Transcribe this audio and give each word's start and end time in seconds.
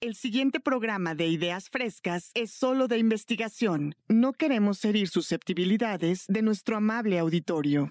El 0.00 0.14
siguiente 0.14 0.60
programa 0.60 1.16
de 1.16 1.26
Ideas 1.26 1.70
Frescas 1.70 2.30
es 2.34 2.52
solo 2.52 2.86
de 2.86 2.98
investigación. 2.98 3.96
No 4.06 4.32
queremos 4.32 4.84
herir 4.84 5.08
susceptibilidades 5.08 6.24
de 6.28 6.40
nuestro 6.42 6.76
amable 6.76 7.18
auditorio. 7.18 7.90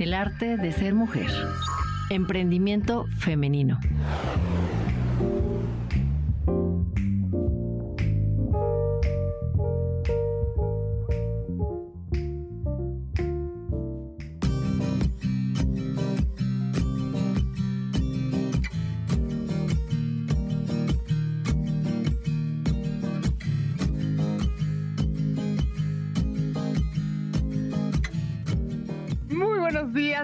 El 0.00 0.12
arte 0.12 0.56
de 0.56 0.72
ser 0.72 0.92
mujer. 0.92 1.30
Emprendimiento 2.10 3.06
femenino. 3.20 3.78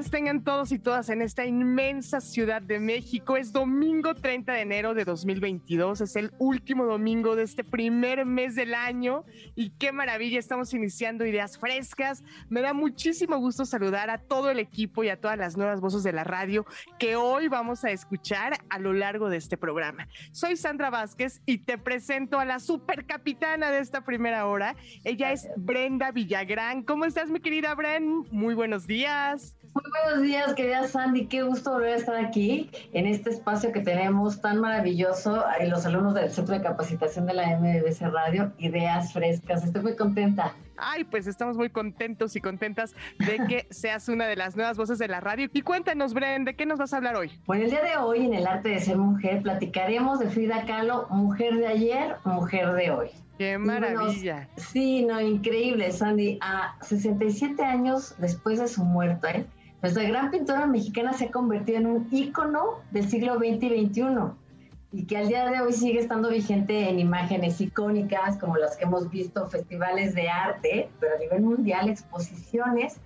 Días 0.01 0.11
tengan 0.11 0.45
todos 0.45 0.73
y 0.73 0.79
todas 0.79 1.11
en 1.11 1.21
esta 1.21 1.45
inmensa 1.45 2.21
ciudad 2.21 2.63
de 2.63 2.81
México. 2.81 3.37
Es 3.37 3.53
domingo 3.53 4.15
30 4.15 4.53
de 4.53 4.61
enero 4.63 4.95
de 4.95 5.05
2022, 5.05 6.01
es 6.01 6.17
el 6.17 6.33
último 6.39 6.87
domingo 6.87 7.37
de 7.37 7.43
este 7.43 7.65
primer 7.65 8.25
mes 8.25 8.55
del 8.55 8.73
año 8.73 9.25
y 9.55 9.71
qué 9.71 9.93
maravilla, 9.93 10.39
estamos 10.39 10.73
iniciando 10.73 11.27
ideas 11.27 11.59
frescas. 11.59 12.25
Me 12.49 12.63
da 12.63 12.73
muchísimo 12.73 13.37
gusto 13.37 13.67
saludar 13.67 14.09
a 14.09 14.19
todo 14.19 14.51
el 14.51 14.59
equipo 14.59 15.05
y 15.05 15.11
a 15.11 15.21
todas 15.21 15.37
las 15.37 15.59
nuevas 15.59 15.81
voces 15.81 16.03
de 16.03 16.13
la 16.13 16.25
radio 16.25 16.65
que 16.99 17.17
hoy 17.17 17.49
vamos 17.49 17.85
a 17.85 17.91
escuchar 17.91 18.55
a 18.71 18.79
lo 18.79 18.95
largo 18.95 19.29
de 19.29 19.37
este 19.37 19.59
programa. 19.59 20.09
Soy 20.33 20.57
Sandra 20.57 20.89
Vázquez 20.89 21.43
y 21.45 21.59
te 21.59 21.77
presento 21.77 22.39
a 22.39 22.47
la 22.47 22.59
supercapitana 22.59 23.71
de 23.71 23.81
esta 23.81 24.03
primera 24.03 24.47
hora. 24.47 24.77
Ella 25.05 25.33
es 25.33 25.49
Brenda 25.57 26.11
Villagrán. 26.11 26.85
¿Cómo 26.85 27.05
estás, 27.05 27.29
mi 27.29 27.41
querida 27.41 27.75
Bren? 27.75 28.25
Muy 28.31 28.55
buenos 28.55 28.87
días. 28.87 29.57
Buenos 29.91 30.23
días, 30.23 30.55
querida 30.55 30.87
Sandy. 30.87 31.27
Qué 31.27 31.43
gusto 31.43 31.73
volver 31.73 31.95
a 31.95 31.97
estar 31.97 32.17
aquí 32.17 32.71
en 32.93 33.07
este 33.07 33.31
espacio 33.31 33.73
que 33.73 33.81
tenemos 33.81 34.41
tan 34.41 34.61
maravilloso. 34.61 35.45
Y 35.63 35.67
los 35.67 35.85
alumnos 35.87 36.15
del 36.15 36.31
Centro 36.31 36.55
de 36.55 36.63
Capacitación 36.63 37.27
de 37.27 37.35
la 37.35 37.59
MBC 37.59 38.03
Radio, 38.13 38.53
Ideas 38.59 39.13
Frescas. 39.13 39.65
Estoy 39.65 39.83
muy 39.83 39.97
contenta. 39.97 40.55
Ay, 40.77 41.05
pues 41.05 41.27
estamos 41.27 41.57
muy 41.57 41.71
contentos 41.71 42.37
y 42.37 42.41
contentas 42.41 42.95
de 43.19 43.39
que 43.49 43.67
seas 43.71 44.09
una 44.09 44.27
de 44.27 44.37
las 44.37 44.57
nuevas 44.57 44.77
voces 44.77 44.99
de 44.99 45.09
la 45.09 45.21
radio. 45.21 45.49
Y 45.53 45.63
cuéntanos, 45.63 46.15
Bren, 46.15 46.45
¿de 46.45 46.55
qué 46.55 46.67
nos 46.67 46.79
vas 46.79 46.93
a 46.95 46.99
hablar 46.99 47.17
hoy? 47.17 47.31
Bueno, 47.47 47.65
el 47.65 47.71
día 47.71 47.83
de 47.83 47.97
hoy 47.97 48.25
en 48.25 48.35
el 48.35 48.47
arte 48.47 48.71
de 48.71 48.81
ser 48.81 48.97
mujer 48.97 49.43
platicaremos 49.43 50.21
de 50.21 50.31
Frida 50.31 50.65
Kahlo, 50.65 51.07
mujer 51.11 51.57
de 51.57 51.67
ayer, 51.67 52.17
mujer 52.25 52.73
de 52.73 52.91
hoy. 52.91 53.09
¡Qué 53.39 53.57
maravilla! 53.57 54.49
sí, 54.57 55.03
no, 55.05 55.19
increíble, 55.19 55.91
Sandy. 55.93 56.39
A 56.43 56.77
67 56.83 57.63
años 57.65 58.15
después 58.19 58.59
de 58.59 58.69
su 58.69 58.85
muerte, 58.85 59.47
nuestra 59.83 60.03
gran 60.03 60.31
pintora 60.31 60.67
mexicana 60.67 61.13
se 61.15 61.27
ha 61.27 61.31
convertido 61.31 61.79
en 61.79 61.87
un 61.87 62.09
ícono 62.11 62.81
del 62.91 63.09
siglo 63.09 63.39
XX 63.39 63.63
y 63.63 63.87
XXI 63.87 64.05
y 64.93 65.07
que 65.07 65.17
al 65.17 65.29
día 65.29 65.49
de 65.49 65.61
hoy 65.61 65.73
sigue 65.73 66.01
estando 66.01 66.31
vigente 66.31 66.89
en 66.89 66.99
imágenes 66.99 67.61
icónicas 67.61 68.37
como 68.39 68.57
las 68.57 68.77
que 68.77 68.85
hemos 68.85 69.09
visto, 69.09 69.47
festivales 69.49 70.15
de 70.15 70.29
arte, 70.29 70.91
pero 70.99 71.15
a 71.15 71.19
nivel 71.19 71.43
mundial, 71.43 71.89
exposiciones, 71.89 72.97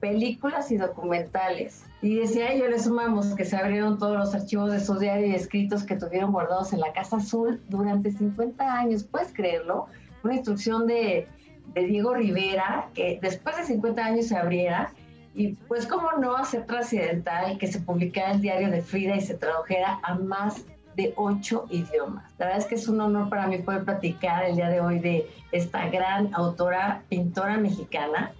películas 0.00 0.72
y 0.72 0.78
documentales. 0.78 1.84
Y 2.00 2.16
decía 2.16 2.54
yo 2.54 2.66
le 2.68 2.78
sumamos 2.78 3.34
que 3.34 3.44
se 3.44 3.56
abrieron 3.56 3.98
todos 3.98 4.16
los 4.16 4.34
archivos 4.34 4.72
de 4.72 4.80
su 4.80 4.98
diario 4.98 5.26
y 5.26 5.34
escritos 5.34 5.84
que 5.84 5.96
tuvieron 5.96 6.32
guardados 6.32 6.72
en 6.72 6.80
la 6.80 6.92
Casa 6.92 7.18
Azul 7.18 7.62
durante 7.68 8.10
50 8.10 8.78
años, 8.78 9.04
¿puedes 9.04 9.32
creerlo? 9.32 9.86
Una 10.22 10.34
instrucción 10.34 10.86
de, 10.86 11.28
de 11.74 11.84
Diego 11.84 12.14
Rivera 12.14 12.88
que 12.94 13.18
después 13.22 13.56
de 13.56 13.64
50 13.64 14.04
años 14.04 14.26
se 14.26 14.36
abriera 14.36 14.92
y 15.34 15.54
pues 15.68 15.86
cómo 15.86 16.12
no 16.12 16.36
hacer 16.36 16.64
trascendental 16.64 17.58
que 17.58 17.66
se 17.66 17.80
publicara 17.80 18.32
el 18.32 18.40
diario 18.40 18.70
de 18.70 18.82
Frida 18.82 19.16
y 19.16 19.20
se 19.20 19.34
tradujera 19.34 19.98
a 20.02 20.14
más 20.14 20.64
de 20.96 21.12
ocho 21.16 21.66
idiomas. 21.70 22.32
La 22.38 22.46
verdad 22.46 22.60
es 22.62 22.66
que 22.66 22.76
es 22.76 22.86
un 22.86 23.00
honor 23.00 23.28
para 23.28 23.48
mí 23.48 23.58
poder 23.58 23.84
platicar 23.84 24.44
el 24.44 24.56
día 24.56 24.68
de 24.68 24.80
hoy 24.80 25.00
de 25.00 25.28
esta 25.50 25.88
gran 25.88 26.32
autora, 26.34 27.02
pintora 27.08 27.56
mexicana. 27.56 28.32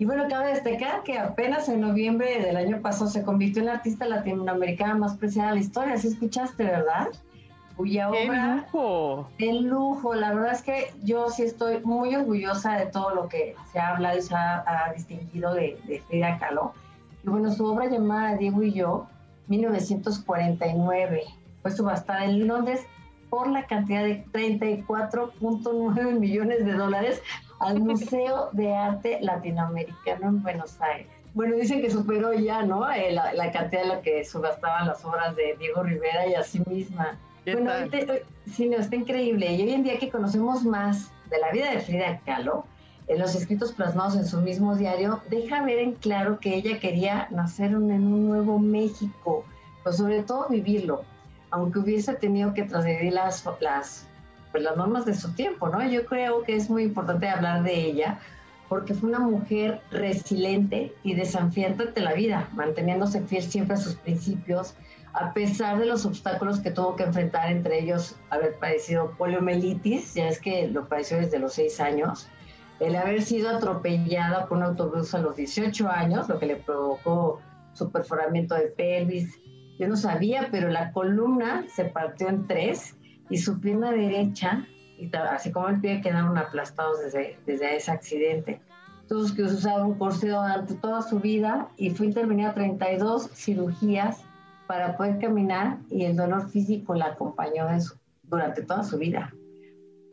Y 0.00 0.06
bueno, 0.06 0.24
cabe 0.28 0.54
destacar 0.54 1.02
que 1.04 1.18
apenas 1.18 1.68
en 1.68 1.82
noviembre 1.82 2.40
del 2.40 2.56
año 2.56 2.80
pasado 2.80 3.08
se 3.08 3.22
convirtió 3.22 3.60
en 3.60 3.66
la 3.66 3.74
artista 3.74 4.06
latinoamericana 4.06 4.94
más 4.94 5.16
preciada 5.16 5.50
de 5.50 5.56
la 5.56 5.60
historia. 5.60 5.98
¿Sí 5.98 6.08
escuchaste, 6.08 6.64
verdad? 6.64 7.08
Cuya 7.80 8.10
obra... 8.10 8.56
lujo! 8.56 9.28
¡El 9.38 9.64
lujo! 9.64 10.14
La 10.14 10.34
verdad 10.34 10.52
es 10.52 10.62
que 10.62 10.92
yo 11.02 11.30
sí 11.30 11.44
estoy 11.44 11.80
muy 11.80 12.14
orgullosa 12.14 12.76
de 12.76 12.86
todo 12.86 13.14
lo 13.14 13.28
que 13.28 13.56
se 13.72 13.78
ha 13.78 13.94
hablado 13.94 14.18
y 14.18 14.22
se 14.22 14.34
ha, 14.34 14.92
distinguido 14.94 15.54
de, 15.54 15.78
de, 15.84 16.00
Frida 16.02 16.38
Kahlo. 16.38 16.74
Y 17.24 17.30
bueno, 17.30 17.50
su 17.50 17.64
obra 17.64 17.86
llamada 17.86 18.36
Diego 18.36 18.62
y 18.62 18.72
yo, 18.74 19.06
1949, 19.48 21.24
fue 21.62 21.70
subastada 21.70 22.26
en 22.26 22.46
Londres 22.46 22.86
por 23.30 23.48
la 23.48 23.64
cantidad 23.66 24.04
de 24.04 24.26
34.9 24.26 26.12
millones 26.18 26.66
de 26.66 26.74
dólares 26.74 27.22
al 27.60 27.80
Museo 27.80 28.50
de 28.52 28.76
Arte 28.76 29.20
Latinoamericano 29.22 30.28
en 30.28 30.42
Buenos 30.42 30.78
Aires. 30.82 31.08
Bueno, 31.32 31.56
dicen 31.56 31.80
que 31.80 31.90
superó 31.90 32.34
ya, 32.34 32.62
¿no? 32.62 32.90
Eh, 32.92 33.12
la, 33.12 33.32
la, 33.32 33.50
cantidad 33.52 33.82
de 33.82 33.88
lo 33.88 34.02
que 34.02 34.22
subastaban 34.24 34.86
las 34.86 35.02
obras 35.02 35.34
de 35.34 35.56
Diego 35.58 35.82
Rivera 35.82 36.26
y 36.26 36.34
así 36.34 36.60
misma. 36.66 37.18
Bueno, 37.44 37.70
sí, 38.52 38.68
no, 38.68 38.76
está 38.76 38.96
increíble. 38.96 39.52
Y 39.52 39.62
hoy 39.62 39.72
en 39.72 39.82
día 39.82 39.98
que 39.98 40.10
conocemos 40.10 40.64
más 40.64 41.10
de 41.30 41.38
la 41.38 41.50
vida 41.50 41.70
de 41.70 41.80
Frida 41.80 42.20
Kahlo, 42.24 42.64
en 43.08 43.18
los 43.18 43.34
escritos 43.34 43.72
plasmados 43.72 44.16
en 44.16 44.26
su 44.26 44.40
mismo 44.40 44.76
diario, 44.76 45.20
deja 45.30 45.64
ver 45.64 45.80
en 45.80 45.92
claro 45.94 46.38
que 46.38 46.54
ella 46.54 46.78
quería 46.78 47.26
nacer 47.30 47.72
en 47.72 47.90
un 47.90 48.28
nuevo 48.28 48.58
México, 48.58 49.44
pero 49.82 49.96
sobre 49.96 50.22
todo 50.22 50.46
vivirlo, 50.48 51.02
aunque 51.50 51.80
hubiese 51.80 52.14
tenido 52.14 52.54
que 52.54 52.62
transgredir 52.62 53.12
las, 53.12 53.44
las, 53.60 54.06
pues, 54.52 54.62
las 54.62 54.76
normas 54.76 55.06
de 55.06 55.14
su 55.14 55.32
tiempo, 55.32 55.68
¿no? 55.68 55.82
Yo 55.88 56.06
creo 56.06 56.44
que 56.44 56.54
es 56.54 56.70
muy 56.70 56.84
importante 56.84 57.28
hablar 57.28 57.64
de 57.64 57.74
ella 57.74 58.20
porque 58.68 58.94
fue 58.94 59.08
una 59.08 59.18
mujer 59.18 59.80
resiliente 59.90 60.94
y 61.02 61.14
desafiante 61.14 61.82
ante 61.82 62.00
la 62.00 62.12
vida, 62.12 62.48
manteniéndose 62.52 63.20
fiel 63.22 63.42
siempre 63.42 63.74
a 63.74 63.78
sus 63.78 63.96
principios, 63.96 64.74
a 65.12 65.32
pesar 65.32 65.78
de 65.78 65.86
los 65.86 66.06
obstáculos 66.06 66.60
que 66.60 66.70
tuvo 66.70 66.96
que 66.96 67.02
enfrentar, 67.02 67.50
entre 67.50 67.80
ellos 67.80 68.16
haber 68.30 68.54
padecido 68.58 69.12
poliomielitis, 69.18 70.14
ya 70.14 70.28
es 70.28 70.40
que 70.40 70.68
lo 70.68 70.88
padeció 70.88 71.18
desde 71.18 71.38
los 71.38 71.54
6 71.54 71.80
años, 71.80 72.28
el 72.78 72.96
haber 72.96 73.22
sido 73.22 73.50
atropellada 73.50 74.46
por 74.46 74.58
un 74.58 74.64
autobús 74.64 75.14
a 75.14 75.18
los 75.18 75.36
18 75.36 75.88
años, 75.88 76.28
lo 76.28 76.38
que 76.38 76.46
le 76.46 76.56
provocó 76.56 77.40
su 77.72 77.90
perforamiento 77.90 78.54
de 78.54 78.68
pelvis. 78.68 79.38
Yo 79.78 79.88
no 79.88 79.96
sabía, 79.96 80.48
pero 80.50 80.68
la 80.68 80.92
columna 80.92 81.64
se 81.74 81.84
partió 81.86 82.28
en 82.28 82.46
tres 82.46 82.96
y 83.28 83.38
su 83.38 83.60
pierna 83.60 83.92
derecha, 83.92 84.66
y 84.98 85.10
así 85.14 85.50
como 85.50 85.68
el 85.68 85.80
pie, 85.80 86.00
quedaron 86.00 86.36
aplastados 86.38 87.00
desde, 87.00 87.38
desde 87.46 87.76
ese 87.76 87.90
accidente. 87.90 88.60
Tuvo 89.08 89.34
que 89.34 89.42
usar 89.42 89.82
un 89.82 89.94
corseo 89.94 90.40
durante 90.40 90.74
toda 90.74 91.02
su 91.02 91.18
vida 91.18 91.68
y 91.76 91.90
fue 91.90 92.06
intervenida 92.06 92.54
32 92.54 93.30
cirugías 93.34 94.24
para 94.70 94.96
poder 94.96 95.18
caminar 95.18 95.78
y 95.90 96.04
el 96.04 96.14
dolor 96.14 96.48
físico 96.48 96.94
la 96.94 97.06
acompañó 97.06 97.66
durante 98.22 98.62
toda 98.62 98.84
su 98.84 98.98
vida. 98.98 99.34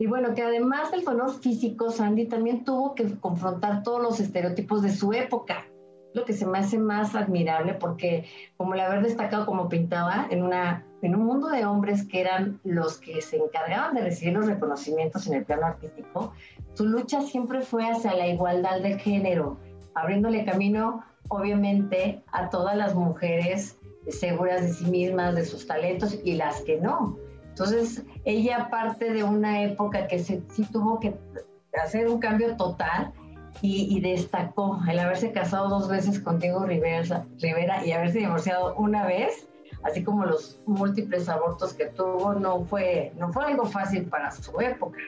Y 0.00 0.08
bueno, 0.08 0.34
que 0.34 0.42
además 0.42 0.90
del 0.90 1.04
dolor 1.04 1.32
físico, 1.38 1.92
Sandy 1.92 2.26
también 2.26 2.64
tuvo 2.64 2.96
que 2.96 3.08
confrontar 3.20 3.84
todos 3.84 4.02
los 4.02 4.18
estereotipos 4.18 4.82
de 4.82 4.90
su 4.90 5.12
época, 5.12 5.64
lo 6.12 6.24
que 6.24 6.32
se 6.32 6.44
me 6.44 6.58
hace 6.58 6.76
más 6.76 7.14
admirable 7.14 7.74
porque 7.74 8.24
como 8.56 8.74
el 8.74 8.80
haber 8.80 9.04
destacado 9.04 9.46
como 9.46 9.68
pintaba 9.68 10.26
en, 10.28 10.42
una, 10.42 10.84
en 11.02 11.14
un 11.14 11.24
mundo 11.24 11.50
de 11.50 11.64
hombres 11.64 12.04
que 12.08 12.20
eran 12.20 12.58
los 12.64 12.98
que 12.98 13.22
se 13.22 13.36
encargaban 13.36 13.94
de 13.94 14.02
recibir 14.02 14.34
los 14.34 14.46
reconocimientos 14.46 15.28
en 15.28 15.34
el 15.34 15.44
plano 15.44 15.66
artístico, 15.66 16.32
su 16.74 16.84
lucha 16.84 17.20
siempre 17.20 17.60
fue 17.60 17.88
hacia 17.88 18.12
la 18.12 18.26
igualdad 18.26 18.80
de 18.80 18.98
género, 18.98 19.56
abriéndole 19.94 20.44
camino 20.44 21.04
obviamente 21.28 22.22
a 22.32 22.48
todas 22.48 22.76
las 22.76 22.94
mujeres 22.94 23.77
seguras 24.12 24.62
de 24.62 24.72
sí 24.72 24.84
mismas, 24.86 25.34
de 25.34 25.44
sus 25.44 25.66
talentos 25.66 26.18
y 26.24 26.34
las 26.34 26.60
que 26.62 26.80
no. 26.80 27.18
Entonces, 27.48 28.04
ella 28.24 28.68
parte 28.70 29.12
de 29.12 29.24
una 29.24 29.64
época 29.64 30.06
que 30.06 30.18
sí 30.18 30.42
tuvo 30.72 31.00
que 31.00 31.14
hacer 31.82 32.08
un 32.08 32.20
cambio 32.20 32.56
total 32.56 33.12
y, 33.60 34.00
destacó 34.00 34.80
el 34.88 34.98
haberse 34.98 35.32
casado 35.32 35.68
dos 35.68 35.88
veces 35.88 36.20
con 36.20 36.38
Diego 36.38 36.64
Rivera, 36.64 37.26
Rivera 37.40 37.84
y 37.84 37.92
haberse 37.92 38.18
divorciado 38.20 38.74
una 38.76 39.06
vez, 39.06 39.48
así 39.82 40.04
como 40.04 40.24
los 40.24 40.60
múltiples 40.66 41.28
abortos 41.28 41.74
que 41.74 41.86
tuvo, 41.86 42.34
no 42.34 42.64
fue, 42.64 43.12
no 43.16 43.32
fue 43.32 43.44
algo 43.46 43.64
fácil 43.64 44.04
para 44.06 44.30
su 44.30 44.60
época, 44.60 44.98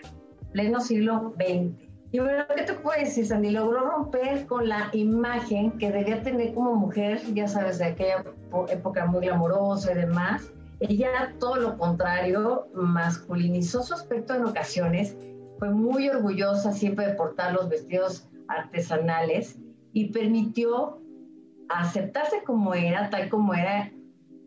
pleno 0.53 0.81
siglo 0.81 1.35
XX. 1.37 1.89
Y 2.12 2.18
bueno, 2.18 2.44
¿qué 2.56 2.64
te 2.64 2.74
puedo 2.74 2.98
decir, 2.98 3.24
Sandy? 3.24 3.50
Logró 3.50 3.88
romper 3.88 4.46
con 4.46 4.68
la 4.68 4.90
imagen 4.92 5.70
que 5.78 5.92
debía 5.92 6.22
tener 6.22 6.54
como 6.54 6.74
mujer, 6.74 7.20
ya 7.34 7.46
sabes, 7.46 7.78
de 7.78 7.84
aquella 7.84 8.24
época 8.68 9.06
muy 9.06 9.26
glamorosa 9.26 9.92
y 9.92 9.94
demás, 9.94 10.52
Ella, 10.80 11.34
todo 11.38 11.56
lo 11.56 11.76
contrario, 11.76 12.66
masculinizó 12.74 13.82
su 13.82 13.92
aspecto 13.92 14.34
en 14.34 14.46
ocasiones, 14.46 15.14
fue 15.58 15.70
muy 15.70 16.08
orgullosa 16.08 16.72
siempre 16.72 17.06
de 17.06 17.12
portar 17.12 17.52
los 17.52 17.68
vestidos 17.68 18.26
artesanales 18.48 19.58
y 19.92 20.06
permitió 20.06 20.98
aceptarse 21.68 22.42
como 22.44 22.74
era, 22.74 23.10
tal 23.10 23.28
como 23.28 23.52
era, 23.52 23.92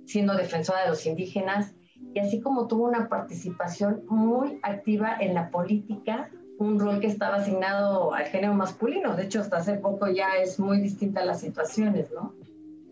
siendo 0.06 0.36
defensora 0.36 0.82
de 0.82 0.90
los 0.90 1.06
indígenas, 1.06 1.76
y 2.16 2.20
así 2.20 2.42
como 2.42 2.68
tuvo 2.68 2.88
una 2.88 3.08
participación 3.08 4.04
muy 4.10 4.60
activa 4.64 5.16
en 5.20 5.36
la 5.36 5.52
política, 5.52 6.32
un 6.64 6.80
rol 6.80 7.00
que 7.00 7.08
estaba 7.08 7.36
asignado 7.36 8.14
al 8.14 8.26
género 8.26 8.54
masculino. 8.54 9.16
De 9.16 9.24
hecho, 9.24 9.42
hasta 9.42 9.58
hace 9.58 9.76
poco 9.76 10.08
ya 10.08 10.36
es 10.42 10.60
muy 10.60 10.80
distinta 10.80 11.24
las 11.26 11.42
situaciones, 11.42 12.12
¿no? 12.12 12.34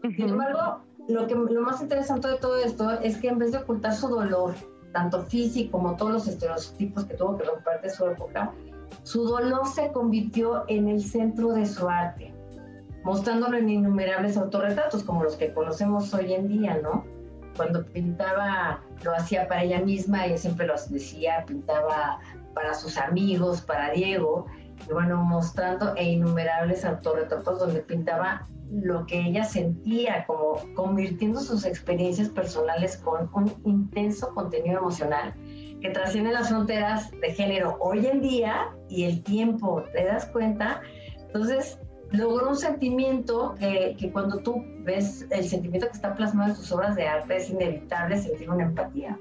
Sin 0.01 0.29
embargo, 0.29 0.81
lo, 1.07 1.27
que, 1.27 1.35
lo 1.35 1.62
más 1.62 1.81
interesante 1.81 2.27
de 2.27 2.38
todo 2.38 2.57
esto 2.57 2.91
es 3.01 3.18
que 3.18 3.29
en 3.29 3.39
vez 3.39 3.51
de 3.51 3.59
ocultar 3.59 3.94
su 3.94 4.07
dolor, 4.07 4.53
tanto 4.94 5.23
físico 5.23 5.77
como 5.77 5.95
todos 5.95 6.12
los 6.12 6.27
estereotipos 6.27 7.06
que 7.06 7.13
tuvo 7.15 7.38
que 7.38 7.45
romper 7.45 7.81
de 7.81 7.89
su 7.89 8.06
época, 8.07 8.51
su 9.03 9.23
dolor 9.23 9.68
se 9.68 9.91
convirtió 9.91 10.65
en 10.68 10.88
el 10.88 11.01
centro 11.01 11.53
de 11.53 11.65
su 11.65 11.88
arte, 11.88 12.33
mostrándolo 13.03 13.57
en 13.57 13.69
innumerables 13.69 14.38
autorretratos 14.38 15.03
como 15.03 15.23
los 15.23 15.35
que 15.35 15.53
conocemos 15.53 16.13
hoy 16.13 16.33
en 16.33 16.47
día, 16.47 16.79
¿no? 16.81 17.06
Cuando 17.56 17.85
pintaba, 17.85 18.81
lo 19.03 19.13
hacía 19.13 19.47
para 19.47 19.63
ella 19.63 19.81
misma, 19.81 20.25
ella 20.25 20.38
siempre 20.38 20.68
lo 20.68 20.73
decía, 20.89 21.44
pintaba 21.45 22.19
para 22.53 22.74
sus 22.74 22.98
amigos, 22.98 23.62
para 23.62 23.92
Diego, 23.92 24.45
y 24.88 24.94
bueno, 24.94 25.24
mostrando 25.24 25.95
e 25.95 26.03
innumerables 26.12 26.86
autorretratos 26.86 27.59
donde 27.59 27.81
pintaba 27.81 28.48
lo 28.71 29.06
que 29.06 29.19
ella 29.19 29.44
sentía, 29.44 30.25
como 30.25 30.62
convirtiendo 30.75 31.39
sus 31.42 31.65
experiencias 31.65 32.30
personales 32.30 32.98
con 32.98 33.30
un 33.33 33.53
intenso 33.65 34.33
contenido 34.33 34.80
emocional 34.80 35.33
que 35.81 35.89
trasciende 35.89 36.31
las 36.31 36.50
fronteras 36.50 37.12
de 37.12 37.33
género 37.33 37.77
hoy 37.80 38.06
en 38.06 38.21
día 38.21 38.69
y 38.88 39.04
el 39.04 39.24
tiempo, 39.24 39.83
¿te 39.94 40.06
das 40.06 40.27
cuenta? 40.27 40.81
Entonces, 41.18 41.80
logró 42.12 42.50
un 42.50 42.56
sentimiento 42.56 43.56
que, 43.59 43.95
que, 44.00 44.12
cuando 44.12 44.38
tú 44.39 44.63
ves 44.83 45.25
el 45.31 45.47
sentimiento 45.47 45.88
que 45.88 45.94
está 45.94 46.13
plasmado 46.13 46.51
en 46.51 46.56
sus 46.56 46.71
obras 46.71 46.95
de 46.95 47.07
arte, 47.07 47.38
es 47.38 47.50
inevitable 47.50 48.18
sentir 48.18 48.50
una 48.50 48.65
empatía. 48.65 49.18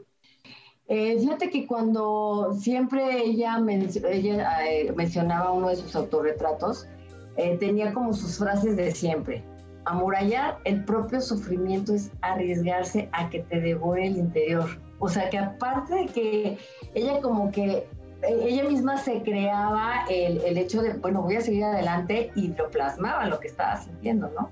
Eh, 0.90 1.16
fíjate 1.20 1.50
que 1.50 1.68
cuando 1.68 2.52
siempre 2.58 3.22
ella, 3.22 3.60
eh, 3.60 4.92
mencionaba 4.96 5.52
uno 5.52 5.68
de 5.68 5.76
sus 5.76 5.94
autorretratos, 5.94 6.88
eh, 7.36 7.56
tenía 7.58 7.94
como 7.94 8.12
sus 8.12 8.38
frases 8.38 8.76
de 8.76 8.90
siempre. 8.90 9.44
Amurallar 9.84 10.58
el 10.64 10.84
propio 10.84 11.20
sufrimiento 11.20 11.94
es 11.94 12.10
arriesgarse 12.22 13.08
a 13.12 13.30
que 13.30 13.38
te 13.38 13.60
devore 13.60 14.08
el 14.08 14.16
interior. 14.16 14.68
O 14.98 15.08
sea 15.08 15.30
que 15.30 15.38
aparte 15.38 15.94
de 15.94 16.06
que 16.06 16.58
ella 16.94 17.20
como 17.20 17.52
que 17.52 17.86
ella 18.28 18.64
misma 18.64 18.98
se 18.98 19.22
creaba 19.22 20.04
el, 20.10 20.38
el, 20.38 20.58
hecho 20.58 20.82
de, 20.82 20.94
bueno, 20.94 21.22
voy 21.22 21.36
a 21.36 21.40
seguir 21.40 21.64
adelante 21.64 22.32
y 22.34 22.48
lo 22.48 22.68
plasmaba 22.68 23.26
lo 23.26 23.38
que 23.38 23.46
estaba 23.46 23.76
sintiendo, 23.80 24.28
¿no? 24.36 24.50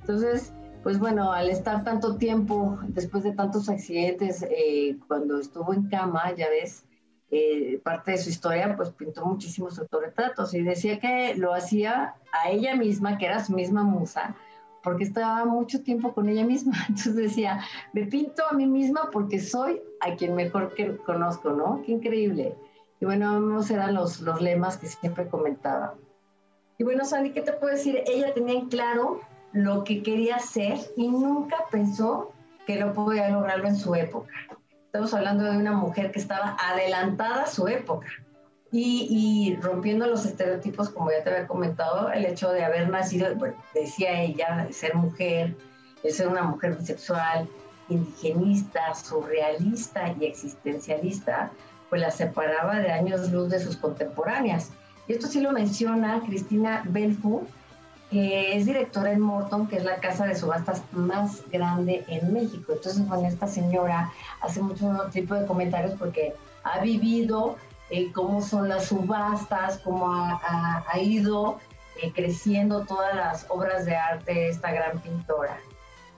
Entonces, 0.00 0.54
pues 0.86 1.00
bueno, 1.00 1.32
al 1.32 1.50
estar 1.50 1.82
tanto 1.82 2.16
tiempo, 2.16 2.78
después 2.86 3.24
de 3.24 3.32
tantos 3.32 3.68
accidentes, 3.68 4.46
eh, 4.48 4.96
cuando 5.08 5.40
estuvo 5.40 5.74
en 5.74 5.88
cama, 5.88 6.32
ya 6.36 6.48
ves, 6.48 6.84
eh, 7.32 7.80
parte 7.82 8.12
de 8.12 8.18
su 8.18 8.30
historia, 8.30 8.76
pues 8.76 8.90
pintó 8.90 9.26
muchísimos 9.26 9.80
autorretratos 9.80 10.54
y 10.54 10.62
decía 10.62 11.00
que 11.00 11.34
lo 11.34 11.52
hacía 11.52 12.14
a 12.32 12.50
ella 12.50 12.76
misma, 12.76 13.18
que 13.18 13.26
era 13.26 13.44
su 13.44 13.52
misma 13.52 13.82
musa, 13.82 14.36
porque 14.84 15.02
estaba 15.02 15.44
mucho 15.44 15.82
tiempo 15.82 16.14
con 16.14 16.28
ella 16.28 16.44
misma. 16.44 16.76
Entonces 16.88 17.16
decía, 17.16 17.64
me 17.92 18.06
pinto 18.06 18.44
a 18.48 18.52
mí 18.52 18.66
misma 18.66 19.10
porque 19.10 19.40
soy 19.40 19.82
a 20.00 20.14
quien 20.14 20.36
mejor 20.36 20.72
que 20.76 20.98
conozco, 20.98 21.50
¿no? 21.50 21.82
Qué 21.84 21.90
increíble. 21.90 22.54
Y 23.00 23.06
bueno, 23.06 23.58
esos 23.58 23.72
eran 23.72 23.92
los, 23.92 24.20
los 24.20 24.40
lemas 24.40 24.76
que 24.76 24.86
siempre 24.86 25.26
comentaba. 25.26 25.94
Y 26.78 26.84
bueno, 26.84 27.04
Sandy, 27.04 27.32
¿qué 27.32 27.40
te 27.40 27.54
puedo 27.54 27.74
decir? 27.74 28.04
Ella 28.06 28.32
tenía 28.32 28.54
en 28.54 28.68
claro 28.68 29.20
lo 29.56 29.84
que 29.84 30.02
quería 30.02 30.36
hacer 30.36 30.78
y 30.96 31.08
nunca 31.08 31.56
pensó 31.70 32.32
que 32.66 32.78
no 32.78 32.92
podía 32.92 33.30
lograrlo 33.30 33.68
en 33.68 33.76
su 33.76 33.94
época. 33.94 34.30
Estamos 34.84 35.14
hablando 35.14 35.44
de 35.44 35.56
una 35.56 35.72
mujer 35.72 36.12
que 36.12 36.18
estaba 36.18 36.56
adelantada 36.60 37.44
a 37.44 37.46
su 37.46 37.66
época 37.66 38.06
y, 38.70 39.56
rompiendo 39.62 40.06
los 40.06 40.26
estereotipos, 40.26 40.90
como 40.90 41.10
ya 41.10 41.24
te 41.24 41.30
había 41.30 41.46
comentado, 41.46 42.10
el 42.12 42.26
hecho 42.26 42.50
de 42.50 42.64
haber 42.64 42.90
nacido, 42.90 43.28
decía 43.72 44.20
ella, 44.20 44.66
de 44.66 44.74
ser 44.74 44.94
mujer, 44.94 45.56
de 46.02 46.10
ser 46.10 46.28
una 46.28 46.42
mujer 46.42 46.76
bisexual, 46.76 47.48
indigenista, 47.88 48.94
surrealista 48.94 50.14
y 50.20 50.26
existencialista, 50.26 51.50
pues 51.88 52.02
la 52.02 52.10
separaba 52.10 52.80
de 52.80 52.90
años 52.90 53.32
luz 53.32 53.48
de 53.48 53.60
sus 53.60 53.78
contemporáneas. 53.78 54.70
Y 55.08 55.14
esto 55.14 55.28
sí 55.28 55.40
lo 55.40 55.52
menciona 55.52 56.20
Cristina 56.26 56.82
Belfu, 56.84 57.46
que 58.10 58.56
es 58.56 58.66
directora 58.66 59.12
en 59.12 59.20
Morton, 59.20 59.66
que 59.66 59.76
es 59.76 59.84
la 59.84 59.96
casa 59.96 60.26
de 60.26 60.36
subastas 60.36 60.82
más 60.92 61.42
grande 61.50 62.04
en 62.08 62.32
México. 62.32 62.72
Entonces, 62.72 63.06
bueno, 63.06 63.26
esta 63.26 63.46
señora 63.48 64.12
hace 64.40 64.62
mucho 64.62 65.08
tipo 65.12 65.34
de 65.34 65.46
comentarios 65.46 65.94
porque 65.98 66.34
ha 66.62 66.80
vivido 66.80 67.56
eh, 67.90 68.10
cómo 68.12 68.42
son 68.42 68.68
las 68.68 68.86
subastas, 68.86 69.78
cómo 69.78 70.08
ha, 70.08 70.98
ido 71.00 71.58
eh, 72.02 72.12
creciendo 72.12 72.84
todas 72.84 73.14
las 73.14 73.46
obras 73.48 73.84
de 73.86 73.96
arte 73.96 74.34
de 74.34 74.48
esta 74.50 74.72
gran 74.72 74.98
pintora. 75.00 75.58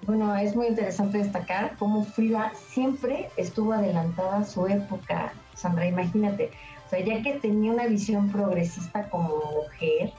Bueno, 0.02 0.34
es 0.36 0.54
muy 0.54 0.68
interesante 0.68 1.18
destacar 1.18 1.76
cómo 1.78 2.04
Frida 2.04 2.52
siempre 2.68 3.30
estuvo 3.36 3.72
adelantada 3.72 4.38
a 4.38 4.44
su 4.44 4.66
época. 4.66 5.32
Sandra, 5.54 5.86
imagínate, 5.86 6.50
o 6.86 6.90
sea, 6.90 7.00
ya 7.00 7.22
que 7.22 7.34
tenía 7.34 7.72
una 7.72 7.86
visión 7.86 8.30
progresista 8.30 9.08
como 9.10 9.42
mujer, 9.64 10.12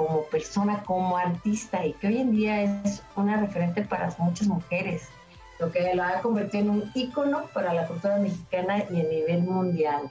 como 0.00 0.22
persona, 0.22 0.82
como 0.84 1.18
artista 1.18 1.84
y 1.84 1.92
que 1.92 2.06
hoy 2.06 2.18
en 2.20 2.32
día 2.32 2.62
es 2.62 3.02
una 3.16 3.38
referente 3.38 3.82
para 3.82 4.08
muchas 4.18 4.48
mujeres, 4.48 5.10
lo 5.58 5.70
que 5.70 5.94
la 5.94 6.08
ha 6.08 6.22
convertido 6.22 6.64
en 6.64 6.70
un 6.70 6.90
ícono 6.94 7.42
para 7.52 7.74
la 7.74 7.86
cultura 7.86 8.16
mexicana 8.16 8.78
y 8.90 8.98
a 8.98 9.02
nivel 9.02 9.42
mundial. 9.42 10.10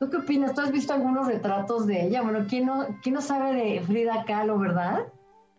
¿Tú 0.00 0.10
qué 0.10 0.16
opinas? 0.16 0.54
¿Tú 0.54 0.62
has 0.62 0.72
visto 0.72 0.92
algunos 0.92 1.28
retratos 1.28 1.86
de 1.86 2.02
ella? 2.02 2.22
Bueno, 2.22 2.46
¿quién 2.48 2.66
no, 2.66 2.88
quién 3.00 3.14
no 3.14 3.22
sabe 3.22 3.54
de 3.54 3.80
Frida 3.82 4.24
Kahlo, 4.26 4.58
verdad? 4.58 5.04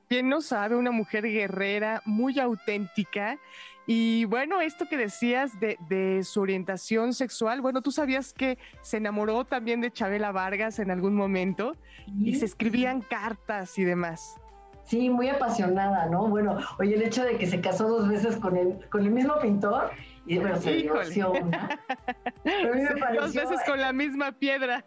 ¿Quién 0.10 0.28
no 0.28 0.42
sabe? 0.42 0.76
Una 0.76 0.92
mujer 0.92 1.24
guerrera, 1.24 2.02
muy 2.04 2.38
auténtica 2.40 3.38
y 3.86 4.26
bueno, 4.26 4.62
esto 4.62 4.88
que 4.88 4.98
decías 4.98 5.52
de, 5.60 6.24
su 6.24 6.42
orientación 6.42 7.14
sexual, 7.14 7.62
bueno, 7.62 7.82
tú 7.82 7.92
sabías 7.92 8.34
que 8.34 8.58
se 8.82 8.98
enamoró 8.98 9.46
también 9.46 9.82
de 9.82 9.92
Chabela 9.92 10.32
Vargas 10.32 10.80
en 10.80 10.90
algún 10.90 11.16
momento 11.16 11.76
y 12.20 12.36
se 12.36 12.46
escribían 12.46 13.02
cartas 13.02 13.78
y 13.78 13.84
demás. 13.84 14.38
Sí, 14.86 15.10
muy 15.10 15.30
apasionada, 15.30 16.08
¿no? 16.08 16.28
Bueno, 16.28 16.58
oye, 16.78 16.96
el 16.96 17.04
hecho 17.04 17.24
de 17.24 17.38
que 17.38 17.48
se 17.48 17.62
casó 17.62 17.88
dos 17.88 18.10
veces 18.10 18.36
con 18.38 18.58
el, 18.58 18.78
con 18.90 19.06
el 19.06 19.12
mismo 19.12 19.40
pintor 19.40 19.92
y 20.26 20.38
bueno, 20.38 20.58
se 20.58 20.74
divorció 20.74 21.34
Dos 23.20 23.34
veces 23.34 23.60
con 23.66 23.80
la 23.80 23.94
misma 23.94 24.34
piedra. 24.34 24.86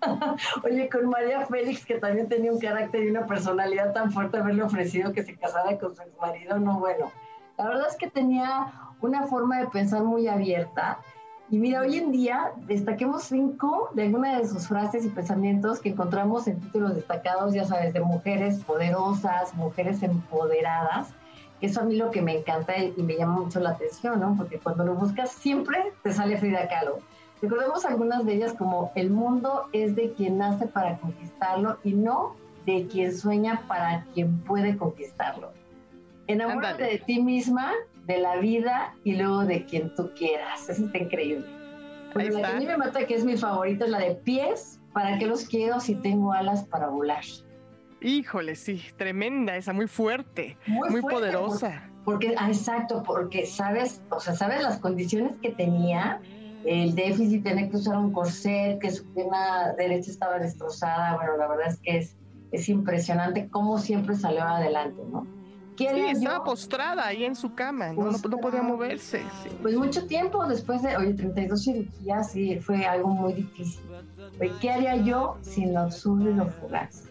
Oye, 0.62 0.88
con 0.88 1.08
María 1.08 1.46
Félix, 1.46 1.84
que 1.84 1.98
también 1.98 2.28
tenía 2.28 2.52
un 2.52 2.60
carácter 2.60 3.02
y 3.04 3.08
una 3.08 3.26
personalidad 3.26 3.92
tan 3.92 4.12
fuerte, 4.12 4.36
haberle 4.36 4.62
ofrecido 4.62 5.12
que 5.12 5.22
se 5.22 5.36
casara 5.36 5.78
con 5.78 5.96
su 5.96 6.02
ex 6.02 6.16
marido, 6.20 6.58
no, 6.60 6.78
bueno 6.78 7.10
la 7.58 7.68
verdad 7.68 7.86
es 7.88 7.96
que 7.96 8.10
tenía 8.10 8.72
una 9.00 9.26
forma 9.26 9.58
de 9.58 9.66
pensar 9.68 10.02
muy 10.04 10.28
abierta. 10.28 10.98
Y 11.48 11.58
mira, 11.58 11.80
hoy 11.80 11.98
en 11.98 12.10
día 12.10 12.52
destaquemos 12.66 13.24
cinco 13.24 13.90
de 13.94 14.02
algunas 14.02 14.38
de 14.38 14.48
sus 14.48 14.66
frases 14.66 15.04
y 15.04 15.08
pensamientos 15.10 15.80
que 15.80 15.90
encontramos 15.90 16.48
en 16.48 16.60
títulos 16.60 16.96
destacados, 16.96 17.54
ya 17.54 17.64
sabes, 17.64 17.92
de 17.94 18.00
mujeres 18.00 18.62
poderosas, 18.64 19.54
mujeres 19.54 20.02
empoderadas. 20.02 21.08
Eso 21.60 21.80
a 21.80 21.84
mí 21.84 21.96
lo 21.96 22.10
que 22.10 22.20
me 22.20 22.38
encanta 22.38 22.76
y 22.76 23.02
me 23.02 23.16
llama 23.16 23.40
mucho 23.40 23.60
la 23.60 23.70
atención, 23.70 24.20
¿no? 24.20 24.34
Porque 24.36 24.58
cuando 24.58 24.84
lo 24.84 24.94
buscas 24.94 25.30
siempre 25.30 25.92
te 26.02 26.12
sale 26.12 26.36
Frida 26.36 26.68
Kahlo. 26.68 26.98
Recordemos 27.40 27.84
algunas 27.84 28.24
de 28.24 28.34
ellas 28.34 28.54
como 28.54 28.90
el 28.94 29.10
mundo 29.10 29.68
es 29.72 29.94
de 29.94 30.12
quien 30.12 30.38
nace 30.38 30.66
para 30.66 30.98
conquistarlo 30.98 31.78
y 31.84 31.92
no 31.92 32.34
de 32.66 32.86
quien 32.88 33.16
sueña 33.16 33.62
para 33.68 34.04
quien 34.14 34.40
puede 34.40 34.76
conquistarlo. 34.76 35.55
Enamórate 36.28 36.84
de 36.84 36.98
ti 36.98 37.22
misma, 37.22 37.72
de 38.06 38.18
la 38.18 38.36
vida 38.36 38.94
y 39.04 39.16
luego 39.16 39.44
de 39.44 39.64
quien 39.64 39.94
tú 39.94 40.10
quieras. 40.16 40.68
Eso 40.68 40.86
está 40.86 40.98
increíble. 40.98 41.46
Pues 42.12 42.34
la 42.34 42.40
que 42.40 42.46
a 42.46 42.58
mí 42.58 42.66
me 42.66 42.76
mata, 42.76 43.06
que 43.06 43.14
es 43.14 43.24
mi 43.24 43.36
favorita, 43.36 43.84
es 43.84 43.90
la 43.90 43.98
de 43.98 44.14
pies. 44.14 44.80
¿Para 44.92 45.18
qué 45.18 45.26
los 45.26 45.44
quiero 45.44 45.78
si 45.80 45.94
tengo 45.94 46.32
alas 46.32 46.64
para 46.64 46.88
volar? 46.88 47.22
Híjole, 48.00 48.54
sí, 48.54 48.82
tremenda 48.96 49.56
esa, 49.56 49.72
muy 49.72 49.86
fuerte, 49.86 50.56
muy, 50.66 51.02
poderosa. 51.02 51.90
Porque, 52.04 52.34
ah, 52.38 52.48
exacto, 52.48 53.02
porque 53.02 53.46
sabes, 53.46 54.00
o 54.10 54.20
sea, 54.20 54.34
sabes 54.34 54.62
las 54.62 54.78
condiciones 54.78 55.36
que 55.42 55.50
tenía, 55.50 56.20
el 56.64 56.94
déficit, 56.94 57.42
tener 57.42 57.70
que 57.70 57.76
usar 57.76 57.98
un 57.98 58.12
corset, 58.12 58.78
que 58.80 58.90
su 58.90 59.04
pierna 59.12 59.72
derecha 59.76 60.10
estaba 60.10 60.38
destrozada, 60.38 61.16
bueno, 61.16 61.36
la 61.36 61.48
verdad 61.48 61.68
es 61.68 61.80
que 61.80 61.96
es, 61.98 62.16
es 62.52 62.68
impresionante 62.68 63.48
cómo 63.48 63.78
siempre 63.78 64.14
salió 64.14 64.42
adelante, 64.42 65.02
¿no? 65.10 65.26
Sí, 65.76 65.84
estaba 65.86 66.44
postrada 66.44 67.06
ahí 67.06 67.24
en 67.24 67.36
su 67.36 67.54
cama, 67.54 67.92
no, 67.92 68.10
no, 68.10 68.38
podía 68.38 68.62
moverse. 68.62 69.22
Pues 69.62 69.76
mucho 69.76 70.06
tiempo 70.06 70.46
después 70.46 70.82
de, 70.82 70.96
oye, 70.96 71.14
32 71.14 71.62
cirugías, 71.62 72.32
sí, 72.32 72.58
fue 72.60 72.84
algo 72.86 73.08
muy 73.08 73.34
difícil. 73.34 73.82
¿Qué 74.60 74.70
haría 74.70 74.96
yo 74.96 75.36
sin 75.42 75.74
lo 75.74 75.80
absurdo 75.80 76.30
y 76.30 76.34
lo 76.34 76.46
fugaz? 76.46 77.04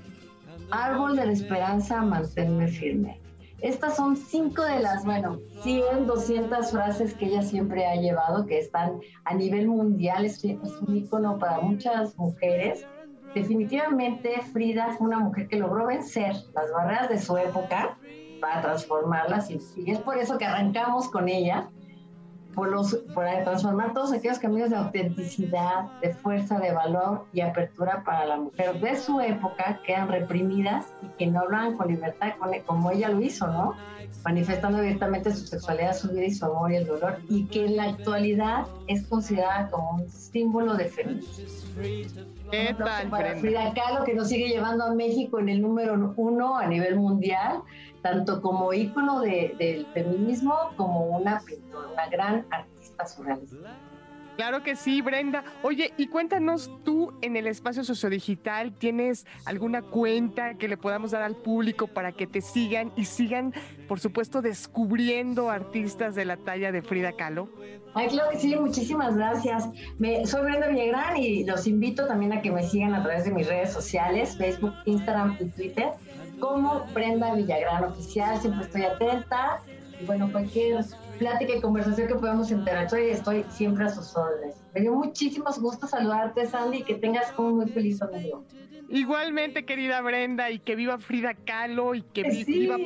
Árbol 0.71 1.15
de 1.15 1.27
la 1.27 1.31
esperanza, 1.31 2.01
mantenerme 2.01 2.67
firme. 2.67 3.19
Estas 3.61 3.95
son 3.95 4.15
cinco 4.17 4.61
de 4.63 4.79
las, 4.79 5.05
bueno, 5.05 5.39
100, 5.63 6.07
200 6.07 6.71
frases 6.71 7.13
que 7.13 7.27
ella 7.27 7.41
siempre 7.41 7.85
ha 7.85 7.95
llevado, 7.95 8.45
que 8.45 8.59
están 8.59 8.99
a 9.23 9.33
nivel 9.33 9.67
mundial, 9.67 10.25
es, 10.25 10.43
un 10.43 10.95
ícono 10.95 11.39
para 11.39 11.61
muchas 11.61 12.17
mujeres. 12.17 12.85
Definitivamente 13.33 14.41
Frida 14.53 14.93
fue 14.97 15.07
una 15.07 15.19
mujer 15.19 15.47
que 15.47 15.57
logró 15.57 15.87
vencer 15.87 16.35
las 16.53 16.71
barreras 16.71 17.09
de 17.09 17.19
su 17.19 17.37
época 17.37 17.97
para 18.45 18.61
transformarlas 18.61 19.49
y, 19.49 19.59
y 19.75 19.91
es 19.91 19.99
por 19.99 20.17
eso 20.17 20.37
que 20.37 20.45
arrancamos 20.45 21.09
con 21.09 21.27
ella 21.27 21.67
por, 22.53 22.69
los, 22.69 22.95
por 23.13 23.25
transformar 23.43 23.93
todos 23.93 24.13
aquellos 24.13 24.39
caminos 24.39 24.69
de 24.69 24.77
autenticidad, 24.77 25.99
de 26.01 26.13
fuerza, 26.13 26.59
de 26.59 26.71
valor 26.71 27.25
y 27.33 27.41
apertura 27.41 28.03
para 28.05 28.25
la 28.25 28.37
mujer 28.37 28.79
de 28.79 28.95
su 28.95 29.19
época 29.19 29.81
que 29.83 29.93
eran 29.93 30.07
reprimidas 30.07 30.85
y 31.01 31.07
que 31.17 31.27
no 31.27 31.41
hablaban 31.41 31.75
con 31.75 31.89
libertad 31.89 32.33
como 32.65 32.91
ella 32.91 33.09
lo 33.09 33.19
hizo, 33.21 33.47
¿no? 33.47 33.73
Manifestando 34.23 34.77
abiertamente 34.77 35.31
su 35.31 35.45
sexualidad, 35.47 35.95
su 35.95 36.09
vida 36.09 36.25
y 36.25 36.31
su 36.31 36.45
amor 36.45 36.71
y 36.71 36.77
el 36.77 36.85
dolor, 36.85 37.17
y 37.27 37.45
que 37.47 37.65
en 37.65 37.75
la 37.75 37.83
actualidad 37.85 38.67
es 38.87 39.05
considerada 39.07 39.69
como 39.69 40.01
un 40.01 40.09
símbolo 40.09 40.75
de 40.75 40.85
feminismo. 40.85 41.45
¿Qué 42.51 42.75
tal, 42.77 43.09
para 43.09 43.35
Frida 43.35 43.73
Kahlo, 43.73 44.05
que 44.05 44.13
nos 44.13 44.29
sigue 44.29 44.47
llevando 44.47 44.85
a 44.85 44.93
México 44.93 45.39
en 45.39 45.49
el 45.49 45.61
número 45.61 46.13
uno 46.15 46.57
a 46.57 46.67
nivel 46.67 46.95
mundial, 46.95 47.61
tanto 48.05 48.39
como 48.39 48.71
ícono 48.71 49.21
del 49.21 49.87
feminismo 49.95 50.55
como 50.77 51.05
una 51.17 51.39
pintora, 51.39 51.87
una 51.91 52.07
gran 52.07 52.45
artista 52.51 53.07
surrealista. 53.07 53.75
Claro 54.35 54.61
que 54.61 54.75
sí, 54.75 55.01
Brenda. 55.01 55.43
Oye, 55.63 55.91
y 55.97 56.05
cuéntanos 56.05 56.69
tú 56.83 57.13
en 57.23 57.35
el 57.35 57.47
espacio 57.47 57.83
sociodigital, 57.83 58.73
¿tienes 58.73 59.25
alguna 59.45 59.81
cuenta 59.81 60.53
que 60.53 60.67
le 60.67 60.77
podamos 60.77 61.09
dar 61.11 61.23
al 61.23 61.35
público 61.35 61.87
para 61.87 62.11
que 62.11 62.27
te 62.27 62.41
sigan 62.41 62.91
y 62.95 63.05
sigan, 63.05 63.55
por 63.87 63.99
supuesto, 63.99 64.43
descubriendo 64.43 65.49
artistas 65.49 66.13
de 66.13 66.25
la 66.25 66.37
talla 66.37 66.71
de 66.71 66.83
Frida 66.83 67.13
Kahlo? 67.13 67.49
Ay, 67.95 68.09
claro 68.09 68.29
que 68.29 68.37
sí, 68.37 68.55
muchísimas 68.55 69.15
gracias. 69.15 69.67
Me, 69.97 70.27
soy 70.27 70.43
Brenda 70.43 70.67
Villagrán 70.67 71.17
y 71.17 71.43
los 71.43 71.65
invito 71.65 72.05
también 72.05 72.33
a 72.33 72.41
que 72.43 72.51
me 72.51 72.61
sigan 72.61 72.93
a 72.93 73.01
través 73.01 73.25
de 73.25 73.31
mis 73.31 73.47
redes 73.47 73.73
sociales, 73.73 74.37
Facebook, 74.37 74.73
Instagram 74.85 75.37
y 75.39 75.45
Twitter 75.45 75.93
como 76.39 76.85
Brenda 76.93 77.33
Villagrán 77.33 77.83
Oficial, 77.85 78.39
siempre 78.39 78.65
estoy 78.65 78.83
atenta 78.83 79.61
y 79.99 80.05
bueno, 80.05 80.29
cualquier 80.31 80.83
plática 81.17 81.55
y 81.55 81.61
conversación 81.61 82.07
que 82.07 82.15
podamos 82.15 82.51
interactuar 82.51 83.01
estoy 83.01 83.45
siempre 83.49 83.85
a 83.85 83.89
sus 83.89 84.15
órdenes. 84.15 84.55
Me 84.73 84.81
dio 84.81 84.93
muchísimos 84.93 85.59
gustos 85.59 85.91
saludarte, 85.91 86.45
Sandy, 86.45 86.79
y 86.79 86.83
que 86.83 86.95
tengas 86.95 87.33
un 87.37 87.57
muy 87.57 87.67
feliz 87.67 87.99
domingo. 87.99 88.43
Igualmente, 88.87 89.65
querida 89.65 89.99
Brenda, 90.01 90.51
y 90.51 90.59
que 90.59 90.75
viva 90.75 90.99
Frida 90.99 91.33
Kahlo 91.33 91.95
y 91.95 92.03
que 92.03 92.23
viva 92.45 92.77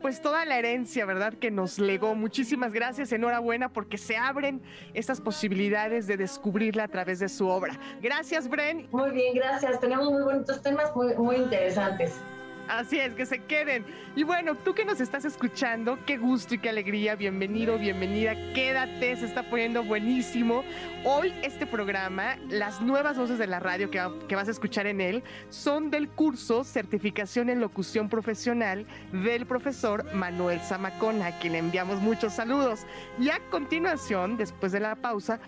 pues 0.00 0.22
toda 0.22 0.44
la 0.44 0.56
herencia, 0.56 1.04
¿verdad? 1.04 1.34
Que 1.34 1.50
nos 1.50 1.80
legó. 1.80 2.14
Muchísimas 2.14 2.72
gracias, 2.72 3.10
enhorabuena, 3.10 3.72
porque 3.72 3.98
se 3.98 4.16
abren 4.16 4.62
estas 4.94 5.20
posibilidades 5.20 6.06
de 6.06 6.16
descubrirla 6.16 6.84
a 6.84 6.88
través 6.88 7.18
de 7.18 7.28
su 7.28 7.48
obra. 7.48 7.78
Gracias, 8.00 8.48
Bren. 8.48 8.86
Muy 8.92 9.10
bien, 9.10 9.34
gracias. 9.34 9.80
Tenemos 9.80 10.10
muy 10.10 10.22
bonitos 10.22 10.62
temas, 10.62 10.94
muy, 10.94 11.14
muy 11.14 11.36
interesantes. 11.36 12.20
Así 12.68 12.98
es, 12.98 13.14
que 13.14 13.24
se 13.24 13.44
queden. 13.44 13.86
Y 14.14 14.24
bueno, 14.24 14.54
tú 14.54 14.74
que 14.74 14.84
nos 14.84 15.00
estás 15.00 15.24
escuchando, 15.24 15.98
qué 16.04 16.18
gusto 16.18 16.54
y 16.54 16.58
qué 16.58 16.68
alegría. 16.68 17.16
Bienvenido, 17.16 17.78
bienvenida. 17.78 18.34
Quédate, 18.52 19.16
se 19.16 19.24
está 19.24 19.42
poniendo 19.48 19.82
buenísimo. 19.82 20.62
Hoy 21.04 21.32
este 21.42 21.66
programa, 21.66 22.36
las 22.50 22.82
nuevas 22.82 23.16
voces 23.16 23.38
de 23.38 23.46
la 23.46 23.58
radio 23.58 23.90
que, 23.90 24.34
vas 24.34 24.48
a 24.48 24.50
escuchar 24.50 24.86
en 24.86 25.00
él, 25.00 25.22
son 25.48 25.90
del 25.90 26.10
curso 26.10 26.62
Certificación 26.62 27.48
en 27.48 27.60
Locución 27.60 28.10
Profesional 28.10 28.84
del 29.12 29.46
profesor 29.46 30.04
Manuel 30.12 30.60
Zamacona, 30.60 31.28
a 31.28 31.38
quien 31.38 31.54
le 31.54 31.60
enviamos 31.60 32.02
muchos 32.02 32.34
saludos. 32.34 32.80
Y 33.18 33.30
a 33.30 33.40
continuación, 33.50 34.36
después 34.36 34.72
de 34.72 34.80
la 34.80 34.94
pausa, 34.94 35.40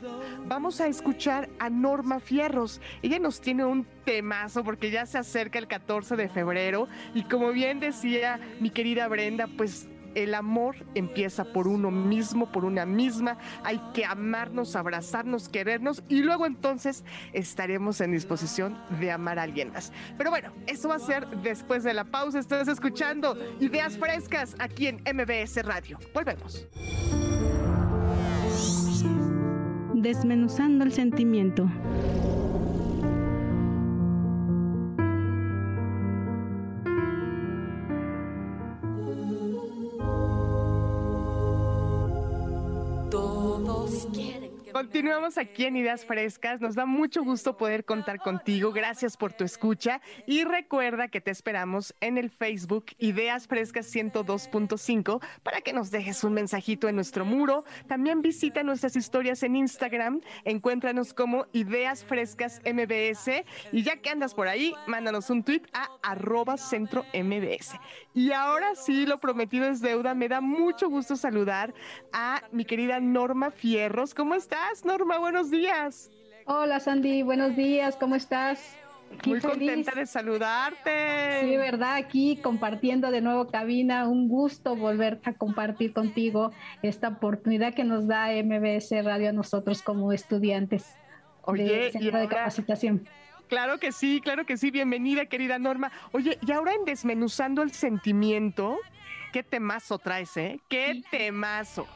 vamos 0.46 0.80
a 0.80 0.86
escuchar 0.86 1.50
a 1.58 1.68
Norma 1.68 2.18
Fierros. 2.18 2.80
Ella 3.02 3.18
nos 3.18 3.42
tiene 3.42 3.66
un 3.66 3.84
temazo 4.10 4.64
porque 4.64 4.90
ya 4.90 5.06
se 5.06 5.18
acerca 5.18 5.60
el 5.60 5.68
14 5.68 6.16
de 6.16 6.28
febrero 6.28 6.88
y 7.14 7.22
como 7.22 7.52
bien 7.52 7.78
decía 7.78 8.40
mi 8.58 8.70
querida 8.70 9.06
Brenda, 9.06 9.48
pues 9.56 9.88
el 10.16 10.34
amor 10.34 10.74
empieza 10.96 11.44
por 11.44 11.68
uno 11.68 11.92
mismo, 11.92 12.50
por 12.50 12.64
una 12.64 12.84
misma. 12.84 13.38
Hay 13.62 13.80
que 13.94 14.04
amarnos, 14.04 14.74
abrazarnos, 14.74 15.48
querernos 15.48 16.02
y 16.08 16.22
luego 16.22 16.44
entonces 16.44 17.04
estaremos 17.32 18.00
en 18.00 18.10
disposición 18.10 18.76
de 18.98 19.12
amar 19.12 19.38
a 19.38 19.44
alguien 19.44 19.70
más. 19.70 19.92
Pero 20.18 20.30
bueno, 20.30 20.52
eso 20.66 20.88
va 20.88 20.96
a 20.96 20.98
ser 20.98 21.28
después 21.28 21.84
de 21.84 21.94
la 21.94 22.02
pausa. 22.02 22.40
Estás 22.40 22.66
escuchando 22.66 23.38
Ideas 23.60 23.96
Frescas 23.96 24.56
aquí 24.58 24.88
en 24.88 24.96
MBS 24.96 25.64
Radio. 25.64 26.00
Volvemos. 26.12 26.66
Desmenuzando 29.94 30.82
el 30.82 30.92
sentimiento. 30.92 31.70
Continuamos 44.80 45.36
aquí 45.36 45.66
en 45.66 45.76
Ideas 45.76 46.06
Frescas. 46.06 46.62
Nos 46.62 46.74
da 46.74 46.86
mucho 46.86 47.22
gusto 47.22 47.54
poder 47.58 47.84
contar 47.84 48.18
contigo. 48.18 48.72
Gracias 48.72 49.14
por 49.14 49.34
tu 49.34 49.44
escucha. 49.44 50.00
Y 50.26 50.44
recuerda 50.44 51.08
que 51.08 51.20
te 51.20 51.30
esperamos 51.30 51.94
en 52.00 52.16
el 52.16 52.30
Facebook 52.30 52.86
Ideas 52.96 53.46
Frescas 53.46 53.94
102.5 53.94 55.22
para 55.42 55.60
que 55.60 55.74
nos 55.74 55.90
dejes 55.90 56.24
un 56.24 56.32
mensajito 56.32 56.88
en 56.88 56.94
nuestro 56.94 57.26
muro. 57.26 57.64
También 57.88 58.22
visita 58.22 58.62
nuestras 58.62 58.96
historias 58.96 59.42
en 59.42 59.56
Instagram. 59.56 60.22
Encuéntranos 60.44 61.12
como 61.12 61.44
Ideas 61.52 62.02
Frescas 62.02 62.62
MBS. 62.64 63.44
Y 63.72 63.82
ya 63.82 63.98
que 63.98 64.08
andas 64.08 64.32
por 64.32 64.48
ahí, 64.48 64.72
mándanos 64.86 65.28
un 65.28 65.44
tweet 65.44 65.64
a 65.74 65.90
arroba 66.02 66.56
centro 66.56 67.04
MBS. 67.12 67.78
Y 68.14 68.32
ahora 68.32 68.74
sí, 68.76 69.04
lo 69.04 69.18
prometido 69.18 69.66
es 69.66 69.82
deuda. 69.82 70.14
Me 70.14 70.28
da 70.28 70.40
mucho 70.40 70.88
gusto 70.88 71.16
saludar 71.16 71.74
a 72.14 72.44
mi 72.50 72.64
querida 72.64 72.98
Norma 72.98 73.50
Fierros. 73.50 74.14
¿Cómo 74.14 74.34
estás? 74.34 74.69
Norma? 74.84 75.18
Buenos 75.18 75.50
días. 75.50 76.10
Hola, 76.46 76.78
Sandy. 76.80 77.22
Buenos 77.22 77.56
días. 77.56 77.96
¿Cómo 77.96 78.14
estás? 78.14 78.76
Muy 79.26 79.40
contenta 79.40 79.92
de 79.92 80.06
saludarte. 80.06 81.40
Sí, 81.42 81.56
verdad, 81.56 81.96
aquí 81.96 82.38
compartiendo 82.40 83.10
de 83.10 83.20
nuevo 83.20 83.48
cabina, 83.48 84.08
un 84.08 84.28
gusto 84.28 84.76
volver 84.76 85.20
a 85.24 85.32
compartir 85.32 85.92
contigo 85.92 86.52
esta 86.82 87.08
oportunidad 87.08 87.74
que 87.74 87.82
nos 87.82 88.06
da 88.06 88.28
MBS 88.30 88.90
Radio 89.04 89.30
a 89.30 89.32
nosotros 89.32 89.82
como 89.82 90.12
estudiantes 90.12 90.94
Oye, 91.42 91.90
de 91.92 92.10
de 92.10 92.28
capacitación. 92.28 93.08
Claro 93.48 93.78
que 93.78 93.90
sí, 93.90 94.20
claro 94.22 94.46
que 94.46 94.56
sí, 94.56 94.70
bienvenida 94.70 95.26
querida 95.26 95.58
Norma. 95.58 95.90
Oye, 96.12 96.38
y 96.46 96.52
ahora 96.52 96.72
en 96.72 96.84
Desmenuzando 96.84 97.62
el 97.62 97.72
Sentimiento, 97.72 98.78
¿qué 99.32 99.42
temazo 99.42 99.98
traes, 99.98 100.36
eh? 100.36 100.60
¿Qué 100.68 101.02
temazo? 101.10 101.88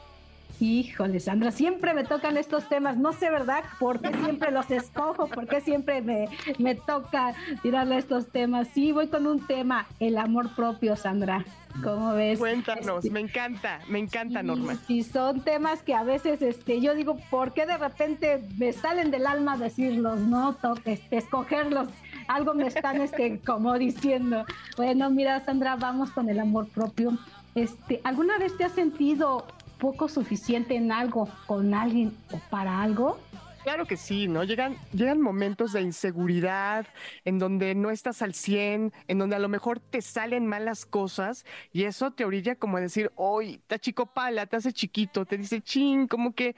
Híjole, 0.59 1.19
Sandra, 1.19 1.51
siempre 1.51 1.93
me 1.93 2.03
tocan 2.03 2.37
estos 2.37 2.67
temas. 2.69 2.97
No 2.97 3.13
sé, 3.13 3.29
¿verdad? 3.29 3.63
¿Por 3.79 3.99
qué 3.99 4.13
siempre 4.13 4.51
los 4.51 4.69
escojo? 4.71 5.27
¿Por 5.27 5.47
qué 5.47 5.61
siempre 5.61 6.01
me, 6.01 6.29
me 6.57 6.75
toca 6.75 7.33
tirarle 7.61 7.97
estos 7.97 8.29
temas? 8.29 8.67
Sí, 8.69 8.91
voy 8.91 9.07
con 9.07 9.27
un 9.27 9.45
tema, 9.45 9.87
el 9.99 10.17
amor 10.17 10.55
propio, 10.55 10.95
Sandra. 10.95 11.45
¿Cómo 11.83 12.13
ves? 12.13 12.39
Cuéntanos, 12.39 12.97
este, 12.97 13.09
me 13.09 13.19
encanta, 13.19 13.79
me 13.89 13.99
encanta, 13.99 14.41
Norma. 14.41 14.77
Y 14.87 15.03
son 15.03 15.41
temas 15.41 15.81
que 15.81 15.93
a 15.93 16.03
veces 16.03 16.41
este, 16.41 16.79
yo 16.79 16.95
digo, 16.95 17.17
¿por 17.29 17.53
qué 17.53 17.65
de 17.65 17.77
repente 17.77 18.41
me 18.57 18.71
salen 18.71 19.11
del 19.11 19.27
alma 19.27 19.57
decirlos, 19.57 20.19
no? 20.19 20.55
Este, 20.85 21.17
escogerlos. 21.17 21.89
Algo 22.27 22.53
me 22.53 22.67
están 22.67 23.01
este, 23.01 23.39
como 23.45 23.77
diciendo. 23.77 24.45
Bueno, 24.77 25.09
mira, 25.09 25.43
Sandra, 25.43 25.75
vamos 25.75 26.11
con 26.11 26.29
el 26.29 26.39
amor 26.39 26.67
propio. 26.69 27.17
Este, 27.55 28.01
¿Alguna 28.03 28.37
vez 28.37 28.55
te 28.57 28.63
has 28.63 28.73
sentido 28.73 29.45
poco 29.77 30.07
suficiente 30.07 30.75
en 30.75 30.91
algo, 30.91 31.29
con 31.45 31.73
alguien 31.73 32.15
o 32.31 32.39
para 32.49 32.81
algo? 32.81 33.19
Claro 33.65 33.87
que 33.87 33.97
sí, 33.97 34.27
¿no? 34.27 34.43
Llegan, 34.43 34.77
llegan 34.93 35.19
momentos 35.19 35.73
de 35.73 35.81
inseguridad 35.81 36.85
en 37.23 37.39
donde 37.39 37.73
no 37.73 37.89
estás 37.89 38.21
al 38.21 38.35
100, 38.35 38.93
en 39.07 39.17
donde 39.17 39.35
a 39.35 39.39
lo 39.39 39.49
mejor 39.49 39.79
te 39.79 40.03
salen 40.03 40.45
malas 40.45 40.85
cosas 40.85 41.47
y 41.73 41.85
eso 41.85 42.11
te 42.11 42.25
orilla 42.25 42.57
como 42.57 42.77
a 42.77 42.81
decir, 42.81 43.11
hoy, 43.15 43.59
te 43.65 43.79
chico 43.79 44.05
pala, 44.05 44.45
te 44.45 44.57
hace 44.57 44.71
chiquito, 44.71 45.25
te 45.25 45.37
dice, 45.37 45.61
ching, 45.61 46.07
como 46.07 46.35
que 46.35 46.55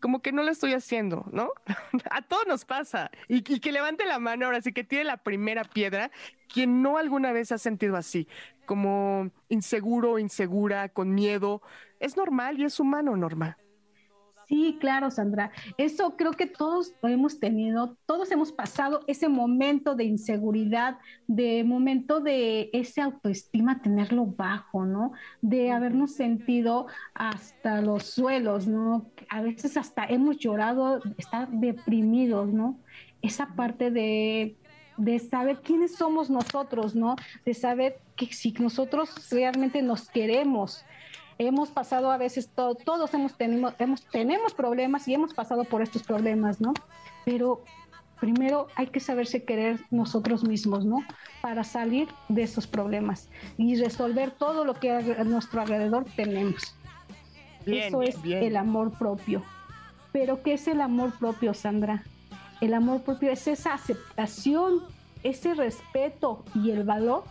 como 0.00 0.20
que 0.20 0.32
no 0.32 0.42
lo 0.42 0.50
estoy 0.50 0.74
haciendo, 0.74 1.26
¿no? 1.32 1.50
a 2.10 2.22
todos 2.22 2.46
nos 2.46 2.64
pasa. 2.64 3.10
Y, 3.28 3.36
y, 3.36 3.60
que 3.60 3.72
levante 3.72 4.04
la 4.04 4.18
mano 4.18 4.46
ahora 4.46 4.60
sí 4.60 4.72
que 4.72 4.84
tiene 4.84 5.04
la 5.04 5.16
primera 5.18 5.64
piedra, 5.64 6.10
quien 6.52 6.82
no 6.82 6.98
alguna 6.98 7.32
vez 7.32 7.52
ha 7.52 7.58
sentido 7.58 7.96
así. 7.96 8.26
Como 8.68 9.30
inseguro, 9.48 10.18
insegura, 10.18 10.90
con 10.90 11.14
miedo. 11.14 11.62
Es 11.98 12.18
normal 12.18 12.60
y 12.60 12.64
es 12.64 12.78
humano, 12.78 13.16
Norma. 13.16 13.56
Sí, 14.46 14.76
claro, 14.80 15.10
Sandra. 15.10 15.50
Eso 15.76 16.16
creo 16.16 16.32
que 16.32 16.46
todos 16.46 16.94
lo 17.02 17.08
hemos 17.08 17.38
tenido, 17.38 17.96
todos 18.06 18.30
hemos 18.30 18.52
pasado 18.52 19.00
ese 19.06 19.28
momento 19.28 19.94
de 19.94 20.04
inseguridad, 20.04 20.98
de 21.26 21.64
momento 21.64 22.20
de 22.20 22.70
ese 22.72 23.00
autoestima 23.02 23.82
tenerlo 23.82 24.26
bajo, 24.26 24.84
¿no? 24.84 25.12
De 25.42 25.70
habernos 25.70 26.12
sentido 26.12 26.86
hasta 27.14 27.80
los 27.80 28.04
suelos, 28.04 28.66
¿no? 28.66 29.10
A 29.28 29.42
veces 29.42 29.76
hasta 29.76 30.04
hemos 30.04 30.38
llorado, 30.38 31.00
estar 31.16 31.48
deprimidos, 31.50 32.48
¿no? 32.48 32.78
Esa 33.20 33.54
parte 33.54 33.90
de 33.90 34.56
de 34.98 35.18
saber 35.20 35.60
quiénes 35.60 35.94
somos 35.94 36.28
nosotros, 36.28 36.94
¿no? 36.94 37.16
De 37.46 37.54
saber 37.54 38.00
que 38.16 38.26
si 38.26 38.52
nosotros 38.52 39.30
realmente 39.30 39.80
nos 39.80 40.08
queremos, 40.08 40.84
hemos 41.38 41.70
pasado 41.70 42.10
a 42.10 42.18
veces 42.18 42.50
todo, 42.54 42.74
todos 42.74 43.14
hemos 43.14 43.34
tenido, 43.36 43.72
hemos, 43.78 44.04
tenemos 44.06 44.52
problemas 44.52 45.06
y 45.08 45.14
hemos 45.14 45.32
pasado 45.32 45.64
por 45.64 45.82
estos 45.82 46.02
problemas, 46.02 46.60
¿no? 46.60 46.74
Pero 47.24 47.62
primero 48.20 48.66
hay 48.74 48.88
que 48.88 48.98
saberse 48.98 49.44
querer 49.44 49.80
nosotros 49.90 50.42
mismos, 50.42 50.84
¿no? 50.84 50.98
Para 51.40 51.62
salir 51.62 52.08
de 52.28 52.42
esos 52.42 52.66
problemas 52.66 53.30
y 53.56 53.76
resolver 53.76 54.32
todo 54.32 54.64
lo 54.64 54.74
que 54.74 54.90
a 54.90 55.24
nuestro 55.24 55.60
alrededor 55.60 56.04
tenemos. 56.16 56.74
Eso 57.66 58.02
es 58.02 58.16
el 58.24 58.56
amor 58.56 58.98
propio. 58.98 59.44
Pero 60.10 60.42
¿qué 60.42 60.54
es 60.54 60.66
el 60.66 60.80
amor 60.80 61.12
propio, 61.18 61.54
Sandra? 61.54 62.02
El 62.60 62.74
amor 62.74 63.02
propio 63.02 63.30
es 63.30 63.46
esa 63.46 63.74
aceptación, 63.74 64.82
ese 65.22 65.54
respeto 65.54 66.44
y 66.54 66.70
el 66.70 66.84
valor 66.84 67.24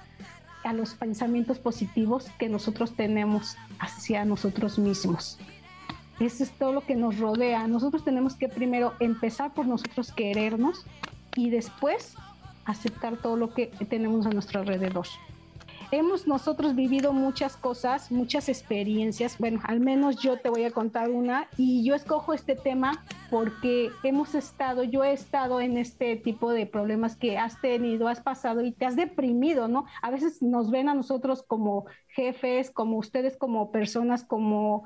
a 0.63 0.74
los 0.74 0.96
pensamientos 0.96 1.60
positivos 1.60 2.27
que 2.38 2.50
nosotros 2.50 2.96
tenemos 2.96 3.55
hacia 3.79 4.25
nosotros 4.25 4.79
mismos. 4.79 5.38
Eso 6.19 6.43
es 6.43 6.51
todo 6.51 6.74
lo 6.74 6.81
que 6.81 6.96
nos 6.96 7.19
rodea. 7.19 7.67
Nosotros 7.67 8.03
tenemos 8.03 8.36
que 8.36 8.50
primero 8.50 8.93
empezar 9.00 9.53
por 9.53 9.67
nosotros 9.67 10.12
querernos 10.12 10.86
y 11.36 11.50
después 11.50 12.15
aceptar 12.65 13.17
todo 13.17 13.38
lo 13.38 13.53
que 13.53 13.67
tenemos 13.89 14.25
a 14.25 14.29
nuestro 14.29 14.62
alrededor 14.62 15.05
hemos 15.91 16.27
nosotros 16.27 16.75
vivido 16.75 17.13
muchas 17.13 17.56
cosas, 17.56 18.12
muchas 18.12 18.50
experiencias. 18.50 19.38
Bueno, 19.38 19.60
al 19.63 19.79
menos 19.79 20.17
yo 20.17 20.38
te 20.38 20.50
voy 20.50 20.63
a 20.63 20.72
contar 20.72 21.10
una 21.10 21.48
y 21.58 21.84
yo 21.84 21.96
escojo 21.96 22.34
este 22.34 22.56
tema 22.56 23.03
porque 23.29 23.89
hemos 24.03 24.36
estado, 24.36 24.84
yo 24.84 25.03
he 25.03 25.13
estado 25.13 25.62
en 25.62 25.77
este 25.77 26.15
tipo 26.15 26.51
de 26.51 26.65
problemas 26.65 27.15
que 27.15 27.38
has 27.38 27.60
tenido, 27.62 28.08
has 28.08 28.22
pasado 28.22 28.62
y 28.62 28.72
te 28.72 28.86
has 28.86 28.96
deprimido, 28.96 29.67
¿no? 29.67 29.86
A 30.01 30.12
veces 30.12 30.41
nos 30.41 30.72
ven 30.72 30.89
a 30.89 30.94
nosotros 30.94 31.44
como 31.44 31.86
jefes, 32.10 32.72
como 32.72 32.98
ustedes 32.98 33.38
como 33.38 33.72
personas, 33.72 34.24
como 34.24 34.84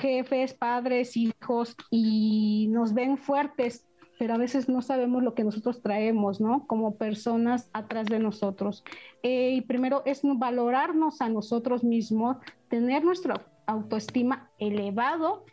jefes, 0.00 0.54
padres, 0.54 1.16
hijos 1.16 1.76
y 1.90 2.68
nos 2.70 2.94
ven 2.94 3.16
fuertes, 3.16 3.86
pero 4.22 4.34
a 4.34 4.38
veces 4.38 4.68
no 4.68 4.82
sabemos 4.82 5.24
lo 5.24 5.34
que 5.34 5.42
nosotros 5.42 5.82
traemos, 5.82 6.40
¿no? 6.40 6.64
Como 6.68 6.94
personas 6.94 7.68
atrás 7.72 8.06
de 8.06 8.20
nosotros. 8.20 8.84
Eh, 9.24 9.50
y 9.50 9.62
primero 9.62 10.02
es 10.04 10.20
valorarnos 10.22 11.20
a 11.20 11.28
nosotros 11.28 11.82
mismos, 11.82 12.36
tener 12.68 13.02
nuestra 13.02 13.44
autoestima 13.66 14.48
elevado, 14.60 15.44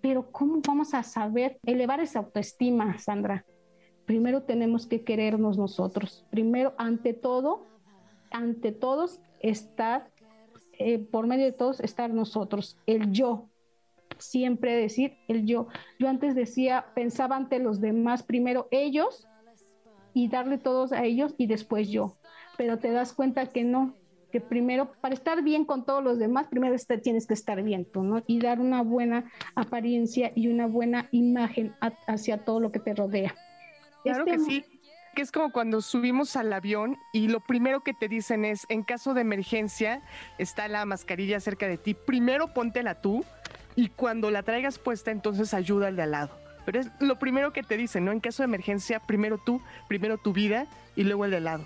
pero 0.00 0.32
¿cómo 0.32 0.62
vamos 0.66 0.94
a 0.94 1.02
saber 1.02 1.58
elevar 1.66 2.00
esa 2.00 2.20
autoestima, 2.20 2.98
Sandra? 2.98 3.44
Primero 4.06 4.44
tenemos 4.44 4.86
que 4.86 5.04
querernos 5.04 5.58
nosotros. 5.58 6.24
Primero, 6.30 6.72
ante 6.78 7.12
todo, 7.12 7.66
ante 8.30 8.72
todos, 8.72 9.20
estar, 9.40 10.10
eh, 10.78 10.98
por 10.98 11.26
medio 11.26 11.44
de 11.44 11.52
todos, 11.52 11.78
estar 11.80 12.08
nosotros, 12.14 12.78
el 12.86 13.12
yo, 13.12 13.50
siempre 14.24 14.76
decir 14.76 15.16
el 15.28 15.46
yo. 15.46 15.68
Yo 15.98 16.08
antes 16.08 16.34
decía, 16.34 16.86
pensaba 16.94 17.36
ante 17.36 17.58
los 17.58 17.80
demás, 17.80 18.22
primero 18.22 18.68
ellos 18.70 19.28
y 20.12 20.28
darle 20.28 20.58
todos 20.58 20.92
a 20.92 21.04
ellos 21.04 21.34
y 21.38 21.46
después 21.46 21.88
yo. 21.88 22.16
Pero 22.56 22.78
te 22.78 22.90
das 22.90 23.12
cuenta 23.12 23.46
que 23.46 23.64
no, 23.64 23.94
que 24.30 24.40
primero, 24.40 24.92
para 25.00 25.14
estar 25.14 25.42
bien 25.42 25.64
con 25.64 25.84
todos 25.84 26.02
los 26.02 26.18
demás, 26.18 26.48
primero 26.48 26.76
tienes 27.02 27.26
que 27.26 27.34
estar 27.34 27.62
bien 27.62 27.84
tú, 27.84 28.02
¿no? 28.02 28.22
Y 28.26 28.38
dar 28.38 28.60
una 28.60 28.82
buena 28.82 29.30
apariencia 29.54 30.32
y 30.34 30.48
una 30.48 30.66
buena 30.66 31.08
imagen 31.10 31.74
hacia 32.06 32.44
todo 32.44 32.60
lo 32.60 32.72
que 32.72 32.80
te 32.80 32.94
rodea. 32.94 33.34
Claro 34.02 34.26
este 34.26 34.32
que 34.32 34.38
sí 34.38 34.64
que 35.14 35.22
es 35.22 35.32
como 35.32 35.52
cuando 35.52 35.80
subimos 35.80 36.36
al 36.36 36.52
avión 36.52 36.98
y 37.12 37.28
lo 37.28 37.40
primero 37.40 37.82
que 37.82 37.94
te 37.94 38.08
dicen 38.08 38.44
es, 38.44 38.66
en 38.68 38.82
caso 38.82 39.14
de 39.14 39.20
emergencia, 39.20 40.02
está 40.38 40.68
la 40.68 40.84
mascarilla 40.84 41.40
cerca 41.40 41.68
de 41.68 41.78
ti, 41.78 41.94
primero 41.94 42.52
póntela 42.52 43.00
tú 43.00 43.24
y 43.76 43.88
cuando 43.88 44.30
la 44.30 44.42
traigas 44.42 44.78
puesta, 44.78 45.10
entonces 45.10 45.54
ayuda 45.54 45.88
al 45.88 45.96
de 45.96 46.02
al 46.02 46.10
lado. 46.12 46.30
Pero 46.64 46.80
es 46.80 46.90
lo 47.00 47.18
primero 47.18 47.52
que 47.52 47.62
te 47.62 47.76
dicen, 47.76 48.04
¿no? 48.04 48.12
En 48.12 48.20
caso 48.20 48.42
de 48.42 48.46
emergencia, 48.46 49.00
primero 49.00 49.38
tú, 49.38 49.60
primero 49.88 50.18
tu 50.18 50.32
vida 50.32 50.66
y 50.96 51.04
luego 51.04 51.24
el 51.24 51.32
de 51.32 51.36
al 51.38 51.44
lado. 51.44 51.64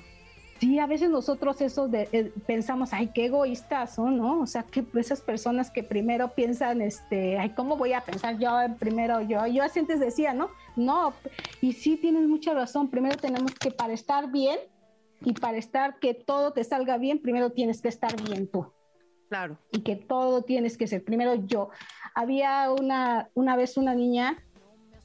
Sí, 0.61 0.81
a 0.81 0.87
veces 0.87 1.09
nosotros 1.09 1.61
eso 1.61 1.87
de, 1.87 2.09
eh, 2.11 2.33
pensamos, 2.47 2.93
ay, 2.93 3.11
qué 3.15 3.27
egoístas 3.27 3.95
son, 3.95 4.17
¿no? 4.17 4.41
O 4.41 4.47
sea, 4.47 4.65
que 4.65 4.85
esas 4.97 5.21
personas 5.21 5.71
que 5.71 5.85
primero 5.85 6.35
piensan, 6.35 6.83
este, 6.83 7.39
ay, 7.39 7.51
¿cómo 7.51 7.77
voy 7.77 7.93
a 7.93 8.01
pensar 8.01 8.39
yo 8.39 8.51
primero 8.77 9.21
yo? 9.21 9.47
Yo 9.47 9.63
así 9.63 9.79
antes 9.79 10.01
decía, 10.01 10.35
¿no? 10.35 10.51
No, 10.75 11.13
y 11.61 11.75
sí 11.75 11.97
tienes 11.97 12.27
mucha 12.27 12.55
razón, 12.55 12.91
primero 12.91 13.17
tenemos 13.17 13.55
que 13.55 13.71
para 13.71 13.93
estar 13.93 14.33
bien 14.33 14.59
y 15.21 15.33
para 15.33 15.59
estar 15.59 16.01
que 16.01 16.15
todo 16.15 16.53
te 16.53 16.65
salga 16.65 16.99
bien, 16.99 17.21
primero 17.21 17.51
tienes 17.51 17.81
que 17.81 17.89
estar 17.89 18.21
bien 18.23 18.49
tú. 18.49 18.67
Claro. 19.29 19.59
Y 19.73 19.81
que 19.81 19.97
todo 19.97 20.43
tienes 20.43 20.77
que 20.77 20.87
ser 20.87 21.05
primero 21.05 21.35
yo. 21.47 21.71
Había 22.15 22.71
una, 22.73 23.29
una 23.35 23.57
vez 23.57 23.77
una 23.77 23.95
niña 23.95 24.43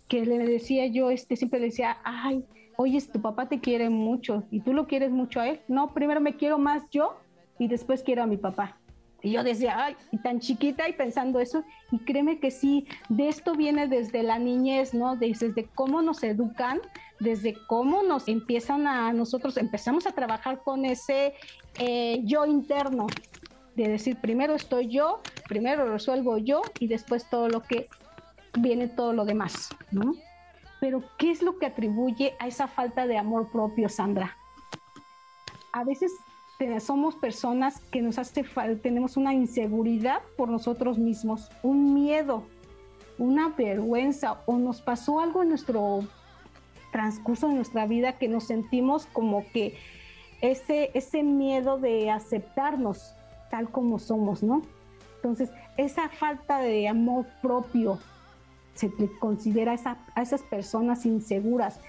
que 0.08 0.26
le 0.26 0.38
decía 0.40 0.88
yo, 0.88 1.10
este, 1.12 1.36
siempre 1.36 1.60
le 1.60 1.68
decía, 1.68 1.98
ay, 2.04 2.46
oye, 2.78 3.02
tu 3.02 3.22
papá 3.22 3.48
te 3.48 3.60
quiere 3.60 3.90
mucho 3.90 4.44
y 4.52 4.62
tú 4.62 4.74
lo 4.74 4.88
quieres 4.88 5.12
mucho 5.12 5.40
a 5.40 5.50
él. 5.50 5.60
No, 5.68 5.94
primero 5.94 6.22
me 6.22 6.36
quiero 6.36 6.58
más 6.58 6.84
yo 6.92 7.18
y 7.60 7.68
después 7.68 8.04
quiero 8.04 8.24
a 8.24 8.28
mi 8.28 8.38
papá. 8.38 8.78
Y 9.24 9.32
yo 9.32 9.44
decía, 9.44 9.78
ay, 9.78 9.96
tan 10.22 10.42
chiquita 10.42 10.90
y 10.90 10.94
pensando 10.94 11.40
eso, 11.40 11.64
y 11.92 12.00
créeme 12.00 12.40
que 12.40 12.52
sí, 12.52 12.86
de 13.08 13.30
esto 13.30 13.56
viene 13.56 13.88
desde 13.88 14.22
la 14.22 14.38
niñez, 14.38 14.94
¿no? 14.94 15.16
Desde, 15.16 15.66
cómo 15.74 16.02
nos 16.02 16.24
educan, 16.24 16.82
desde 17.22 17.56
cómo 17.68 18.04
nos 18.04 18.28
empiezan 18.28 18.86
a, 18.86 19.14
nosotros 19.14 19.56
empezamos 19.56 20.06
a 20.08 20.12
trabajar 20.12 20.62
con 20.62 20.84
ese 20.84 21.36
eh, 21.80 22.20
yo 22.26 22.46
interno, 22.46 23.08
de 23.76 23.88
decir, 23.88 24.18
primero 24.20 24.56
estoy 24.56 24.88
yo, 24.88 25.22
primero 25.48 25.92
resuelvo 25.92 26.38
yo 26.38 26.62
y 26.80 26.88
después 26.88 27.30
todo 27.30 27.50
lo 27.50 27.62
que 27.62 27.90
viene, 28.60 28.88
todo 28.88 29.14
lo 29.14 29.26
demás, 29.26 29.70
¿no? 29.92 30.16
Pero 30.80 31.04
¿qué 31.18 31.32
es 31.32 31.42
lo 31.42 31.58
que 31.58 31.66
atribuye 31.66 32.36
a 32.40 32.48
esa 32.48 32.68
falta 32.68 33.08
de 33.08 33.18
amor 33.18 33.52
propio, 33.52 33.90
Sandra? 33.90 34.38
A 35.72 35.84
veces 35.84 36.12
somos 36.80 37.16
personas 37.16 37.80
que 37.92 38.02
nos 38.02 38.18
hace 38.18 38.46
tenemos 38.82 39.18
una 39.18 39.34
inseguridad 39.34 40.22
por 40.38 40.50
nosotros 40.50 40.98
mismos, 40.98 41.50
un 41.62 41.94
miedo, 41.94 42.44
una 43.18 43.50
vergüenza 43.50 44.42
o 44.46 44.58
nos 44.58 44.82
pasó 44.82 45.20
algo 45.20 45.42
en 45.42 45.50
nuestro 45.50 46.02
transcurso 46.92 47.48
de 47.48 47.56
nuestra 47.56 47.86
vida 47.86 48.18
que 48.18 48.28
nos 48.28 48.46
sentimos 48.46 49.08
como 49.08 49.46
que 49.52 49.76
ese, 50.42 50.92
ese 50.94 51.24
miedo 51.24 51.80
de 51.80 52.12
aceptarnos, 52.12 53.16
tal 53.54 53.70
como 53.70 54.00
somos, 54.00 54.42
¿no? 54.42 54.64
Entonces, 55.18 55.52
esa 55.78 56.10
falta 56.10 56.58
de 56.58 56.88
amor 56.88 57.28
propio 57.40 58.00
se 58.74 58.92
le 58.98 59.08
considera 59.20 59.76
a, 60.16 60.22
esas 60.24 60.42
personas 60.42 61.06
inseguras. 61.06 61.80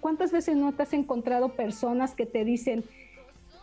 ¿Cuántas 0.00 0.32
veces 0.32 0.56
no 0.56 0.72
te 0.72 0.84
has 0.84 0.94
encontrado 0.94 1.50
personas 1.50 2.14
que 2.14 2.24
te 2.24 2.46
dicen, 2.46 2.82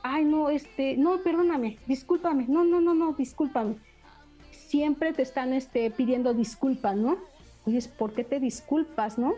ay, 0.04 0.26
no, 0.26 0.52
este, 0.52 0.96
no, 0.96 1.18
perdóname, 1.24 1.80
discúlpame, 1.88 2.46
no, 2.48 2.64
no, 2.64 2.82
no, 2.82 2.94
no, 2.94 3.14
discúlpame. 3.14 3.78
Siempre 4.52 5.12
te 5.12 5.24
están 5.24 5.54
este, 5.54 5.90
pidiendo 5.90 6.36
disculpas, 6.36 6.96
¿no? 6.96 7.18
Oye, 7.66 7.80
¿por 7.98 8.14
qué 8.14 8.26
te 8.26 8.40
disculpas, 8.40 9.18
no? 9.18 9.34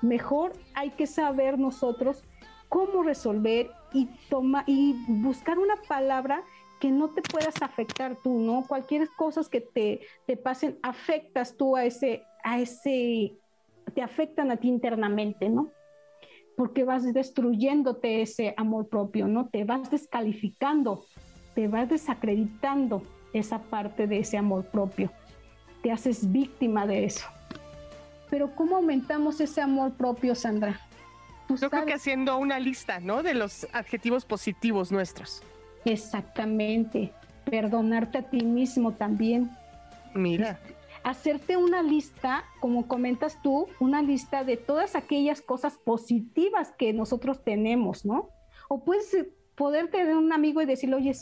Mejor 0.00 0.52
hay 0.74 0.90
que 0.90 1.08
saber 1.08 1.58
nosotros 1.58 2.22
cómo 2.68 3.02
resolver 3.02 3.72
y, 3.92 4.06
toma, 4.28 4.62
y 4.68 4.94
buscar 5.08 5.58
una 5.58 5.74
palabra 5.88 6.44
que 6.80 6.90
no 6.90 7.10
te 7.10 7.22
puedas 7.22 7.62
afectar 7.62 8.16
tú, 8.22 8.38
¿no? 8.40 8.64
Cualquier 8.66 9.08
cosa 9.16 9.42
que 9.50 9.60
te, 9.60 10.00
te 10.26 10.36
pasen, 10.36 10.78
afectas 10.82 11.56
tú 11.56 11.76
a 11.76 11.84
ese, 11.84 12.22
a 12.42 12.60
ese, 12.60 13.32
te 13.94 14.02
afectan 14.02 14.50
a 14.50 14.56
ti 14.56 14.68
internamente, 14.68 15.48
¿no? 15.48 15.70
Porque 16.56 16.84
vas 16.84 17.12
destruyéndote 17.12 18.22
ese 18.22 18.54
amor 18.56 18.88
propio, 18.88 19.26
¿no? 19.26 19.48
Te 19.48 19.64
vas 19.64 19.90
descalificando, 19.90 21.04
te 21.54 21.68
vas 21.68 21.88
desacreditando 21.88 23.02
esa 23.32 23.60
parte 23.62 24.06
de 24.06 24.18
ese 24.18 24.36
amor 24.36 24.64
propio. 24.66 25.10
Te 25.82 25.90
haces 25.90 26.30
víctima 26.30 26.86
de 26.86 27.04
eso. 27.04 27.26
Pero 28.30 28.54
¿cómo 28.54 28.76
aumentamos 28.76 29.40
ese 29.40 29.60
amor 29.60 29.92
propio, 29.94 30.34
Sandra? 30.34 30.80
Yo 31.48 31.68
creo 31.68 31.84
que 31.84 31.92
haciendo 31.92 32.38
una 32.38 32.58
lista, 32.58 33.00
¿no? 33.00 33.22
De 33.22 33.34
los 33.34 33.66
adjetivos 33.72 34.24
positivos 34.24 34.90
nuestros 34.90 35.42
Exactamente. 35.84 37.12
Perdonarte 37.44 38.18
a 38.18 38.22
ti 38.22 38.44
mismo 38.44 38.92
también. 38.92 39.50
Mira. 40.14 40.58
Hacerte 41.02 41.58
una 41.58 41.82
lista, 41.82 42.44
como 42.60 42.88
comentas 42.88 43.40
tú, 43.42 43.66
una 43.78 44.00
lista 44.00 44.42
de 44.42 44.56
todas 44.56 44.96
aquellas 44.96 45.42
cosas 45.42 45.76
positivas 45.76 46.72
que 46.72 46.94
nosotros 46.94 47.44
tenemos, 47.44 48.06
¿no? 48.06 48.30
O 48.68 48.84
puedes 48.84 49.14
poder 49.54 49.90
tener 49.90 50.16
un 50.16 50.32
amigo 50.32 50.62
y 50.62 50.66
decirle, 50.66 50.96
oye, 50.96 51.12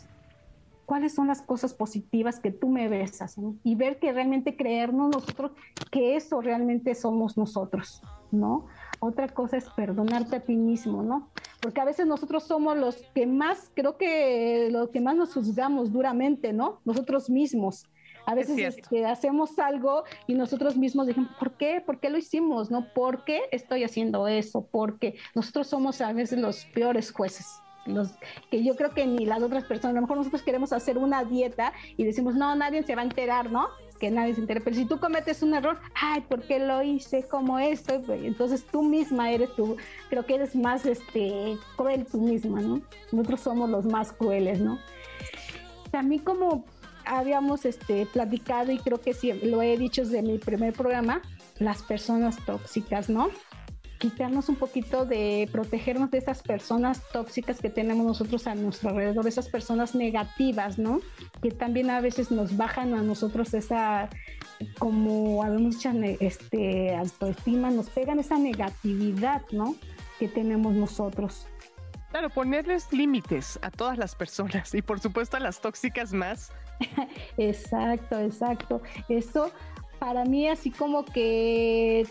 cuáles 0.87 1.15
son 1.15 1.27
las 1.27 1.43
cosas 1.43 1.75
positivas 1.75 2.39
que 2.39 2.51
tú 2.51 2.69
me 2.69 2.89
besas 2.89 3.37
y 3.65 3.75
ver 3.75 3.99
que 3.99 4.13
realmente 4.13 4.57
creernos 4.57 5.11
nosotros 5.11 5.53
que 5.91 6.17
eso 6.17 6.41
realmente 6.41 6.95
somos 6.95 7.37
nosotros, 7.37 8.03
¿no? 8.31 8.67
Otra 9.05 9.27
cosa 9.27 9.57
es 9.57 9.69
perdonarte 9.71 10.37
a 10.37 10.41
ti 10.41 10.55
mismo, 10.55 11.03
¿no? 11.03 11.29
Porque 11.61 11.81
a 11.81 11.85
veces 11.85 12.07
nosotros 12.07 12.45
somos 12.45 12.77
los 12.77 13.03
que 13.17 13.27
más, 13.27 13.69
creo 13.75 13.97
que 13.97 14.69
lo 14.71 14.93
que 14.93 15.01
más 15.01 15.17
nos 15.17 15.35
juzgamos 15.35 15.93
duramente, 15.93 16.53
¿no? 16.53 16.79
Nosotros 16.85 17.29
mismos. 17.29 17.83
A 18.27 18.37
veces 18.37 18.57
este, 18.77 19.05
hacemos 19.05 19.59
algo 19.59 20.05
y 20.29 20.35
nosotros 20.35 20.77
mismos 20.77 21.09
decimos, 21.09 21.31
¿por 21.37 21.57
qué? 21.57 21.83
¿Por 21.85 21.99
qué 21.99 22.11
lo 22.11 22.17
hicimos? 22.17 22.71
¿No? 22.71 22.93
¿Por 22.95 23.25
qué 23.25 23.41
estoy 23.51 23.83
haciendo 23.83 24.29
eso? 24.29 24.69
Porque 24.71 25.17
nosotros 25.35 25.67
somos 25.67 26.01
a 26.01 26.13
veces 26.13 26.39
los 26.39 26.65
peores 26.67 27.11
jueces 27.11 27.61
los 27.85 28.11
que 28.49 28.63
yo 28.63 28.77
creo 28.77 28.91
que 28.95 29.05
ni 29.07 29.27
las 29.27 29.43
otras 29.43 29.65
personas, 29.65 29.97
a 29.97 29.97
lo 29.97 30.03
mejor 30.03 30.17
nosotros 30.19 30.43
queremos 30.43 30.73
hacer 30.73 30.99
una 30.99 31.25
dieta 31.25 31.73
y 31.97 32.05
decimos, 32.05 32.37
no, 32.37 32.55
nadie 32.55 32.85
se 32.85 32.95
va 32.95 33.03
a 33.03 33.05
enterar, 33.05 33.51
¿no? 33.51 33.67
Que 34.03 34.11
nadie 34.11 34.35
se 34.35 34.41
entere, 34.41 34.61
pero 34.61 34.75
si 34.75 34.85
tú 34.85 34.99
cometes 34.99 35.45
un 35.45 35.55
error, 35.55 35.79
ay, 35.95 36.23
¿por 36.23 36.43
qué 36.43 36.59
lo 36.59 36.83
hice 36.83 37.23
como 37.23 37.61
esto? 37.61 38.03
Entonces 38.09 38.65
tú 38.65 38.83
misma 38.83 39.31
eres 39.31 39.55
tú, 39.55 39.77
creo 40.11 40.27
que 40.27 40.35
eres 40.35 40.57
más 40.57 40.85
este, 40.87 41.57
cruel 41.77 42.05
tú 42.05 42.21
misma, 42.21 42.61
¿no? 42.61 42.83
Nosotros 43.13 43.41
somos 43.43 43.71
los 43.71 43.85
más 43.85 44.13
crueles, 44.13 44.59
¿no? 44.59 44.81
También 45.93 46.21
como 46.23 46.65
habíamos 47.05 47.65
este, 47.65 48.07
platicado 48.07 48.73
y 48.73 48.79
creo 48.79 49.01
que 49.01 49.15
sí, 49.15 49.33
lo 49.35 49.63
he 49.63 49.79
dicho 49.79 50.03
desde 50.03 50.21
mi 50.21 50.39
primer 50.39 50.73
programa, 50.73 51.23
las 51.61 51.85
personas 51.85 52.45
tóxicas, 52.45 53.09
¿no? 53.09 53.31
Quitarnos 54.03 54.49
un 54.49 54.57
poquito 54.57 55.05
de 55.05 55.49
protegernos 55.53 56.11
de 56.11 56.19
esas 56.19 56.43
personas 56.43 57.01
tóxicas 57.13 57.61
que 57.61 57.71
tenemos 57.71 58.05
nosotros 58.05 58.49
a 58.49 58.57
nuestro 58.57 58.91
alrededor, 58.91 59.29
esas 59.29 59.49
personas 59.49 59.95
negativas, 59.95 60.77
¿no? 60.77 61.01
Que 61.41 61.53
también 61.53 61.89
a 61.89 62.01
veces 62.01 62.33
nos 62.33 62.57
bajan 62.57 62.95
a 62.95 63.03
nosotros 63.03 63.55
esa, 63.55 64.11
como 64.81 65.45
a 65.45 65.51
mucha 65.51 65.93
este, 66.19 66.97
autoestima, 66.97 67.71
nos 67.71 67.91
pegan 67.91 68.19
esa 68.19 68.39
negatividad, 68.39 69.43
¿no? 69.53 69.77
Que 70.19 70.27
tenemos 70.27 70.75
nosotros. 70.75 71.47
Claro, 72.11 72.29
ponerles 72.29 72.93
límites 72.93 73.57
a 73.63 73.71
todas 73.71 73.97
las 73.99 74.17
personas 74.17 74.75
y 74.75 74.83
por 74.83 74.99
supuesto 74.99 75.37
a 75.37 75.41
las 75.41 75.61
tóxicas 75.61 76.13
más. 76.13 76.51
exacto, 77.37 78.19
exacto. 78.19 78.83
Eso 79.09 79.53
para 80.01 80.25
mí 80.25 80.49
así 80.49 80.73
como 80.73 81.05
que 81.05 82.05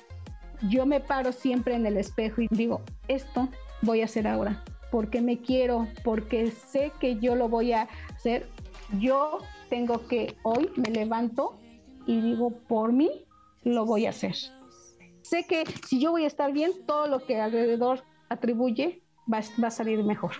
yo 0.69 0.86
me 0.86 1.00
paro 1.00 1.32
siempre 1.32 1.76
en 1.76 1.86
el 1.86 1.97
espejo 1.97 2.41
y 2.41 2.47
digo, 2.52 2.82
esto 3.08 3.50
voy 3.82 4.02
a 4.02 4.06
hacer 4.06 4.28
ahora, 4.28 4.63
porque 4.91 5.21
me 5.21 5.39
quiero, 5.39 5.88
porque 6.04 6.52
sé 6.52 6.91
que 7.00 7.17
yo 7.17 7.36
lo 7.36 7.50
voy 7.50 7.74
a 7.74 7.88
hacer. 8.15 8.47
Yo 9.00 9.39
tengo 9.69 10.08
que 10.08 10.36
hoy 10.43 10.69
me 10.76 10.89
levanto 10.89 11.58
y 12.06 12.21
digo, 12.21 12.52
por 12.67 12.91
mí 12.91 13.10
lo 13.63 13.86
voy 13.86 14.06
a 14.06 14.10
hacer. 14.10 14.36
Sé 15.21 15.45
que 15.47 15.63
si 15.88 16.00
yo 16.00 16.12
voy 16.12 16.26
a 16.26 16.28
estar 16.28 16.52
bien, 16.52 16.71
todo 16.86 17.08
lo 17.08 17.26
que 17.26 17.39
alrededor 17.39 18.04
atribuye 18.30 19.02
va, 19.32 19.39
a 19.39 19.71
salir 19.71 20.04
mejor. 20.04 20.34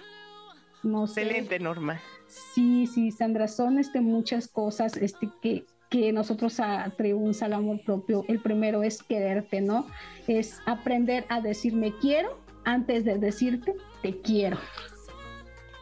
No 0.84 1.06
Excelente, 1.06 1.60
Norma. 1.60 2.02
Sí, 2.28 2.88
sí, 2.88 3.12
Sandra, 3.12 3.48
son 3.48 3.78
este, 3.78 4.02
muchas 4.02 4.48
cosas 4.48 4.98
este, 4.98 5.30
que 5.42 5.66
que 5.92 6.14
nosotros 6.14 6.60
atribuimos 6.62 7.44
al 7.44 7.54
amor 7.54 7.82
propio. 7.84 8.24
El 8.30 8.40
primero 8.40 8.82
es 8.82 9.04
quererte, 9.04 9.60
¿no? 9.60 9.86
Es 10.26 10.62
aprender 10.66 11.26
a 11.28 11.42
decir 11.42 11.74
me 11.76 11.94
quiero 11.98 12.40
antes 12.64 13.04
de 13.04 13.18
decirte 13.18 13.76
te 14.02 14.20
quiero. 14.22 14.58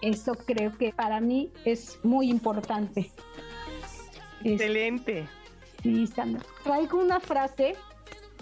Eso 0.01 0.33
creo 0.33 0.75
que 0.77 0.91
para 0.91 1.21
mí 1.21 1.51
es 1.63 1.99
muy 2.03 2.29
importante. 2.29 3.11
Excelente. 4.43 5.27
Sí, 5.83 6.07
Sandra. 6.07 6.43
Traigo 6.63 6.99
una 6.99 7.19
frase, 7.19 7.75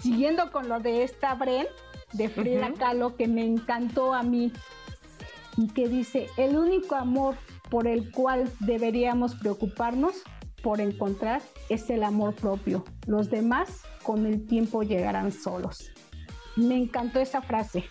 siguiendo 0.00 0.50
con 0.50 0.70
lo 0.70 0.80
de 0.80 1.02
esta 1.02 1.34
Bren, 1.34 1.66
de 2.14 2.30
Frida 2.30 2.72
Kahlo, 2.78 3.14
que 3.14 3.28
me 3.28 3.44
encantó 3.44 4.14
a 4.14 4.22
mí, 4.22 4.52
y 5.58 5.68
que 5.68 5.86
dice, 5.88 6.28
el 6.38 6.56
único 6.56 6.94
amor 6.94 7.34
por 7.68 7.86
el 7.86 8.10
cual 8.10 8.50
deberíamos 8.60 9.34
preocuparnos 9.34 10.22
por 10.62 10.80
encontrar 10.80 11.42
es 11.68 11.90
el 11.90 12.02
amor 12.04 12.34
propio. 12.34 12.84
Los 13.06 13.30
demás 13.30 13.82
con 14.02 14.26
el 14.26 14.46
tiempo 14.46 14.82
llegarán 14.82 15.32
solos. 15.32 15.90
Me 16.56 16.76
encantó 16.76 17.20
esa 17.20 17.42
frase. 17.42 17.84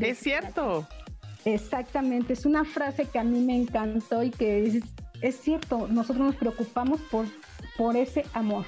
Es 0.00 0.18
cierto. 0.18 0.86
Exactamente, 1.44 2.34
es 2.34 2.44
una 2.44 2.64
frase 2.64 3.06
que 3.06 3.18
a 3.18 3.24
mí 3.24 3.40
me 3.40 3.56
encantó 3.56 4.22
y 4.22 4.30
que 4.30 4.66
es, 4.66 4.84
es 5.22 5.40
cierto, 5.40 5.88
nosotros 5.88 6.26
nos 6.26 6.36
preocupamos 6.36 7.00
por, 7.10 7.26
por 7.78 7.96
ese 7.96 8.24
amor. 8.34 8.66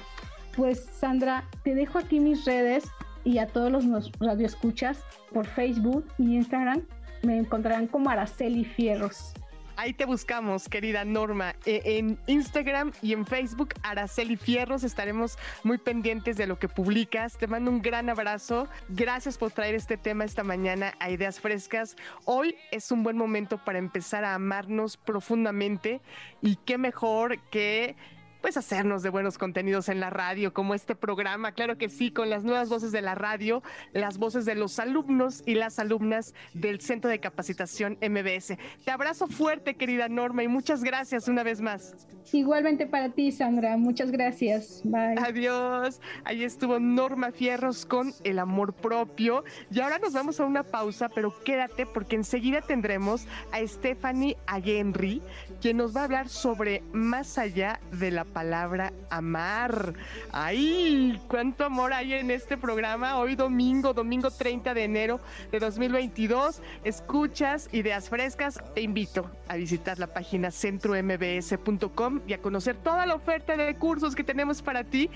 Pues 0.55 0.87
Sandra, 0.99 1.47
te 1.63 1.75
dejo 1.75 1.99
aquí 1.99 2.19
mis 2.19 2.45
redes 2.45 2.85
y 3.23 3.37
a 3.37 3.47
todos 3.47 3.71
los 3.71 4.11
radioescuchas 4.19 4.99
por 5.31 5.45
Facebook 5.45 6.05
y 6.17 6.35
Instagram 6.35 6.81
me 7.21 7.37
encontrarán 7.37 7.87
como 7.87 8.09
Araceli 8.09 8.65
Fierros. 8.65 9.33
Ahí 9.75 9.93
te 9.93 10.05
buscamos, 10.05 10.69
querida 10.69 11.03
Norma. 11.03 11.55
E, 11.65 11.97
en 11.97 12.19
Instagram 12.27 12.91
y 13.01 13.13
en 13.13 13.25
Facebook, 13.25 13.73
Araceli 13.81 14.37
Fierros, 14.37 14.83
estaremos 14.83 15.37
muy 15.63 15.79
pendientes 15.79 16.37
de 16.37 16.45
lo 16.45 16.59
que 16.59 16.69
publicas. 16.69 17.37
Te 17.37 17.47
mando 17.47 17.71
un 17.71 17.81
gran 17.81 18.09
abrazo. 18.09 18.67
Gracias 18.89 19.37
por 19.37 19.51
traer 19.51 19.73
este 19.73 19.97
tema 19.97 20.25
esta 20.25 20.43
mañana 20.43 20.93
a 20.99 21.09
Ideas 21.09 21.39
Frescas. 21.39 21.95
Hoy 22.25 22.55
es 22.71 22.91
un 22.91 23.01
buen 23.01 23.17
momento 23.17 23.57
para 23.57 23.79
empezar 23.79 24.23
a 24.23 24.35
amarnos 24.35 24.95
profundamente 24.95 26.01
y 26.41 26.57
qué 26.57 26.77
mejor 26.77 27.39
que 27.49 27.95
pues 28.43 28.57
hacernos 28.57 29.03
de 29.03 29.09
buenos 29.09 29.37
contenidos 29.37 29.87
en 29.87 30.01
la 30.01 30.09
radio, 30.09 30.53
como 30.53 30.75
este 30.75 30.95
programa, 30.95 31.53
claro 31.53 31.77
que 31.77 31.87
sí, 31.87 32.11
con 32.11 32.29
las 32.29 32.43
nuevas 32.43 32.67
voces 32.67 32.91
de 32.91 33.01
la 33.01 33.15
radio, 33.15 33.63
las 33.93 34.17
voces 34.17 34.43
de 34.43 34.53
los 34.53 34.79
alumnos 34.79 35.43
y 35.45 35.55
las 35.55 35.79
alumnas 35.79 36.33
del 36.53 36.81
Centro 36.81 37.09
de 37.09 37.21
Capacitación 37.21 37.97
MBS. 38.01 38.57
Te 38.83 38.91
abrazo 38.91 39.27
fuerte, 39.27 39.75
querida 39.75 40.09
Norma, 40.09 40.43
y 40.43 40.49
muchas 40.49 40.83
gracias 40.83 41.29
una 41.29 41.43
vez 41.43 41.61
más. 41.61 41.95
Igualmente 42.33 42.85
para 42.85 43.09
ti, 43.09 43.31
Sandra, 43.31 43.77
muchas 43.77 44.11
gracias. 44.11 44.81
Bye. 44.83 45.15
Adiós. 45.19 46.01
Ahí 46.25 46.43
estuvo 46.43 46.79
Norma 46.79 47.31
Fierros 47.31 47.85
con 47.85 48.13
el 48.23 48.39
amor 48.39 48.73
propio. 48.73 49.43
Y 49.71 49.79
ahora 49.79 49.99
nos 49.99 50.13
vamos 50.13 50.39
a 50.39 50.45
una 50.45 50.63
pausa, 50.63 51.09
pero 51.09 51.33
quédate 51.43 51.85
porque 51.85 52.15
enseguida 52.15 52.61
tendremos 52.61 53.27
a 53.51 53.65
Stephanie 53.65 54.35
Ayenri, 54.47 55.21
quien 55.61 55.77
nos 55.77 55.95
va 55.95 56.01
a 56.01 56.03
hablar 56.05 56.27
sobre 56.27 56.83
más 56.91 57.37
allá 57.37 57.79
de 57.91 58.11
la 58.11 58.25
palabra 58.33 58.91
amar. 59.09 59.93
¡Ay! 60.31 61.21
¿Cuánto 61.27 61.63
amor 61.65 61.93
hay 61.93 62.13
en 62.13 62.31
este 62.31 62.57
programa? 62.57 63.17
Hoy 63.17 63.35
domingo, 63.35 63.93
domingo 63.93 64.31
30 64.31 64.73
de 64.73 64.83
enero 64.83 65.19
de 65.51 65.59
2022. 65.59 66.61
Escuchas 66.83 67.69
ideas 67.71 68.09
frescas. 68.09 68.59
Te 68.73 68.81
invito 68.81 69.29
a 69.47 69.55
visitar 69.55 69.99
la 69.99 70.07
página 70.07 70.51
centrombs.com 70.51 72.21
y 72.27 72.33
a 72.33 72.39
conocer 72.39 72.75
toda 72.77 73.05
la 73.05 73.15
oferta 73.15 73.55
de 73.55 73.75
cursos 73.75 74.15
que 74.15 74.23
tenemos 74.23 74.61
para 74.61 74.83
ti. 74.83 75.09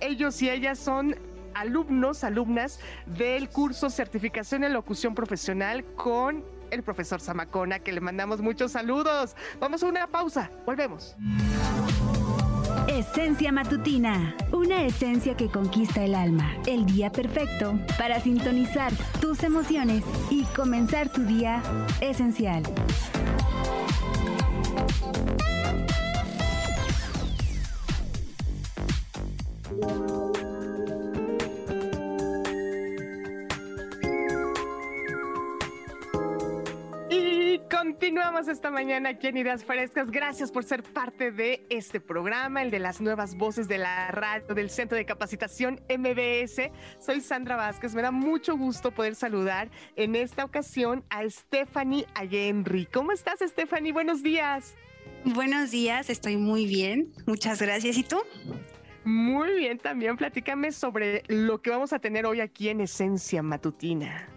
Ellos 0.00 0.42
y 0.42 0.50
ellas 0.50 0.78
son 0.78 1.16
alumnos, 1.54 2.24
alumnas 2.24 2.80
del 3.06 3.48
curso 3.48 3.88
Certificación 3.88 4.64
en 4.64 4.72
Locución 4.72 5.14
Profesional 5.14 5.84
con 5.94 6.44
el 6.70 6.82
profesor 6.82 7.20
Zamacona, 7.20 7.78
que 7.78 7.92
le 7.92 8.00
mandamos 8.00 8.40
muchos 8.40 8.72
saludos. 8.72 9.36
Vamos 9.60 9.82
a 9.82 9.86
una 9.86 10.06
pausa, 10.06 10.50
volvemos. 10.64 11.16
Esencia 12.88 13.50
Matutina, 13.50 14.36
una 14.52 14.84
esencia 14.84 15.36
que 15.36 15.48
conquista 15.48 16.04
el 16.04 16.14
alma. 16.14 16.56
El 16.66 16.86
día 16.86 17.10
perfecto 17.10 17.78
para 17.98 18.20
sintonizar 18.20 18.92
tus 19.20 19.42
emociones 19.42 20.04
y 20.30 20.44
comenzar 20.44 21.08
tu 21.08 21.24
día 21.24 21.62
esencial. 22.00 22.62
Continuamos 37.70 38.46
esta 38.46 38.70
mañana 38.70 39.08
aquí 39.08 39.26
en 39.26 39.38
Ideas 39.38 39.64
Frescas. 39.64 40.12
Gracias 40.12 40.52
por 40.52 40.62
ser 40.62 40.84
parte 40.84 41.32
de 41.32 41.66
este 41.68 42.00
programa, 42.00 42.62
el 42.62 42.70
de 42.70 42.78
las 42.78 43.00
nuevas 43.00 43.36
voces 43.36 43.66
de 43.66 43.78
la 43.78 44.08
radio 44.12 44.54
del 44.54 44.70
Centro 44.70 44.96
de 44.96 45.04
Capacitación 45.04 45.80
MBS. 45.88 46.70
Soy 47.00 47.20
Sandra 47.20 47.56
Vázquez. 47.56 47.92
Me 47.94 48.02
da 48.02 48.12
mucho 48.12 48.56
gusto 48.56 48.92
poder 48.92 49.16
saludar 49.16 49.68
en 49.96 50.14
esta 50.14 50.44
ocasión 50.44 51.04
a 51.10 51.28
Stephanie 51.28 52.06
Ayenri. 52.14 52.86
¿Cómo 52.86 53.10
estás, 53.10 53.40
Stephanie? 53.40 53.92
Buenos 53.92 54.22
días. 54.22 54.76
Buenos 55.24 55.72
días, 55.72 56.08
estoy 56.08 56.36
muy 56.36 56.66
bien. 56.66 57.12
Muchas 57.26 57.60
gracias. 57.60 57.98
¿Y 57.98 58.04
tú? 58.04 58.18
Muy 59.04 59.52
bien, 59.54 59.78
también 59.78 60.16
platícame 60.16 60.70
sobre 60.70 61.24
lo 61.26 61.62
que 61.62 61.70
vamos 61.70 61.92
a 61.92 61.98
tener 61.98 62.26
hoy 62.26 62.40
aquí 62.40 62.68
en 62.68 62.80
Esencia 62.80 63.42
Matutina. 63.42 64.35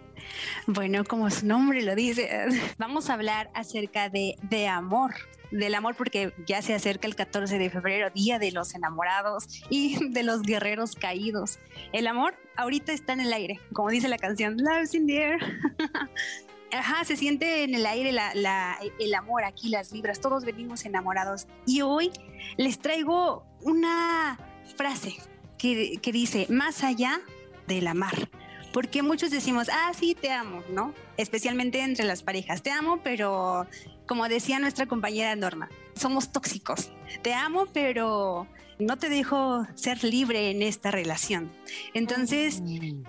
Bueno, 0.66 1.04
como 1.04 1.30
su 1.30 1.46
nombre 1.46 1.82
lo 1.82 1.94
dice, 1.94 2.28
vamos 2.78 3.10
a 3.10 3.14
hablar 3.14 3.50
acerca 3.54 4.08
de, 4.08 4.36
de 4.42 4.68
amor 4.68 5.14
del 5.50 5.74
amor 5.74 5.94
porque 5.96 6.32
ya 6.46 6.62
se 6.62 6.74
acerca 6.74 7.06
el 7.06 7.14
14 7.14 7.58
de 7.58 7.70
febrero, 7.70 8.10
Día 8.10 8.38
de 8.38 8.52
los 8.52 8.74
Enamorados 8.74 9.46
y 9.68 10.08
de 10.10 10.22
los 10.22 10.42
Guerreros 10.42 10.94
Caídos. 10.94 11.58
El 11.92 12.06
amor 12.06 12.34
ahorita 12.56 12.92
está 12.92 13.12
en 13.12 13.20
el 13.20 13.32
aire, 13.32 13.60
como 13.72 13.90
dice 13.90 14.08
la 14.08 14.18
canción, 14.18 14.56
Love's 14.58 14.94
in 14.94 15.06
the 15.06 15.16
air. 15.16 15.38
Ajá, 16.72 17.04
se 17.04 17.16
siente 17.16 17.64
en 17.64 17.74
el 17.74 17.84
aire 17.84 18.10
el 18.10 19.14
amor 19.14 19.42
aquí, 19.42 19.70
las 19.70 19.92
vibras, 19.92 20.20
todos 20.20 20.44
venimos 20.44 20.84
enamorados. 20.84 21.48
Y 21.66 21.80
hoy 21.80 22.12
les 22.58 22.78
traigo 22.78 23.44
una 23.62 24.38
frase 24.76 25.16
que, 25.58 25.98
que 26.00 26.12
dice, 26.12 26.46
más 26.48 26.84
allá 26.84 27.20
del 27.66 27.88
amar 27.88 28.30
porque 28.72 29.02
muchos 29.02 29.30
decimos, 29.30 29.68
ah, 29.70 29.92
sí, 29.98 30.14
te 30.14 30.30
amo, 30.30 30.62
¿no? 30.70 30.94
Especialmente 31.16 31.80
entre 31.80 32.04
las 32.04 32.22
parejas, 32.22 32.62
te 32.62 32.70
amo, 32.70 33.00
pero 33.02 33.66
como 34.06 34.28
decía 34.28 34.58
nuestra 34.58 34.86
compañera 34.86 35.34
Norma, 35.36 35.68
somos 35.94 36.32
tóxicos. 36.32 36.92
Te 37.22 37.34
amo, 37.34 37.66
pero 37.72 38.46
no 38.78 38.96
te 38.96 39.08
dejo 39.08 39.66
ser 39.74 40.04
libre 40.04 40.50
en 40.50 40.62
esta 40.62 40.90
relación. 40.90 41.50
Entonces, 41.94 42.60
mm. 42.60 43.02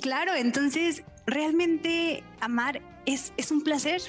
claro, 0.00 0.34
entonces 0.34 1.04
realmente 1.26 2.24
amar 2.40 2.82
es, 3.06 3.32
es 3.36 3.50
un 3.50 3.62
placer, 3.62 4.00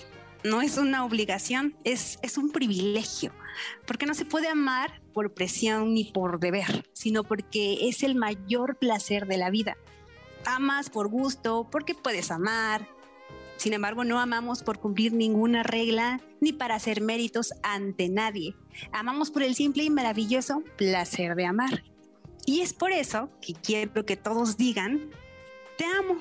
no 0.43 0.61
es 0.61 0.77
una 0.77 1.05
obligación, 1.05 1.75
es, 1.83 2.19
es 2.21 2.37
un 2.37 2.51
privilegio, 2.51 3.31
porque 3.85 4.05
no 4.05 4.13
se 4.13 4.25
puede 4.25 4.47
amar 4.47 5.01
por 5.13 5.33
presión 5.33 5.93
ni 5.93 6.05
por 6.05 6.39
deber, 6.39 6.89
sino 6.93 7.23
porque 7.23 7.87
es 7.87 8.03
el 8.03 8.15
mayor 8.15 8.77
placer 8.77 9.27
de 9.27 9.37
la 9.37 9.49
vida 9.49 9.77
amas 10.45 10.89
por 10.89 11.07
gusto, 11.07 11.67
porque 11.71 11.95
puedes 11.95 12.31
amar. 12.31 12.87
Sin 13.57 13.73
embargo, 13.73 14.03
no 14.03 14.19
amamos 14.19 14.63
por 14.63 14.79
cumplir 14.79 15.13
ninguna 15.13 15.63
regla 15.63 16.19
ni 16.41 16.51
para 16.51 16.75
hacer 16.75 17.01
méritos 17.01 17.53
ante 17.63 18.09
nadie. 18.09 18.55
Amamos 18.91 19.31
por 19.31 19.43
el 19.43 19.55
simple 19.55 19.83
y 19.83 19.89
maravilloso 19.89 20.63
placer 20.77 21.35
de 21.35 21.45
amar. 21.45 21.83
Y 22.45 22.61
es 22.61 22.73
por 22.73 22.91
eso 22.91 23.29
que 23.41 23.53
quiero 23.53 24.05
que 24.05 24.17
todos 24.17 24.57
digan, 24.57 25.09
te 25.77 25.85
amo. 25.85 26.17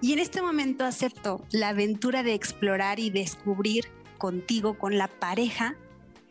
Y 0.00 0.12
en 0.12 0.18
este 0.18 0.42
momento 0.42 0.84
acepto 0.84 1.44
la 1.50 1.70
aventura 1.70 2.22
de 2.22 2.34
explorar 2.34 3.00
y 3.00 3.10
descubrir 3.10 3.86
contigo, 4.18 4.78
con 4.78 4.98
la 4.98 5.08
pareja, 5.08 5.76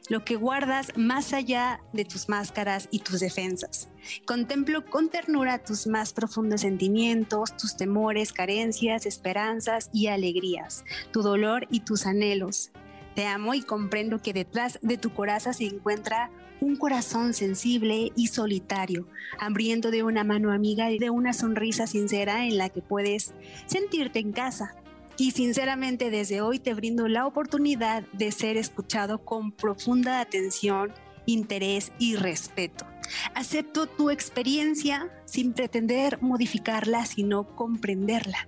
lo 0.09 0.23
que 0.23 0.35
guardas 0.35 0.91
más 0.95 1.33
allá 1.33 1.81
de 1.93 2.05
tus 2.05 2.29
máscaras 2.29 2.87
y 2.91 2.99
tus 2.99 3.19
defensas. 3.19 3.89
Contemplo 4.25 4.85
con 4.85 5.09
ternura 5.09 5.59
tus 5.59 5.87
más 5.87 6.13
profundos 6.13 6.61
sentimientos, 6.61 7.57
tus 7.57 7.75
temores, 7.75 8.31
carencias, 8.31 9.05
esperanzas 9.05 9.89
y 9.93 10.07
alegrías, 10.07 10.83
tu 11.11 11.21
dolor 11.21 11.67
y 11.69 11.81
tus 11.81 12.05
anhelos. 12.05 12.71
Te 13.15 13.25
amo 13.25 13.53
y 13.53 13.61
comprendo 13.61 14.21
que 14.21 14.33
detrás 14.33 14.77
de 14.81 14.97
tu 14.97 15.13
coraza 15.13 15.53
se 15.53 15.65
encuentra 15.65 16.29
un 16.61 16.75
corazón 16.75 17.33
sensible 17.33 18.11
y 18.15 18.27
solitario, 18.27 19.07
hambriento 19.39 19.91
de 19.91 20.03
una 20.03 20.23
mano 20.23 20.51
amiga 20.51 20.91
y 20.91 20.99
de 20.99 21.09
una 21.09 21.33
sonrisa 21.33 21.87
sincera 21.87 22.45
en 22.45 22.57
la 22.57 22.69
que 22.69 22.81
puedes 22.81 23.33
sentirte 23.65 24.19
en 24.19 24.31
casa 24.31 24.75
y 25.17 25.31
sinceramente 25.31 26.09
desde 26.09 26.41
hoy 26.41 26.59
te 26.59 26.73
brindo 26.73 27.07
la 27.07 27.25
oportunidad 27.25 28.03
de 28.13 28.31
ser 28.31 28.57
escuchado 28.57 29.23
con 29.23 29.51
profunda 29.51 30.19
atención, 30.19 30.93
interés 31.25 31.91
y 31.99 32.15
respeto. 32.15 32.85
Acepto 33.33 33.87
tu 33.87 34.09
experiencia 34.09 35.09
sin 35.25 35.53
pretender 35.53 36.21
modificarla, 36.21 37.05
sino 37.05 37.55
comprenderla. 37.55 38.47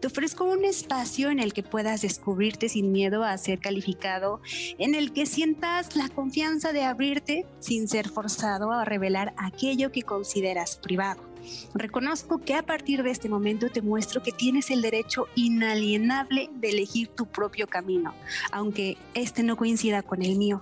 Te 0.00 0.06
ofrezco 0.06 0.44
un 0.44 0.64
espacio 0.64 1.30
en 1.30 1.40
el 1.40 1.52
que 1.52 1.62
puedas 1.62 2.02
descubrirte 2.02 2.68
sin 2.68 2.92
miedo 2.92 3.22
a 3.24 3.36
ser 3.36 3.58
calificado, 3.58 4.40
en 4.78 4.94
el 4.94 5.12
que 5.12 5.26
sientas 5.26 5.94
la 5.96 6.08
confianza 6.08 6.72
de 6.72 6.84
abrirte 6.84 7.46
sin 7.58 7.88
ser 7.88 8.08
forzado 8.08 8.72
a 8.72 8.84
revelar 8.84 9.34
aquello 9.36 9.92
que 9.92 10.02
consideras 10.02 10.76
privado. 10.76 11.33
Reconozco 11.74 12.38
que 12.38 12.54
a 12.54 12.62
partir 12.62 13.02
de 13.02 13.10
este 13.10 13.28
momento 13.28 13.68
te 13.68 13.82
muestro 13.82 14.22
que 14.22 14.32
tienes 14.32 14.70
el 14.70 14.82
derecho 14.82 15.26
inalienable 15.34 16.50
de 16.54 16.70
elegir 16.70 17.08
tu 17.08 17.26
propio 17.26 17.66
camino, 17.66 18.14
aunque 18.52 18.96
este 19.14 19.42
no 19.42 19.56
coincida 19.56 20.02
con 20.02 20.22
el 20.22 20.36
mío. 20.36 20.60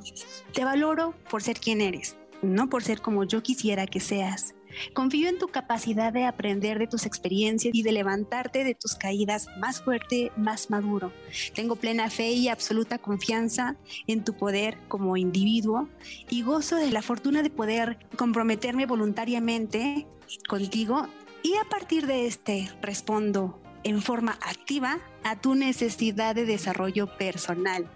Te 0.53 0.64
valoro 0.64 1.14
por 1.31 1.42
ser 1.42 1.59
quien 1.61 1.81
eres, 1.81 2.16
no 2.42 2.68
por 2.68 2.83
ser 2.83 3.01
como 3.01 3.25
yo 3.25 3.42
quisiera 3.42 3.87
que 3.87 4.01
seas. 4.01 4.55
Confío 4.94 5.28
en 5.28 5.38
tu 5.38 5.48
capacidad 5.48 6.12
de 6.12 6.24
aprender 6.24 6.78
de 6.78 6.87
tus 6.87 7.06
experiencias 7.06 7.74
y 7.74 7.82
de 7.82 7.92
levantarte 7.92 8.64
de 8.64 8.74
tus 8.74 8.94
caídas 8.94 9.48
más 9.58 9.82
fuerte, 9.82 10.32
más 10.37 10.70
maduro. 10.70 11.12
Tengo 11.54 11.76
plena 11.76 12.11
fe 12.11 12.32
y 12.32 12.48
absoluta 12.48 12.98
confianza 12.98 13.76
en 14.06 14.24
tu 14.24 14.35
poder 14.35 14.78
como 14.88 15.16
individuo 15.16 15.88
y 16.30 16.42
gozo 16.42 16.76
de 16.76 16.90
la 16.90 17.02
fortuna 17.02 17.42
de 17.42 17.50
poder 17.50 17.98
comprometerme 18.16 18.87
voluntariamente 18.87 20.06
contigo 20.48 21.08
y 21.42 21.54
a 21.56 21.68
partir 21.68 22.06
de 22.06 22.26
este 22.26 22.70
respondo 22.80 23.61
en 23.85 24.00
forma 24.00 24.38
activa 24.42 25.00
a 25.24 25.40
tu 25.40 25.54
necesidad 25.54 26.35
de 26.35 26.46
desarrollo 26.46 27.16
personal. 27.16 27.90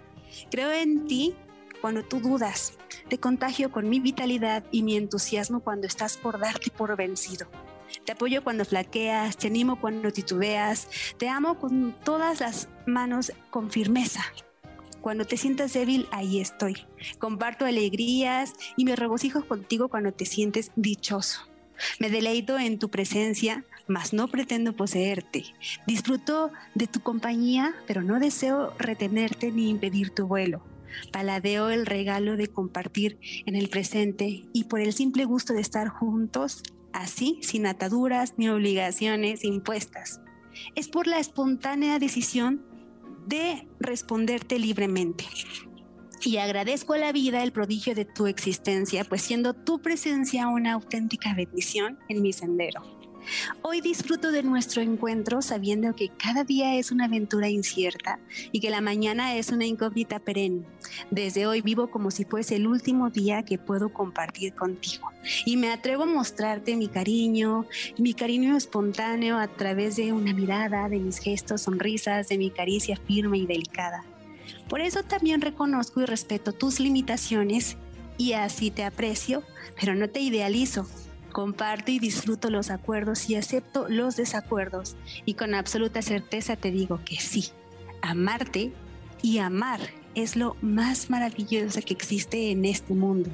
Creo 0.51 0.71
en 0.71 1.07
ti 1.07 1.33
cuando 1.81 2.03
tú 2.03 2.19
dudas, 2.19 2.77
te 3.09 3.19
contagio 3.19 3.71
con 3.71 3.89
mi 3.89 3.99
vitalidad 3.99 4.63
y 4.71 4.83
mi 4.83 4.95
entusiasmo 4.95 5.61
cuando 5.61 5.87
estás 5.87 6.17
por 6.17 6.39
darte 6.39 6.71
por 6.71 6.95
vencido. 6.95 7.47
Te 8.05 8.11
apoyo 8.11 8.43
cuando 8.43 8.65
flaqueas, 8.65 9.37
te 9.37 9.47
animo 9.47 9.79
cuando 9.79 10.11
titubeas, 10.11 10.87
te 11.17 11.29
amo 11.29 11.59
con 11.59 11.95
todas 12.03 12.39
las 12.39 12.69
manos 12.85 13.31
con 13.49 13.71
firmeza. 13.71 14.23
Cuando 15.01 15.25
te 15.25 15.37
sientas 15.37 15.73
débil, 15.73 16.07
ahí 16.11 16.41
estoy. 16.41 16.85
Comparto 17.19 17.65
alegrías 17.65 18.53
y 18.75 18.83
me 18.83 18.95
regocijo 18.95 19.45
contigo 19.45 19.87
cuando 19.87 20.11
te 20.11 20.25
sientes 20.25 20.71
dichoso. 20.75 21.41
Me 21.99 22.09
deleito 22.09 22.57
en 22.57 22.79
tu 22.79 22.89
presencia, 22.89 23.63
mas 23.87 24.11
no 24.11 24.27
pretendo 24.27 24.73
poseerte. 24.75 25.45
Disfruto 25.85 26.51
de 26.75 26.87
tu 26.87 27.01
compañía, 27.01 27.73
pero 27.85 28.01
no 28.01 28.19
deseo 28.19 28.73
retenerte 28.79 29.51
ni 29.51 29.69
impedir 29.69 30.09
tu 30.09 30.27
vuelo. 30.27 30.61
Paladeo 31.11 31.69
el 31.69 31.85
regalo 31.85 32.37
de 32.37 32.47
compartir 32.47 33.19
en 33.45 33.55
el 33.55 33.69
presente 33.69 34.45
y 34.53 34.65
por 34.65 34.79
el 34.79 34.93
simple 34.93 35.25
gusto 35.25 35.53
de 35.53 35.61
estar 35.61 35.87
juntos, 35.89 36.63
así, 36.93 37.39
sin 37.41 37.65
ataduras 37.65 38.33
ni 38.37 38.49
obligaciones 38.49 39.43
impuestas. 39.43 40.21
Es 40.75 40.87
por 40.87 41.07
la 41.07 41.19
espontánea 41.19 41.99
decisión 41.99 42.65
de 43.27 43.67
responderte 43.79 44.57
libremente. 44.57 45.25
Y 46.23 46.37
agradezco 46.37 46.93
a 46.93 46.97
la 46.97 47.11
vida 47.11 47.43
el 47.43 47.51
prodigio 47.51 47.93
de 47.93 48.05
tu 48.05 48.25
existencia, 48.25 49.03
pues 49.03 49.21
siendo 49.21 49.53
tu 49.53 49.81
presencia 49.81 50.47
una 50.47 50.73
auténtica 50.73 51.33
bendición 51.35 51.99
en 52.09 52.21
mi 52.21 52.33
sendero. 52.33 52.96
Hoy 53.61 53.81
disfruto 53.81 54.31
de 54.31 54.43
nuestro 54.43 54.81
encuentro 54.81 55.41
sabiendo 55.41 55.95
que 55.95 56.09
cada 56.09 56.43
día 56.43 56.75
es 56.75 56.91
una 56.91 57.05
aventura 57.05 57.49
incierta 57.49 58.19
y 58.51 58.59
que 58.59 58.69
la 58.69 58.81
mañana 58.81 59.35
es 59.35 59.49
una 59.49 59.65
incógnita 59.65 60.19
perenne. 60.19 60.63
Desde 61.11 61.47
hoy 61.47 61.61
vivo 61.61 61.89
como 61.89 62.11
si 62.11 62.25
fuese 62.25 62.55
el 62.55 62.67
último 62.67 63.09
día 63.09 63.43
que 63.43 63.57
puedo 63.57 63.89
compartir 63.89 64.53
contigo 64.53 65.11
y 65.45 65.57
me 65.57 65.71
atrevo 65.71 66.03
a 66.03 66.07
mostrarte 66.07 66.75
mi 66.75 66.87
cariño, 66.87 67.65
mi 67.97 68.13
cariño 68.13 68.55
espontáneo 68.55 69.37
a 69.37 69.47
través 69.47 69.95
de 69.95 70.13
una 70.13 70.33
mirada, 70.33 70.89
de 70.89 70.99
mis 70.99 71.19
gestos, 71.19 71.61
sonrisas, 71.61 72.29
de 72.29 72.37
mi 72.37 72.51
caricia 72.51 72.97
firme 73.07 73.39
y 73.39 73.45
delicada. 73.45 74.03
Por 74.69 74.81
eso 74.81 75.03
también 75.03 75.41
reconozco 75.41 76.01
y 76.01 76.05
respeto 76.05 76.53
tus 76.53 76.79
limitaciones 76.79 77.77
y 78.17 78.33
así 78.33 78.71
te 78.71 78.83
aprecio, 78.83 79.43
pero 79.79 79.95
no 79.95 80.09
te 80.09 80.19
idealizo 80.19 80.87
comparto 81.37 81.91
y 81.91 81.99
disfruto 81.99 82.49
los 82.49 82.71
acuerdos 82.71 83.29
y 83.29 83.35
acepto 83.35 83.87
los 83.89 84.15
desacuerdos. 84.15 84.95
Y 85.23 85.35
con 85.35 85.53
absoluta 85.53 86.01
certeza 86.01 86.55
te 86.55 86.71
digo 86.71 86.99
que 87.05 87.17
sí, 87.17 87.49
amarte 88.01 88.73
y 89.21 89.37
amar 89.37 89.79
es 90.15 90.35
lo 90.35 90.57
más 90.63 91.11
maravilloso 91.11 91.79
que 91.85 91.93
existe 91.93 92.49
en 92.49 92.65
este 92.65 92.95
mundo. 92.95 93.29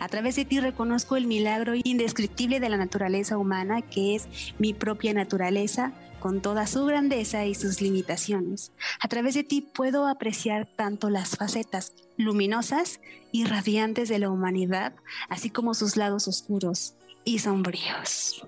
A 0.00 0.08
través 0.08 0.36
de 0.36 0.44
ti 0.44 0.60
reconozco 0.60 1.16
el 1.16 1.26
milagro 1.26 1.72
indescriptible 1.82 2.60
de 2.60 2.68
la 2.68 2.76
naturaleza 2.76 3.38
humana, 3.38 3.80
que 3.80 4.14
es 4.16 4.28
mi 4.58 4.74
propia 4.74 5.14
naturaleza, 5.14 5.94
con 6.20 6.42
toda 6.42 6.66
su 6.66 6.84
grandeza 6.84 7.46
y 7.46 7.54
sus 7.54 7.80
limitaciones. 7.80 8.70
A 9.00 9.08
través 9.08 9.34
de 9.34 9.44
ti 9.44 9.62
puedo 9.62 10.06
apreciar 10.06 10.68
tanto 10.76 11.08
las 11.08 11.38
facetas 11.38 11.94
luminosas 12.18 13.00
y 13.32 13.44
radiantes 13.44 14.10
de 14.10 14.18
la 14.18 14.28
humanidad, 14.28 14.92
así 15.30 15.48
como 15.48 15.72
sus 15.72 15.96
lados 15.96 16.28
oscuros, 16.28 16.96
y 17.24 17.38
sombríos. 17.38 18.46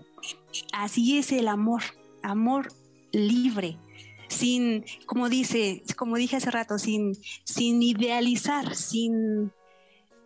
Así 0.72 1.18
es 1.18 1.32
el 1.32 1.48
amor, 1.48 1.82
amor 2.22 2.72
libre, 3.12 3.78
sin, 4.28 4.84
como 5.06 5.28
dice, 5.28 5.82
como 5.96 6.16
dije 6.16 6.36
hace 6.36 6.50
rato, 6.50 6.78
sin, 6.78 7.14
sin 7.44 7.82
idealizar, 7.82 8.74
sin, 8.74 9.52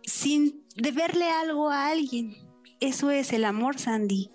sin 0.03 0.65
deberle 0.77 1.31
algo 1.31 1.71
a 1.71 1.89
alguien. 1.89 2.37
Eso 2.81 3.11
es 3.11 3.33
el 3.33 3.45
amor, 3.45 3.79
Sandy. 3.79 4.31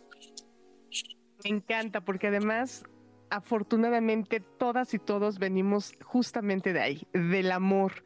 Me 1.44 1.50
encanta 1.50 2.02
porque 2.02 2.28
además, 2.28 2.84
afortunadamente, 3.30 4.40
todas 4.40 4.94
y 4.94 5.00
todos 5.00 5.40
venimos 5.40 5.94
justamente 6.04 6.74
de 6.74 6.82
ahí, 6.82 7.08
del 7.14 7.52
amor. 7.52 8.04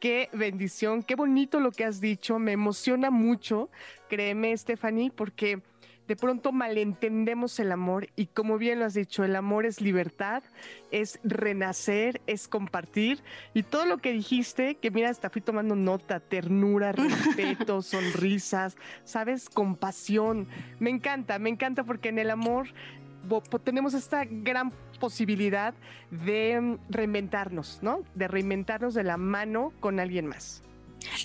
Qué 0.00 0.28
bendición, 0.32 1.02
qué 1.02 1.14
bonito 1.14 1.60
lo 1.60 1.70
que 1.70 1.84
has 1.84 2.00
dicho, 2.00 2.38
me 2.38 2.52
emociona 2.52 3.10
mucho, 3.10 3.70
créeme, 4.08 4.56
Stephanie, 4.56 5.10
porque 5.10 5.62
de 6.06 6.16
pronto 6.16 6.52
malentendemos 6.52 7.58
el 7.60 7.72
amor 7.72 8.08
y 8.14 8.26
como 8.26 8.58
bien 8.58 8.78
lo 8.78 8.84
has 8.84 8.94
dicho, 8.94 9.24
el 9.24 9.36
amor 9.36 9.64
es 9.64 9.80
libertad, 9.80 10.42
es 10.90 11.18
renacer, 11.24 12.20
es 12.26 12.46
compartir. 12.46 13.20
Y 13.54 13.62
todo 13.62 13.86
lo 13.86 13.98
que 13.98 14.12
dijiste, 14.12 14.74
que 14.74 14.90
mira, 14.90 15.08
hasta 15.08 15.30
fui 15.30 15.40
tomando 15.40 15.74
nota, 15.76 16.20
ternura, 16.20 16.92
respeto, 16.92 17.80
sonrisas, 17.80 18.76
sabes, 19.04 19.48
compasión. 19.48 20.46
Me 20.78 20.90
encanta, 20.90 21.38
me 21.38 21.48
encanta 21.48 21.84
porque 21.84 22.10
en 22.10 22.18
el 22.18 22.30
amor 22.30 22.68
tenemos 23.62 23.94
esta 23.94 24.24
gran 24.24 24.72
posibilidad 25.00 25.74
de 26.10 26.60
mm, 26.60 26.78
reinventarnos, 26.88 27.78
¿no? 27.82 28.00
De 28.14 28.28
reinventarnos 28.28 28.94
de 28.94 29.04
la 29.04 29.16
mano 29.16 29.72
con 29.80 30.00
alguien 30.00 30.26
más. 30.26 30.62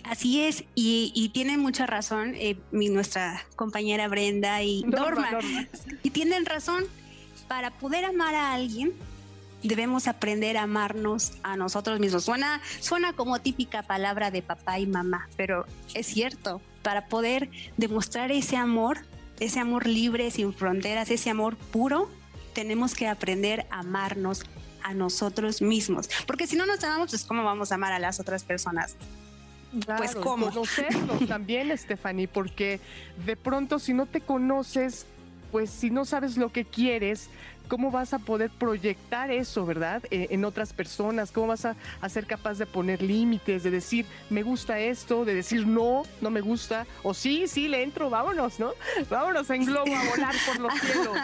Así 0.03 0.41
es, 0.41 0.65
y, 0.75 1.29
tiene 1.33 1.57
mucha 1.57 1.85
razón 1.85 2.33
eh, 2.35 2.57
mi, 2.71 2.89
nuestra 2.89 3.45
compañera 3.55 4.07
Brenda 4.07 4.61
y 4.61 4.83
Norma, 4.83 5.29
Y 6.03 6.09
tienen 6.09 6.45
razón, 6.45 6.83
para 7.47 7.71
poder 7.71 8.05
amar 8.05 8.35
a 8.35 8.53
alguien, 8.53 8.93
debemos 9.63 10.07
aprender 10.07 10.57
a 10.57 10.63
amarnos 10.63 11.33
a 11.43 11.55
nosotros 11.55 11.99
mismos. 11.99 12.23
Suena, 12.23 12.61
suena 12.79 13.13
como 13.13 13.39
típica 13.39 13.83
palabra 13.83 14.31
de 14.31 14.41
papá 14.41 14.79
y 14.79 14.87
mamá, 14.87 15.29
pero 15.37 15.65
es 15.93 16.07
cierto, 16.07 16.61
para 16.81 17.07
poder 17.07 17.49
demostrar 17.77 18.31
ese 18.31 18.57
amor, 18.57 18.99
ese 19.39 19.59
amor 19.59 19.87
libre, 19.87 20.31
sin 20.31 20.53
fronteras, 20.53 21.09
ese 21.09 21.29
amor 21.29 21.55
puro, 21.55 22.09
tenemos 22.53 22.93
que 22.93 23.07
aprender 23.07 23.65
a 23.69 23.79
amarnos 23.79 24.43
a 24.83 24.93
nosotros 24.93 25.61
mismos. 25.61 26.09
Porque 26.25 26.47
si 26.47 26.55
no 26.55 26.65
nos 26.65 26.83
amamos, 26.83 27.11
pues 27.11 27.25
¿cómo 27.25 27.43
vamos 27.43 27.71
a 27.71 27.75
amar 27.75 27.93
a 27.93 27.99
las 27.99 28.19
otras 28.19 28.43
personas? 28.43 28.95
pues 29.97 30.15
cómo. 30.15 30.47
Conocernos 30.47 31.27
también, 31.27 31.75
Stephanie, 31.77 32.27
porque 32.27 32.79
de 33.25 33.35
pronto 33.35 33.79
si 33.79 33.93
no 33.93 34.05
te 34.05 34.21
conoces, 34.21 35.05
pues 35.51 35.69
si 35.69 35.89
no 35.89 36.05
sabes 36.05 36.37
lo 36.37 36.51
que 36.51 36.65
quieres, 36.65 37.29
¿cómo 37.69 37.91
vas 37.91 38.13
a 38.13 38.19
poder 38.19 38.49
proyectar 38.49 39.31
eso, 39.31 39.65
verdad? 39.65 40.03
Eh, 40.11 40.27
en 40.31 40.43
otras 40.43 40.73
personas, 40.73 41.31
¿cómo 41.31 41.47
vas 41.47 41.65
a, 41.65 41.75
ser 42.09 42.25
capaz 42.25 42.57
de 42.57 42.65
poner 42.65 43.01
límites, 43.01 43.63
de 43.63 43.71
decir, 43.71 44.05
me 44.29 44.43
gusta 44.43 44.79
esto, 44.79 45.23
de 45.23 45.35
decir, 45.35 45.65
no, 45.65 46.03
no 46.19 46.31
me 46.31 46.41
gusta, 46.41 46.87
o 47.03 47.13
sí, 47.13 47.47
sí, 47.47 47.67
le 47.67 47.83
entro, 47.83 48.09
vámonos, 48.09 48.59
¿no? 48.59 48.71
Vámonos 49.09 49.49
en 49.51 49.65
globo 49.65 49.95
a 49.95 50.09
volar 50.09 50.35
por 50.45 50.59
los 50.59 50.73
cielos. 50.73 51.17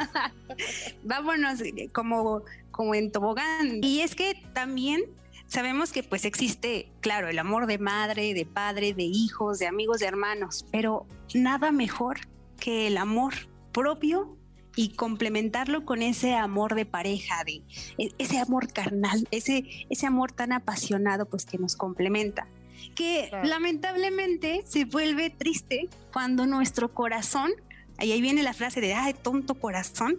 vámonos 1.03 1.62
eh, 1.62 1.89
como, 1.91 2.43
como 2.71 2.93
en 2.95 3.12
tobogán. 3.12 3.84
Y 3.84 4.01
es 4.01 4.15
que 4.15 4.41
también 4.53 5.03
Sabemos 5.47 5.91
que 5.91 6.01
pues 6.01 6.25
existe, 6.25 6.91
claro, 7.01 7.27
el 7.27 7.38
amor 7.38 7.67
de 7.67 7.77
madre, 7.77 8.34
de 8.34 8.47
padre, 8.47 8.95
de 8.95 9.03
hijos, 9.03 9.60
de 9.60 9.67
amigos, 9.67 9.99
de 9.99 10.08
hermanos, 10.08 10.65
pero 10.71 11.05
nada 11.36 11.71
mejor 11.71 12.17
que 12.60 12.88
el 12.88 12.97
amor 12.97 13.34
propio 13.71 14.38
y 14.76 14.90
complementarlo 14.90 15.86
con 15.86 16.02
ese 16.02 16.36
amor 16.36 16.76
de 16.76 16.86
pareja, 16.86 17.44
de 17.46 17.62
e, 17.98 18.12
ese 18.18 18.40
amor 18.40 18.72
carnal, 18.72 19.28
ese, 19.32 19.66
ese 19.90 20.06
amor 20.06 20.32
tan 20.32 20.52
apasionado 20.52 21.26
pues 21.26 21.46
que 21.46 21.58
nos 21.58 21.76
complementa 21.76 22.48
que 22.94 23.30
lamentablemente 23.44 24.64
se 24.66 24.86
vuelve 24.86 25.30
triste 25.30 25.90
cuando 26.14 26.46
nuestro 26.46 26.94
corazón, 26.94 27.52
y 28.00 28.12
ahí 28.12 28.22
viene 28.22 28.44
la 28.44 28.54
frase 28.54 28.82
de, 28.82 28.94
ay, 28.94 29.14
tonto 29.14 29.56
corazón, 29.56 30.18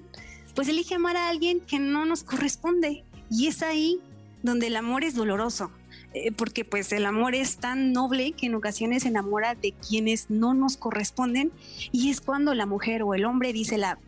pues 0.55 0.69
elige 0.69 0.95
amar 0.95 1.17
a 1.17 1.29
alguien 1.29 1.61
que 1.61 1.79
no 1.79 2.07
nos 2.07 2.23
corresponde. 2.23 3.05
Y 3.31 3.47
es 3.47 3.63
ahí 3.63 4.01
donde 4.43 4.69
el 4.69 4.77
amor 4.77 5.05
es 5.05 5.15
doloroso, 5.15 5.71
eh, 6.15 6.33
porque 6.33 6.65
pues 6.65 6.93
el 6.93 7.05
amor 7.05 7.35
es 7.35 7.59
tan 7.59 7.93
noble 7.93 8.33
que 8.33 8.47
en 8.47 8.55
ocasiones 8.55 9.03
se 9.03 9.09
enamora 9.09 9.55
de 9.55 9.73
quienes 9.73 10.31
no 10.31 10.55
nos 10.55 10.77
corresponden 10.77 11.53
y 11.93 12.11
es 12.11 12.21
cuando 12.21 12.55
la 12.55 12.67
mujer 12.67 13.03
o 13.03 13.15
el 13.15 13.25
hombre 13.25 13.53
dice 13.53 13.77
la 13.77 13.99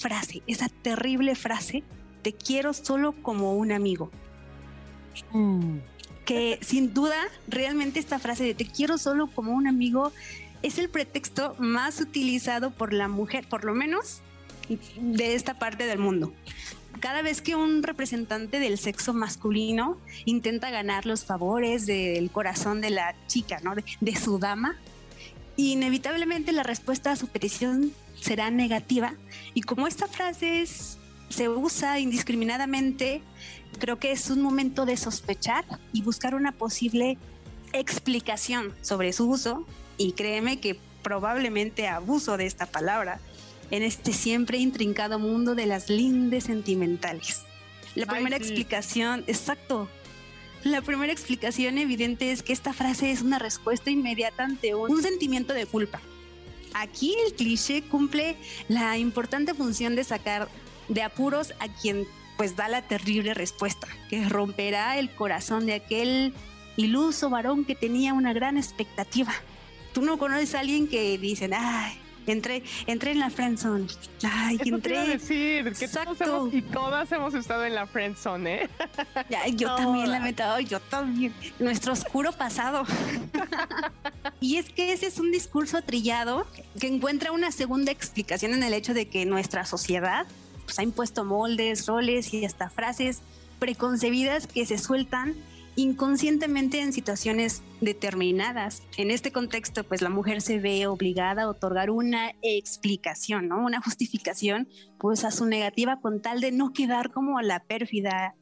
frase, 0.00 0.42
esa 0.46 0.68
terrible 0.68 1.34
frase, 1.34 1.84
te 2.22 2.32
quiero 2.32 2.72
solo 2.72 3.12
como 3.22 3.54
un 3.54 3.70
amigo. 3.70 4.10
Mm. 5.32 5.78
Que 6.24 6.58
sin 6.62 6.94
duda, 6.94 7.16
realmente 7.48 8.00
esta 8.00 8.18
frase 8.18 8.44
de 8.44 8.54
te 8.54 8.66
quiero 8.66 8.98
solo 8.98 9.26
como 9.28 9.52
un 9.52 9.66
amigo 9.66 10.12
es 10.62 10.78
el 10.78 10.88
pretexto 10.88 11.54
más 11.58 12.00
utilizado 12.00 12.70
por 12.70 12.92
la 12.92 13.08
mujer, 13.08 13.46
por 13.48 13.64
lo 13.64 13.74
menos 13.74 14.20
de 14.96 15.34
esta 15.34 15.58
parte 15.58 15.86
del 15.86 15.98
mundo 15.98 16.32
cada 17.00 17.22
vez 17.22 17.40
que 17.40 17.56
un 17.56 17.82
representante 17.82 18.60
del 18.60 18.78
sexo 18.78 19.14
masculino 19.14 19.96
intenta 20.24 20.70
ganar 20.70 21.06
los 21.06 21.24
favores 21.24 21.86
del 21.86 22.30
corazón 22.30 22.80
de 22.80 22.90
la 22.90 23.14
chica, 23.26 23.60
¿no? 23.62 23.74
De, 24.00 24.16
su 24.16 24.38
dama, 24.38 24.76
inevitablemente 25.56 26.52
la 26.52 26.62
respuesta 26.62 27.12
a 27.12 27.16
su 27.16 27.28
petición 27.28 27.92
será 28.20 28.50
negativa. 28.50 29.14
Y 29.54 29.62
como 29.62 29.86
esta 29.86 30.06
frase 30.06 30.64
se 31.28 31.48
usa 31.48 31.98
indiscriminadamente, 31.98 33.22
creo 33.78 33.98
que 33.98 34.12
es 34.12 34.30
un 34.30 34.42
momento 34.42 34.86
de 34.86 34.96
sospechar 34.96 35.64
y 35.92 36.02
buscar 36.02 36.34
una 36.34 36.52
posible 36.52 37.18
explicación 37.72 38.74
sobre 38.82 39.12
su 39.12 39.28
uso. 39.28 39.66
Y 39.96 40.12
créeme 40.12 40.60
que 40.60 40.78
probablemente 41.02 41.88
abuso 41.88 42.36
de 42.36 42.46
esta 42.46 42.66
palabra 42.66 43.20
en 43.70 43.82
este 43.82 44.12
siempre 44.12 44.58
intrincado 44.58 45.18
mundo 45.18 45.54
de 45.54 45.66
las 45.66 45.88
lindes 45.88 46.44
sentimentales. 46.44 47.42
La 47.94 48.06
primera 48.06 48.36
explicación, 48.36 49.24
exacto. 49.26 49.88
La 50.64 50.82
primera 50.82 51.12
explicación 51.12 51.78
evidente 51.78 52.32
es 52.32 52.42
que 52.42 52.52
esta 52.52 52.74
frase 52.74 53.10
es 53.10 53.22
una 53.22 53.38
respuesta 53.38 53.90
inmediata 53.90 54.44
ante 54.44 54.74
un, 54.74 55.02
sentimiento 55.02 55.54
de 55.54 55.64
culpa. 55.64 56.00
Aquí 56.74 57.16
el 57.26 57.34
cliché 57.34 57.82
cumple 57.82 58.36
la 58.68 58.98
importante 58.98 59.54
función 59.54 59.96
de 59.96 60.04
sacar 60.04 60.48
de 60.88 61.02
apuros 61.02 61.54
a 61.60 61.68
quien 61.68 62.06
pues 62.36 62.56
da 62.56 62.68
la 62.68 62.82
terrible 62.82 63.32
respuesta, 63.32 63.86
que 64.08 64.28
romperá 64.28 64.98
el 64.98 65.10
corazón 65.14 65.66
de 65.66 65.74
aquel 65.74 66.34
iluso 66.76 67.30
varón 67.30 67.64
que 67.64 67.74
tenía 67.74 68.12
una 68.12 68.32
gran 68.32 68.56
expectativa. 68.56 69.32
Tú 69.94 70.02
no 70.02 70.18
conoces 70.18 70.54
a 70.54 70.60
alguien 70.60 70.88
que 70.88 71.16
dicen, 71.18 71.52
ay, 71.54 71.99
Entré, 72.26 72.62
entré 72.86 73.12
en 73.12 73.18
la 73.18 73.30
friendzone. 73.30 73.86
Ay, 74.22 74.58
Eso 74.60 74.74
entré. 74.74 74.94
Te 74.94 75.08
decir, 75.08 75.72
que 75.72 75.88
todos 75.88 76.20
hemos, 76.20 76.54
y 76.54 76.62
todas 76.62 77.10
hemos 77.12 77.34
estado 77.34 77.64
en 77.64 77.74
la 77.74 77.86
friendzone, 77.86 78.64
¿eh? 78.64 78.68
yo 79.54 79.74
también 79.76 80.10
la 80.10 80.18
he 80.18 80.20
metido, 80.20 80.60
yo 80.60 80.80
también. 80.80 81.34
Nuestro 81.58 81.92
oscuro 81.92 82.32
pasado. 82.32 82.84
y 84.40 84.56
es 84.56 84.68
que 84.70 84.92
ese 84.92 85.06
es 85.06 85.18
un 85.18 85.32
discurso 85.32 85.82
trillado 85.82 86.46
que 86.78 86.86
encuentra 86.86 87.32
una 87.32 87.50
segunda 87.50 87.92
explicación 87.92 88.52
en 88.52 88.62
el 88.62 88.74
hecho 88.74 88.94
de 88.94 89.08
que 89.08 89.26
nuestra 89.26 89.64
sociedad 89.64 90.26
pues, 90.64 90.78
ha 90.78 90.82
impuesto 90.82 91.24
moldes, 91.24 91.86
roles 91.86 92.32
y 92.32 92.44
hasta 92.44 92.70
frases 92.70 93.22
preconcebidas 93.58 94.46
que 94.46 94.66
se 94.66 94.78
sueltan 94.78 95.34
inconscientemente 95.80 96.80
en 96.80 96.92
situaciones 96.92 97.62
determinadas. 97.80 98.82
En 98.96 99.10
este 99.10 99.32
contexto, 99.32 99.82
pues 99.84 100.02
la 100.02 100.10
mujer 100.10 100.42
se 100.42 100.58
ve 100.58 100.86
obligada 100.86 101.44
a 101.44 101.48
otorgar 101.48 101.90
una 101.90 102.32
explicación, 102.42 103.48
¿no? 103.48 103.64
Una 103.64 103.80
justificación, 103.84 104.68
pues 104.98 105.24
a 105.24 105.30
su 105.30 105.46
negativa 105.46 106.00
con 106.00 106.20
tal 106.20 106.40
de 106.40 106.52
no 106.52 106.72
quedar 106.72 107.10
como 107.10 107.40
la 107.40 107.60
pérfida, 107.60 108.34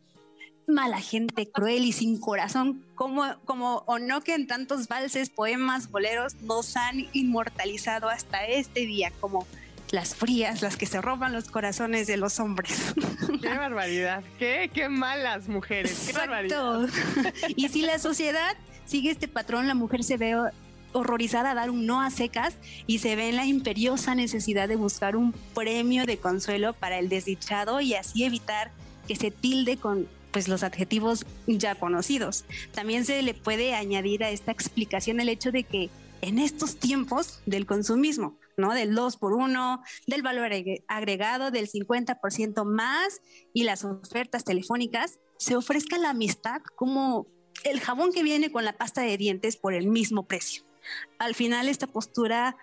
mala 0.67 1.01
gente, 1.01 1.51
cruel 1.51 1.85
y 1.85 1.93
sin 1.93 2.21
corazón, 2.21 2.85
como, 2.95 3.23
como 3.45 3.85
o 3.87 3.99
no 3.99 4.21
que 4.21 4.35
en 4.35 4.47
tantos 4.47 4.89
valses, 4.89 5.31
poemas, 5.31 5.91
boleros 5.91 6.35
nos 6.43 6.77
han 6.77 7.07
inmortalizado 7.13 8.09
hasta 8.09 8.45
este 8.47 8.81
día 8.81 9.13
como 9.21 9.47
las 9.91 10.15
frías, 10.15 10.63
las 10.63 10.77
que 10.77 10.87
se 10.87 11.01
roban 11.01 11.33
los 11.33 11.51
corazones 11.51 12.07
de 12.07 12.17
los 12.17 12.41
hombres. 12.41 12.95
Qué 13.41 13.49
barbaridad, 13.49 14.23
qué, 14.39 14.71
qué 14.73 14.89
malas 14.89 15.49
mujeres, 15.49 16.05
qué 16.07 16.13
barbaridad. 16.13 16.89
Y 17.57 17.69
si 17.69 17.83
la 17.83 17.99
sociedad 17.99 18.57
sigue 18.85 19.11
este 19.11 19.29
patrón, 19.29 19.69
la 19.69 19.75
mujer 19.75 20.03
se 20.03 20.17
ve 20.17 20.35
horrorizada 20.93 21.53
a 21.53 21.55
dar 21.55 21.71
un 21.71 21.87
no 21.87 22.01
a 22.01 22.11
secas 22.11 22.57
y 22.87 22.99
se 22.99 23.17
ve 23.17 23.29
en 23.29 23.37
la 23.37 23.47
imperiosa 23.47 24.15
necesidad 24.15 24.69
de 24.69 24.77
buscar 24.77 25.17
un 25.17 25.33
premio 25.55 26.05
de 26.05 26.19
consuelo 26.19 26.73
para 26.73 26.99
el 26.99 27.09
desdichado 27.09 27.81
y 27.81 27.95
así 27.95 28.25
evitar 28.25 28.73
que 29.07 29.17
se 29.17 29.31
tilde 29.31 29.77
con 29.77 30.09
pues 30.33 30.49
los 30.49 30.63
adjetivos 30.63 31.25
ya 31.47 31.75
conocidos. 31.75 32.45
También 32.73 33.05
se 33.05 33.23
le 33.23 33.35
puede 33.35 33.75
añadir 33.75 34.25
a 34.25 34.31
esta 34.31 34.53
explicación 34.53 35.21
el 35.21 35.29
hecho 35.29 35.53
de 35.53 35.65
que 35.65 35.91
en 36.21 36.39
estos 36.39 36.77
tiempos 36.77 37.41
del 37.47 37.65
consumismo, 37.67 38.37
¿no? 38.59 38.75
Del 38.75 38.95
2 38.95 39.17
por 39.17 39.33
1, 39.33 39.83
del 40.07 40.23
valor 40.23 40.51
agregado 40.89 41.51
del 41.51 41.71
50% 41.71 42.65
más 42.65 43.23
y 43.55 43.65
las 43.65 43.85
ofertas 43.85 44.45
telefónicas, 44.45 45.21
se 45.39 45.57
ofrezca 45.57 45.97
la 45.97 46.11
amistad 46.11 46.61
como 46.77 47.27
el 47.65 47.81
jabón 47.81 48.13
que 48.13 48.23
viene 48.23 48.53
con 48.53 48.65
la 48.65 48.77
pasta 48.77 49.01
de 49.01 49.17
dientes 49.17 49.57
por 49.57 49.75
el 49.75 49.87
mismo 49.87 50.27
precio. 50.27 50.65
Al 51.19 51.35
final 51.35 51.69
esta 51.69 51.87
postura 51.87 52.57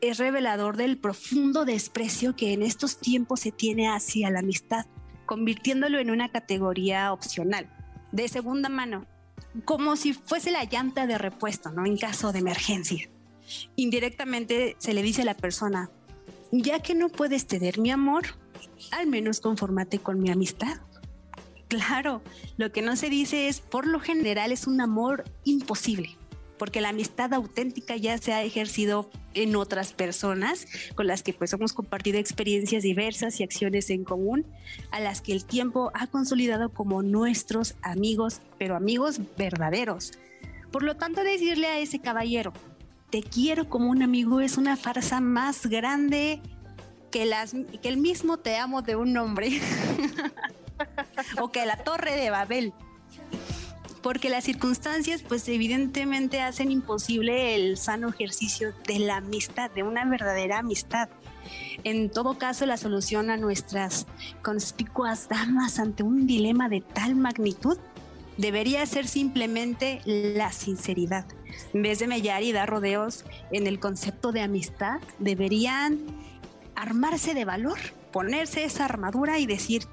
es 0.00 0.18
revelador 0.18 0.76
del 0.76 0.98
profundo 0.98 1.64
desprecio 1.64 2.34
que 2.34 2.52
en 2.52 2.62
estos 2.62 2.98
tiempos 2.98 3.40
se 3.40 3.52
tiene 3.52 3.88
hacia 3.88 4.30
la 4.30 4.40
amistad, 4.40 4.86
convirtiéndolo 5.26 5.98
en 5.98 6.10
una 6.10 6.30
categoría 6.30 7.12
opcional, 7.12 7.70
de 8.10 8.28
segunda 8.28 8.68
mano, 8.68 9.06
como 9.64 9.96
si 9.96 10.12
fuese 10.12 10.50
la 10.50 10.64
llanta 10.64 11.06
de 11.06 11.18
repuesto, 11.18 11.70
¿no? 11.70 11.86
En 11.86 11.96
caso 11.96 12.32
de 12.32 12.40
emergencia. 12.40 13.08
Indirectamente 13.76 14.76
se 14.78 14.94
le 14.94 15.02
dice 15.02 15.22
a 15.22 15.26
la 15.26 15.36
persona, 15.36 15.90
ya 16.50 16.80
que 16.80 16.94
no 16.94 17.08
puedes 17.08 17.46
tener 17.46 17.78
mi 17.78 17.90
amor, 17.90 18.24
al 18.90 19.06
menos 19.06 19.40
conformate 19.40 19.98
con 19.98 20.20
mi 20.20 20.30
amistad. 20.30 20.78
Claro, 21.68 22.22
lo 22.58 22.70
que 22.70 22.82
no 22.82 22.96
se 22.96 23.08
dice 23.08 23.48
es, 23.48 23.60
por 23.60 23.86
lo 23.86 23.98
general, 24.00 24.52
es 24.52 24.66
un 24.66 24.80
amor 24.80 25.24
imposible 25.44 26.18
porque 26.62 26.80
la 26.80 26.90
amistad 26.90 27.34
auténtica 27.34 27.96
ya 27.96 28.16
se 28.18 28.32
ha 28.32 28.44
ejercido 28.44 29.10
en 29.34 29.56
otras 29.56 29.92
personas 29.92 30.68
con 30.94 31.08
las 31.08 31.24
que 31.24 31.32
pues 31.32 31.52
hemos 31.52 31.72
compartido 31.72 32.20
experiencias 32.20 32.84
diversas 32.84 33.40
y 33.40 33.42
acciones 33.42 33.90
en 33.90 34.04
común, 34.04 34.46
a 34.92 35.00
las 35.00 35.20
que 35.22 35.32
el 35.32 35.44
tiempo 35.44 35.90
ha 35.92 36.06
consolidado 36.06 36.68
como 36.68 37.02
nuestros 37.02 37.74
amigos, 37.82 38.42
pero 38.60 38.76
amigos 38.76 39.18
verdaderos. 39.36 40.12
Por 40.70 40.84
lo 40.84 40.96
tanto, 40.96 41.24
decirle 41.24 41.66
a 41.66 41.80
ese 41.80 41.98
caballero, 41.98 42.52
te 43.12 43.22
quiero 43.22 43.68
como 43.68 43.90
un 43.90 44.02
amigo 44.02 44.40
es 44.40 44.56
una 44.56 44.74
farsa 44.74 45.20
más 45.20 45.66
grande 45.66 46.40
que, 47.10 47.26
las, 47.26 47.54
que 47.82 47.88
el 47.90 47.98
mismo 47.98 48.38
te 48.38 48.56
amo 48.56 48.80
de 48.80 48.96
un 48.96 49.14
hombre 49.18 49.60
o 51.40 51.52
que 51.52 51.66
la 51.66 51.76
torre 51.76 52.16
de 52.16 52.30
Babel 52.30 52.72
porque 54.02 54.30
las 54.30 54.44
circunstancias 54.44 55.22
pues 55.22 55.46
evidentemente 55.48 56.40
hacen 56.40 56.72
imposible 56.72 57.54
el 57.54 57.76
sano 57.76 58.08
ejercicio 58.08 58.72
de 58.88 58.98
la 58.98 59.18
amistad, 59.18 59.70
de 59.70 59.82
una 59.82 60.04
verdadera 60.06 60.58
amistad. 60.58 61.08
En 61.84 62.10
todo 62.10 62.36
caso, 62.36 62.66
la 62.66 62.76
solución 62.76 63.30
a 63.30 63.36
nuestras 63.36 64.06
conspicuas 64.42 65.28
damas 65.28 65.78
ante 65.78 66.02
un 66.02 66.26
dilema 66.26 66.68
de 66.68 66.80
tal 66.80 67.14
magnitud 67.14 67.78
debería 68.36 68.84
ser 68.86 69.06
simplemente 69.06 70.00
la 70.04 70.52
sinceridad. 70.52 71.26
En 71.74 71.82
vez 71.82 71.98
de 71.98 72.06
mellar 72.06 72.42
y 72.42 72.52
dar 72.52 72.68
rodeos 72.68 73.24
en 73.50 73.66
el 73.66 73.78
concepto 73.78 74.32
de 74.32 74.40
amistad, 74.40 75.00
deberían 75.18 75.98
armarse 76.74 77.34
de 77.34 77.44
valor, 77.44 77.78
ponerse 78.12 78.64
esa 78.64 78.84
armadura 78.84 79.38
y 79.38 79.46
decir, 79.46 79.84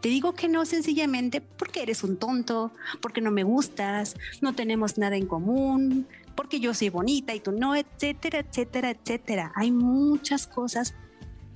te 0.00 0.08
digo 0.08 0.34
que 0.34 0.48
no 0.48 0.64
sencillamente 0.64 1.40
porque 1.40 1.82
eres 1.82 2.02
un 2.02 2.16
tonto, 2.16 2.72
porque 3.00 3.20
no 3.20 3.30
me 3.30 3.44
gustas, 3.44 4.16
no 4.40 4.54
tenemos 4.54 4.98
nada 4.98 5.16
en 5.16 5.26
común, 5.26 6.08
porque 6.34 6.60
yo 6.60 6.74
soy 6.74 6.88
bonita 6.88 7.34
y 7.34 7.40
tú 7.40 7.52
no, 7.52 7.76
etcétera, 7.76 8.40
etcétera, 8.40 8.90
etcétera. 8.90 9.52
Hay 9.54 9.70
muchas 9.70 10.46
cosas 10.46 10.94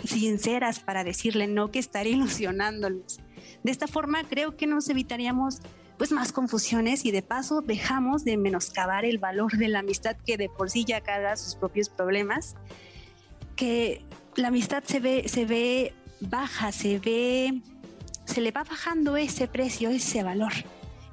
sinceras 0.05 0.81
para 0.81 1.03
decirle 1.05 1.47
no 1.49 1.71
que 1.71 1.79
estar 1.79 2.07
ilusionándolos. 2.07 3.19
De 3.65 3.73
esta 3.73 3.89
forma 3.89 4.23
creo 4.25 4.57
que 4.57 4.67
nos 4.67 4.89
evitaríamos 4.89 5.61
pues 5.99 6.13
más 6.13 6.33
confusiones 6.33 7.05
y 7.05 7.11
de 7.11 7.23
paso 7.23 7.63
dejamos 7.63 8.25
de 8.25 8.37
menoscabar 8.37 9.05
el 9.05 9.19
valor 9.19 9.57
de 9.57 9.69
la 9.69 9.81
amistad 9.81 10.17
que 10.25 10.37
de 10.37 10.49
por 10.49 10.71
sí 10.71 10.85
ya 10.85 11.01
carga 11.01 11.37
sus 11.37 11.55
propios 11.55 11.89
problemas, 11.89 12.57
que 13.55 14.05
la 14.35 14.49
amistad 14.49 14.85
se 14.85 15.01
ve, 15.01 15.29
se 15.29 15.47
ve 15.47 15.95
baja, 16.21 16.73
se 16.73 16.99
ve 16.99 17.63
se 18.27 18.41
le 18.41 18.51
va 18.51 18.65
bajando 18.65 19.17
ese 19.17 19.49
precio, 19.49 19.89
ese 19.91 20.23
valor. 20.23 20.53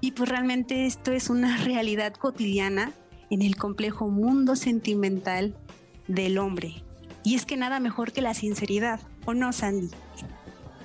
Y 0.01 0.11
pues 0.11 0.29
realmente 0.29 0.85
esto 0.85 1.11
es 1.11 1.29
una 1.29 1.57
realidad 1.63 2.13
cotidiana 2.13 2.91
en 3.29 3.41
el 3.41 3.55
complejo 3.55 4.09
mundo 4.09 4.55
sentimental 4.55 5.55
del 6.07 6.37
hombre. 6.37 6.83
Y 7.23 7.35
es 7.35 7.45
que 7.45 7.55
nada 7.55 7.79
mejor 7.79 8.11
que 8.11 8.21
la 8.21 8.33
sinceridad, 8.33 8.99
¿o 9.25 9.33
no, 9.33 9.53
Sandy? 9.53 9.89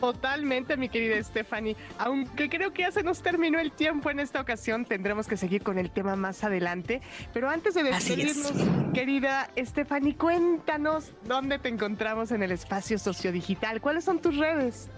Totalmente, 0.00 0.76
mi 0.76 0.88
querida 0.88 1.22
Stephanie. 1.22 1.76
Aunque 1.98 2.48
creo 2.48 2.72
que 2.72 2.82
ya 2.82 2.92
se 2.92 3.02
nos 3.02 3.22
terminó 3.22 3.58
el 3.58 3.72
tiempo 3.72 4.10
en 4.10 4.20
esta 4.20 4.40
ocasión, 4.40 4.84
tendremos 4.84 5.26
que 5.26 5.36
seguir 5.36 5.62
con 5.62 5.78
el 5.78 5.90
tema 5.90 6.16
más 6.16 6.44
adelante. 6.44 7.00
Pero 7.32 7.48
antes 7.48 7.74
de 7.74 7.82
despedirnos, 7.82 8.52
querida 8.94 9.50
Stephanie, 9.56 10.16
cuéntanos 10.16 11.12
dónde 11.24 11.58
te 11.58 11.68
encontramos 11.68 12.30
en 12.32 12.42
el 12.42 12.52
espacio 12.52 12.98
sociodigital. 12.98 13.80
¿Cuáles 13.80 14.04
son 14.04 14.20
tus 14.20 14.36
redes? 14.36 14.88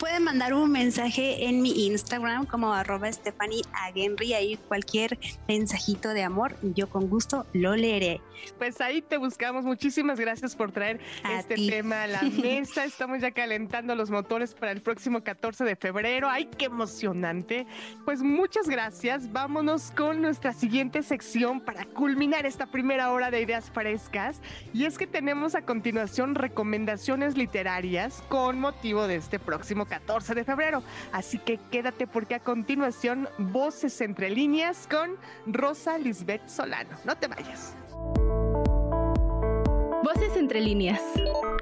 Pueden 0.00 0.24
mandar 0.24 0.52
un 0.52 0.72
mensaje 0.72 1.46
en 1.46 1.62
mi 1.62 1.86
Instagram 1.86 2.46
como 2.46 2.72
arroba 2.72 3.10
Stephanie 3.12 3.62
Agenry, 3.72 4.34
ahí 4.34 4.56
cualquier 4.56 5.16
mensajito 5.46 6.08
de 6.08 6.24
amor, 6.24 6.56
yo 6.62 6.90
con 6.90 7.08
gusto 7.08 7.46
lo 7.52 7.76
leeré. 7.76 8.20
Pues 8.58 8.80
ahí 8.80 9.00
te 9.00 9.16
buscamos. 9.16 9.64
Muchísimas 9.64 10.18
gracias 10.18 10.54
por 10.56 10.72
traer 10.72 11.00
este 11.38 11.54
tema 11.54 12.02
a 12.02 12.06
la 12.06 12.22
mesa. 12.42 12.84
Estamos 12.84 13.20
ya 13.20 13.30
calentando 13.30 13.94
los 13.94 14.10
motores 14.10 14.54
para 14.54 14.72
el 14.72 14.82
próximo 14.82 15.22
14 15.22 15.64
de 15.64 15.76
febrero. 15.76 16.28
¡Ay, 16.28 16.46
qué 16.58 16.66
emocionante! 16.66 17.66
Pues 18.04 18.22
muchas 18.22 18.68
gracias. 18.68 19.32
Vámonos 19.32 19.92
con 19.92 20.20
nuestra 20.20 20.52
siguiente 20.52 21.02
sección 21.02 21.60
para 21.60 21.84
culminar 21.86 22.44
esta 22.44 22.66
primera 22.66 23.12
hora 23.12 23.30
de 23.30 23.40
ideas 23.40 23.70
frescas. 23.70 24.40
Y 24.72 24.84
es 24.84 24.98
que 24.98 25.06
tenemos 25.06 25.54
a 25.54 25.62
continuación 25.62 26.34
recomendaciones 26.34 27.36
literarias 27.36 28.22
con 28.28 28.60
motivo 28.60 29.06
de 29.06 29.16
este 29.16 29.38
próximo 29.38 29.75
14 29.84 30.34
de 30.34 30.44
febrero. 30.44 30.82
Así 31.12 31.38
que 31.38 31.58
quédate 31.70 32.06
porque 32.06 32.36
a 32.36 32.40
continuación 32.40 33.28
Voces 33.38 34.00
entre 34.00 34.30
líneas 34.30 34.88
con 34.90 35.16
Rosa 35.46 35.98
Lisbeth 35.98 36.48
Solano. 36.48 36.96
No 37.04 37.16
te 37.16 37.28
vayas. 37.28 37.74
Voces 40.02 40.36
entre 40.36 40.60
líneas. 40.60 41.00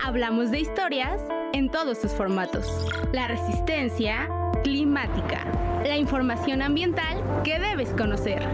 Hablamos 0.05 0.51
de 0.51 0.61
historias 0.61 1.21
en 1.55 1.71
todos 1.71 1.99
sus 1.99 2.13
formatos. 2.13 2.67
La 3.13 3.27
resistencia 3.27 4.29
climática. 4.63 5.45
La 5.83 5.97
información 5.97 6.63
ambiental 6.63 7.43
que 7.43 7.59
debes 7.59 7.91
conocer. 7.91 8.47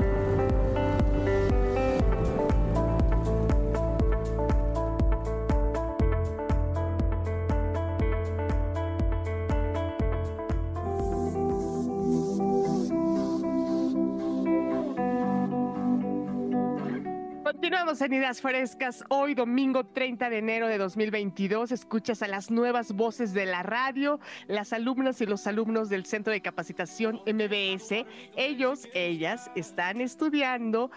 Continuamos 18.00 18.38
en 18.38 18.42
Frescas. 18.42 19.04
Hoy, 19.10 19.34
domingo 19.34 19.84
30 19.84 20.30
de 20.30 20.38
enero 20.38 20.68
de 20.68 20.78
2022, 20.78 21.70
escuchas 21.70 22.22
a 22.22 22.28
las 22.28 22.50
nuevas 22.50 22.92
voces 22.92 23.34
de 23.34 23.44
la 23.44 23.62
radio, 23.62 24.20
las 24.48 24.72
alumnas 24.72 25.20
y 25.20 25.26
los 25.26 25.46
alumnos 25.46 25.90
del 25.90 26.06
Centro 26.06 26.32
de 26.32 26.40
Capacitación 26.40 27.20
MBS. 27.26 28.06
Ellos, 28.36 28.88
ellas, 28.94 29.50
están 29.54 30.00
estudiando 30.00 30.90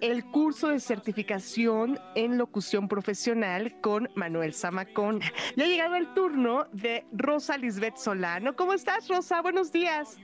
el 0.00 0.24
curso 0.26 0.68
de 0.68 0.78
certificación 0.78 1.98
en 2.14 2.38
locución 2.38 2.86
profesional 2.86 3.80
con 3.80 4.08
Manuel 4.14 4.54
Zamacón. 4.54 5.18
Ya 5.56 5.64
ha 5.64 5.66
llegado 5.66 5.96
el 5.96 6.14
turno 6.14 6.68
de 6.70 7.04
Rosa 7.10 7.58
Lisbeth 7.58 7.96
Solano. 7.96 8.54
¿Cómo 8.54 8.74
estás, 8.74 9.08
Rosa? 9.08 9.42
Buenos 9.42 9.72
días. 9.72 10.18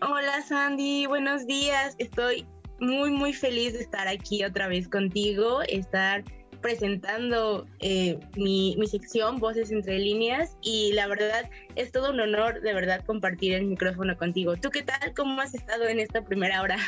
Hola, 0.00 0.40
Sandy. 0.40 1.04
Buenos 1.04 1.46
días. 1.46 1.94
Estoy 1.98 2.46
muy, 2.80 3.10
muy 3.10 3.32
feliz 3.32 3.72
de 3.72 3.80
estar 3.80 4.08
aquí 4.08 4.44
otra 4.44 4.68
vez 4.68 4.88
contigo, 4.88 5.62
estar 5.62 6.24
presentando 6.60 7.66
eh, 7.80 8.18
mi, 8.36 8.76
mi, 8.78 8.86
sección 8.86 9.38
Voces 9.38 9.70
entre 9.70 9.98
líneas 9.98 10.56
y 10.60 10.92
la 10.92 11.06
verdad 11.06 11.48
es 11.76 11.92
todo 11.92 12.10
un 12.10 12.20
honor 12.20 12.60
de 12.60 12.74
verdad 12.74 13.04
compartir 13.04 13.54
el 13.54 13.66
micrófono 13.66 14.16
contigo. 14.16 14.56
¿Tú 14.56 14.70
qué 14.70 14.82
tal? 14.82 15.14
¿Cómo 15.14 15.40
has 15.40 15.54
estado 15.54 15.86
en 15.86 16.00
esta 16.00 16.24
primera 16.24 16.60
hora? 16.62 16.78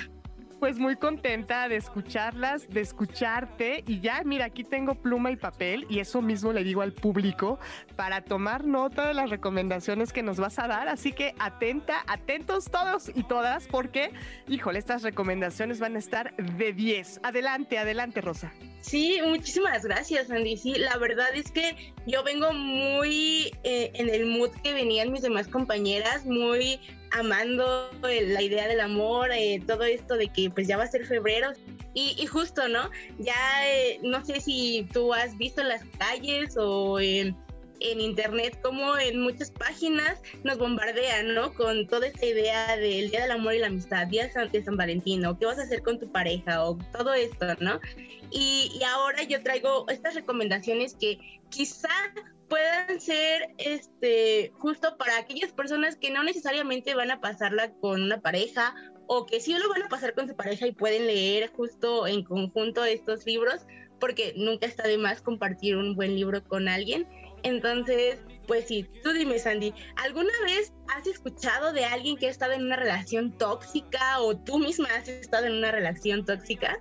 Pues 0.61 0.79
muy 0.79 0.97
contenta 0.97 1.71
de 1.71 1.77
escucharlas, 1.77 2.69
de 2.69 2.83
escucharte 2.83 3.83
y 3.87 4.01
ya, 4.01 4.23
mira, 4.27 4.45
aquí 4.45 4.63
tengo 4.63 4.95
pluma 4.95 5.31
y 5.31 5.37
papel 5.37 5.87
y 5.89 6.01
eso 6.01 6.21
mismo 6.21 6.53
le 6.53 6.63
digo 6.63 6.83
al 6.83 6.93
público 6.93 7.59
para 7.97 8.21
tomar 8.21 8.67
nota 8.67 9.09
de 9.09 9.15
las 9.15 9.31
recomendaciones 9.31 10.13
que 10.13 10.23
nos 10.23 10.37
vas 10.37 10.59
a 10.59 10.69
dar. 10.69 10.89
Así 10.89 11.13
que 11.13 11.35
atenta, 11.39 12.05
atentos 12.07 12.67
todos 12.67 13.11
y 13.15 13.23
todas 13.23 13.69
porque, 13.69 14.11
híjole, 14.49 14.79
estas 14.79 15.03
recomendaciones 15.03 15.81
van 15.81 15.97
a 15.97 15.99
estar 15.99 16.37
de 16.37 16.75
10. 16.75 17.21
Adelante, 17.23 17.79
adelante, 17.79 18.21
Rosa. 18.21 18.53
Sí, 18.83 19.19
muchísimas 19.27 19.83
gracias, 19.83 20.31
Andy. 20.31 20.59
Sí, 20.59 20.75
la 20.75 20.99
verdad 20.99 21.35
es 21.35 21.51
que 21.51 21.95
yo 22.07 22.23
vengo 22.23 22.53
muy 22.53 23.51
eh, 23.65 23.93
en 23.95 24.11
el 24.11 24.27
mood 24.27 24.51
que 24.63 24.75
venían 24.75 25.11
mis 25.11 25.23
demás 25.23 25.49
compañeras, 25.49 26.27
muy 26.27 26.81
amando 27.13 27.91
la 28.03 28.43
idea 28.43 28.69
del 28.69 28.81
amor, 28.81 29.31
eh, 29.33 29.63
todo 29.67 29.85
esto 29.85 30.17
de 30.17 30.29
que 30.29 30.51
pues 30.51 30.67
ya 30.67 30.77
va 30.77 30.85
a 30.85 30.89
ser 30.89 31.07
febrero. 31.07 31.53
Y, 31.93 32.25
justo, 32.27 32.69
¿no? 32.69 32.89
Ya 33.19 33.35
eh, 33.67 33.99
no 34.03 34.25
sé 34.25 34.41
si 34.41 34.87
tú 34.93 35.13
has 35.13 35.37
visto 35.37 35.63
las 35.63 35.83
calles 35.99 36.55
o 36.57 37.01
en 37.01 37.35
internet 37.81 38.61
como 38.63 38.97
en 38.99 39.21
muchas 39.21 39.51
páginas 39.51 40.21
nos 40.45 40.59
bombardean, 40.59 41.35
¿no? 41.35 41.53
Con 41.55 41.87
toda 41.87 42.07
esta 42.07 42.27
idea 42.27 42.77
del 42.77 43.11
Día 43.11 43.23
del 43.23 43.33
Amor 43.33 43.55
y 43.55 43.59
la 43.59 43.67
Amistad, 43.69 44.07
Día 44.07 44.29
de 44.29 44.63
San, 44.63 44.77
Valentín, 44.77 45.25
o 45.27 45.39
qué 45.39 45.47
vas 45.47 45.59
a 45.59 45.63
hacer 45.63 45.83
con 45.83 45.99
tu 45.99 46.11
pareja, 46.13 46.65
o 46.65 46.79
todo 46.93 47.13
esto, 47.15 47.47
¿no? 47.61 47.81
Y 48.31 48.81
ahora 48.87 49.23
yo 49.25 49.43
traigo 49.43 49.89
estas 49.89 50.15
recomendaciones 50.15 50.95
que 50.95 51.19
quizá 51.49 51.89
puedan 52.51 53.01
ser 53.01 53.55
este 53.59 54.53
justo 54.59 54.99
para 54.99 55.17
aquellas 55.17 55.53
personas 55.53 55.97
que 55.97 56.11
no 56.11 56.25
necesariamente 56.25 56.95
van 56.95 57.13
a 57.13 57.21
pasarla 57.21 57.73
con 57.81 58.03
una 58.03 58.21
pareja 58.21 58.75
o 59.07 59.25
que 59.25 59.41
sí 59.41 59.55
lo 59.55 59.69
van 59.71 59.85
a 59.85 59.89
pasar 59.89 60.15
con 60.15 60.29
su 60.29 60.37
pareja 60.37 60.67
y 60.67 60.73
pueden 60.73 61.07
leer 61.07 61.51
justo 61.53 62.07
en 62.07 62.25
conjunto 62.25 62.85
estos 62.85 63.25
libros, 63.25 63.67
porque 63.99 64.35
nunca 64.37 64.67
está 64.67 64.87
de 64.87 64.99
más 64.99 65.23
compartir 65.23 65.77
un 65.77 65.95
buen 65.95 66.15
libro 66.15 66.45
con 66.45 66.69
alguien. 66.69 67.09
Entonces, 67.43 68.21
pues 68.47 68.67
sí, 68.67 68.87
tú 69.03 69.13
dime, 69.13 69.39
Sandy, 69.39 69.73
¿alguna 69.97 70.33
vez 70.45 70.73
has 70.95 71.07
escuchado 71.07 71.73
de 71.73 71.85
alguien 71.85 72.17
que 72.17 72.27
ha 72.27 72.31
estado 72.31 72.53
en 72.53 72.65
una 72.65 72.77
relación 72.77 73.37
tóxica 73.39 74.21
o 74.21 74.37
tú 74.37 74.59
misma 74.59 74.89
has 74.97 75.09
estado 75.09 75.47
en 75.47 75.55
una 75.55 75.71
relación 75.71 76.25
tóxica? 76.25 76.79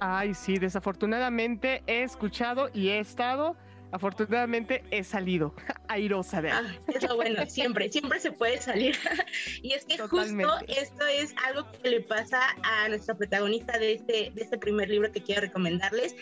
Ay, 0.00 0.34
sí, 0.34 0.58
desafortunadamente 0.58 1.82
he 1.86 2.02
escuchado 2.02 2.70
y 2.72 2.90
he 2.90 2.98
estado 2.98 3.56
afortunadamente 3.92 4.84
he 4.90 5.04
salido 5.04 5.54
airosa 5.88 6.42
de 6.42 6.50
ahí. 6.50 6.66
Ah, 6.66 6.92
eso 6.94 7.16
bueno, 7.16 7.46
siempre, 7.46 7.90
siempre 7.90 8.20
se 8.20 8.32
puede 8.32 8.60
salir. 8.60 8.96
y 9.62 9.72
es 9.72 9.84
que 9.84 9.98
justo 9.98 10.58
esto 10.68 11.06
es 11.06 11.34
algo 11.46 11.70
que 11.82 11.90
le 11.90 12.00
pasa 12.00 12.40
a 12.62 12.88
nuestra 12.88 13.14
protagonista 13.14 13.78
de 13.78 13.94
este, 13.94 14.32
de 14.34 14.42
este 14.42 14.58
primer 14.58 14.88
libro 14.88 15.10
que 15.10 15.22
quiero 15.22 15.42
recomendarles. 15.42 16.14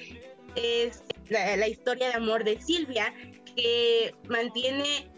Es 0.55 1.03
la, 1.29 1.57
la 1.57 1.69
historia 1.69 2.09
de 2.09 2.15
amor 2.15 2.45
de 2.45 2.61
Silvia, 2.61 3.13
que 3.55 4.15
mantiene 4.29 5.11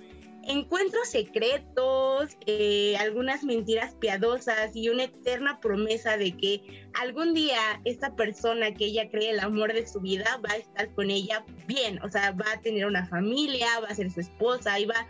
encuentros 0.48 1.08
secretos, 1.08 2.36
eh, 2.46 2.96
algunas 2.98 3.44
mentiras 3.44 3.94
piadosas 3.94 4.74
y 4.74 4.88
una 4.88 5.04
eterna 5.04 5.60
promesa 5.60 6.16
de 6.16 6.34
que 6.36 6.86
algún 6.94 7.34
día 7.34 7.58
esta 7.84 8.16
persona 8.16 8.72
que 8.74 8.86
ella 8.86 9.10
cree 9.10 9.30
el 9.30 9.40
amor 9.40 9.74
de 9.74 9.86
su 9.86 10.00
vida 10.00 10.40
va 10.44 10.54
a 10.54 10.56
estar 10.56 10.92
con 10.94 11.10
ella 11.10 11.44
bien, 11.66 12.02
o 12.02 12.08
sea, 12.08 12.32
va 12.32 12.50
a 12.50 12.60
tener 12.62 12.86
una 12.86 13.06
familia, 13.06 13.68
va 13.80 13.88
a 13.88 13.94
ser 13.94 14.10
su 14.10 14.20
esposa 14.20 14.80
y 14.80 14.86
va, 14.86 15.06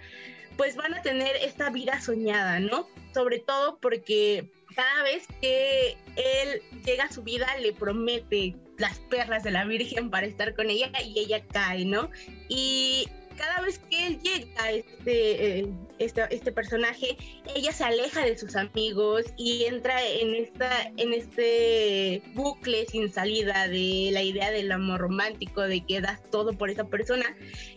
pues 0.56 0.74
van 0.74 0.92
a 0.94 1.02
tener 1.02 1.36
esta 1.36 1.70
vida 1.70 2.00
soñada, 2.00 2.58
¿no? 2.58 2.88
Sobre 3.14 3.38
todo 3.38 3.78
porque 3.78 4.50
cada 4.74 5.04
vez 5.04 5.24
que 5.40 5.96
él 6.16 6.62
llega 6.84 7.04
a 7.04 7.12
su 7.12 7.22
vida 7.22 7.46
le 7.58 7.72
promete 7.72 8.56
las 8.76 8.98
perlas 9.00 9.44
de 9.44 9.52
la 9.52 9.64
Virgen 9.64 10.10
para 10.10 10.26
estar 10.26 10.54
con 10.54 10.68
ella 10.68 10.90
y 11.04 11.18
ella 11.20 11.44
cae, 11.46 11.84
¿no? 11.84 12.10
Y 12.48 13.08
cada 13.38 13.60
vez 13.62 13.78
que 13.78 14.06
él 14.06 14.20
llega, 14.20 14.70
este, 14.70 15.60
eh, 15.60 15.68
este, 15.98 16.26
este, 16.30 16.52
personaje, 16.52 17.16
ella 17.54 17.72
se 17.72 17.84
aleja 17.84 18.24
de 18.24 18.36
sus 18.36 18.56
amigos 18.56 19.24
y 19.36 19.64
entra 19.64 20.04
en, 20.04 20.34
esta, 20.34 20.92
en 20.96 21.14
este 21.14 22.22
bucle 22.34 22.84
sin 22.86 23.10
salida 23.10 23.68
de 23.68 24.10
la 24.12 24.22
idea 24.22 24.50
del 24.50 24.70
amor 24.72 25.00
romántico, 25.00 25.62
de 25.62 25.84
que 25.86 26.00
das 26.00 26.20
todo 26.30 26.52
por 26.52 26.68
esa 26.68 26.84
persona. 26.84 27.24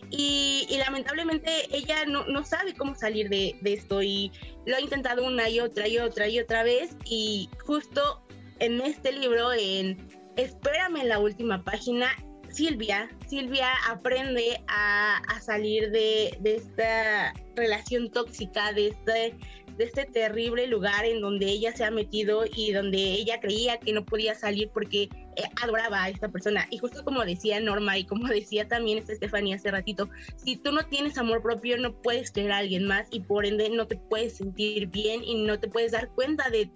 Y, 0.09 0.67
lamentablemente 0.79 1.51
ella 1.71 2.05
no, 2.05 2.25
no, 2.25 2.43
sabe 2.43 2.73
cómo 2.73 2.95
salir 2.95 3.29
de, 3.29 3.55
de 3.61 3.73
esto 3.73 4.01
y 4.01 4.31
lo 4.65 4.75
ha 4.75 4.81
intentado 4.81 5.23
una 5.23 5.47
y 5.47 5.59
otra 5.59 5.87
y 5.87 5.99
otra 5.99 6.27
y 6.27 6.39
otra 6.39 6.63
vez 6.63 6.95
y 7.05 7.49
justo 7.63 8.25
en 8.59 8.81
este 8.81 9.11
libro, 9.11 9.53
en 9.53 10.09
Espérame 10.37 11.01
en 11.01 11.09
la 11.09 11.19
última 11.19 11.63
página, 11.63 12.09
Silvia, 12.51 13.09
Silvia 13.27 13.69
aprende 13.89 14.61
a, 14.67 15.21
salir 15.41 15.91
de, 15.91 16.37
esta 16.43 17.33
relación 17.55 18.11
tóxica, 18.11 18.73
de 18.73 18.89
este, 18.89 19.35
de 19.77 19.83
este 19.83 20.05
terrible 20.05 20.67
lugar 20.67 21.05
en 21.05 21.21
donde 21.21 21.47
ella 21.47 21.75
se 21.75 21.83
ha 21.83 21.91
metido 21.91 22.43
y 22.53 22.71
donde 22.71 22.97
ella 22.97 23.39
creía 23.39 23.79
que 23.79 23.93
no 23.93 24.05
podía 24.05 24.35
salir 24.35 24.69
porque 24.69 25.03
eh, 25.03 25.43
adoraba 25.61 26.03
a 26.03 26.09
esta 26.09 26.29
persona. 26.29 26.67
Y 26.69 26.77
justo 26.77 27.03
como 27.03 27.23
decía 27.25 27.59
Norma 27.59 27.97
y 27.97 28.05
como 28.05 28.27
decía 28.27 28.67
también 28.67 28.97
esta 28.97 29.13
Estefanía 29.13 29.55
hace 29.55 29.71
ratito, 29.71 30.09
si 30.35 30.57
tú 30.57 30.71
no 30.71 30.85
tienes 30.85 31.17
amor 31.17 31.41
propio 31.41 31.77
no 31.77 31.93
puedes 32.01 32.31
querer 32.31 32.51
a 32.51 32.57
alguien 32.57 32.85
más 32.85 33.07
y 33.11 33.21
por 33.21 33.45
ende 33.45 33.69
no 33.69 33.87
te 33.87 33.95
puedes 33.95 34.37
sentir 34.37 34.87
bien 34.87 35.23
y 35.23 35.43
no 35.43 35.59
te 35.59 35.67
puedes 35.67 35.93
dar 35.93 36.09
cuenta 36.09 36.49
de 36.49 36.69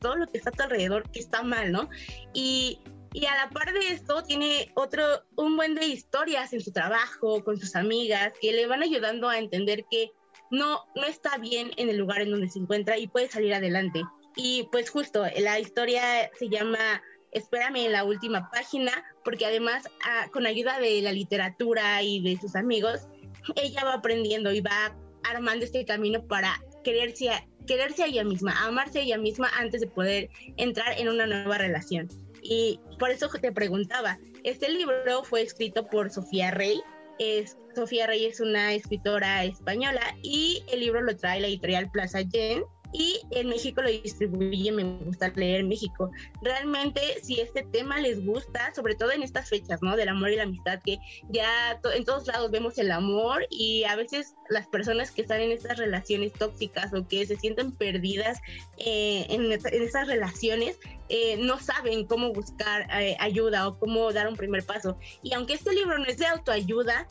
todo 0.00 0.16
lo 0.16 0.26
que 0.26 0.38
está 0.38 0.50
a 0.50 0.52
tu 0.52 0.62
alrededor 0.62 1.10
que 1.10 1.20
está 1.20 1.42
mal, 1.42 1.72
¿no? 1.72 1.88
Y 2.32 2.80
y 3.12 3.26
a 3.26 3.34
la 3.34 3.50
par 3.50 3.72
de 3.72 3.88
esto, 3.88 4.22
tiene 4.22 4.70
otro, 4.74 5.02
un 5.36 5.56
buen 5.56 5.74
de 5.74 5.86
historias 5.86 6.52
en 6.52 6.60
su 6.60 6.72
trabajo, 6.72 7.42
con 7.42 7.58
sus 7.58 7.74
amigas, 7.74 8.32
que 8.40 8.52
le 8.52 8.66
van 8.66 8.82
ayudando 8.82 9.28
a 9.28 9.38
entender 9.38 9.84
que 9.90 10.10
no, 10.50 10.84
no 10.94 11.04
está 11.04 11.38
bien 11.38 11.70
en 11.76 11.88
el 11.88 11.96
lugar 11.96 12.20
en 12.20 12.30
donde 12.30 12.48
se 12.48 12.58
encuentra 12.58 12.98
y 12.98 13.08
puede 13.08 13.28
salir 13.28 13.54
adelante. 13.54 14.02
Y 14.36 14.68
pues 14.70 14.90
justo, 14.90 15.24
la 15.38 15.58
historia 15.58 16.30
se 16.38 16.48
llama 16.48 17.02
Espérame 17.32 17.86
en 17.86 17.92
la 17.92 18.04
última 18.04 18.48
página, 18.50 18.92
porque 19.24 19.46
además 19.46 19.88
ah, 20.04 20.28
con 20.32 20.46
ayuda 20.46 20.78
de 20.78 21.00
la 21.02 21.12
literatura 21.12 22.02
y 22.02 22.20
de 22.22 22.40
sus 22.40 22.54
amigos, 22.54 23.08
ella 23.56 23.84
va 23.84 23.94
aprendiendo 23.94 24.52
y 24.52 24.60
va 24.60 24.96
armando 25.24 25.64
este 25.64 25.84
camino 25.84 26.24
para 26.26 26.60
quererse, 26.84 27.28
quererse 27.66 28.04
a 28.04 28.06
ella 28.06 28.24
misma, 28.24 28.52
amarse 28.64 29.00
a 29.00 29.02
ella 29.02 29.18
misma 29.18 29.50
antes 29.56 29.80
de 29.80 29.86
poder 29.88 30.30
entrar 30.56 30.98
en 30.98 31.08
una 31.08 31.26
nueva 31.26 31.58
relación. 31.58 32.08
Y 32.42 32.80
por 32.98 33.10
eso 33.10 33.28
te 33.28 33.52
preguntaba, 33.52 34.18
este 34.44 34.70
libro 34.70 35.24
fue 35.24 35.42
escrito 35.42 35.86
por 35.86 36.10
Sofía 36.10 36.50
Rey. 36.50 36.80
Es, 37.18 37.56
Sofía 37.74 38.06
Rey 38.06 38.26
es 38.26 38.40
una 38.40 38.72
escritora 38.72 39.44
española 39.44 40.00
y 40.22 40.64
el 40.72 40.80
libro 40.80 41.02
lo 41.02 41.16
trae 41.16 41.40
la 41.40 41.48
editorial 41.48 41.90
Plaza 41.90 42.22
Yen 42.22 42.64
y 42.92 43.20
en 43.30 43.48
México 43.48 43.82
lo 43.82 43.88
distribuye 43.88 44.72
Me 44.72 44.84
Gusta 44.84 45.28
Leer 45.34 45.64
México. 45.64 46.10
Realmente, 46.42 47.00
si 47.22 47.40
este 47.40 47.62
tema 47.62 48.00
les 48.00 48.24
gusta, 48.24 48.72
sobre 48.74 48.94
todo 48.94 49.12
en 49.12 49.22
estas 49.22 49.48
fechas, 49.48 49.82
¿no? 49.82 49.96
Del 49.96 50.08
amor 50.08 50.30
y 50.30 50.36
la 50.36 50.44
amistad, 50.44 50.80
que 50.84 50.98
ya 51.28 51.80
en 51.94 52.04
todos 52.04 52.26
lados 52.26 52.50
vemos 52.50 52.78
el 52.78 52.90
amor 52.90 53.46
y 53.50 53.84
a 53.84 53.96
veces 53.96 54.34
las 54.48 54.66
personas 54.66 55.10
que 55.10 55.22
están 55.22 55.40
en 55.40 55.52
estas 55.52 55.78
relaciones 55.78 56.32
tóxicas 56.32 56.92
o 56.92 57.06
que 57.06 57.24
se 57.26 57.36
sienten 57.36 57.72
perdidas 57.72 58.38
eh, 58.78 59.26
en, 59.30 59.52
en, 59.52 59.82
esas 59.82 60.08
relaciones, 60.08 60.78
eh, 61.08 61.36
no 61.38 61.58
saben 61.58 62.06
cómo 62.06 62.32
buscar 62.32 62.88
eh, 63.00 63.16
ayuda 63.20 63.68
o 63.68 63.78
cómo 63.78 64.12
dar 64.12 64.28
un 64.28 64.36
primer 64.36 64.64
paso. 64.64 64.98
Y 65.22 65.34
aunque 65.34 65.54
este 65.54 65.72
libro 65.72 65.98
no 65.98 66.04
es 66.06 66.18
de 66.18 66.26
autoayuda, 66.26 67.06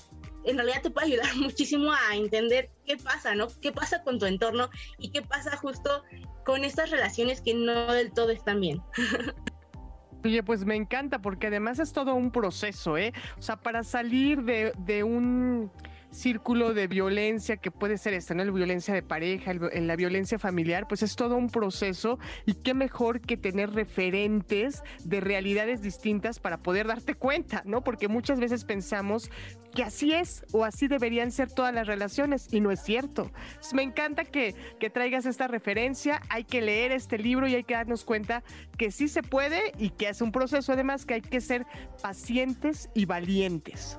en 0.49 0.57
realidad 0.57 0.81
te 0.81 0.89
puede 0.89 1.07
ayudar 1.07 1.35
muchísimo 1.37 1.91
a 1.91 2.15
entender 2.15 2.69
qué 2.85 2.97
pasa, 2.97 3.35
¿no? 3.35 3.47
¿Qué 3.61 3.71
pasa 3.71 4.03
con 4.03 4.19
tu 4.19 4.25
entorno 4.25 4.69
y 4.97 5.11
qué 5.11 5.21
pasa 5.21 5.55
justo 5.57 6.03
con 6.45 6.63
estas 6.63 6.91
relaciones 6.91 7.41
que 7.41 7.53
no 7.53 7.93
del 7.93 8.11
todo 8.11 8.31
están 8.31 8.59
bien? 8.59 8.81
Oye, 10.25 10.43
pues 10.43 10.65
me 10.65 10.75
encanta 10.75 11.19
porque 11.19 11.47
además 11.47 11.79
es 11.79 11.93
todo 11.93 12.13
un 12.13 12.31
proceso, 12.31 12.97
¿eh? 12.97 13.13
O 13.37 13.41
sea, 13.41 13.55
para 13.55 13.83
salir 13.83 14.43
de, 14.43 14.73
de 14.79 15.03
un 15.03 15.71
círculo 16.11 16.73
de 16.73 16.87
violencia 16.87 17.57
que 17.57 17.71
puede 17.71 17.97
ser 17.97 18.13
esta, 18.13 18.33
¿no? 18.33 18.43
La 18.43 18.51
violencia 18.51 18.93
de 18.93 19.03
pareja, 19.03 19.51
en 19.51 19.87
la 19.87 19.95
violencia 19.95 20.39
familiar, 20.39 20.87
pues 20.87 21.03
es 21.03 21.15
todo 21.15 21.35
un 21.35 21.49
proceso 21.49 22.19
y 22.45 22.55
qué 22.55 22.73
mejor 22.73 23.21
que 23.21 23.37
tener 23.37 23.71
referentes 23.71 24.83
de 25.03 25.19
realidades 25.19 25.81
distintas 25.81 26.39
para 26.39 26.57
poder 26.57 26.87
darte 26.87 27.15
cuenta, 27.15 27.61
¿no? 27.65 27.83
Porque 27.83 28.07
muchas 28.07 28.39
veces 28.39 28.65
pensamos 28.65 29.29
que 29.73 29.83
así 29.83 30.13
es 30.13 30.43
o 30.51 30.65
así 30.65 30.87
deberían 30.87 31.31
ser 31.31 31.51
todas 31.51 31.73
las 31.73 31.87
relaciones 31.87 32.51
y 32.51 32.59
no 32.59 32.71
es 32.71 32.81
cierto. 32.81 33.31
me 33.73 33.83
encanta 33.83 34.25
que, 34.25 34.55
que 34.79 34.89
traigas 34.89 35.25
esta 35.25 35.47
referencia, 35.47 36.21
hay 36.29 36.43
que 36.43 36.61
leer 36.61 36.91
este 36.91 37.17
libro 37.17 37.47
y 37.47 37.55
hay 37.55 37.63
que 37.63 37.75
darnos 37.75 38.03
cuenta 38.03 38.43
que 38.77 38.91
sí 38.91 39.07
se 39.07 39.21
puede 39.21 39.73
y 39.77 39.91
que 39.91 40.09
es 40.09 40.21
un 40.21 40.31
proceso 40.31 40.73
además 40.73 41.05
que 41.05 41.15
hay 41.15 41.21
que 41.21 41.41
ser 41.41 41.65
pacientes 42.01 42.89
y 42.93 43.05
valientes. 43.05 43.97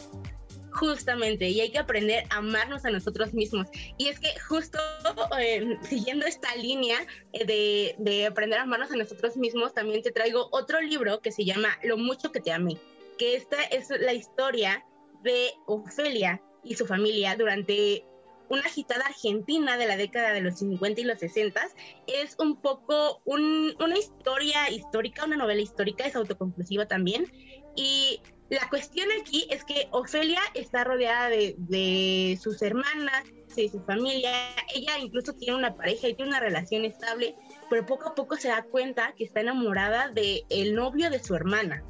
Justamente, 0.72 1.48
y 1.48 1.60
hay 1.60 1.70
que 1.70 1.78
aprender 1.78 2.24
a 2.30 2.36
amarnos 2.36 2.84
a 2.84 2.90
nosotros 2.90 3.34
mismos. 3.34 3.66
Y 3.98 4.08
es 4.08 4.20
que 4.20 4.28
justo 4.48 4.78
eh, 5.38 5.78
siguiendo 5.82 6.26
esta 6.26 6.54
línea 6.56 6.98
eh, 7.32 7.44
de, 7.44 7.94
de, 7.98 8.26
aprender 8.26 8.58
a 8.58 8.62
amarnos 8.62 8.92
a 8.92 8.96
nosotros 8.96 9.36
mismos, 9.36 9.74
también 9.74 10.02
te 10.02 10.12
traigo 10.12 10.48
otro 10.52 10.80
libro 10.80 11.20
que 11.20 11.32
se 11.32 11.44
llama 11.44 11.68
Lo 11.82 11.96
mucho 11.96 12.30
que 12.32 12.40
te 12.40 12.52
amé, 12.52 12.78
que 13.18 13.34
esta 13.34 13.62
es 13.64 13.90
la 13.90 14.12
historia 14.12 14.84
de 15.22 15.52
Ofelia 15.66 16.40
y 16.62 16.74
su 16.76 16.86
familia 16.86 17.36
durante 17.36 18.04
una 18.50 18.62
agitada 18.62 19.06
argentina 19.06 19.76
de 19.76 19.86
la 19.86 19.96
década 19.96 20.32
de 20.32 20.40
los 20.40 20.58
50 20.58 21.00
y 21.00 21.04
los 21.04 21.20
60. 21.20 21.60
Es 22.08 22.36
un 22.38 22.56
poco 22.56 23.22
una 23.24 23.96
historia 23.96 24.68
histórica, 24.70 25.24
una 25.24 25.36
novela 25.36 25.60
histórica, 25.62 26.04
es 26.04 26.16
autoconclusiva 26.16 26.86
también. 26.86 27.32
Y 27.76 28.20
la 28.50 28.68
cuestión 28.68 29.08
aquí 29.20 29.46
es 29.48 29.64
que 29.64 29.88
Ofelia 29.92 30.40
está 30.54 30.82
rodeada 30.82 31.28
de, 31.28 32.38
sus 32.42 32.60
hermanas, 32.62 33.24
de 33.54 33.68
su 33.68 33.80
familia. 33.84 34.32
Ella 34.74 34.98
incluso 34.98 35.32
tiene 35.34 35.56
una 35.56 35.76
pareja 35.76 36.08
y 36.08 36.14
tiene 36.14 36.30
una 36.30 36.40
relación 36.40 36.84
estable, 36.84 37.36
pero 37.70 37.86
poco 37.86 38.08
a 38.08 38.14
poco 38.14 38.36
se 38.36 38.48
da 38.48 38.62
cuenta 38.64 39.14
que 39.16 39.24
está 39.24 39.40
enamorada 39.40 40.08
del 40.08 40.44
el 40.50 40.74
novio 40.74 41.10
de 41.10 41.22
su 41.22 41.34
hermana. 41.34 41.84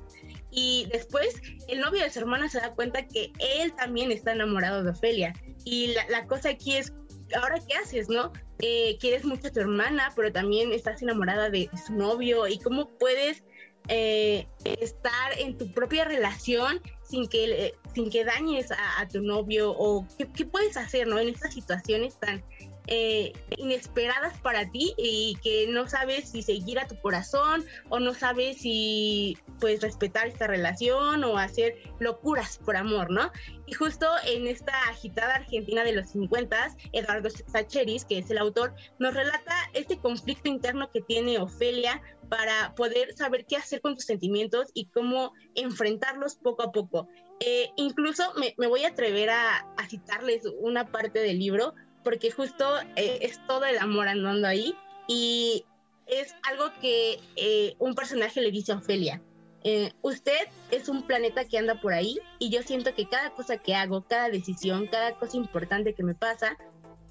y 0.53 0.87
después 0.93 1.41
el 1.69 1.81
novio 1.81 2.03
de 2.03 2.11
su 2.11 2.19
hermana 2.19 2.49
se 2.49 2.59
da 2.59 2.75
cuenta 2.75 3.07
que 3.07 3.33
él 3.39 3.73
también 3.75 4.11
está 4.11 4.33
enamorado 4.33 4.83
de 4.83 4.91
Ofelia. 4.91 5.33
Y 5.65 5.95
la, 6.09 6.27
cosa 6.27 6.51
aquí 6.51 6.77
es, 6.77 6.93
¿ahora 7.41 7.59
qué 7.67 7.75
haces, 7.77 8.11
no? 8.11 8.33
Eh, 8.59 8.99
quieres 9.01 9.25
mucho 9.25 9.49
a 9.49 9.51
tu 9.51 9.61
hermana, 9.61 10.13
pero 10.15 10.31
también 10.31 10.73
estás 10.73 11.01
enamorada 11.01 11.49
de, 11.49 11.71
su 11.87 11.95
novio. 11.95 12.47
¿Y 12.49 12.59
cómo 12.59 12.91
puedes 12.99 13.45
eh, 13.91 14.47
estar 14.65 15.39
en 15.39 15.59
tu 15.59 15.71
propia 15.73 16.05
relación 16.05 16.81
sin 17.03 17.29
que, 17.29 17.75
sin 17.95 18.09
que 18.09 18.25
dañes 18.25 18.69
a, 18.71 19.07
tu 19.09 19.21
novio? 19.21 19.73
¿O 19.77 20.07
qué, 20.17 20.29
qué, 20.33 20.47
puedes 20.47 20.77
hacer, 20.77 21.09
no? 21.09 21.19
En 21.19 21.29
estas 21.29 21.53
situaciones 21.53 22.19
tan 22.19 22.43
eh, 22.87 23.33
inesperadas 23.57 24.39
para 24.39 24.71
ti 24.71 24.95
y 24.97 25.37
que 25.43 25.67
no 25.69 25.89
sabes 25.89 26.31
si 26.31 26.43
seguir 26.43 26.79
a 26.79 26.87
tu 26.87 26.99
corazón 27.01 27.65
o 27.89 28.01
no 28.01 28.15
sabes 28.15 28.59
si 28.59 29.37
pues 29.61 29.81
respetar 29.81 30.27
esta 30.27 30.47
relación 30.47 31.23
o 31.25 31.39
hacer 31.39 31.77
locuras 31.99 32.59
por 32.59 32.77
amor, 32.77 33.11
¿no? 33.11 33.31
Y 33.67 33.75
justo 33.75 34.07
en 34.27 34.47
esta 34.47 34.73
agitada 34.89 35.37
Argentina 35.37 35.85
de 35.85 35.93
los 35.93 36.11
50, 36.11 36.77
Eduardo 36.93 37.29
Sacheris, 37.31 38.05
que 38.05 38.19
es 38.19 38.31
el 38.31 38.39
autor, 38.39 38.75
nos 38.99 39.15
relata 39.15 39.55
este 39.75 39.99
conflicto 39.99 40.49
interno 40.49 40.91
que 40.91 41.01
tiene 41.01 41.39
Ofelia 41.39 42.03
para 42.29 42.75
poder 42.75 43.17
saber 43.17 43.45
qué 43.45 43.57
hacer 43.57 43.81
con 43.81 43.95
tus 43.95 44.05
sentimientos 44.05 44.71
y 44.75 44.87
cómo 44.87 45.33
enfrentarlos 45.55 46.37
poco 46.37 46.63
a 46.63 46.73
poco. 46.73 47.09
Eh, 47.41 47.71
incluso 47.77 48.23
me, 48.35 48.55
voy 48.67 48.85
a 48.85 48.89
atrever 48.89 49.31
a, 49.31 49.59
a 49.77 49.89
citarles 49.89 50.43
una 50.61 50.87
parte 50.87 51.21
del 51.21 51.39
libro 51.39 51.75
porque 52.03 52.31
justo 52.31 52.65
eh, 52.97 53.19
es 53.23 53.45
todo 53.47 53.65
el 53.65 53.79
amor 53.79 54.09
andando 54.09 54.47
ahí 54.47 54.75
y 55.07 55.65
es 56.07 56.35
algo 56.49 56.73
que 56.81 57.21
eh, 57.37 57.75
un 57.79 57.95
personaje 57.95 58.41
le 58.41 58.51
dice 58.51 58.73
a 58.73 58.77
Ofelia. 58.77 59.21
Eh, 59.63 59.93
usted 60.03 60.49
es 60.71 60.89
un 60.89 61.03
planeta 61.07 61.45
que 61.45 61.59
anda 61.59 61.81
por 61.81 61.93
ahí 61.93 62.19
y 62.39 62.51
yo 62.51 62.63
siento 62.63 62.95
que 62.95 63.09
cada 63.09 63.31
cosa 63.31 63.59
que 63.59 63.75
hago, 63.75 64.03
cada 64.03 64.31
decisión, 64.31 64.87
cada 64.87 65.15
cosa 65.17 65.37
importante 65.37 65.95
que 65.95 66.03
me 66.03 66.15
pasa, 66.15 66.57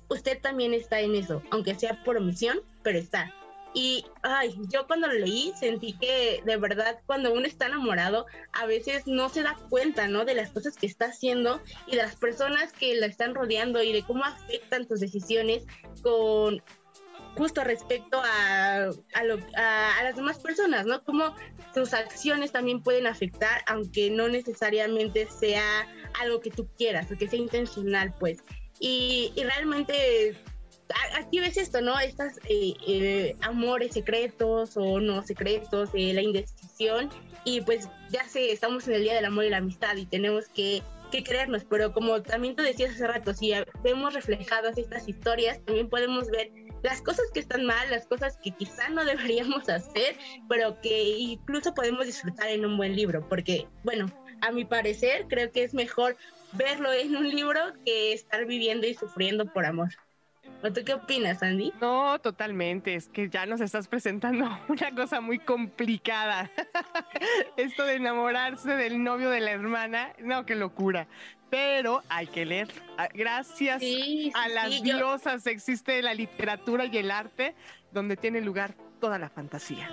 usted 0.10 0.42
también 0.42 0.74
está 0.74 1.00
en 1.00 1.16
eso, 1.16 1.44
aunque 1.52 1.76
sea 1.76 2.04
por 2.04 2.18
omisión, 2.18 2.60
pero 2.82 2.98
está. 2.98 3.32
Y, 3.74 4.06
ay, 4.24 4.56
yo 4.68 4.88
cuando 4.88 5.08
lo 5.08 5.14
leí 5.14 5.54
sentí 5.60 5.94
que 5.94 6.42
de 6.44 6.58
verdad 6.58 7.00
cuando 7.06 7.32
uno 7.32 7.46
está 7.46 7.68
enamorado 7.68 8.26
a 8.52 8.66
veces 8.66 9.06
no 9.06 9.30
se 9.30 9.44
da 9.44 9.56
cuenta, 9.70 10.08
¿no? 10.08 10.26
De 10.26 10.34
las 10.34 10.50
cosas 10.50 10.76
que 10.76 10.88
está 10.88 11.06
haciendo 11.06 11.62
y 11.86 11.92
de 11.92 11.98
las 11.98 12.16
personas 12.16 12.74
que 12.74 12.96
la 12.96 13.06
están 13.06 13.36
rodeando 13.36 13.82
y 13.84 13.94
de 13.94 14.04
cómo 14.04 14.24
afectan 14.24 14.88
tus 14.88 15.00
decisiones 15.00 15.66
con 16.02 16.64
justo 17.38 17.64
respecto 17.64 18.22
a, 18.22 18.90
a, 19.14 20.04
las 20.04 20.16
demás 20.16 20.40
personas, 20.40 20.86
¿no? 20.86 21.04
Cómo 21.04 21.36
tus 21.74 21.94
acciones 21.94 22.52
también 22.52 22.82
pueden 22.82 23.08
afectar, 23.08 23.62
aunque 23.68 24.10
no 24.10 24.28
necesariamente 24.28 25.28
sea 25.30 25.88
algo 26.20 26.42
que 26.42 26.50
tú 26.50 26.68
quieras 26.78 27.12
o 27.12 27.18
que 27.18 27.28
sea 27.28 27.40
intencional, 27.40 28.14
pues. 28.20 28.40
Y 28.80 29.32
realmente 29.38 30.36
aquí 31.16 31.40
ves 31.40 31.58
esto, 31.58 31.82
¿no? 31.82 32.00
Estas 32.00 32.38
eh, 32.50 32.74
eh, 32.88 33.36
amores 33.42 33.94
secretos 33.94 34.76
o 34.76 35.00
no 35.00 35.22
secretos, 35.24 35.90
eh, 35.94 36.14
la 36.14 36.22
indecisión. 36.22 37.10
Y 37.46 37.62
pues 37.62 37.90
ya 38.10 38.28
sé, 38.28 38.52
estamos 38.52 38.88
en 38.88 38.96
el 38.96 39.04
Día 39.04 39.16
del 39.16 39.26
Amor 39.26 39.46
y 39.46 39.50
la 39.50 39.58
Amistad 39.58 39.96
y 39.96 40.06
tenemos 40.06 40.48
que, 40.50 40.82
que 41.12 41.24
creernos, 41.24 41.66
pero 41.66 41.94
como 41.94 42.22
también 42.22 42.56
tú 42.56 42.64
decías 42.64 42.92
hace 42.92 43.08
rato, 43.08 43.34
si 43.34 43.54
vemos 43.84 44.14
reflejadas 44.14 44.78
estas 44.78 45.08
historias, 45.08 45.64
también 45.66 45.90
podemos 45.90 46.30
ver 46.30 46.52
las 46.84 47.02
cosas 47.02 47.26
que 47.34 47.40
están 47.40 47.66
mal, 47.66 47.90
las 47.90 48.06
cosas 48.08 48.38
que 48.38 48.52
quizá 48.52 48.90
no 48.90 49.04
deberíamos 49.06 49.70
hacer, 49.70 50.18
pero 50.48 50.80
que 50.82 51.04
incluso 51.18 51.74
podemos 51.74 52.06
disfrutar 52.06 52.50
en 52.50 52.66
un 52.66 52.78
buen 52.78 52.96
libro, 52.96 53.28
porque, 53.28 53.68
bueno, 53.84 54.08
a 54.42 54.52
mi 54.52 54.66
parecer, 54.66 55.26
creo 55.28 55.52
que 55.52 55.64
es 55.64 55.74
mejor 55.74 56.16
verlo 56.54 56.92
en 56.94 57.16
un 57.16 57.30
libro 57.30 57.60
que 57.86 58.14
estar 58.14 58.46
viviendo 58.46 58.88
y 58.88 58.94
sufriendo 58.94 59.46
por 59.46 59.66
amor. 59.66 59.90
¿O 60.62 60.74
tú 60.74 60.82
qué 60.86 60.94
opinas, 60.94 61.42
Andy? 61.42 61.72
No, 61.80 62.20
totalmente. 62.20 62.96
Es 62.96 63.08
que 63.08 63.30
ya 63.30 63.46
nos 63.46 63.62
estás 63.62 63.88
presentando 63.88 64.46
una 64.68 64.92
cosa 64.94 65.22
muy 65.22 65.40
complicada. 65.40 66.52
Esto 67.58 67.86
de 67.86 67.96
enamorarse 67.96 68.76
del 68.76 69.02
novio 69.04 69.30
de 69.30 69.40
la 69.40 69.52
hermana, 69.52 70.14
no, 70.20 70.46
qué 70.46 70.56
locura. 70.56 71.08
Pero 71.50 72.04
hay 72.10 72.28
que 72.28 72.46
leer. 72.46 72.68
Ah, 72.98 73.10
gracias 73.14 73.82
a 74.36 74.50
las 74.50 74.84
diosas 74.84 75.48
existe 75.48 76.02
la 76.02 76.14
literatura 76.14 76.86
y 76.86 76.98
el 76.98 77.10
arte 77.10 77.56
donde 77.92 78.18
tiene 78.18 78.42
lugar 78.42 78.76
toda 79.00 79.18
la 79.18 79.30
fantasía. 79.30 79.90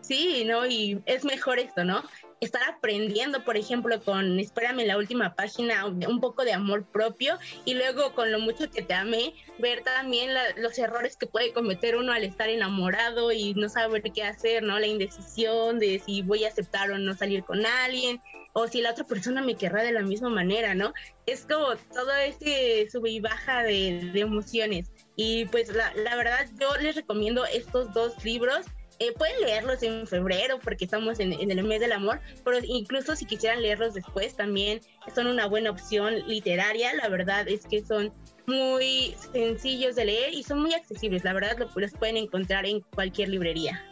Sí, 0.00 0.44
¿no? 0.46 0.66
Y 0.66 1.00
es 1.06 1.24
mejor 1.24 1.58
esto, 1.58 1.84
¿no? 1.84 2.02
Estar 2.40 2.62
aprendiendo, 2.62 3.44
por 3.44 3.56
ejemplo, 3.58 4.02
con 4.02 4.40
Espérame 4.40 4.86
la 4.86 4.96
última 4.96 5.34
página, 5.34 5.84
un 5.84 6.20
poco 6.20 6.44
de 6.44 6.54
amor 6.54 6.86
propio 6.86 7.38
y 7.66 7.74
luego 7.74 8.14
con 8.14 8.32
lo 8.32 8.40
mucho 8.40 8.70
que 8.70 8.82
te 8.82 8.94
amé, 8.94 9.34
ver 9.58 9.82
también 9.82 10.30
los 10.56 10.78
errores 10.78 11.16
que 11.18 11.26
puede 11.26 11.52
cometer 11.52 11.96
uno 11.96 12.12
al 12.12 12.24
estar 12.24 12.48
enamorado 12.48 13.30
y 13.30 13.52
no 13.54 13.68
saber 13.68 14.02
qué 14.02 14.22
hacer, 14.22 14.62
¿no? 14.62 14.78
La 14.78 14.86
indecisión 14.86 15.78
de 15.78 16.00
si 16.04 16.22
voy 16.22 16.44
a 16.44 16.48
aceptar 16.48 16.90
o 16.90 16.98
no 16.98 17.14
salir 17.14 17.44
con 17.44 17.66
alguien 17.66 18.22
o 18.54 18.66
si 18.66 18.80
la 18.80 18.92
otra 18.92 19.04
persona 19.04 19.42
me 19.42 19.54
querrá 19.54 19.82
de 19.82 19.92
la 19.92 20.02
misma 20.02 20.30
manera, 20.30 20.74
¿no? 20.74 20.94
Es 21.26 21.44
como 21.44 21.76
todo 21.92 22.12
este 22.26 22.88
sube 22.90 23.10
y 23.10 23.20
baja 23.20 23.62
de, 23.62 24.10
emociones. 24.14 24.90
Y 25.14 25.44
pues 25.46 25.68
la 25.72 26.16
verdad 26.16 26.48
yo 26.58 26.74
les 26.80 26.96
recomiendo 26.96 27.44
estos 27.44 27.92
dos 27.92 28.24
libros 28.24 28.66
eh, 29.00 29.12
pueden 29.16 29.40
leerlos 29.40 29.82
en 29.82 30.06
febrero 30.06 30.58
porque 30.62 30.84
estamos 30.84 31.20
en, 31.20 31.32
el 31.32 31.64
mes 31.64 31.80
del 31.80 31.92
amor, 31.92 32.20
pero 32.44 32.58
incluso 32.62 33.16
si 33.16 33.24
quisieran 33.24 33.62
leerlos 33.62 33.94
después 33.94 34.36
también 34.36 34.80
son 35.14 35.26
una 35.26 35.46
buena 35.46 35.70
opción 35.70 36.16
literaria. 36.28 36.92
La 36.94 37.08
verdad 37.08 37.48
es 37.48 37.66
que 37.66 37.82
son 37.82 38.12
muy 38.46 39.16
sencillos 39.32 39.96
de 39.96 40.04
leer 40.04 40.34
y 40.34 40.42
son 40.42 40.60
muy 40.60 40.74
accesibles. 40.74 41.24
La 41.24 41.32
verdad 41.32 41.56
lo, 41.58 41.70
los 41.74 41.92
pueden 41.92 42.18
encontrar 42.18 42.66
en 42.66 42.80
cualquier 42.80 43.30
librería. 43.30 43.82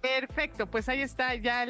Perfecto, 0.00 0.66
pues 0.66 0.88
ahí 0.88 1.02
está 1.02 1.34
ya 1.34 1.66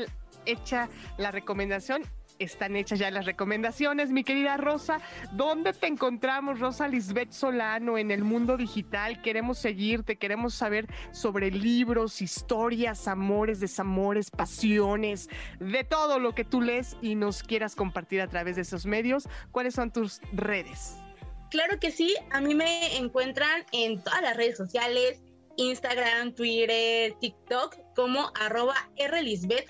hecha 0.46 0.88
la 1.18 1.32
recomendación 1.32 2.04
están 2.41 2.74
hechas 2.74 2.99
ya 2.99 3.11
las 3.11 3.26
recomendaciones, 3.26 4.11
mi 4.11 4.24
querida 4.24 4.57
Rosa. 4.57 5.01
¿Dónde 5.32 5.72
te 5.72 5.86
encontramos, 5.86 6.59
Rosa 6.59 6.88
Lisbeth 6.88 7.32
Solano, 7.32 7.99
en 7.99 8.11
el 8.11 8.24
mundo 8.24 8.57
digital? 8.57 9.22
Queremos 9.22 9.59
seguirte, 9.59 10.16
queremos 10.16 10.55
saber 10.55 10.86
sobre 11.12 11.51
libros, 11.51 12.22
historias, 12.22 13.07
amores, 13.07 13.61
desamores, 13.61 14.30
pasiones, 14.30 15.28
de 15.61 15.84
todo 15.84 16.18
lo 16.18 16.34
que 16.34 16.45
tú 16.45 16.61
lees 16.61 16.97
y 17.03 17.14
nos 17.14 17.43
quieras 17.43 17.76
compartir 17.76 18.20
a 18.22 18.26
través 18.26 18.57
de 18.57 18.62
esos 18.62 18.86
medios. 18.86 19.28
¿Cuáles 19.53 19.74
son 19.74 19.93
tus 19.93 20.20
redes? 20.32 20.97
Claro 21.51 21.78
que 21.78 21.91
sí, 21.91 22.14
a 22.30 22.41
mí 22.41 22.55
me 22.55 22.97
encuentran 22.97 23.64
en 23.72 24.03
todas 24.03 24.22
las 24.22 24.36
redes 24.36 24.57
sociales, 24.57 25.20
Instagram, 25.57 26.32
Twitter, 26.32 27.12
TikTok, 27.20 27.76
como 27.95 28.32
arroba 28.41 28.74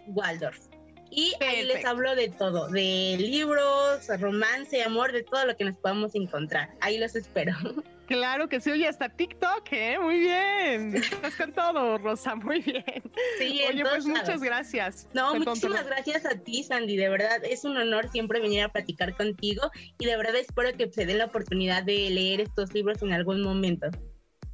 Waldorf. 0.09 0.70
Y 1.11 1.35
ahí 1.41 1.65
les 1.65 1.85
hablo 1.85 2.15
de 2.15 2.29
todo, 2.29 2.69
de 2.69 3.17
libros, 3.19 4.07
romance, 4.21 4.83
amor, 4.83 5.13
de 5.13 5.23
todo 5.23 5.45
lo 5.45 5.57
que 5.57 5.65
nos 5.65 5.77
podamos 5.77 6.15
encontrar. 6.15 6.71
Ahí 6.81 6.99
los 6.99 7.17
espero. 7.17 7.55
Claro 8.11 8.49
que 8.49 8.61
sí, 8.61 8.73
oye, 8.73 8.89
hasta 8.89 9.09
TikTok, 9.09 9.69
¿eh? 9.71 9.97
Muy 10.01 10.19
bien. 10.19 10.97
Estás 10.97 11.37
con 11.37 11.53
todo, 11.53 11.97
Rosa, 11.97 12.35
muy 12.35 12.59
bien. 12.61 13.05
Sí, 13.39 13.61
oye, 13.71 13.85
pues 13.85 14.05
muchas 14.05 14.41
gracias. 14.41 15.07
No, 15.13 15.33
muchísimas 15.37 15.87
gracias 15.87 16.27
a 16.27 16.31
ti, 16.31 16.65
Sandy. 16.65 16.97
De 16.97 17.09
verdad, 17.09 17.45
es 17.45 17.65
un 17.65 17.77
honor 17.77 18.11
siempre 18.11 18.41
venir 18.41 18.63
a 18.63 18.69
platicar 18.69 19.17
contigo 19.17 19.71
y 20.01 20.07
de 20.07 20.17
verdad 20.17 20.35
espero 20.35 20.77
que 20.77 20.91
se 20.91 21.07
den 21.07 21.19
la 21.19 21.27
oportunidad 21.27 21.85
de 21.85 22.11
leer 22.11 22.41
estos 22.41 22.75
libros 22.75 23.01
en 23.03 23.13
algún 23.13 23.43
momento. 23.43 23.87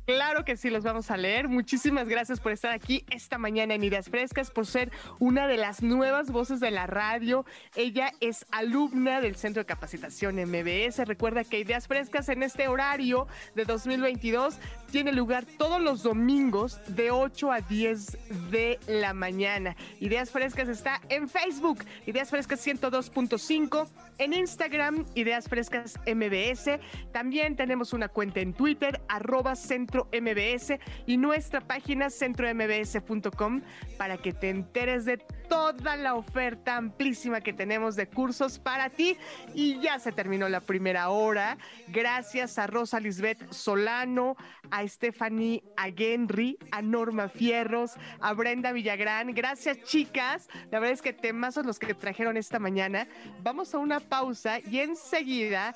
Claro 0.07 0.45
que 0.45 0.57
sí, 0.57 0.71
los 0.71 0.85
vamos 0.85 1.11
a 1.11 1.17
leer. 1.17 1.49
Muchísimas 1.49 2.07
gracias 2.07 2.39
por 2.39 2.53
estar 2.53 2.71
aquí 2.71 3.05
esta 3.11 3.39
mañana 3.39 3.75
en 3.75 3.83
Ideas 3.83 4.09
Frescas, 4.09 4.53
por 4.53 4.65
ser 4.65 4.93
una 5.19 5.49
de 5.49 5.57
las 5.57 5.83
nuevas 5.83 6.31
voces 6.31 6.61
de 6.61 6.71
la 6.71 6.87
radio. 6.87 7.45
Ella 7.75 8.13
es 8.21 8.47
alumna 8.53 9.21
del 9.21 9.35
Centro 9.35 9.63
de 9.63 9.67
Capacitación 9.67 10.37
MBS. 10.37 11.05
Recuerda 11.07 11.43
que 11.43 11.59
Ideas 11.59 11.89
Frescas 11.89 12.29
en 12.29 12.45
este 12.45 12.69
horario 12.69 13.27
de 13.57 13.65
2022 13.65 14.61
tiene 14.91 15.13
lugar 15.13 15.45
todos 15.59 15.81
los 15.81 16.03
domingos 16.03 16.81
de 16.89 17.11
8 17.11 17.53
a 17.53 17.61
10 17.61 18.51
de 18.51 18.79
la 18.87 19.13
mañana. 19.13 19.77
Ideas 20.01 20.31
Frescas 20.31 20.69
está 20.69 21.01
en 21.09 21.29
Facebook, 21.29 21.85
Ideas 22.07 22.31
Frescas 22.31 22.67
102.5, 22.67 23.89
en 24.19 24.33
Instagram, 24.33 25.05
Ideas 25.15 25.49
Frescas 25.49 25.99
MBS. 26.07 26.81
También 27.13 27.57
tenemos 27.57 27.93
una 27.93 28.09
cuenta 28.09 28.41
en 28.41 28.55
Twitter, 28.55 29.01
arroba 29.09 29.57
Centro 29.57 30.09
MBS 30.13 30.79
y 31.07 31.17
nuestra 31.17 31.61
página 31.61 32.11
centrombs.com 32.11 33.63
para 33.99 34.17
que 34.19 34.33
te 34.33 34.51
enteres 34.51 35.05
de 35.05 35.19
toda 35.49 35.97
la 35.97 36.15
oferta 36.15 36.77
amplísima 36.77 37.41
que 37.41 37.53
tenemos 37.53 37.97
de 37.97 38.09
cursos 38.09 38.59
para 38.59 38.91
ti. 38.91 39.17
Y 39.55 39.81
ya 39.81 39.99
se 39.99 40.13
terminó 40.13 40.49
la 40.49 40.61
primera 40.61 41.09
hora. 41.11 41.59
Gracias 41.89 42.59
a 42.59 42.67
Rosa 42.67 43.01
Lisbeth 43.01 43.53
Solano, 43.53 44.37
a 44.71 44.76
Stephanie 44.87 45.63
Agenry, 45.77 46.59
a 46.71 46.83
Norma 46.83 47.29
Fierros, 47.29 47.95
a 48.21 48.33
Brenda 48.33 48.73
Villagrán. 48.73 49.33
Gracias, 49.35 49.83
chicas. 49.85 50.49
La 50.71 50.79
verdad 50.79 50.95
es 50.95 51.03
que 51.03 51.13
temas 51.13 51.55
son 51.55 51.67
los 51.67 51.79
que 51.79 51.95
trajeron 51.95 52.37
esta 52.37 52.59
mañana. 52.59 53.07
Vamos 53.43 53.75
a 53.75 53.79
una 53.79 54.01
pausa 54.01 54.59
y 54.61 54.81
enseguida 54.81 55.75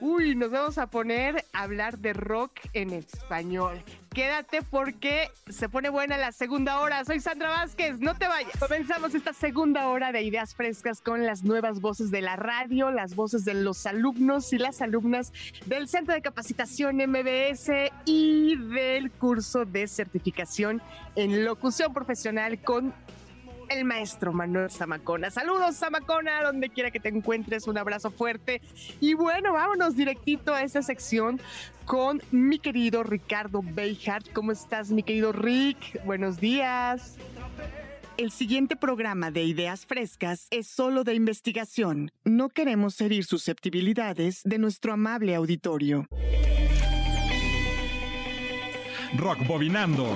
Uy, 0.00 0.34
nos 0.34 0.50
vamos 0.50 0.78
a 0.78 0.86
poner 0.86 1.44
a 1.52 1.62
hablar 1.62 1.98
de 1.98 2.14
rock 2.14 2.52
en 2.72 2.94
español. 2.94 3.82
Quédate 4.14 4.62
porque 4.62 5.30
se 5.50 5.68
pone 5.68 5.90
buena 5.90 6.16
la 6.16 6.32
segunda 6.32 6.80
hora. 6.80 7.04
Soy 7.04 7.20
Sandra 7.20 7.50
Vázquez, 7.50 7.98
no 7.98 8.14
te 8.14 8.26
vayas. 8.26 8.52
Comenzamos 8.58 9.14
esta 9.14 9.34
segunda 9.34 9.88
hora 9.88 10.10
de 10.10 10.22
ideas 10.22 10.54
frescas 10.54 11.02
con 11.02 11.26
las 11.26 11.44
nuevas 11.44 11.82
voces 11.82 12.10
de 12.10 12.22
la 12.22 12.36
radio, 12.36 12.90
las 12.90 13.14
voces 13.14 13.44
de 13.44 13.52
los 13.52 13.84
alumnos 13.84 14.54
y 14.54 14.58
las 14.58 14.80
alumnas 14.80 15.34
del 15.66 15.86
Centro 15.86 16.14
de 16.14 16.22
Capacitación 16.22 16.96
MBS 16.96 17.70
y 18.06 18.56
del 18.56 19.10
curso 19.10 19.66
de 19.66 19.86
certificación 19.86 20.80
en 21.14 21.44
locución 21.44 21.92
profesional 21.92 22.58
con 22.62 22.94
el 23.70 23.84
maestro 23.84 24.32
Manuel 24.32 24.70
Zamacona. 24.70 25.30
Saludos, 25.30 25.76
Zamacona, 25.76 26.42
donde 26.42 26.68
quiera 26.68 26.90
que 26.90 27.00
te 27.00 27.08
encuentres, 27.08 27.66
un 27.66 27.78
abrazo 27.78 28.10
fuerte. 28.10 28.60
Y 29.00 29.14
bueno, 29.14 29.52
vámonos 29.52 29.96
directito 29.96 30.52
a 30.52 30.62
esta 30.62 30.82
sección 30.82 31.40
con 31.86 32.20
mi 32.30 32.58
querido 32.58 33.02
Ricardo 33.02 33.62
Beihart. 33.62 34.32
¿Cómo 34.32 34.52
estás, 34.52 34.90
mi 34.90 35.02
querido 35.02 35.32
Rick? 35.32 36.04
Buenos 36.04 36.38
días. 36.38 37.16
El 38.16 38.32
siguiente 38.32 38.76
programa 38.76 39.30
de 39.30 39.44
Ideas 39.44 39.86
Frescas 39.86 40.46
es 40.50 40.66
solo 40.66 41.04
de 41.04 41.14
investigación. 41.14 42.10
No 42.24 42.50
queremos 42.50 43.00
herir 43.00 43.24
susceptibilidades 43.24 44.42
de 44.44 44.58
nuestro 44.58 44.92
amable 44.92 45.34
auditorio. 45.34 46.06
Rock 49.16 49.46
Bobinando 49.46 50.14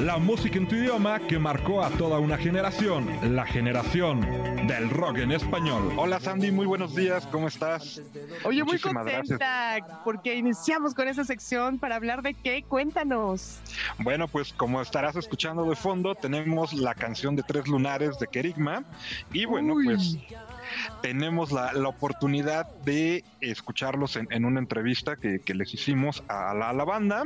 la 0.00 0.16
música 0.16 0.56
en 0.56 0.66
tu 0.66 0.76
idioma 0.76 1.18
que 1.20 1.38
marcó 1.38 1.82
a 1.82 1.90
toda 1.90 2.18
una 2.18 2.38
generación, 2.38 3.06
la 3.34 3.44
generación 3.44 4.20
del 4.66 4.88
rock 4.88 5.18
en 5.18 5.32
español. 5.32 5.92
Hola 5.96 6.18
Sandy, 6.18 6.50
muy 6.50 6.64
buenos 6.64 6.94
días, 6.94 7.26
¿cómo 7.26 7.48
estás? 7.48 8.00
Oye, 8.44 8.64
muy 8.64 8.78
contenta 8.78 10.00
porque 10.02 10.36
iniciamos 10.36 10.94
con 10.94 11.06
esa 11.06 11.24
sección 11.24 11.78
para 11.78 11.96
hablar 11.96 12.22
de 12.22 12.32
qué, 12.32 12.62
cuéntanos. 12.62 13.58
Bueno, 13.98 14.26
pues 14.26 14.54
como 14.54 14.80
estarás 14.80 15.16
escuchando 15.16 15.68
de 15.68 15.76
fondo, 15.76 16.14
tenemos 16.14 16.72
la 16.72 16.94
canción 16.94 17.36
de 17.36 17.42
Tres 17.42 17.66
Lunares 17.68 18.18
de 18.18 18.26
Kerigma 18.26 18.84
y 19.32 19.44
bueno, 19.44 19.74
pues 19.84 20.16
tenemos 21.02 21.52
la, 21.52 21.72
oportunidad 21.88 22.66
de 22.84 23.24
escucharlos 23.40 24.16
en, 24.16 24.44
una 24.44 24.60
entrevista 24.60 25.16
que, 25.16 25.40
les 25.54 25.74
hicimos 25.74 26.22
a 26.28 26.54
la, 26.54 26.70
a 26.70 26.72
la, 26.72 26.84
banda, 26.84 27.24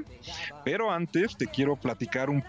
pero 0.65 0.91
antes 0.91 1.37
te 1.37 1.47
quiero 1.47 1.77
platicar 1.77 2.31
un 2.31 2.41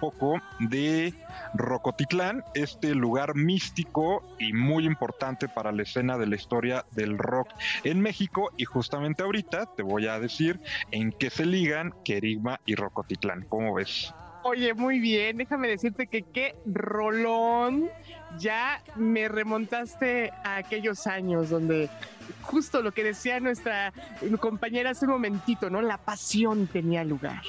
de 0.59 1.13
Rocotitlán, 1.53 2.43
este 2.53 2.95
lugar 2.95 3.36
místico 3.36 4.24
y 4.39 4.53
muy 4.53 4.86
importante 4.86 5.47
para 5.47 5.72
la 5.72 5.84
escena 5.84 6.18
de 6.18 6.28
la 6.28 6.36
historia 6.36 6.86
del 6.91 7.18
rock 7.18 7.49
en 7.84 7.99
México. 8.01 8.51
Y 8.57 8.66
justamente 8.66 9.24
ahorita 9.24 9.66
te 9.76 9.84
voy 9.84 10.07
a 10.07 10.20
decir 10.20 10.59
en 10.91 11.11
qué 11.11 11.30
se 11.30 11.45
ligan 11.45 11.93
Querigma 12.03 12.59
y 12.66 12.76
Rocotitlán, 12.76 13.45
¿cómo 13.49 13.74
ves? 13.76 14.13
Oye, 14.43 14.74
muy 14.74 14.99
bien, 14.99 15.38
déjame 15.38 15.68
decirte 15.68 16.07
que 16.07 16.22
qué 16.22 16.55
rolón. 16.66 17.89
Ya 18.38 18.84
me 18.95 19.28
remontaste 19.28 20.32
a 20.43 20.57
aquellos 20.57 21.07
años 21.07 21.49
donde 21.49 21.89
justo 22.41 22.82
lo 22.82 22.91
que 22.91 23.03
decía 23.03 23.39
nuestra 23.39 23.93
compañera 24.39 24.91
hace 24.91 25.05
un 25.05 25.11
momentito, 25.11 25.69
¿no? 25.69 25.82
La 25.82 25.97
pasión 25.97 26.67
tenía 26.67 27.03
lugar. 27.03 27.41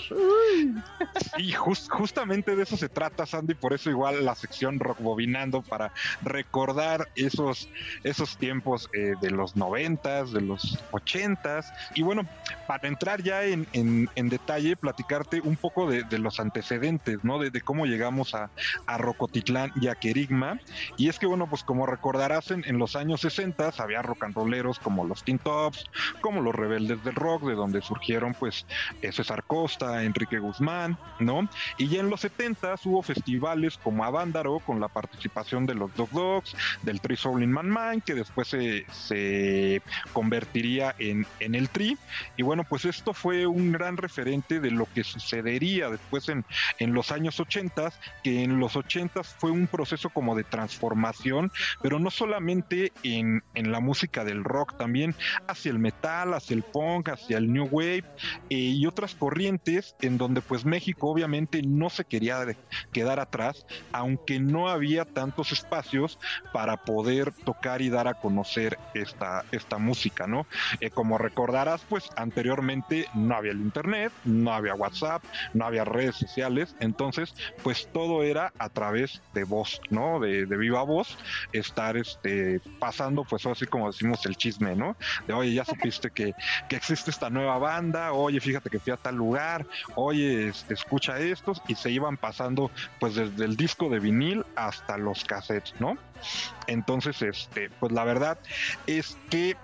Y 1.38 1.52
justamente 1.52 2.56
de 2.56 2.62
eso 2.62 2.76
se 2.76 2.88
trata, 2.88 3.26
Sandy, 3.26 3.54
por 3.54 3.72
eso 3.72 3.90
igual 3.90 4.24
la 4.24 4.34
sección 4.34 4.78
Rock 4.78 5.00
Bobinando 5.00 5.62
para 5.62 5.92
recordar 6.22 7.08
esos, 7.14 7.68
esos 8.04 8.36
tiempos 8.38 8.88
eh, 8.94 9.14
de 9.20 9.30
los 9.30 9.56
noventas, 9.56 10.32
de 10.32 10.40
los 10.40 10.78
ochentas. 10.90 11.72
Y 11.94 12.02
bueno, 12.02 12.26
para 12.66 12.88
entrar 12.88 13.22
ya 13.22 13.44
en, 13.44 13.66
en, 13.72 14.28
detalle, 14.28 14.76
platicarte 14.76 15.40
un 15.40 15.56
poco 15.56 15.88
de, 15.90 16.04
los 16.18 16.40
antecedentes, 16.40 17.22
¿no? 17.22 17.38
De, 17.38 17.60
cómo 17.60 17.86
llegamos 17.86 18.34
a, 18.34 18.50
a, 18.86 18.98
Rocotitlán 18.98 19.72
y 19.80 19.88
a 19.88 19.94
Querigma. 19.94 20.60
Y 20.96 21.08
es 21.08 21.18
que, 21.18 21.26
bueno, 21.26 21.48
pues 21.48 21.62
como 21.62 21.86
recordarás, 21.86 22.50
en, 22.50 22.64
en 22.66 22.78
los 22.78 22.96
años 22.96 23.20
60 23.20 23.72
había 23.78 24.02
rock 24.02 24.24
and 24.24 24.34
como 24.82 25.04
los 25.04 25.22
Teen 25.24 25.38
Tops, 25.38 25.84
como 26.20 26.40
los 26.40 26.54
Rebeldes 26.54 27.02
del 27.04 27.14
Rock, 27.14 27.44
de 27.44 27.54
donde 27.54 27.80
surgieron 27.82 28.34
pues 28.34 28.66
César 29.00 29.44
Costa, 29.44 30.02
Enrique 30.02 30.38
Guzmán, 30.38 30.98
¿no? 31.20 31.48
Y 31.78 31.88
ya 31.88 32.00
en 32.00 32.10
los 32.10 32.20
70 32.20 32.74
hubo 32.84 33.02
festivales 33.02 33.78
como 33.78 34.04
Avándaro 34.04 34.58
con 34.60 34.80
la 34.80 34.88
participación 34.88 35.66
de 35.66 35.74
los 35.74 35.94
Dog 35.94 36.10
Dogs, 36.10 36.56
del 36.82 37.00
Tri 37.00 37.16
Soul 37.16 37.46
Man 37.46 37.68
Man, 37.68 38.00
que 38.00 38.14
después 38.14 38.48
se, 38.48 38.86
se 38.90 39.82
convertiría 40.12 40.94
en, 40.98 41.26
en 41.40 41.54
el 41.54 41.68
Tri. 41.68 41.96
Y 42.36 42.42
bueno, 42.42 42.64
pues 42.64 42.84
esto 42.84 43.14
fue 43.14 43.46
un 43.46 43.72
gran 43.72 43.96
referente 43.96 44.60
de 44.60 44.70
lo 44.70 44.86
que 44.94 45.04
sucedería 45.04 45.90
después 45.90 46.28
en, 46.28 46.44
en 46.78 46.92
los 46.92 47.12
años 47.12 47.40
80, 47.40 47.92
que 48.22 48.42
en 48.42 48.58
los 48.58 48.76
80 48.76 49.22
fue 49.22 49.50
un 49.50 49.66
proceso 49.66 50.10
como 50.10 50.34
de 50.34 50.44
transformación, 50.44 51.52
pero 51.82 51.98
no 51.98 52.10
solamente 52.10 52.92
en, 53.02 53.42
en 53.54 53.72
la 53.72 53.80
música 53.80 54.24
del 54.24 54.44
rock, 54.44 54.55
también 54.64 55.14
hacia 55.46 55.70
el 55.70 55.78
metal, 55.78 56.34
hacia 56.34 56.54
el 56.54 56.62
punk, 56.62 57.08
hacia 57.10 57.38
el 57.38 57.52
new 57.52 57.68
wave 57.70 58.04
eh, 58.50 58.56
y 58.56 58.86
otras 58.86 59.14
corrientes 59.14 59.94
en 60.00 60.18
donde 60.18 60.40
pues 60.40 60.64
México 60.64 61.08
obviamente 61.08 61.62
no 61.62 61.90
se 61.90 62.04
quería 62.04 62.44
quedar 62.92 63.20
atrás, 63.20 63.66
aunque 63.92 64.40
no 64.40 64.68
había 64.68 65.04
tantos 65.04 65.52
espacios 65.52 66.18
para 66.52 66.76
poder 66.76 67.32
tocar 67.44 67.82
y 67.82 67.88
dar 67.88 68.08
a 68.08 68.14
conocer 68.14 68.78
esta, 68.94 69.44
esta 69.52 69.78
música, 69.78 70.26
¿no? 70.26 70.46
Eh, 70.80 70.90
como 70.90 71.18
recordarás, 71.18 71.82
pues 71.88 72.08
anteriormente 72.16 73.06
no 73.14 73.34
había 73.34 73.52
el 73.52 73.60
internet, 73.60 74.12
no 74.24 74.52
había 74.52 74.74
WhatsApp, 74.74 75.22
no 75.54 75.66
había 75.66 75.84
redes 75.84 76.16
sociales, 76.16 76.74
entonces 76.80 77.34
pues 77.62 77.88
todo 77.92 78.22
era 78.22 78.52
a 78.58 78.68
través 78.68 79.20
de 79.34 79.44
voz, 79.44 79.80
¿no? 79.90 80.20
De, 80.20 80.46
de 80.46 80.56
viva 80.56 80.82
voz, 80.82 81.18
estar 81.52 81.96
este, 81.96 82.60
pasando 82.78 83.24
pues 83.24 83.44
así 83.46 83.66
como 83.66 83.90
decimos 83.90 84.24
el 84.26 84.36
chisme 84.46 84.76
¿no? 84.76 84.96
De 85.26 85.34
oye, 85.34 85.52
ya 85.52 85.64
supiste 85.64 86.10
que, 86.10 86.34
existe 86.70 87.10
esta 87.10 87.30
nueva 87.30 87.58
banda, 87.58 88.12
oye, 88.12 88.40
fíjate 88.40 88.70
que 88.70 88.78
fui 88.78 88.92
a 88.92 88.96
tal 88.96 89.16
lugar, 89.16 89.66
oye, 89.96 90.48
este, 90.48 90.74
escucha 90.74 91.18
estos, 91.18 91.60
y 91.68 91.74
se 91.74 91.90
iban 91.90 92.16
pasando 92.16 92.70
pues 93.00 93.14
desde 93.16 93.44
el 93.44 93.56
disco 93.56 93.88
de 93.88 93.98
vinil 93.98 94.44
hasta 94.54 94.98
los 94.98 95.24
cassettes, 95.24 95.74
¿no? 95.80 95.96
Entonces, 96.66 97.22
este, 97.22 97.70
pues 97.80 97.92
la 97.92 98.04
verdad 98.04 98.38
es 98.86 99.18
que 99.30 99.56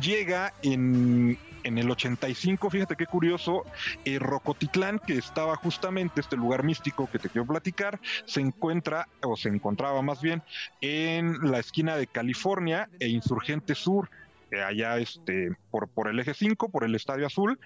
llega 0.00 0.52
en, 0.62 1.38
en 1.66 1.78
el 1.78 1.90
85, 1.90 2.70
fíjate 2.70 2.94
qué 2.94 3.06
curioso, 3.06 3.64
eh, 4.04 4.20
Rocotitlán, 4.20 5.00
que 5.00 5.18
estaba 5.18 5.56
justamente 5.56 6.20
este 6.20 6.36
lugar 6.36 6.62
místico 6.62 7.10
que 7.10 7.18
te 7.18 7.28
quiero 7.28 7.44
platicar, 7.44 7.98
se 8.24 8.40
encuentra, 8.40 9.08
o 9.22 9.36
se 9.36 9.48
encontraba 9.48 10.00
más 10.00 10.22
bien, 10.22 10.44
en 10.80 11.50
la 11.50 11.58
esquina 11.58 11.96
de 11.96 12.06
California 12.06 12.88
e 13.00 13.08
Insurgente 13.08 13.74
Sur. 13.74 14.08
Eh, 14.50 14.62
allá 14.62 14.98
este, 14.98 15.50
por, 15.70 15.88
por 15.88 16.08
el 16.08 16.20
eje 16.20 16.34
5, 16.34 16.68
por 16.70 16.84
el 16.84 16.94
Estadio 16.94 17.26
Azul. 17.26 17.58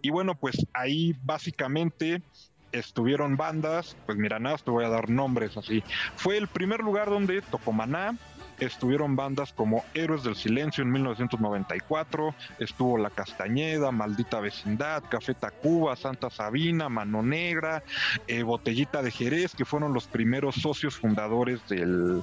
Y 0.00 0.10
bueno, 0.10 0.34
pues 0.34 0.66
ahí 0.72 1.14
básicamente 1.22 2.22
estuvieron 2.72 3.36
bandas, 3.36 3.96
pues 4.06 4.18
mira, 4.18 4.38
nada, 4.38 4.56
te 4.56 4.70
voy 4.70 4.84
a 4.84 4.88
dar 4.88 5.10
nombres 5.10 5.56
así. 5.56 5.82
Fue 6.16 6.38
el 6.38 6.48
primer 6.48 6.80
lugar 6.80 7.10
donde 7.10 7.42
tocó 7.42 7.72
Maná, 7.72 8.16
estuvieron 8.64 9.16
bandas 9.16 9.52
como 9.52 9.84
Héroes 9.94 10.22
del 10.22 10.36
Silencio 10.36 10.82
en 10.82 10.90
1994, 10.92 12.34
estuvo 12.58 12.98
La 12.98 13.10
Castañeda, 13.10 13.90
Maldita 13.90 14.40
Vecindad, 14.40 15.02
Café 15.08 15.34
Tacuba, 15.34 15.96
Santa 15.96 16.30
Sabina, 16.30 16.88
Mano 16.88 17.22
Negra, 17.22 17.82
eh, 18.26 18.42
Botellita 18.42 19.02
de 19.02 19.10
Jerez, 19.10 19.54
que 19.54 19.64
fueron 19.64 19.92
los 19.92 20.06
primeros 20.06 20.56
socios 20.56 20.96
fundadores 20.96 21.60
del, 21.68 22.22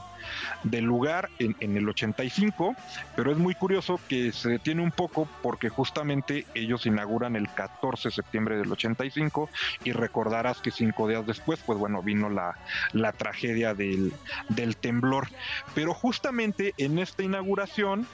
del 0.64 0.86
lugar 0.86 1.30
en, 1.40 1.78
el 1.78 1.88
85, 1.88 2.76
pero 3.16 3.32
es 3.32 3.38
muy 3.38 3.56
curioso 3.56 4.00
que 4.08 4.32
se 4.32 4.50
detiene 4.50 4.82
un 4.82 4.92
poco 4.92 5.28
porque 5.42 5.70
justamente 5.70 6.46
ellos 6.54 6.86
inauguran 6.86 7.36
el 7.36 7.50
14 7.54 8.10
de 8.10 8.16
septiembre 8.16 8.58
del 8.58 8.72
85 8.72 9.50
y 9.84 9.92
recordarás 9.92 10.60
que 10.60 10.72
cinco 10.72 11.08
días 11.08 11.26
después, 11.26 11.60
pues 11.66 11.78
bueno, 11.78 12.02
vino 12.02 12.30
la, 12.30 12.58
la 12.94 13.12
tragedia 13.12 13.74
del, 13.74 14.14
del 14.50 14.78
temblor, 14.78 15.28
pero 15.74 15.94
justamente 15.94 16.29
en 16.30 17.00
esta 17.00 17.24
inauguración, 17.24 18.08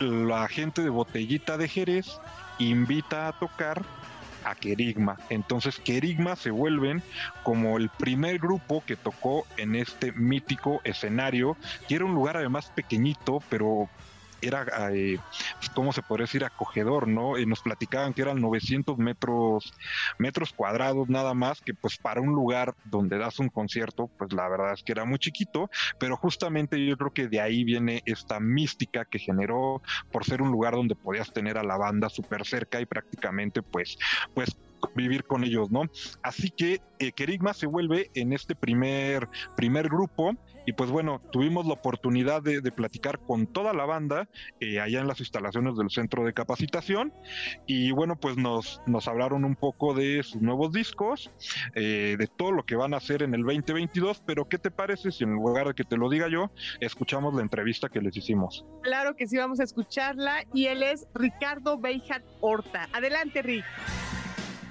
la 0.00 0.48
gente 0.48 0.82
de 0.82 0.88
Botellita 0.88 1.58
de 1.58 1.68
Jerez 1.68 2.18
invita 2.58 3.28
a 3.28 3.32
tocar 3.38 3.82
a 4.44 4.54
Kerigma. 4.54 5.18
Entonces 5.28 5.78
Kerigma 5.78 6.36
se 6.36 6.50
vuelven 6.50 7.02
como 7.42 7.76
el 7.76 7.90
primer 7.90 8.38
grupo 8.38 8.82
que 8.86 8.96
tocó 8.96 9.46
en 9.58 9.74
este 9.74 10.12
mítico 10.12 10.80
escenario, 10.84 11.56
que 11.86 11.96
era 11.96 12.06
un 12.06 12.14
lugar 12.14 12.38
además 12.38 12.72
pequeñito, 12.74 13.42
pero 13.50 13.90
era, 14.40 14.66
eh, 14.92 15.18
¿cómo 15.74 15.92
se 15.92 16.02
podría 16.02 16.24
decir? 16.24 16.44
Acogedor, 16.44 17.08
¿no? 17.08 17.38
Y 17.38 17.46
nos 17.46 17.60
platicaban 17.60 18.12
que 18.12 18.22
eran 18.22 18.40
900 18.40 18.98
metros, 18.98 19.72
metros 20.18 20.52
cuadrados 20.52 21.08
nada 21.08 21.34
más, 21.34 21.60
que 21.60 21.74
pues 21.74 21.96
para 21.98 22.20
un 22.20 22.30
lugar 22.30 22.74
donde 22.84 23.18
das 23.18 23.38
un 23.38 23.48
concierto, 23.48 24.08
pues 24.18 24.32
la 24.32 24.48
verdad 24.48 24.74
es 24.74 24.82
que 24.82 24.92
era 24.92 25.04
muy 25.04 25.18
chiquito, 25.18 25.70
pero 25.98 26.16
justamente 26.16 26.84
yo 26.84 26.96
creo 26.96 27.12
que 27.12 27.28
de 27.28 27.40
ahí 27.40 27.64
viene 27.64 28.02
esta 28.06 28.40
mística 28.40 29.04
que 29.04 29.18
generó 29.18 29.82
por 30.10 30.24
ser 30.24 30.42
un 30.42 30.50
lugar 30.50 30.74
donde 30.74 30.94
podías 30.94 31.32
tener 31.32 31.58
a 31.58 31.62
la 31.62 31.76
banda 31.76 32.08
súper 32.08 32.46
cerca 32.46 32.80
y 32.80 32.86
prácticamente 32.86 33.62
pues, 33.62 33.98
pues 34.34 34.56
vivir 34.94 35.24
con 35.24 35.44
ellos, 35.44 35.70
¿no? 35.70 35.82
Así 36.22 36.50
que 36.50 36.80
eh, 36.98 37.12
Kerigma 37.12 37.54
se 37.54 37.66
vuelve 37.66 38.10
en 38.14 38.32
este 38.32 38.54
primer, 38.54 39.28
primer 39.56 39.88
grupo 39.88 40.36
y 40.66 40.72
pues 40.72 40.90
bueno, 40.90 41.20
tuvimos 41.32 41.66
la 41.66 41.74
oportunidad 41.74 42.42
de, 42.42 42.70
platicar 42.70 43.18
con 43.18 43.46
toda 43.46 43.72
la 43.72 43.84
banda 43.84 44.28
eh, 44.60 44.80
allá 44.80 45.00
en 45.00 45.08
las 45.08 45.18
instalaciones 45.18 45.76
del 45.76 45.90
centro 45.90 46.24
de 46.24 46.32
capacitación 46.32 47.12
y 47.66 47.90
bueno, 47.90 48.16
pues 48.16 48.36
nos, 48.36 48.80
hablaron 49.08 49.44
un 49.44 49.56
poco 49.56 49.92
de 49.92 50.22
sus 50.22 50.40
nuevos 50.40 50.72
discos, 50.72 51.30
eh, 51.74 52.16
de 52.18 52.26
todo 52.26 52.52
lo 52.52 52.64
que 52.64 52.76
van 52.76 52.94
a 52.94 52.98
hacer 52.98 53.22
en 53.22 53.34
el 53.34 53.42
2022, 53.42 54.22
pero 54.24 54.48
¿qué 54.48 54.58
te 54.58 54.70
parece 54.70 55.10
si 55.10 55.24
en 55.24 55.32
lugar 55.32 55.66
de 55.66 55.74
que 55.74 55.84
te 55.84 55.96
lo 55.96 56.08
diga 56.08 56.28
yo, 56.28 56.50
escuchamos 56.80 57.34
la 57.34 57.42
entrevista 57.42 57.88
que 57.88 58.00
les 58.00 58.16
hicimos? 58.16 58.64
Claro 58.82 59.16
que 59.16 59.26
sí, 59.26 59.36
vamos 59.36 59.60
a 59.60 59.64
escucharla 59.64 60.44
y 60.54 60.66
él 60.66 60.82
es 60.82 61.06
Ricardo 61.14 61.78
Beijat 61.78 62.22
Horta. 62.40 62.88
Adelante, 62.92 63.42
Rick. 63.42 63.64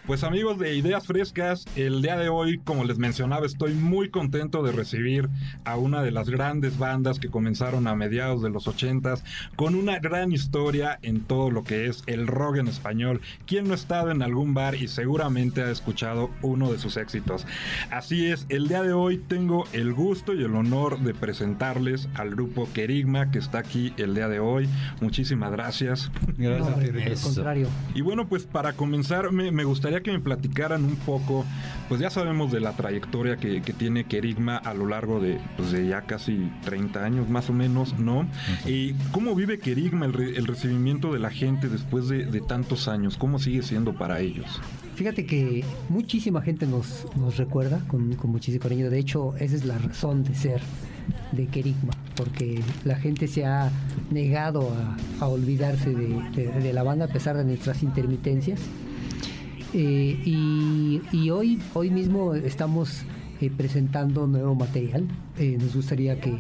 Pues 0.10 0.24
amigos 0.24 0.58
de 0.58 0.76
Ideas 0.76 1.06
Frescas, 1.06 1.68
el 1.76 2.02
día 2.02 2.18
de 2.18 2.30
hoy, 2.30 2.58
como 2.58 2.84
les 2.84 2.98
mencionaba, 2.98 3.46
estoy 3.46 3.76
muy 3.76 4.10
contento 4.10 4.64
de 4.64 4.72
recibir 4.72 5.30
a 5.66 5.78
una 5.78 6.02
de 6.02 6.10
las 6.10 6.32
grandes 6.32 6.80
bandas 6.80 7.20
que 7.20 7.30
comenzaron 7.30 7.86
a 7.86 7.94
mediados 7.94 8.42
de 8.42 8.50
los 8.50 8.68
ochentas 8.68 9.24
con 9.56 9.76
una 9.76 10.00
gran 10.00 10.32
historia 10.32 10.98
en 11.04 11.22
todo 11.22 11.52
lo 11.52 11.64
que 11.64 11.86
es 11.86 12.02
el 12.08 12.26
rock 12.26 12.56
en 12.56 12.68
español. 12.68 13.22
¿Quién 13.46 13.68
no 13.68 13.74
ha 13.74 13.76
estado 13.76 14.10
en 14.10 14.24
algún 14.24 14.56
bar 14.56 14.74
y 14.74 14.88
seguramente 14.88 15.62
ha 15.62 15.70
escuchado 15.70 16.32
uno 16.42 16.72
de 16.72 16.80
sus 16.80 16.98
éxitos? 16.98 17.46
Así 17.92 18.32
es, 18.32 18.48
el 18.50 18.68
día 18.68 18.82
de 18.82 18.94
hoy 18.94 19.20
tengo 19.20 19.66
el 19.74 19.94
gusto 19.94 20.34
y 20.34 20.44
el 20.44 20.56
honor 20.56 21.02
de 21.02 21.14
presentarles 21.14 22.10
al 22.16 22.32
grupo 22.32 22.68
Kerigma 22.74 23.30
que 23.30 23.38
está 23.38 23.60
aquí 23.60 23.94
el 23.98 24.16
día 24.16 24.28
de 24.28 24.40
hoy. 24.40 24.68
Muchísimas 25.02 25.52
gracias. 25.52 26.12
Gracias, 26.36 26.68
Al 26.80 27.22
contrario. 27.22 27.68
Y 27.94 28.02
bueno, 28.02 28.28
pues 28.28 28.46
para 28.46 28.74
comenzar 28.74 29.32
me, 29.32 29.52
me 29.52 29.66
gustaría 29.66 29.99
que 30.02 30.12
me 30.12 30.20
platicaran 30.20 30.84
un 30.84 30.96
poco, 30.96 31.46
pues 31.88 32.00
ya 32.00 32.10
sabemos 32.10 32.52
de 32.52 32.60
la 32.60 32.74
trayectoria 32.74 33.38
que, 33.38 33.60
tiene 33.78 34.06
Kerigma 34.06 34.58
a 34.58 34.74
lo 34.74 34.88
largo 34.88 35.20
de, 35.20 35.40
pues 35.56 35.72
de, 35.72 35.88
ya 35.88 36.02
casi 36.02 36.52
30 36.66 37.04
años 37.04 37.30
más 37.30 37.50
o 37.50 37.54
menos, 37.54 37.98
¿no? 38.00 38.28
Y 38.66 38.94
cómo 39.12 39.36
vive 39.36 39.60
Kerigma 39.60 40.06
el, 40.06 40.48
recibimiento 40.48 41.14
de 41.14 41.20
la 41.20 41.30
gente 41.30 41.70
después 41.70 42.10
de, 42.10 42.42
tantos 42.42 42.88
años, 42.88 43.18
cómo 43.18 43.38
sigue 43.38 43.62
siendo 43.62 43.94
para 43.94 44.20
ellos. 44.22 44.60
Fíjate 44.96 45.26
que 45.26 45.64
muchísima 45.88 46.42
gente 46.42 46.66
nos, 46.66 47.06
nos 47.16 47.38
recuerda 47.38 47.80
con, 47.88 48.16
con 48.16 48.32
muchísimo 48.32 48.64
cariño, 48.64 48.90
de 48.90 49.00
hecho 49.00 49.36
esa 49.38 49.56
es 49.56 49.66
la 49.66 49.78
razón 49.78 50.24
de 50.24 50.36
ser 50.36 50.62
de 51.32 51.48
Kerigma, 51.48 51.94
porque 52.16 52.62
la 52.86 52.96
gente 52.96 53.28
se 53.28 53.46
ha 53.46 53.72
negado 54.12 54.72
a, 55.20 55.28
olvidarse 55.28 55.94
de, 55.94 56.74
la 56.74 56.84
banda 56.84 57.06
a 57.06 57.08
pesar 57.08 57.38
de 57.38 57.44
nuestras 57.44 57.84
intermitencias 57.84 58.60
eh, 59.74 61.02
y, 61.12 61.30
hoy, 61.30 61.62
hoy 61.74 61.92
mismo 61.92 62.34
estamos 62.34 63.04
eh, 63.42 63.52
presentando 63.56 64.28
nuevo 64.28 64.56
material. 64.56 65.08
Eh, 65.38 65.58
nos 65.60 65.76
gustaría 65.76 66.20
que, 66.20 66.40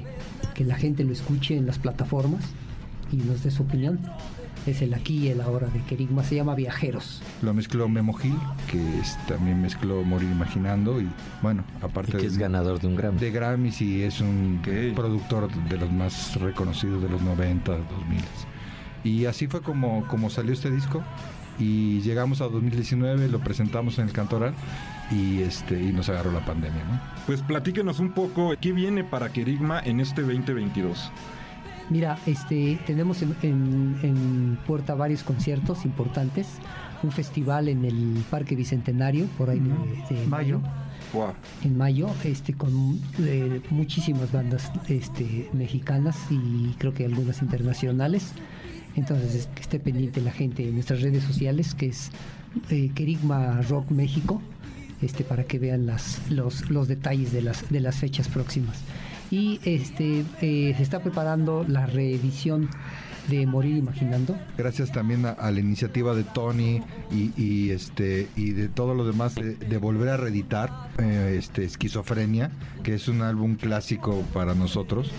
la 0.59 0.75
gente 0.75 1.05
lo 1.05 1.13
escuche 1.13 1.55
en 1.55 1.65
las 1.65 1.79
plataformas 1.79 2.43
y 3.13 3.17
nos 3.17 3.43
dé 3.43 3.51
su 3.51 3.63
opinión. 3.63 3.99
Es 4.65 4.81
el 4.81 4.93
aquí 4.93 5.19
y 5.19 5.27
el 5.29 5.39
ahora 5.39 5.67
de 5.67 5.79
Kerigma, 5.83 6.21
se 6.21 6.35
llama 6.35 6.53
Viajeros. 6.53 7.21
Lo 7.41 7.53
mezcló 7.53 7.87
Memo 7.87 8.11
Gil, 8.13 8.35
que 8.69 8.83
también 9.25 9.61
mezcló 9.61 10.03
Morir 10.03 10.29
Imaginando 10.29 10.99
y 10.99 11.07
bueno, 11.41 11.63
aparte 11.81 12.17
que 12.17 12.25
es 12.25 12.37
ganador 12.37 12.77
de 12.79 12.87
un 12.87 12.97
Grammy. 12.97 13.19
De 13.19 13.31
Grammys 13.31 13.81
y 13.81 14.03
es 14.03 14.19
un 14.19 14.59
productor 14.95 15.49
de 15.69 15.77
los 15.77 15.89
más 15.89 16.35
reconocidos 16.41 17.01
de 17.01 17.07
los 17.07 17.21
90, 17.21 17.71
2000. 17.71 18.21
Y 19.05 19.25
así 19.25 19.47
fue 19.47 19.61
como, 19.61 20.05
como 20.07 20.29
salió 20.29 20.51
este 20.51 20.69
disco 20.69 21.01
y 21.59 21.99
llegamos 22.01 22.41
a 22.41 22.45
2019, 22.45 23.27
lo 23.27 23.39
presentamos 23.39 23.99
en 23.99 24.07
el 24.07 24.13
Cantoral 24.13 24.53
y 25.11 25.41
este 25.41 25.81
y 25.81 25.91
nos 25.91 26.09
agarró 26.09 26.31
la 26.31 26.45
pandemia, 26.45 26.83
¿no? 26.85 26.99
Pues 27.25 27.41
platíquenos 27.41 27.99
un 27.99 28.11
poco 28.13 28.53
qué 28.59 28.71
viene 28.71 29.03
para 29.03 29.29
Kerigma 29.29 29.79
en 29.79 29.99
este 29.99 30.21
2022. 30.21 31.11
Mira, 31.89 32.19
este 32.25 32.79
tenemos 32.85 33.21
en, 33.21 34.57
puerta 34.67 34.93
varios 34.93 35.23
conciertos 35.23 35.85
importantes, 35.85 36.47
un 37.01 37.11
festival 37.11 37.67
en 37.67 37.83
el 37.83 38.23
Parque 38.29 38.55
Bicentenario 38.55 39.25
por 39.37 39.49
ahí 39.49 39.59
de, 40.09 40.25
mayo. 40.27 40.61
En 41.63 41.75
mayo, 41.75 42.07
este, 42.23 42.53
con 42.53 42.99
eh, 43.17 43.61
muchísimas 43.71 44.31
bandas 44.31 44.71
este, 44.87 45.49
mexicanas 45.53 46.15
y 46.29 46.75
creo 46.77 46.93
que 46.93 47.05
algunas 47.05 47.41
internacionales. 47.41 48.33
Entonces, 48.95 49.47
esté 49.59 49.79
pendiente 49.79 50.21
la 50.21 50.31
gente 50.31 50.67
en 50.67 50.73
nuestras 50.73 51.01
redes 51.01 51.23
sociales, 51.23 51.75
que 51.75 51.87
es 51.87 52.11
eh, 52.69 52.91
Kerigma 52.93 53.61
Rock 53.61 53.91
México, 53.91 54.41
este, 55.01 55.23
para 55.23 55.43
que 55.43 55.59
vean 55.59 55.85
las, 55.85 56.19
los, 56.29 56.69
los 56.69 56.87
detalles 56.87 57.31
de 57.31 57.41
las, 57.41 57.69
de 57.69 57.79
las 57.79 57.97
fechas 57.97 58.27
próximas. 58.27 58.81
Y 59.31 59.59
este, 59.63 60.25
eh, 60.41 60.73
se 60.75 60.83
está 60.83 61.01
preparando 61.01 61.63
la 61.67 61.85
reedición 61.85 62.69
de 63.29 63.45
Morir 63.45 63.77
Imaginando. 63.77 64.35
Gracias 64.57 64.91
también 64.91 65.25
a, 65.25 65.51
la 65.51 65.59
iniciativa 65.59 66.15
de 66.15 66.23
Tony 66.23 66.81
y, 67.11 67.69
este 67.69 68.27
y 68.35 68.51
de 68.51 68.69
todo 68.69 68.95
lo 68.95 69.05
demás 69.05 69.35
de, 69.35 69.77
volver 69.77 70.09
a 70.09 70.17
reeditar 70.17 70.89
eh, 70.97 71.35
este 71.37 71.63
Esquizofrenia, 71.63 72.49
que 72.81 72.95
es 72.95 73.07
un 73.07 73.21
álbum 73.21 73.55
clásico 73.55 74.23
para 74.33 74.55
nosotros 74.55 75.11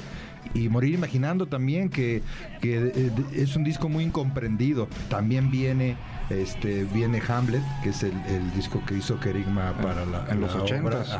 y 0.54 0.68
Morir 0.68 0.94
Imaginando 0.94 1.46
también, 1.46 1.88
que, 1.88 2.22
eh, 2.62 3.10
es 3.32 3.56
un 3.56 3.64
disco 3.64 3.88
muy 3.88 4.04
incomprendido. 4.04 4.88
También 5.08 5.50
viene 5.50 5.96
este 6.30 6.84
viene 6.84 7.20
Hamlet, 7.26 7.62
que 7.82 7.90
es 7.90 8.04
el, 8.04 8.12
disco 8.54 8.82
que 8.86 8.96
hizo 8.96 9.18
Kerigma 9.18 9.72
para 9.82 10.06
la, 10.06 10.26
en 10.30 10.40
los 10.40 10.54
ochentas. 10.54 11.18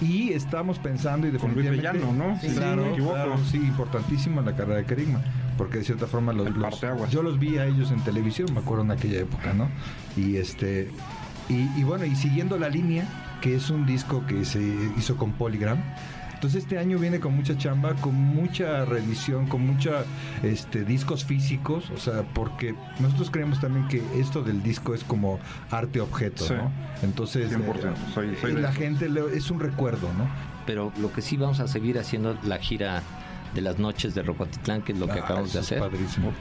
Y 0.00 0.32
estamos 0.32 0.78
pensando 0.78 1.26
y 1.26 1.30
definitivamente... 1.30 2.06
¿no? 2.12 2.38
Sí, 2.40 2.48
claro, 2.48 3.38
sí, 3.50 3.58
importantísimo 3.58 4.40
en 4.40 4.46
la 4.46 4.54
carrera 4.54 4.78
de 4.78 4.84
Kerigma, 4.84 5.20
porque 5.56 5.78
de 5.78 5.84
cierta 5.84 6.06
forma 6.06 6.32
los, 6.32 6.48
yo 7.10 7.22
los 7.22 7.38
vi 7.38 7.58
a 7.58 7.66
ellos 7.66 7.90
en 7.90 8.00
televisión, 8.00 8.52
me 8.52 8.60
acuerdo 8.60 8.84
en 8.84 8.92
aquella 8.92 9.20
época, 9.20 9.52
¿no? 9.54 9.68
Y 10.16 10.36
este 10.36 10.90
y, 11.48 11.68
y 11.76 11.82
bueno, 11.82 12.04
y 12.04 12.14
siguiendo 12.14 12.58
la 12.58 12.68
línea, 12.68 13.04
que 13.40 13.54
es 13.54 13.70
un 13.70 13.86
disco 13.86 14.24
que 14.26 14.44
se 14.44 14.60
hizo 14.96 15.16
con 15.16 15.32
Polygram, 15.32 15.78
entonces 16.38 16.62
este 16.62 16.78
año 16.78 17.00
viene 17.00 17.18
con 17.18 17.34
mucha 17.34 17.58
chamba, 17.58 17.94
con 17.96 18.14
mucha 18.14 18.84
reedición, 18.84 19.48
con 19.48 19.66
mucha 19.66 20.04
este, 20.44 20.84
discos 20.84 21.24
físicos, 21.24 21.90
o 21.90 21.98
sea, 21.98 22.22
porque 22.32 22.76
nosotros 23.00 23.32
creemos 23.32 23.60
también 23.60 23.88
que 23.88 24.00
esto 24.14 24.42
del 24.42 24.62
disco 24.62 24.94
es 24.94 25.02
como 25.02 25.40
arte 25.68 26.00
objeto, 26.00 26.44
¿no? 26.54 26.70
Entonces 27.02 27.50
eh, 27.52 28.52
la 28.52 28.72
gente 28.72 29.10
es 29.34 29.50
un 29.50 29.58
recuerdo, 29.58 30.12
¿no? 30.16 30.28
Pero 30.64 30.92
lo 31.00 31.12
que 31.12 31.22
sí 31.22 31.36
vamos 31.36 31.58
a 31.58 31.66
seguir 31.66 31.98
haciendo 31.98 32.38
la 32.44 32.58
gira 32.58 33.02
de 33.58 33.62
las 33.62 33.78
noches 33.80 34.14
de 34.14 34.22
Rocotitlán, 34.22 34.82
que 34.82 34.92
es 34.92 34.98
lo 34.98 35.06
que 35.06 35.18
ah, 35.18 35.24
acabamos 35.24 35.52
de 35.52 35.58
hacer. 35.58 35.80
Padrísimo. 35.80 36.32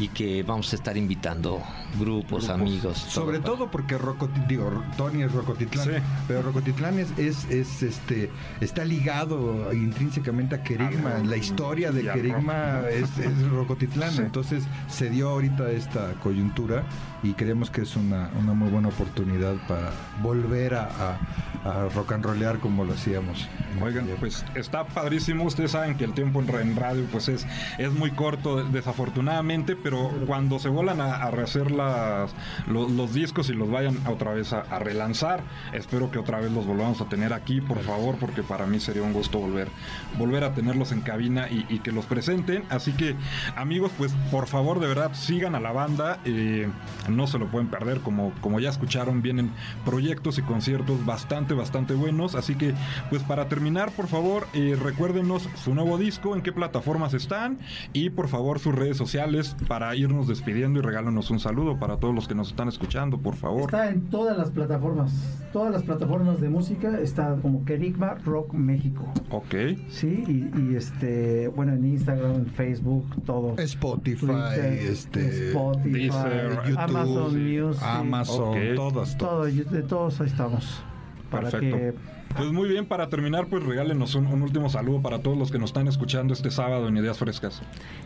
Y 0.00 0.08
que 0.08 0.42
vamos 0.42 0.72
a 0.72 0.76
estar 0.76 0.96
invitando 0.96 1.62
grupos, 1.98 2.48
amigos. 2.48 2.96
Sobre 2.96 3.40
todo, 3.40 3.70
porque 3.70 3.98
Rocotitlán, 3.98 4.48
digo, 4.48 4.84
Tony 4.96 5.22
es 5.22 5.32
Rocotitlán, 5.32 6.02
pero 6.26 6.40
Rocotitlán 6.40 6.98
es, 6.98 7.10
es, 7.18 7.82
este, 7.82 8.30
está 8.62 8.86
ligado 8.86 9.70
intrínsecamente 9.74 10.54
a 10.54 10.62
Querigma. 10.62 11.16
Ah, 11.16 11.22
la 11.24 11.36
historia 11.36 11.92
de 11.92 12.04
Querigma 12.04 12.84
es, 12.90 13.10
Rocotitlán. 13.50 14.16
Entonces 14.16 14.64
se 14.88 15.10
dio 15.10 15.28
ahorita 15.28 15.70
esta 15.70 16.14
coyuntura 16.22 16.84
y 17.26 17.34
creemos 17.34 17.70
que 17.70 17.82
es 17.82 17.96
una, 17.96 18.30
una 18.38 18.52
muy 18.52 18.70
buena 18.70 18.88
oportunidad 18.88 19.54
para 19.66 19.90
volver 20.22 20.74
a, 20.74 21.18
a, 21.64 21.88
rock 21.94 22.12
and 22.12 22.24
rollear 22.24 22.58
como 22.60 22.84
lo 22.84 22.92
hacíamos. 22.92 23.48
Oigan, 23.82 24.06
pues 24.20 24.44
está 24.54 24.84
padrísimo. 24.84 25.44
Ustedes 25.44 25.72
saben 25.72 25.96
que 25.96 26.04
el 26.04 26.14
tiempo 26.14 26.40
en, 26.40 26.76
radio 26.76 27.04
pues 27.10 27.28
es, 27.28 27.44
es 27.78 27.92
muy 27.92 28.12
corto, 28.12 28.62
desafortunadamente, 28.62 29.74
pero 29.74 30.10
cuando 30.26 30.60
se 30.60 30.68
vuelan 30.68 31.00
a, 31.00 31.28
rehacer 31.32 31.72
las, 31.72 32.32
los, 32.68 33.12
discos 33.12 33.50
y 33.50 33.54
los 33.54 33.70
vayan 33.70 33.98
otra 34.06 34.32
vez 34.32 34.52
a, 34.52 34.62
relanzar, 34.78 35.42
espero 35.72 36.10
que 36.10 36.18
otra 36.18 36.38
vez 36.38 36.52
los 36.52 36.64
volvamos 36.64 37.00
a 37.00 37.08
tener 37.08 37.32
aquí, 37.32 37.60
por 37.60 37.80
favor, 37.80 38.16
porque 38.20 38.42
para 38.42 38.66
mí 38.66 38.78
sería 38.78 39.02
un 39.02 39.12
gusto 39.12 39.38
volver, 39.38 39.68
volver 40.16 40.44
a 40.44 40.54
tenerlos 40.54 40.92
en 40.92 41.00
cabina 41.00 41.48
y, 41.50 41.80
que 41.80 41.92
los 41.92 42.06
presenten. 42.06 42.64
Así 42.70 42.92
que, 42.92 43.16
amigos, 43.56 43.92
pues 43.98 44.12
por 44.30 44.46
favor, 44.46 44.80
de 44.80 44.86
verdad, 44.86 45.12
sigan 45.14 45.54
a 45.54 45.60
la 45.60 45.72
banda. 45.72 46.20
Eh, 46.24 46.68
no 47.16 47.26
se 47.26 47.38
lo 47.38 47.46
pueden 47.50 47.68
perder. 47.68 48.00
Como, 48.00 48.32
como 48.40 48.60
ya 48.60 48.68
escucharon, 48.68 49.22
vienen 49.22 49.50
proyectos 49.84 50.38
y 50.38 50.42
conciertos 50.42 51.04
bastante, 51.04 51.54
bastante 51.54 51.94
buenos. 51.94 52.34
Así 52.34 52.54
que, 52.54 52.74
pues 53.10 53.22
para 53.22 53.48
terminar, 53.48 53.90
por 53.92 54.06
favor, 54.06 54.46
eh, 54.54 54.76
recuérdenos 54.80 55.48
su 55.56 55.74
nuevo 55.74 55.98
disco, 55.98 56.34
en 56.34 56.42
qué 56.42 56.52
plataformas 56.52 57.14
están 57.14 57.58
y 57.92 58.10
por 58.10 58.28
favor 58.28 58.58
sus 58.58 58.74
redes 58.74 58.96
sociales 58.96 59.56
para 59.68 59.94
irnos 59.96 60.28
despidiendo 60.28 60.78
y 60.78 60.82
regálanos 60.82 61.30
un 61.30 61.40
saludo 61.40 61.78
para 61.78 61.96
todos 61.98 62.14
los 62.14 62.28
que 62.28 62.34
nos 62.34 62.48
están 62.48 62.68
escuchando, 62.68 63.18
por 63.18 63.34
favor. 63.34 63.64
Está 63.64 63.88
en 63.88 64.02
todas 64.10 64.36
las 64.36 64.50
plataformas, 64.50 65.12
todas 65.52 65.72
las 65.72 65.82
plataformas 65.82 66.40
de 66.40 66.48
música, 66.48 66.98
está 67.00 67.36
como 67.42 67.64
Kerigma 67.64 68.14
Rock 68.24 68.52
México. 68.52 69.12
Ok. 69.30 69.54
Sí, 69.88 70.50
y, 70.56 70.74
este, 70.74 71.48
bueno, 71.48 71.72
en 71.72 71.84
Instagram, 71.84 72.34
en 72.34 72.46
Facebook, 72.46 73.06
todo. 73.24 73.56
Spotify, 73.58 74.32
este, 74.80 75.48
Spotify, 75.48 76.74
Amazon 77.02 77.42
Music, 77.42 77.82
Amazon, 77.82 78.54
todas, 78.74 79.16
todas. 79.18 79.54
de 79.54 79.82
todos 79.82 80.20
ahí 80.20 80.26
estamos. 80.26 80.82
Para 81.30 81.50
Perfecto. 81.50 81.98
Pues 82.36 82.52
muy 82.52 82.68
bien, 82.68 82.84
para 82.84 83.08
terminar, 83.08 83.46
pues 83.48 83.62
regálenos 83.62 84.14
un, 84.14 84.26
un, 84.26 84.42
último 84.42 84.68
saludo 84.68 85.00
para 85.00 85.20
todos 85.20 85.38
los 85.38 85.50
que 85.50 85.58
nos 85.58 85.70
están 85.70 85.88
escuchando 85.88 86.34
este 86.34 86.50
sábado 86.50 86.88
en 86.88 86.96
Ideas 86.98 87.18
Frescas. 87.18 87.62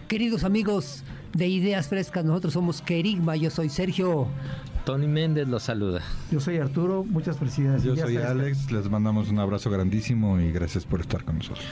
Queridos 0.06 0.44
amigos 0.44 1.02
de 1.32 1.48
Ideas 1.48 1.88
Frescas, 1.88 2.24
nosotros 2.24 2.52
somos 2.52 2.80
Kerigma, 2.80 3.34
yo 3.36 3.50
soy 3.50 3.68
Sergio. 3.68 4.28
Tony 4.84 5.08
Méndez 5.08 5.48
los 5.48 5.64
saluda. 5.64 6.02
Yo 6.30 6.40
soy 6.40 6.58
Arturo, 6.58 7.04
muchas 7.04 7.38
felicidades. 7.38 7.82
Yo 7.82 7.96
soy 7.96 8.16
Alex, 8.16 8.70
les 8.70 8.88
mandamos 8.88 9.30
un 9.30 9.38
abrazo 9.38 9.70
grandísimo 9.70 10.40
y 10.40 10.52
gracias 10.52 10.84
por 10.84 11.00
estar 11.00 11.24
con 11.24 11.38
nosotros. 11.38 11.66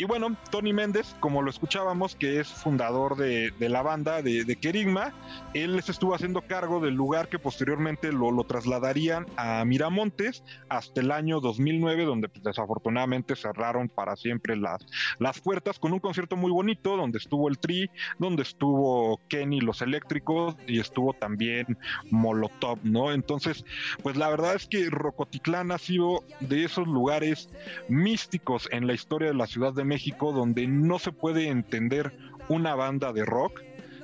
Y 0.00 0.04
bueno, 0.04 0.34
Tony 0.50 0.72
Méndez, 0.72 1.14
como 1.20 1.42
lo 1.42 1.50
escuchábamos, 1.50 2.16
que 2.16 2.40
es 2.40 2.48
fundador 2.48 3.18
de, 3.18 3.52
la 3.58 3.82
banda 3.82 4.22
de, 4.22 4.46
de, 4.46 4.56
Kerigma, 4.56 5.12
él 5.52 5.76
les 5.76 5.90
estuvo 5.90 6.14
haciendo 6.14 6.40
cargo 6.40 6.80
del 6.80 6.94
lugar 6.94 7.28
que 7.28 7.38
posteriormente 7.38 8.10
lo, 8.10 8.30
lo 8.30 8.44
trasladarían 8.44 9.26
a 9.36 9.62
Miramontes 9.66 10.42
hasta 10.70 11.02
el 11.02 11.10
año 11.10 11.40
2009, 11.40 12.06
donde 12.06 12.30
pues, 12.30 12.42
desafortunadamente 12.42 13.36
cerraron 13.36 13.90
para 13.90 14.16
siempre 14.16 14.56
las, 14.56 14.86
las 15.18 15.38
puertas 15.42 15.78
con 15.78 15.92
un 15.92 15.98
concierto 15.98 16.34
muy 16.34 16.50
bonito, 16.50 16.96
donde 16.96 17.18
estuvo 17.18 17.50
el 17.50 17.58
Tri, 17.58 17.90
donde 18.18 18.42
estuvo 18.42 19.20
Kenny 19.28 19.60
los 19.60 19.82
Eléctricos 19.82 20.56
y 20.66 20.80
estuvo 20.80 21.12
también 21.12 21.76
Molotov, 22.10 22.78
¿no? 22.84 23.12
Entonces, 23.12 23.66
pues 24.02 24.16
la 24.16 24.30
verdad 24.30 24.54
es 24.54 24.66
que 24.66 24.88
Rocotitlán 24.88 25.72
ha 25.72 25.78
sido 25.78 26.24
de 26.40 26.64
esos 26.64 26.88
lugares 26.88 27.50
místicos 27.90 28.66
en 28.72 28.86
la 28.86 28.94
historia 28.94 29.28
de 29.28 29.34
la 29.34 29.46
Ciudad 29.46 29.74
de 29.74 29.89
México 29.90 30.32
donde 30.32 30.68
no 30.68 31.00
se 31.00 31.10
puede 31.10 31.48
entender 31.48 32.12
una 32.48 32.76
banda 32.76 33.12
de 33.12 33.24
rock 33.24 33.60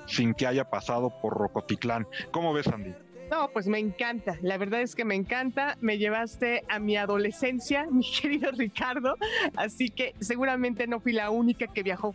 sin 0.06 0.34
que 0.34 0.48
haya 0.48 0.68
pasado 0.68 1.10
por 1.22 1.34
Rocotitlán. 1.38 2.08
¿Cómo 2.32 2.52
ves, 2.52 2.66
Andy? 2.66 2.92
No, 3.30 3.50
pues 3.52 3.68
me 3.68 3.78
encanta, 3.78 4.36
la 4.42 4.58
verdad 4.58 4.82
es 4.82 4.94
que 4.94 5.04
me 5.04 5.14
encanta, 5.14 5.76
me 5.80 5.98
llevaste 5.98 6.64
a 6.68 6.80
mi 6.80 6.96
adolescencia, 6.96 7.86
mi 7.90 8.04
querido 8.04 8.50
Ricardo, 8.50 9.16
así 9.56 9.90
que 9.90 10.14
seguramente 10.20 10.86
no 10.88 11.00
fui 11.00 11.12
la 11.12 11.30
única 11.30 11.68
que 11.68 11.82
viajó 11.82 12.14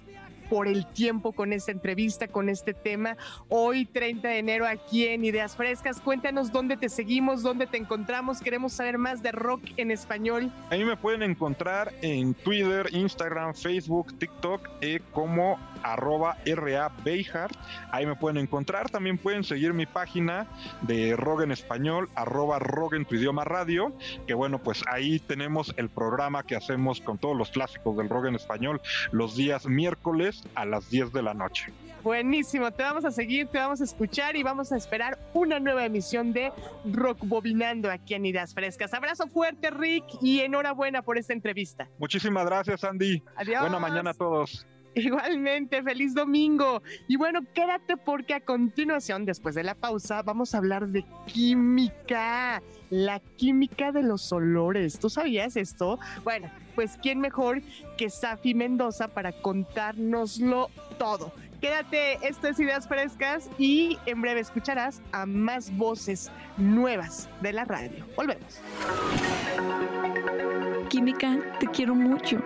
por 0.51 0.67
el 0.67 0.85
tiempo 0.85 1.31
con 1.31 1.53
esta 1.53 1.71
entrevista, 1.71 2.27
con 2.27 2.49
este 2.49 2.73
tema. 2.73 3.15
Hoy, 3.47 3.85
30 3.85 4.27
de 4.27 4.39
enero, 4.39 4.67
aquí 4.67 5.07
en 5.07 5.23
Ideas 5.23 5.55
Frescas. 5.55 6.01
Cuéntanos 6.01 6.51
dónde 6.51 6.75
te 6.75 6.89
seguimos, 6.89 7.41
dónde 7.41 7.67
te 7.67 7.77
encontramos. 7.77 8.41
Queremos 8.41 8.73
saber 8.73 8.97
más 8.97 9.23
de 9.23 9.31
rock 9.31 9.61
en 9.77 9.91
español. 9.91 10.51
A 10.69 10.75
mí 10.75 10.83
me 10.83 10.97
pueden 10.97 11.23
encontrar 11.23 11.93
en 12.01 12.33
Twitter, 12.33 12.89
Instagram, 12.91 13.53
Facebook, 13.55 14.13
TikTok 14.19 14.67
eh, 14.81 14.99
como 15.13 15.57
arroba 15.83 16.37
RA 16.45 16.91
Ahí 17.89 18.05
me 18.05 18.17
pueden 18.17 18.37
encontrar. 18.37 18.89
También 18.89 19.17
pueden 19.17 19.45
seguir 19.45 19.73
mi 19.73 19.85
página 19.85 20.47
de 20.81 21.15
rock 21.15 21.43
en 21.43 21.51
español, 21.53 22.09
arroba 22.13 22.59
rock 22.59 22.95
en 22.95 23.05
tu 23.05 23.15
idioma 23.15 23.45
radio. 23.45 23.93
Que 24.27 24.33
bueno, 24.33 24.59
pues 24.59 24.83
ahí 24.91 25.19
tenemos 25.19 25.73
el 25.77 25.87
programa 25.87 26.43
que 26.43 26.57
hacemos 26.57 26.99
con 26.99 27.17
todos 27.17 27.37
los 27.37 27.51
clásicos 27.51 27.95
del 27.95 28.09
rock 28.09 28.25
en 28.25 28.35
español 28.35 28.81
los 29.13 29.37
días 29.37 29.65
miércoles 29.65 30.40
a 30.55 30.65
las 30.65 30.89
10 30.89 31.13
de 31.13 31.21
la 31.23 31.33
noche. 31.33 31.71
Buenísimo, 32.03 32.71
te 32.71 32.81
vamos 32.81 33.05
a 33.05 33.11
seguir, 33.11 33.47
te 33.47 33.59
vamos 33.59 33.79
a 33.79 33.83
escuchar 33.83 34.35
y 34.35 34.41
vamos 34.41 34.71
a 34.71 34.77
esperar 34.77 35.19
una 35.33 35.59
nueva 35.59 35.85
emisión 35.85 36.33
de 36.33 36.51
Rock 36.91 37.19
Bobinando 37.21 37.91
aquí 37.91 38.15
en 38.15 38.25
Ideas 38.25 38.55
Frescas. 38.55 38.93
Abrazo 38.95 39.27
fuerte, 39.27 39.69
Rick, 39.69 40.05
y 40.19 40.39
enhorabuena 40.39 41.03
por 41.03 41.19
esta 41.19 41.33
entrevista. 41.33 41.87
Muchísimas 41.99 42.45
gracias, 42.45 42.83
Andy. 42.83 43.21
Adiós. 43.35 43.61
Buena 43.61 43.77
mañana 43.77 44.11
a 44.11 44.13
todos. 44.15 44.65
Igualmente, 44.95 45.81
feliz 45.83 46.13
domingo. 46.13 46.81
Y 47.07 47.15
bueno, 47.15 47.41
quédate 47.53 47.97
porque 47.97 48.33
a 48.33 48.41
continuación, 48.41 49.25
después 49.25 49.55
de 49.55 49.63
la 49.63 49.75
pausa, 49.75 50.21
vamos 50.21 50.53
a 50.53 50.57
hablar 50.57 50.87
de 50.89 51.05
química, 51.27 52.61
la 52.89 53.19
química 53.37 53.91
de 53.91 54.03
los 54.03 54.31
olores. 54.31 54.99
¿Tú 54.99 55.09
sabías 55.09 55.55
esto? 55.55 55.99
Bueno, 56.23 56.51
pues 56.75 56.97
quién 57.01 57.19
mejor 57.19 57.61
que 57.97 58.09
Safi 58.09 58.53
Mendoza 58.53 59.07
para 59.07 59.31
contárnoslo 59.31 60.69
todo. 60.97 61.31
Quédate, 61.61 62.17
estas 62.27 62.59
Ideas 62.59 62.87
Frescas 62.87 63.47
y 63.59 63.99
en 64.07 64.19
breve 64.19 64.39
escucharás 64.39 64.99
a 65.11 65.27
más 65.27 65.75
voces 65.77 66.31
nuevas 66.57 67.29
de 67.41 67.53
la 67.53 67.65
radio. 67.65 68.03
Volvemos. 68.15 68.59
Química, 70.89 71.37
te 71.59 71.67
quiero 71.67 71.93
mucho. 71.93 72.41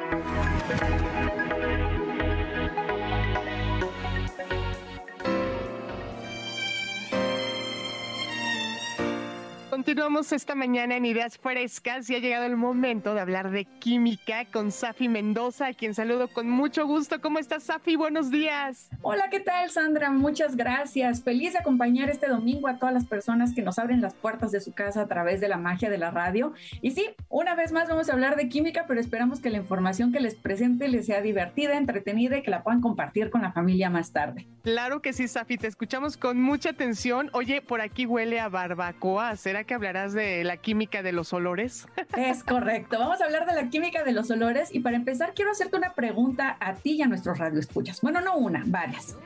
Continuamos 9.76 10.32
esta 10.32 10.56
mañana 10.56 10.96
en 10.96 11.04
Ideas 11.04 11.38
Frescas 11.38 12.10
y 12.10 12.16
ha 12.16 12.20
llegado 12.20 12.46
el 12.46 12.56
momento 12.56 13.14
de 13.14 13.20
hablar 13.20 13.52
de 13.52 13.66
química 13.66 14.46
con 14.46 14.72
Safi 14.72 15.10
Mendoza, 15.10 15.68
a 15.68 15.74
quien 15.74 15.94
saludo 15.94 16.30
con 16.30 16.50
mucho 16.50 16.88
gusto. 16.88 17.20
¿Cómo 17.20 17.40
estás, 17.40 17.64
Safi? 17.64 17.98
Buenos 17.98 18.32
días. 18.32 18.90
Hola, 19.02 19.30
¿qué 19.30 19.42
tal, 19.42 19.70
Sandra? 19.70 20.12
Muchas 20.12 20.56
gracias. 20.56 21.24
Feliz 21.24 21.52
de 21.52 21.60
acompañar 21.60 22.10
este 22.10 22.30
domingo 22.30 22.70
a 22.70 22.80
todas 22.80 22.94
las 22.94 23.06
personas 23.06 23.54
que 23.54 23.64
nos 23.64 23.78
abren 23.78 24.00
las 24.00 24.14
puertas 24.14 24.54
de 24.54 24.62
su 24.62 24.72
casa 24.72 25.02
a 25.02 25.08
través 25.08 25.42
de 25.42 25.50
la 25.50 25.58
magia 25.58 25.90
de 25.90 25.98
la 25.98 26.10
radio. 26.10 26.54
Y 26.82 26.92
sí, 26.92 27.10
una 27.28 27.54
vez 27.54 27.74
más 27.74 27.90
vamos 27.90 28.10
a 28.10 28.14
hablar 28.14 28.38
de 28.38 28.48
química, 28.48 28.86
pero 28.88 29.02
esperamos 29.02 29.42
que 29.42 29.50
la 29.50 29.58
información 29.58 30.14
que 30.14 30.22
les 30.22 30.36
presente 30.36 30.88
les 30.88 31.06
sea 31.06 31.20
divertida, 31.20 31.76
entretenida 31.76 32.38
y 32.38 32.44
que 32.44 32.50
la 32.50 32.64
puedan 32.64 32.80
compartir 32.80 33.30
con 33.30 33.42
la 33.42 33.52
familia 33.52 33.90
más 33.90 34.14
tarde. 34.14 34.48
Claro 34.64 35.02
que 35.02 35.12
sí, 35.12 35.28
Safi, 35.28 35.58
te 35.58 35.68
escuchamos 35.68 36.16
con 36.16 36.42
mucha 36.42 36.70
atención. 36.70 37.30
Oye, 37.34 37.62
por 37.62 37.82
aquí 37.82 38.06
huele 38.06 38.40
a 38.40 38.48
barbacoa. 38.48 39.36
¿Será 39.36 39.65
que 39.66 39.74
hablarás 39.74 40.14
de 40.14 40.44
la 40.44 40.58
química 40.58 41.04
de 41.04 41.12
los 41.12 41.34
olores? 41.34 41.88
Es 42.18 42.44
correcto. 42.44 43.00
Vamos 43.00 43.22
a 43.22 43.26
hablar 43.26 43.46
de 43.46 43.54
la 43.54 43.70
química 43.70 44.04
de 44.04 44.12
los 44.12 44.32
olores 44.32 44.74
y 44.74 44.80
para 44.80 44.96
empezar 44.96 45.34
quiero 45.34 45.52
hacerte 45.52 45.76
una 45.76 45.94
pregunta 45.94 46.58
a 46.60 46.76
ti 46.76 46.94
y 46.94 47.02
a 47.02 47.08
nuestros 47.08 47.38
radioescuchas. 47.38 48.02
Bueno, 48.02 48.22
no 48.22 48.38
una, 48.38 48.64
varias. 48.66 49.18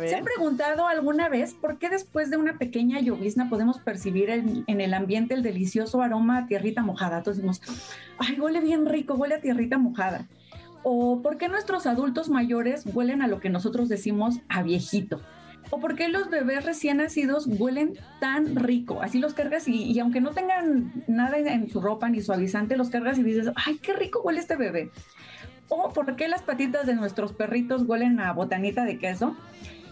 ¿Se 0.00 0.14
han 0.14 0.24
preguntado 0.24 0.86
alguna 0.86 1.28
vez 1.28 1.54
por 1.54 1.78
qué 1.78 1.88
después 1.90 2.30
de 2.30 2.36
una 2.36 2.58
pequeña 2.58 3.00
llovizna 3.00 3.50
podemos 3.50 3.78
percibir 3.78 4.30
en, 4.30 4.64
el 4.66 4.94
ambiente 4.94 5.34
el 5.34 5.42
delicioso 5.42 6.02
aroma 6.02 6.38
a 6.38 6.46
tierrita 6.46 6.82
mojada? 6.82 7.18
Entonces 7.18 7.42
decimos, 7.42 7.60
ay, 8.18 8.38
huele 8.40 8.60
bien 8.60 8.86
rico, 8.86 9.14
huele 9.14 9.34
a 9.36 9.40
tierrita 9.40 9.78
mojada. 9.78 10.26
¿O 10.82 11.20
por 11.22 11.36
qué 11.36 11.48
nuestros 11.48 11.86
adultos 11.86 12.30
mayores 12.30 12.84
huelen 12.86 13.20
a 13.20 13.28
lo 13.28 13.40
que 13.40 13.50
nosotros 13.50 13.88
decimos 13.88 14.40
a 14.48 14.62
viejito? 14.62 15.20
¿O 15.68 15.78
por 15.78 15.94
qué 15.94 16.08
los 16.08 16.30
bebés 16.30 16.64
recién 16.64 16.96
nacidos 16.96 17.46
huelen 17.46 17.98
tan 18.20 18.56
rico? 18.56 19.02
Así 19.02 19.18
los 19.18 19.34
cargas 19.34 19.68
y, 19.68 19.98
aunque 20.00 20.20
no 20.20 20.30
tengan 20.30 20.92
nada 21.06 21.38
en 21.38 21.68
su 21.68 21.80
ropa 21.80 22.08
ni 22.08 22.22
suavizante, 22.22 22.76
los 22.76 22.90
cargas 22.90 23.18
y 23.18 23.22
dices, 23.22 23.52
ay, 23.54 23.78
qué 23.78 23.92
rico 23.92 24.20
huele 24.22 24.40
este 24.40 24.56
bebé. 24.56 24.90
¿O 25.68 25.92
por 25.92 26.16
qué 26.16 26.26
las 26.26 26.42
patitas 26.42 26.86
de 26.86 26.94
nuestros 26.94 27.32
perritos 27.32 27.82
huelen 27.82 28.18
a 28.18 28.32
botanita 28.32 28.84
de 28.84 28.98
queso? 28.98 29.36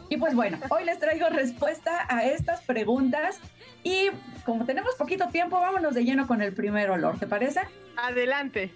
Y 0.08 0.16
pues 0.16 0.34
bueno, 0.34 0.58
hoy 0.70 0.84
les 0.84 0.98
traigo 0.98 1.28
respuesta 1.28 2.06
a 2.08 2.24
estas 2.24 2.62
preguntas 2.62 3.38
y 3.84 4.08
como 4.44 4.64
tenemos 4.64 4.94
poquito 4.96 5.28
tiempo, 5.28 5.60
vámonos 5.60 5.94
de 5.94 6.04
lleno 6.04 6.26
con 6.26 6.40
el 6.40 6.54
primer 6.54 6.90
olor, 6.90 7.18
¿te 7.18 7.26
parece? 7.26 7.60
Adelante. 7.96 8.72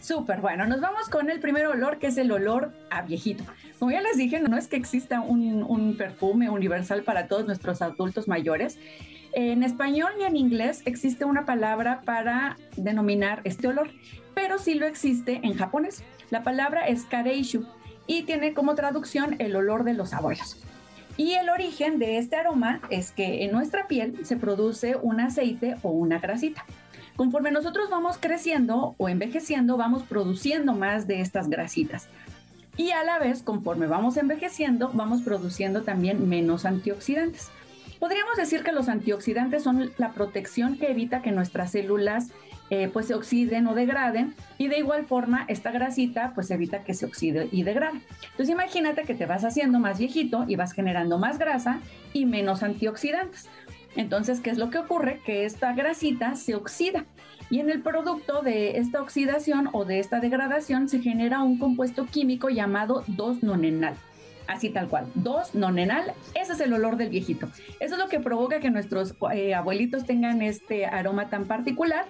Súper, 0.00 0.40
bueno, 0.40 0.66
nos 0.66 0.80
vamos 0.80 1.08
con 1.08 1.30
el 1.30 1.40
primer 1.40 1.66
olor 1.66 1.98
que 1.98 2.08
es 2.08 2.18
el 2.18 2.30
olor 2.30 2.72
a 2.90 3.02
viejito. 3.02 3.44
Como 3.78 3.90
ya 3.90 4.00
les 4.00 4.16
dije, 4.16 4.40
no 4.40 4.56
es 4.56 4.68
que 4.68 4.76
exista 4.76 5.20
un, 5.20 5.96
perfume 5.96 6.48
universal 6.50 7.02
para 7.02 7.26
todos 7.26 7.46
nuestros 7.46 7.82
adultos 7.82 8.28
mayores. 8.28 8.78
En 9.32 9.62
español 9.62 10.12
y 10.20 10.24
en 10.24 10.36
inglés 10.36 10.82
existe 10.84 11.24
una 11.24 11.44
palabra 11.44 12.02
para 12.04 12.56
denominar 12.76 13.40
este 13.44 13.68
olor, 13.68 13.90
pero 14.34 14.58
sí 14.58 14.74
lo 14.74 14.86
existe 14.86 15.40
en 15.42 15.54
japonés. 15.54 16.02
La 16.30 16.42
palabra 16.42 16.86
es 16.86 17.04
kareishu 17.04 17.66
y 18.06 18.22
tiene 18.22 18.54
como 18.54 18.74
traducción 18.74 19.36
el 19.38 19.56
olor 19.56 19.84
de 19.84 19.94
los 19.94 20.12
abuelos. 20.12 20.62
Y 21.16 21.32
el 21.32 21.48
origen 21.48 21.98
de 21.98 22.18
este 22.18 22.36
aroma 22.36 22.80
es 22.90 23.10
que 23.10 23.44
en 23.44 23.52
nuestra 23.52 23.88
piel 23.88 24.24
se 24.26 24.36
produce 24.36 24.96
un 24.96 25.20
aceite 25.20 25.76
o 25.82 25.90
una 25.90 26.18
grasita. 26.18 26.64
Conforme 27.16 27.50
nosotros 27.50 27.88
vamos 27.88 28.18
creciendo 28.18 28.94
o 28.98 29.08
envejeciendo, 29.08 29.78
vamos 29.78 30.02
produciendo 30.02 30.74
más 30.74 31.06
de 31.06 31.22
estas 31.22 31.48
grasitas. 31.48 32.08
Y 32.76 32.90
a 32.90 33.02
la 33.04 33.18
vez, 33.18 33.42
conforme 33.42 33.86
vamos 33.86 34.18
envejeciendo, 34.18 34.90
vamos 34.92 35.22
produciendo 35.22 35.82
también 35.82 36.28
menos 36.28 36.66
antioxidantes. 36.66 37.50
Podríamos 37.98 38.36
decir 38.36 38.62
que 38.62 38.72
los 38.72 38.90
antioxidantes 38.90 39.62
son 39.62 39.90
la 39.96 40.12
protección 40.12 40.76
que 40.76 40.90
evita 40.90 41.22
que 41.22 41.32
nuestras 41.32 41.70
células 41.70 42.28
eh, 42.68 42.90
pues 42.92 43.06
se 43.06 43.14
oxiden 43.14 43.66
o 43.68 43.74
degraden 43.74 44.34
y 44.58 44.68
de 44.68 44.78
igual 44.78 45.06
forma 45.06 45.44
esta 45.48 45.70
grasita 45.70 46.32
pues 46.34 46.50
evita 46.50 46.82
que 46.82 46.94
se 46.94 47.06
oxide 47.06 47.48
y 47.52 47.62
degrade. 47.62 48.00
Entonces 48.22 48.50
imagínate 48.50 49.04
que 49.04 49.14
te 49.14 49.24
vas 49.24 49.44
haciendo 49.44 49.78
más 49.78 49.98
viejito 49.98 50.44
y 50.48 50.56
vas 50.56 50.72
generando 50.72 51.16
más 51.18 51.38
grasa 51.38 51.78
y 52.12 52.26
menos 52.26 52.62
antioxidantes. 52.62 53.48
Entonces, 53.96 54.40
¿qué 54.40 54.50
es 54.50 54.58
lo 54.58 54.70
que 54.70 54.78
ocurre? 54.78 55.20
Que 55.24 55.44
esta 55.44 55.72
grasita 55.72 56.36
se 56.36 56.54
oxida 56.54 57.06
y 57.48 57.60
en 57.60 57.70
el 57.70 57.82
producto 57.82 58.42
de 58.42 58.78
esta 58.78 59.00
oxidación 59.00 59.68
o 59.72 59.84
de 59.84 59.98
esta 59.98 60.20
degradación 60.20 60.88
se 60.88 61.00
genera 61.00 61.42
un 61.42 61.58
compuesto 61.58 62.06
químico 62.06 62.48
llamado 62.48 63.04
2-nonenal 63.06 63.94
así 64.46 64.70
tal 64.70 64.88
cual. 64.88 65.06
Dos, 65.14 65.54
nonenal, 65.54 66.12
ese 66.34 66.52
es 66.52 66.60
el 66.60 66.72
olor 66.72 66.96
del 66.96 67.08
viejito. 67.08 67.48
Eso 67.80 67.94
es 67.94 67.98
lo 67.98 68.08
que 68.08 68.20
provoca 68.20 68.60
que 68.60 68.70
nuestros 68.70 69.14
eh, 69.32 69.54
abuelitos 69.54 70.06
tengan 70.06 70.42
este 70.42 70.86
aroma 70.86 71.28
tan 71.28 71.46
particular. 71.46 72.06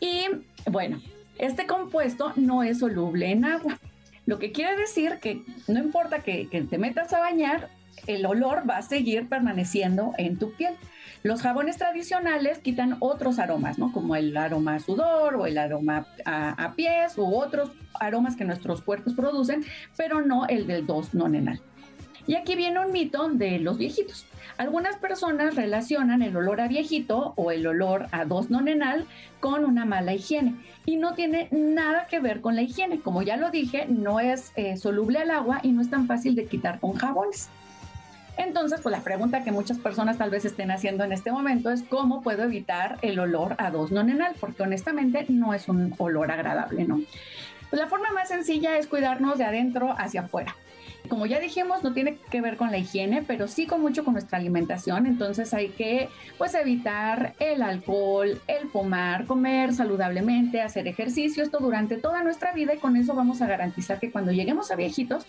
Y 0.00 0.26
bueno, 0.70 1.00
este 1.38 1.66
compuesto 1.66 2.32
no 2.36 2.62
es 2.62 2.80
soluble 2.80 3.30
en 3.30 3.44
agua. 3.44 3.78
Lo 4.26 4.38
que 4.38 4.52
quiere 4.52 4.76
decir 4.76 5.18
que 5.20 5.42
no 5.66 5.78
importa 5.78 6.20
que 6.20 6.48
te 6.68 6.78
metas 6.78 7.12
a 7.12 7.20
bañar, 7.20 7.70
el 8.06 8.26
olor 8.26 8.68
va 8.68 8.78
a 8.78 8.82
seguir 8.82 9.28
permaneciendo 9.28 10.12
en 10.18 10.38
tu 10.38 10.52
piel. 10.52 10.74
Los 11.22 11.42
jabones 11.42 11.76
tradicionales 11.78 12.58
quitan 12.58 12.96
otros 13.00 13.38
aromas, 13.38 13.78
¿no? 13.78 13.92
Como 13.92 14.14
el 14.14 14.36
aroma 14.36 14.76
a 14.76 14.80
sudor 14.80 15.34
o 15.34 15.46
el 15.46 15.58
aroma 15.58 16.06
a, 16.24 16.74
pies 16.76 17.18
u 17.18 17.34
otros 17.34 17.72
aromas 17.98 18.36
que 18.36 18.44
nuestros 18.44 18.82
cuerpos 18.82 19.14
producen, 19.14 19.64
pero 19.96 20.22
no 20.22 20.46
el 20.46 20.66
del 20.66 20.86
2-nonenal. 20.86 21.60
Y 22.26 22.36
aquí 22.36 22.56
viene 22.56 22.78
un 22.78 22.92
mito 22.92 23.28
de 23.30 23.58
los 23.58 23.78
viejitos. 23.78 24.26
Algunas 24.58 24.96
personas 24.96 25.54
relacionan 25.54 26.20
el 26.22 26.36
olor 26.36 26.60
a 26.60 26.68
viejito 26.68 27.32
o 27.36 27.50
el 27.50 27.66
olor 27.66 28.06
a 28.12 28.24
2-nonenal 28.24 29.06
con 29.40 29.64
una 29.64 29.84
mala 29.84 30.14
higiene 30.14 30.56
y 30.84 30.96
no 30.96 31.14
tiene 31.14 31.48
nada 31.50 32.06
que 32.06 32.20
ver 32.20 32.40
con 32.40 32.54
la 32.54 32.62
higiene. 32.62 33.00
Como 33.00 33.22
ya 33.22 33.36
lo 33.36 33.50
dije, 33.50 33.86
no 33.88 34.20
es 34.20 34.52
eh, 34.56 34.76
soluble 34.76 35.20
al 35.20 35.30
agua 35.30 35.60
y 35.62 35.72
no 35.72 35.80
es 35.80 35.90
tan 35.90 36.06
fácil 36.06 36.34
de 36.34 36.46
quitar 36.46 36.80
con 36.80 36.94
jabones. 36.94 37.48
Entonces, 38.38 38.80
pues 38.80 38.92
la 38.92 39.02
pregunta 39.02 39.42
que 39.42 39.50
muchas 39.50 39.78
personas 39.78 40.16
tal 40.16 40.30
vez 40.30 40.44
estén 40.44 40.70
haciendo 40.70 41.02
en 41.02 41.12
este 41.12 41.32
momento 41.32 41.70
es 41.70 41.82
cómo 41.82 42.22
puedo 42.22 42.44
evitar 42.44 42.98
el 43.02 43.18
olor 43.18 43.56
a 43.58 43.72
dos 43.72 43.90
nonenal, 43.90 44.34
porque 44.38 44.62
honestamente 44.62 45.26
no 45.28 45.54
es 45.54 45.68
un 45.68 45.92
olor 45.98 46.30
agradable, 46.30 46.84
¿no? 46.84 47.00
Pues 47.68 47.82
la 47.82 47.88
forma 47.88 48.12
más 48.12 48.28
sencilla 48.28 48.78
es 48.78 48.86
cuidarnos 48.86 49.38
de 49.38 49.44
adentro 49.44 49.92
hacia 49.98 50.22
afuera. 50.22 50.54
Como 51.08 51.26
ya 51.26 51.40
dijimos, 51.40 51.82
no 51.82 51.92
tiene 51.92 52.16
que 52.30 52.40
ver 52.40 52.56
con 52.56 52.70
la 52.70 52.78
higiene, 52.78 53.22
pero 53.26 53.48
sí 53.48 53.66
con 53.66 53.80
mucho 53.80 54.04
con 54.04 54.12
nuestra 54.12 54.38
alimentación. 54.38 55.06
Entonces 55.06 55.52
hay 55.52 55.70
que 55.70 56.08
pues 56.36 56.54
evitar 56.54 57.34
el 57.40 57.62
alcohol, 57.62 58.40
el 58.46 58.68
fumar, 58.68 59.26
comer 59.26 59.74
saludablemente, 59.74 60.60
hacer 60.60 60.86
ejercicio, 60.86 61.42
esto 61.42 61.58
durante 61.58 61.96
toda 61.96 62.22
nuestra 62.22 62.52
vida 62.52 62.74
y 62.74 62.78
con 62.78 62.96
eso 62.96 63.14
vamos 63.14 63.42
a 63.42 63.48
garantizar 63.48 63.98
que 63.98 64.12
cuando 64.12 64.30
lleguemos 64.30 64.70
a 64.70 64.76
viejitos 64.76 65.26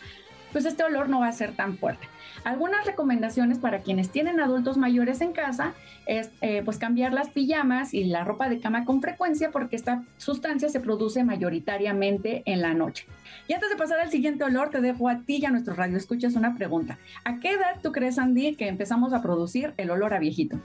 pues 0.51 0.65
este 0.65 0.83
olor 0.83 1.09
no 1.09 1.19
va 1.19 1.27
a 1.27 1.33
ser 1.33 1.53
tan 1.55 1.77
fuerte. 1.77 2.07
Algunas 2.43 2.85
recomendaciones 2.85 3.59
para 3.59 3.79
quienes 3.79 4.09
tienen 4.09 4.39
adultos 4.39 4.77
mayores 4.77 5.21
en 5.21 5.33
casa 5.33 5.73
es 6.05 6.29
eh, 6.41 6.61
pues 6.63 6.77
cambiar 6.77 7.13
las 7.13 7.29
pijamas 7.29 7.93
y 7.93 8.05
la 8.05 8.23
ropa 8.23 8.49
de 8.49 8.59
cama 8.59 8.85
con 8.85 9.01
frecuencia 9.01 9.51
porque 9.51 9.75
esta 9.75 10.03
sustancia 10.17 10.69
se 10.69 10.79
produce 10.79 11.23
mayoritariamente 11.23 12.43
en 12.45 12.61
la 12.61 12.73
noche. 12.73 13.05
Y 13.47 13.53
antes 13.53 13.69
de 13.69 13.75
pasar 13.75 13.99
al 13.99 14.11
siguiente 14.11 14.43
olor, 14.43 14.69
te 14.69 14.81
dejo 14.81 15.09
a 15.09 15.19
ti 15.19 15.37
y 15.41 15.45
a 15.45 15.51
nuestro 15.51 15.73
radio 15.73 15.97
escuchas 15.97 16.35
una 16.35 16.55
pregunta. 16.55 16.97
¿A 17.25 17.39
qué 17.39 17.51
edad 17.51 17.79
tú 17.81 17.91
crees, 17.91 18.19
Andy, 18.19 18.55
que 18.55 18.67
empezamos 18.67 19.13
a 19.13 19.21
producir 19.21 19.73
el 19.77 19.91
olor 19.91 20.13
a 20.13 20.19
viejito? 20.19 20.59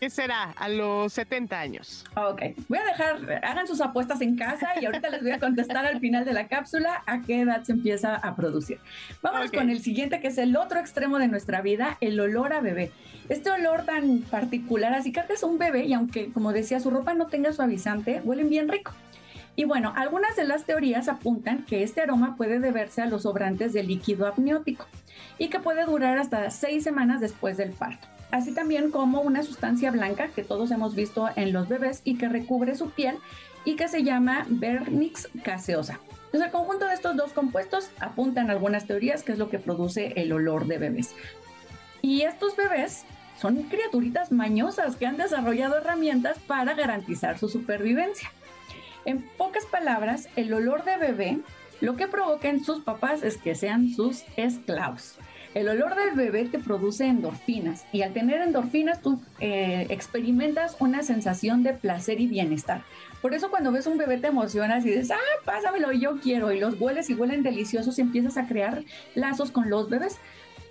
¿Qué 0.00 0.10
será? 0.10 0.52
A 0.56 0.68
los 0.68 1.12
70 1.12 1.58
años. 1.58 2.04
Ok. 2.14 2.42
Voy 2.68 2.78
a 2.78 2.84
dejar, 2.84 3.44
hagan 3.44 3.66
sus 3.66 3.80
apuestas 3.80 4.20
en 4.20 4.36
casa 4.36 4.68
y 4.80 4.86
ahorita 4.86 5.10
les 5.10 5.22
voy 5.22 5.32
a 5.32 5.40
contestar 5.40 5.84
al 5.84 5.98
final 5.98 6.24
de 6.24 6.32
la 6.32 6.46
cápsula 6.46 7.02
a 7.06 7.22
qué 7.22 7.40
edad 7.40 7.64
se 7.64 7.72
empieza 7.72 8.14
a 8.14 8.36
producir. 8.36 8.78
Vámonos 9.22 9.50
con 9.50 9.70
el 9.70 9.80
siguiente, 9.80 10.20
que 10.20 10.28
es 10.28 10.38
el 10.38 10.56
otro 10.56 10.78
extremo 10.78 11.18
de 11.18 11.26
nuestra 11.26 11.62
vida, 11.62 11.98
el 12.00 12.20
olor 12.20 12.52
a 12.52 12.60
bebé. 12.60 12.92
Este 13.28 13.50
olor 13.50 13.84
tan 13.84 14.20
particular, 14.20 14.94
así 14.94 15.10
que 15.10 15.20
es 15.28 15.42
un 15.42 15.58
bebé 15.58 15.86
y 15.86 15.94
aunque, 15.94 16.32
como 16.32 16.52
decía, 16.52 16.78
su 16.78 16.90
ropa 16.90 17.14
no 17.14 17.26
tenga 17.26 17.52
suavizante, 17.52 18.20
huelen 18.22 18.50
bien 18.50 18.68
rico. 18.68 18.92
Y 19.56 19.64
bueno, 19.64 19.92
algunas 19.96 20.36
de 20.36 20.44
las 20.44 20.64
teorías 20.64 21.08
apuntan 21.08 21.64
que 21.64 21.82
este 21.82 22.02
aroma 22.02 22.36
puede 22.36 22.60
deberse 22.60 23.02
a 23.02 23.06
los 23.06 23.22
sobrantes 23.22 23.72
de 23.72 23.82
líquido 23.82 24.28
amniótico 24.28 24.86
y 25.38 25.48
que 25.48 25.58
puede 25.58 25.84
durar 25.84 26.18
hasta 26.18 26.48
seis 26.50 26.84
semanas 26.84 27.20
después 27.20 27.56
del 27.56 27.72
parto 27.72 28.06
así 28.30 28.52
también 28.52 28.90
como 28.90 29.20
una 29.20 29.42
sustancia 29.42 29.90
blanca 29.90 30.28
que 30.28 30.42
todos 30.42 30.70
hemos 30.70 30.94
visto 30.94 31.28
en 31.36 31.52
los 31.52 31.68
bebés 31.68 32.02
y 32.04 32.16
que 32.16 32.28
recubre 32.28 32.74
su 32.74 32.90
piel 32.90 33.16
y 33.64 33.76
que 33.76 33.88
se 33.88 34.02
llama 34.02 34.46
Vernix 34.48 35.28
caseosa. 35.42 36.00
Entonces, 36.26 36.46
el 36.46 36.52
conjunto 36.52 36.86
de 36.86 36.94
estos 36.94 37.16
dos 37.16 37.32
compuestos 37.32 37.90
apuntan 38.00 38.50
algunas 38.50 38.86
teorías 38.86 39.22
que 39.22 39.32
es 39.32 39.38
lo 39.38 39.48
que 39.48 39.58
produce 39.58 40.12
el 40.16 40.32
olor 40.32 40.66
de 40.66 40.78
bebés. 40.78 41.14
Y 42.02 42.22
estos 42.22 42.54
bebés 42.54 43.04
son 43.40 43.62
criaturitas 43.64 44.30
mañosas 44.30 44.96
que 44.96 45.06
han 45.06 45.16
desarrollado 45.16 45.78
herramientas 45.78 46.38
para 46.46 46.74
garantizar 46.74 47.38
su 47.38 47.48
supervivencia. 47.48 48.30
En 49.04 49.22
pocas 49.22 49.64
palabras, 49.64 50.28
el 50.36 50.52
olor 50.52 50.84
de 50.84 50.96
bebé 50.96 51.38
lo 51.80 51.96
que 51.96 52.08
provoca 52.08 52.48
en 52.48 52.64
sus 52.64 52.80
papás 52.80 53.22
es 53.22 53.36
que 53.36 53.54
sean 53.54 53.90
sus 53.90 54.24
esclavos. 54.36 55.16
El 55.54 55.68
olor 55.68 55.94
del 55.96 56.14
bebé 56.14 56.44
te 56.44 56.58
produce 56.58 57.06
endorfinas 57.06 57.84
y 57.92 58.02
al 58.02 58.12
tener 58.12 58.42
endorfinas 58.42 59.00
tú 59.00 59.20
eh, 59.40 59.86
experimentas 59.88 60.76
una 60.78 61.02
sensación 61.02 61.62
de 61.62 61.72
placer 61.72 62.20
y 62.20 62.26
bienestar. 62.26 62.82
Por 63.22 63.34
eso 63.34 63.50
cuando 63.50 63.72
ves 63.72 63.86
un 63.86 63.98
bebé 63.98 64.18
te 64.18 64.28
emocionas 64.28 64.84
y 64.84 64.90
dices, 64.90 65.10
ah, 65.10 65.42
pásamelo, 65.44 65.92
yo 65.92 66.20
quiero, 66.20 66.52
y 66.52 66.60
los 66.60 66.80
hueles 66.80 67.10
y 67.10 67.14
huelen 67.14 67.42
deliciosos 67.42 67.98
y 67.98 68.02
empiezas 68.02 68.36
a 68.36 68.46
crear 68.46 68.84
lazos 69.14 69.50
con 69.50 69.70
los 69.70 69.88
bebés. 69.88 70.18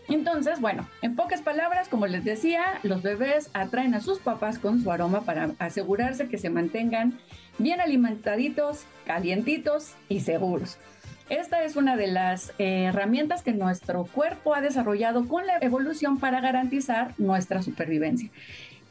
Entonces, 0.09 0.61
bueno, 0.61 0.88
en 1.01 1.15
pocas 1.15 1.41
palabras, 1.41 1.89
como 1.89 2.07
les 2.07 2.23
decía, 2.23 2.80
los 2.84 3.01
bebés 3.01 3.49
atraen 3.53 3.93
a 3.93 3.99
sus 3.99 4.19
papás 4.19 4.57
con 4.57 4.82
su 4.82 4.89
aroma 4.89 5.21
para 5.21 5.51
asegurarse 5.59 6.30
que 6.30 6.38
se 6.38 6.49
mantengan 6.49 7.19
bien 7.57 7.82
alimentaditos, 7.82 8.86
calientitos 9.05 9.95
y 10.07 10.21
seguros. 10.21 10.78
Esta 11.30 11.63
es 11.63 11.75
una 11.75 11.97
de 11.97 12.07
las 12.07 12.53
eh, 12.57 12.86
herramientas 12.86 13.43
que 13.43 13.51
nuestro 13.51 14.05
cuerpo 14.05 14.55
ha 14.55 14.61
desarrollado 14.61 15.28
con 15.28 15.45
la 15.45 15.57
evolución 15.59 16.19
para 16.19 16.39
garantizar 16.39 17.13
nuestra 17.17 17.61
supervivencia. 17.61 18.30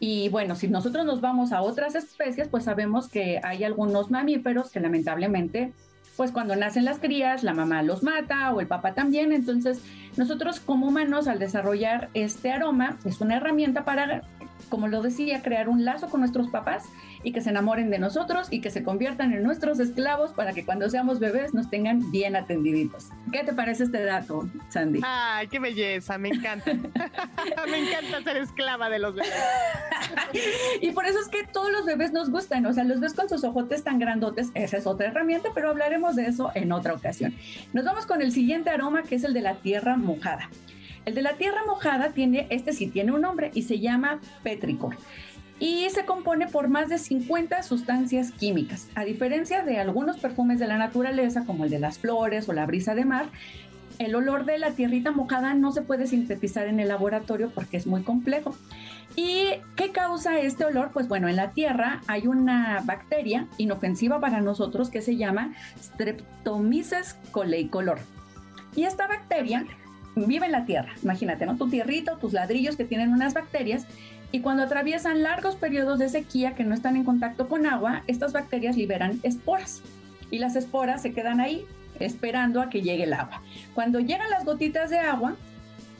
Y 0.00 0.28
bueno, 0.28 0.54
si 0.54 0.68
nosotros 0.68 1.06
nos 1.06 1.22
vamos 1.22 1.52
a 1.52 1.62
otras 1.62 1.94
especies, 1.94 2.48
pues 2.48 2.64
sabemos 2.64 3.08
que 3.08 3.40
hay 3.42 3.64
algunos 3.64 4.10
mamíferos 4.10 4.70
que 4.70 4.80
lamentablemente, 4.80 5.72
pues 6.18 6.30
cuando 6.30 6.54
nacen 6.56 6.84
las 6.84 6.98
crías, 6.98 7.42
la 7.42 7.54
mamá 7.54 7.82
los 7.82 8.02
mata 8.02 8.52
o 8.52 8.60
el 8.60 8.66
papá 8.66 8.92
también. 8.92 9.32
Entonces, 9.32 9.80
nosotros 10.18 10.60
como 10.60 10.88
humanos, 10.88 11.28
al 11.28 11.38
desarrollar 11.38 12.10
este 12.12 12.52
aroma, 12.52 12.98
es 13.06 13.22
una 13.22 13.36
herramienta 13.36 13.86
para, 13.86 14.24
como 14.68 14.88
lo 14.88 15.02
decía, 15.02 15.42
crear 15.42 15.68
un 15.68 15.84
lazo 15.84 16.08
con 16.08 16.20
nuestros 16.20 16.48
papás 16.48 16.84
y 17.22 17.32
que 17.32 17.40
se 17.40 17.50
enamoren 17.50 17.90
de 17.90 17.98
nosotros 17.98 18.48
y 18.50 18.60
que 18.60 18.70
se 18.70 18.82
conviertan 18.82 19.32
en 19.32 19.42
nuestros 19.42 19.80
esclavos 19.80 20.32
para 20.32 20.52
que 20.52 20.64
cuando 20.64 20.88
seamos 20.88 21.18
bebés 21.18 21.54
nos 21.54 21.70
tengan 21.70 22.10
bien 22.10 22.36
atendiditos. 22.36 23.08
¿Qué 23.32 23.42
te 23.44 23.52
parece 23.52 23.84
este 23.84 24.04
dato, 24.04 24.48
Sandy? 24.68 25.00
Ay, 25.02 25.48
qué 25.48 25.58
belleza, 25.58 26.18
me 26.18 26.28
encanta. 26.28 26.72
me 27.70 27.78
encanta 27.78 28.22
ser 28.22 28.36
esclava 28.36 28.88
de 28.88 28.98
los 28.98 29.14
bebés. 29.14 29.32
y 30.80 30.90
por 30.92 31.06
eso 31.06 31.18
es 31.20 31.28
que 31.28 31.44
todos 31.44 31.70
los 31.70 31.84
bebés 31.84 32.12
nos 32.12 32.30
gustan, 32.30 32.66
o 32.66 32.72
sea, 32.72 32.84
los 32.84 33.00
ves 33.00 33.14
con 33.14 33.28
sus 33.28 33.44
ojotes 33.44 33.82
tan 33.84 33.98
grandotes, 33.98 34.50
esa 34.54 34.76
es 34.76 34.86
otra 34.86 35.08
herramienta, 35.08 35.50
pero 35.54 35.70
hablaremos 35.70 36.16
de 36.16 36.26
eso 36.26 36.50
en 36.54 36.72
otra 36.72 36.94
ocasión. 36.94 37.34
Nos 37.72 37.84
vamos 37.84 38.06
con 38.06 38.22
el 38.22 38.32
siguiente 38.32 38.70
aroma 38.70 39.02
que 39.02 39.16
es 39.16 39.24
el 39.24 39.34
de 39.34 39.40
la 39.40 39.56
tierra 39.56 39.96
mojada. 39.96 40.48
El 41.06 41.14
de 41.14 41.22
la 41.22 41.34
tierra 41.34 41.64
mojada 41.66 42.10
tiene, 42.10 42.48
este 42.50 42.72
sí 42.72 42.88
tiene 42.88 43.12
un 43.12 43.20
nombre 43.20 43.52
y 43.54 43.62
se 43.62 43.78
llama 43.78 44.20
petricor 44.42 44.96
y 45.58 45.88
se 45.90 46.04
compone 46.04 46.48
por 46.48 46.68
más 46.68 46.88
de 46.88 46.98
50 46.98 47.62
sustancias 47.62 48.32
químicas. 48.32 48.88
A 48.94 49.04
diferencia 49.04 49.62
de 49.62 49.78
algunos 49.78 50.18
perfumes 50.18 50.58
de 50.58 50.66
la 50.66 50.76
naturaleza, 50.76 51.44
como 51.46 51.64
el 51.64 51.70
de 51.70 51.78
las 51.78 51.98
flores 51.98 52.48
o 52.48 52.52
la 52.52 52.66
brisa 52.66 52.94
de 52.94 53.04
mar, 53.04 53.26
el 53.98 54.14
olor 54.14 54.44
de 54.44 54.58
la 54.58 54.72
tierrita 54.72 55.12
mojada 55.12 55.54
no 55.54 55.72
se 55.72 55.80
puede 55.80 56.06
sintetizar 56.06 56.66
en 56.66 56.80
el 56.80 56.88
laboratorio 56.88 57.50
porque 57.54 57.78
es 57.78 57.86
muy 57.86 58.02
complejo. 58.02 58.54
¿Y 59.14 59.46
qué 59.76 59.92
causa 59.92 60.40
este 60.40 60.66
olor? 60.66 60.90
Pues 60.92 61.08
bueno, 61.08 61.28
en 61.28 61.36
la 61.36 61.52
tierra 61.52 62.02
hay 62.06 62.26
una 62.26 62.82
bacteria 62.84 63.46
inofensiva 63.56 64.20
para 64.20 64.40
nosotros 64.40 64.90
que 64.90 65.00
se 65.00 65.16
llama 65.16 65.54
Streptomyces 65.80 67.16
color 67.70 67.98
Y 68.74 68.84
esta 68.84 69.06
bacteria 69.06 69.64
vive 70.24 70.46
en 70.46 70.52
la 70.52 70.64
tierra. 70.64 70.94
Imagínate, 71.02 71.44
¿no? 71.44 71.56
Tu 71.56 71.68
tierrito, 71.68 72.16
tus 72.16 72.32
ladrillos 72.32 72.76
que 72.76 72.84
tienen 72.84 73.12
unas 73.12 73.34
bacterias 73.34 73.86
y 74.32 74.40
cuando 74.40 74.62
atraviesan 74.62 75.22
largos 75.22 75.56
periodos 75.56 75.98
de 75.98 76.08
sequía 76.08 76.54
que 76.54 76.64
no 76.64 76.74
están 76.74 76.96
en 76.96 77.04
contacto 77.04 77.48
con 77.48 77.66
agua, 77.66 78.02
estas 78.06 78.32
bacterias 78.32 78.76
liberan 78.76 79.20
esporas 79.22 79.82
y 80.30 80.38
las 80.38 80.56
esporas 80.56 81.02
se 81.02 81.12
quedan 81.12 81.40
ahí 81.40 81.64
esperando 82.00 82.60
a 82.60 82.70
que 82.70 82.82
llegue 82.82 83.04
el 83.04 83.12
agua. 83.12 83.42
Cuando 83.74 84.00
llegan 84.00 84.30
las 84.30 84.44
gotitas 84.44 84.90
de 84.90 84.98
agua, 84.98 85.36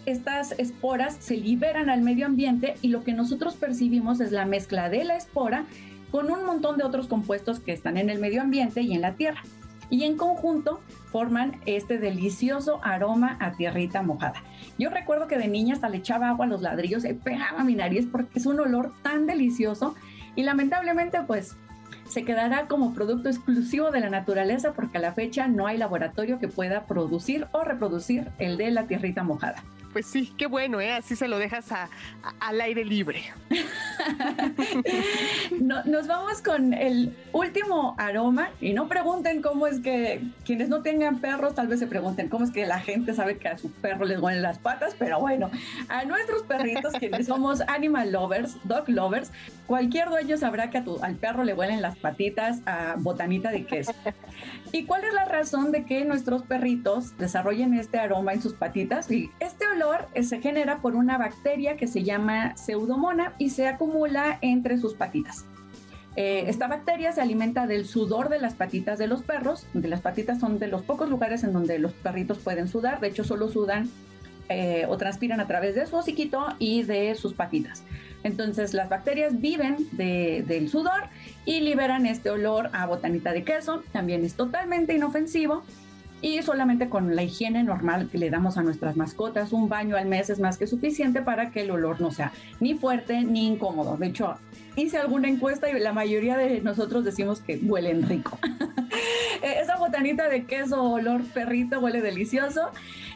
estas 0.06 0.52
esporas 0.58 1.16
se 1.20 1.36
liberan 1.36 1.90
al 1.90 2.02
medio 2.02 2.26
ambiente 2.26 2.76
y 2.80 2.88
lo 2.88 3.04
que 3.04 3.12
nosotros 3.12 3.54
percibimos 3.54 4.20
es 4.20 4.32
la 4.32 4.46
mezcla 4.46 4.88
de 4.88 5.04
la 5.04 5.16
espora 5.16 5.64
con 6.10 6.30
un 6.30 6.44
montón 6.44 6.78
de 6.78 6.84
otros 6.84 7.08
compuestos 7.08 7.60
que 7.60 7.72
están 7.72 7.96
en 7.96 8.08
el 8.08 8.20
medio 8.20 8.40
ambiente 8.40 8.82
y 8.82 8.94
en 8.94 9.02
la 9.02 9.14
tierra. 9.14 9.42
Y 9.90 10.04
en 10.04 10.16
conjunto 10.16 10.80
forman 11.16 11.58
este 11.64 11.96
delicioso 11.96 12.78
aroma 12.84 13.38
a 13.40 13.52
tierrita 13.52 14.02
mojada. 14.02 14.42
Yo 14.78 14.90
recuerdo 14.90 15.26
que 15.26 15.38
de 15.38 15.48
niña 15.48 15.72
hasta 15.72 15.88
le 15.88 15.96
echaba 15.96 16.28
agua 16.28 16.44
a 16.44 16.48
los 16.48 16.60
ladrillos 16.60 17.06
y 17.06 17.14
pegaba 17.14 17.64
mi 17.64 17.74
nariz 17.74 18.06
porque 18.12 18.38
es 18.38 18.44
un 18.44 18.60
olor 18.60 18.92
tan 19.00 19.26
delicioso 19.26 19.94
y 20.34 20.42
lamentablemente 20.42 21.22
pues 21.26 21.56
se 22.06 22.26
quedará 22.26 22.68
como 22.68 22.92
producto 22.92 23.30
exclusivo 23.30 23.90
de 23.90 24.00
la 24.00 24.10
naturaleza 24.10 24.74
porque 24.74 24.98
a 24.98 25.00
la 25.00 25.14
fecha 25.14 25.48
no 25.48 25.66
hay 25.66 25.78
laboratorio 25.78 26.38
que 26.38 26.48
pueda 26.48 26.84
producir 26.84 27.46
o 27.52 27.64
reproducir 27.64 28.28
el 28.38 28.58
de 28.58 28.70
la 28.70 28.86
tierrita 28.86 29.22
mojada 29.22 29.64
pues 29.96 30.04
sí, 30.04 30.34
qué 30.36 30.46
bueno, 30.46 30.78
¿eh? 30.82 30.92
Así 30.92 31.16
se 31.16 31.26
lo 31.26 31.38
dejas 31.38 31.68
al 32.40 32.60
aire 32.60 32.84
libre. 32.84 33.22
nos 35.84 36.06
vamos 36.06 36.42
con 36.42 36.74
el 36.74 37.16
último 37.32 37.94
aroma 37.98 38.50
y 38.60 38.72
no 38.72 38.88
pregunten 38.88 39.42
cómo 39.42 39.66
es 39.66 39.80
que 39.80 40.22
quienes 40.44 40.68
no 40.68 40.82
tengan 40.82 41.20
perros 41.20 41.54
tal 41.54 41.68
vez 41.68 41.80
se 41.80 41.86
pregunten 41.86 42.28
cómo 42.28 42.44
es 42.44 42.50
que 42.50 42.66
la 42.66 42.80
gente 42.80 43.14
sabe 43.14 43.38
que 43.38 43.48
a 43.48 43.58
su 43.58 43.70
perro 43.70 44.04
les 44.04 44.20
huelen 44.20 44.42
las 44.42 44.58
patas, 44.58 44.94
pero 44.98 45.20
bueno, 45.20 45.50
a 45.88 46.04
nuestros 46.04 46.42
perritos 46.42 46.94
quienes 46.98 47.26
somos 47.26 47.60
animal 47.62 48.12
lovers, 48.12 48.56
dog 48.64 48.88
lovers, 48.88 49.32
cualquier 49.66 50.08
dueño 50.08 50.36
sabrá 50.36 50.70
que 50.70 50.78
a 50.78 50.84
tu, 50.84 50.98
al 51.02 51.16
perro 51.16 51.44
le 51.44 51.54
huelen 51.54 51.82
las 51.82 51.96
patitas 51.96 52.60
a 52.66 52.94
botanita 52.98 53.50
de 53.50 53.66
queso. 53.66 53.92
¿Y 54.72 54.84
cuál 54.84 55.04
es 55.04 55.14
la 55.14 55.24
razón 55.24 55.72
de 55.72 55.84
que 55.84 56.04
nuestros 56.04 56.42
perritos 56.42 57.16
desarrollen 57.16 57.74
este 57.74 57.98
aroma 57.98 58.32
en 58.32 58.42
sus 58.42 58.54
patitas? 58.54 59.10
Y 59.10 59.30
este 59.40 59.66
olor 59.66 60.08
eh, 60.14 60.22
se 60.22 60.40
genera 60.40 60.78
por 60.78 60.94
una 60.94 61.18
bacteria 61.18 61.76
que 61.76 61.86
se 61.86 62.02
llama 62.02 62.56
pseudomona 62.56 63.34
y 63.38 63.50
se 63.50 63.68
acumula 63.68 63.95
entre 64.40 64.78
sus 64.78 64.94
patitas. 64.94 65.44
Eh, 66.16 66.44
esta 66.48 66.66
bacteria 66.66 67.12
se 67.12 67.20
alimenta 67.20 67.66
del 67.66 67.86
sudor 67.86 68.30
de 68.30 68.38
las 68.38 68.54
patitas 68.54 68.98
de 68.98 69.06
los 69.06 69.22
perros. 69.22 69.66
De 69.74 69.88
las 69.88 70.00
patitas 70.00 70.40
son 70.40 70.58
de 70.58 70.66
los 70.66 70.82
pocos 70.82 71.10
lugares 71.10 71.44
en 71.44 71.52
donde 71.52 71.78
los 71.78 71.92
perritos 71.92 72.38
pueden 72.38 72.68
sudar. 72.68 73.00
De 73.00 73.08
hecho, 73.08 73.22
solo 73.22 73.48
sudan 73.48 73.90
eh, 74.48 74.86
o 74.88 74.96
transpiran 74.96 75.40
a 75.40 75.46
través 75.46 75.74
de 75.74 75.86
su 75.86 75.96
hociquito 75.96 76.46
y 76.58 76.84
de 76.84 77.14
sus 77.14 77.34
patitas. 77.34 77.84
Entonces, 78.22 78.72
las 78.74 78.88
bacterias 78.88 79.40
viven 79.40 79.76
del 79.92 80.68
sudor 80.68 81.10
y 81.44 81.60
liberan 81.60 82.06
este 82.06 82.30
olor 82.30 82.70
a 82.72 82.86
botanita 82.86 83.32
de 83.32 83.44
queso. 83.44 83.82
También 83.92 84.24
es 84.24 84.34
totalmente 84.34 84.94
inofensivo 84.94 85.62
y 86.22 86.42
solamente 86.42 86.88
con 86.88 87.14
la 87.14 87.22
higiene 87.22 87.62
normal 87.62 88.08
que 88.10 88.18
le 88.18 88.30
damos 88.30 88.56
a 88.56 88.62
nuestras 88.62 88.96
mascotas, 88.96 89.52
un 89.52 89.68
baño 89.68 89.96
al 89.96 90.06
mes 90.06 90.30
es 90.30 90.38
más 90.38 90.58
que 90.58 90.66
suficiente 90.66 91.22
para 91.22 91.50
que 91.50 91.62
el 91.62 91.70
olor 91.70 92.00
no 92.00 92.10
sea 92.10 92.32
ni 92.60 92.74
fuerte 92.74 93.22
ni 93.22 93.46
incómodo. 93.46 93.96
De 93.96 94.06
hecho, 94.06 94.36
hice 94.76 94.98
alguna 94.98 95.28
encuesta 95.28 95.68
y 95.70 95.78
la 95.78 95.92
mayoría 95.92 96.36
de 96.36 96.60
nosotros 96.60 97.04
decimos 97.04 97.40
que 97.40 97.56
huelen 97.56 98.08
rico. 98.08 98.38
Eh, 99.42 99.60
esa 99.60 99.76
botanita 99.76 100.30
de 100.30 100.44
queso 100.44 100.82
olor 100.82 101.22
perrito 101.22 101.78
huele 101.78 102.00
delicioso. 102.00 102.70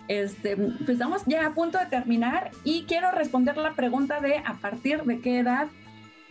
Este, 0.06 0.54
pues 0.54 0.90
estamos 0.90 1.22
ya 1.24 1.46
a 1.46 1.54
punto 1.54 1.78
de 1.78 1.86
terminar 1.86 2.50
y 2.62 2.82
quiero 2.82 3.10
responder 3.10 3.56
la 3.56 3.72
pregunta 3.72 4.20
de 4.20 4.36
a 4.44 4.58
partir 4.60 5.02
de 5.04 5.20
qué 5.20 5.38
edad 5.38 5.68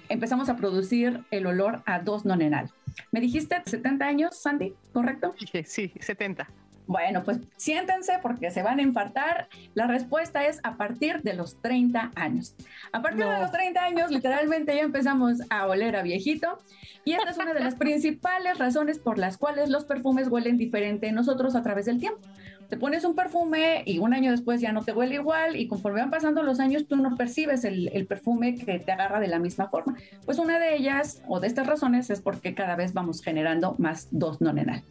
empezamos 0.07 0.47
a 0.49 0.57
producir 0.57 1.23
el 1.31 1.47
olor 1.47 1.81
a 1.87 1.99
dos 1.99 2.23
nonenal. 2.23 2.69
Me 3.11 3.19
dijiste 3.19 3.61
70 3.65 4.05
años, 4.05 4.37
Sandy, 4.37 4.73
¿correcto? 4.93 5.35
Sí, 5.65 5.91
70. 5.99 6.47
Bueno, 6.89 7.23
pues 7.23 7.37
siéntense 7.55 8.13
porque 8.19 8.49
se 8.49 8.63
van 8.63 8.79
a 8.79 8.81
infartar. 8.81 9.47
La 9.75 9.85
respuesta 9.85 10.47
es 10.47 10.59
a 10.63 10.75
partir 10.75 11.21
de 11.21 11.35
los 11.35 11.61
30 11.61 12.13
años. 12.15 12.55
A 12.91 13.03
partir 13.03 13.27
de 13.27 13.39
los 13.39 13.51
30 13.51 13.79
años, 13.79 14.09
literalmente 14.09 14.75
ya 14.75 14.81
empezamos 14.81 15.37
a 15.51 15.67
oler 15.67 15.95
a 15.95 16.01
viejito. 16.01 16.57
Y 17.05 17.13
esta 17.13 17.29
es 17.29 17.37
una 17.37 17.53
de 17.53 17.59
las 17.59 17.75
principales 17.83 18.57
razones 18.57 18.97
por 18.97 19.19
las 19.19 19.37
cuales 19.37 19.69
los 19.69 19.85
perfumes 19.85 20.29
huelen 20.29 20.57
diferente 20.57 21.05
en 21.05 21.13
nosotros 21.13 21.55
a 21.55 21.61
través 21.61 21.85
del 21.85 21.99
tiempo. 21.99 22.21
Te 22.69 22.77
pones 22.77 23.03
un 23.03 23.15
perfume 23.15 23.81
y 23.85 23.97
un 23.97 24.13
año 24.13 24.29
después 24.29 24.61
ya 24.61 24.71
no 24.71 24.83
te 24.83 24.91
huele 24.91 25.15
igual 25.15 25.55
y 25.55 25.67
conforme 25.67 26.01
van 26.01 26.11
pasando 26.11 26.43
los 26.43 26.59
años 26.59 26.85
tú 26.87 26.97
no 26.97 27.17
percibes 27.17 27.63
el, 27.63 27.89
el 27.93 28.05
perfume 28.05 28.55
que 28.55 28.77
te 28.77 28.91
agarra 28.91 29.19
de 29.19 29.27
la 29.27 29.39
misma 29.39 29.69
forma. 29.69 29.97
Pues 30.25 30.37
una 30.37 30.59
de 30.59 30.75
ellas 30.75 31.23
o 31.27 31.39
de 31.39 31.47
estas 31.47 31.65
razones 31.65 32.09
es 32.11 32.21
porque 32.21 32.53
cada 32.53 32.75
vez 32.75 32.93
vamos 32.93 33.23
generando 33.23 33.75
más 33.79 34.07
dos 34.11 34.39
nonenal. 34.39 34.83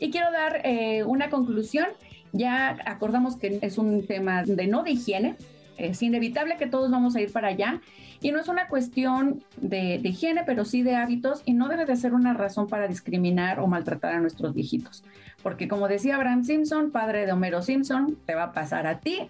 Y 0.00 0.10
quiero 0.10 0.32
dar 0.32 0.62
eh, 0.64 1.04
una 1.04 1.30
conclusión. 1.30 1.86
Ya 2.32 2.76
acordamos 2.86 3.36
que 3.36 3.58
es 3.60 3.78
un 3.78 4.06
tema 4.06 4.42
de 4.44 4.66
no 4.66 4.82
de 4.82 4.92
higiene. 4.92 5.36
Es 5.76 6.02
inevitable 6.02 6.56
que 6.56 6.66
todos 6.66 6.90
vamos 6.90 7.14
a 7.16 7.20
ir 7.20 7.30
para 7.32 7.48
allá. 7.48 7.80
Y 8.22 8.32
no 8.32 8.40
es 8.40 8.48
una 8.48 8.68
cuestión 8.68 9.42
de, 9.56 9.98
de 10.02 10.08
higiene, 10.08 10.42
pero 10.44 10.64
sí 10.64 10.82
de 10.82 10.94
hábitos. 10.94 11.42
Y 11.44 11.52
no 11.52 11.68
debe 11.68 11.86
de 11.86 11.96
ser 11.96 12.14
una 12.14 12.34
razón 12.34 12.66
para 12.66 12.88
discriminar 12.88 13.60
o 13.60 13.66
maltratar 13.66 14.14
a 14.14 14.20
nuestros 14.20 14.54
viejitos. 14.54 15.04
Porque 15.42 15.68
como 15.68 15.88
decía 15.88 16.16
Abraham 16.16 16.44
Simpson, 16.44 16.90
padre 16.90 17.26
de 17.26 17.32
Homero 17.32 17.62
Simpson, 17.62 18.16
te 18.26 18.34
va 18.34 18.44
a 18.44 18.52
pasar 18.52 18.86
a 18.86 19.00
ti. 19.00 19.28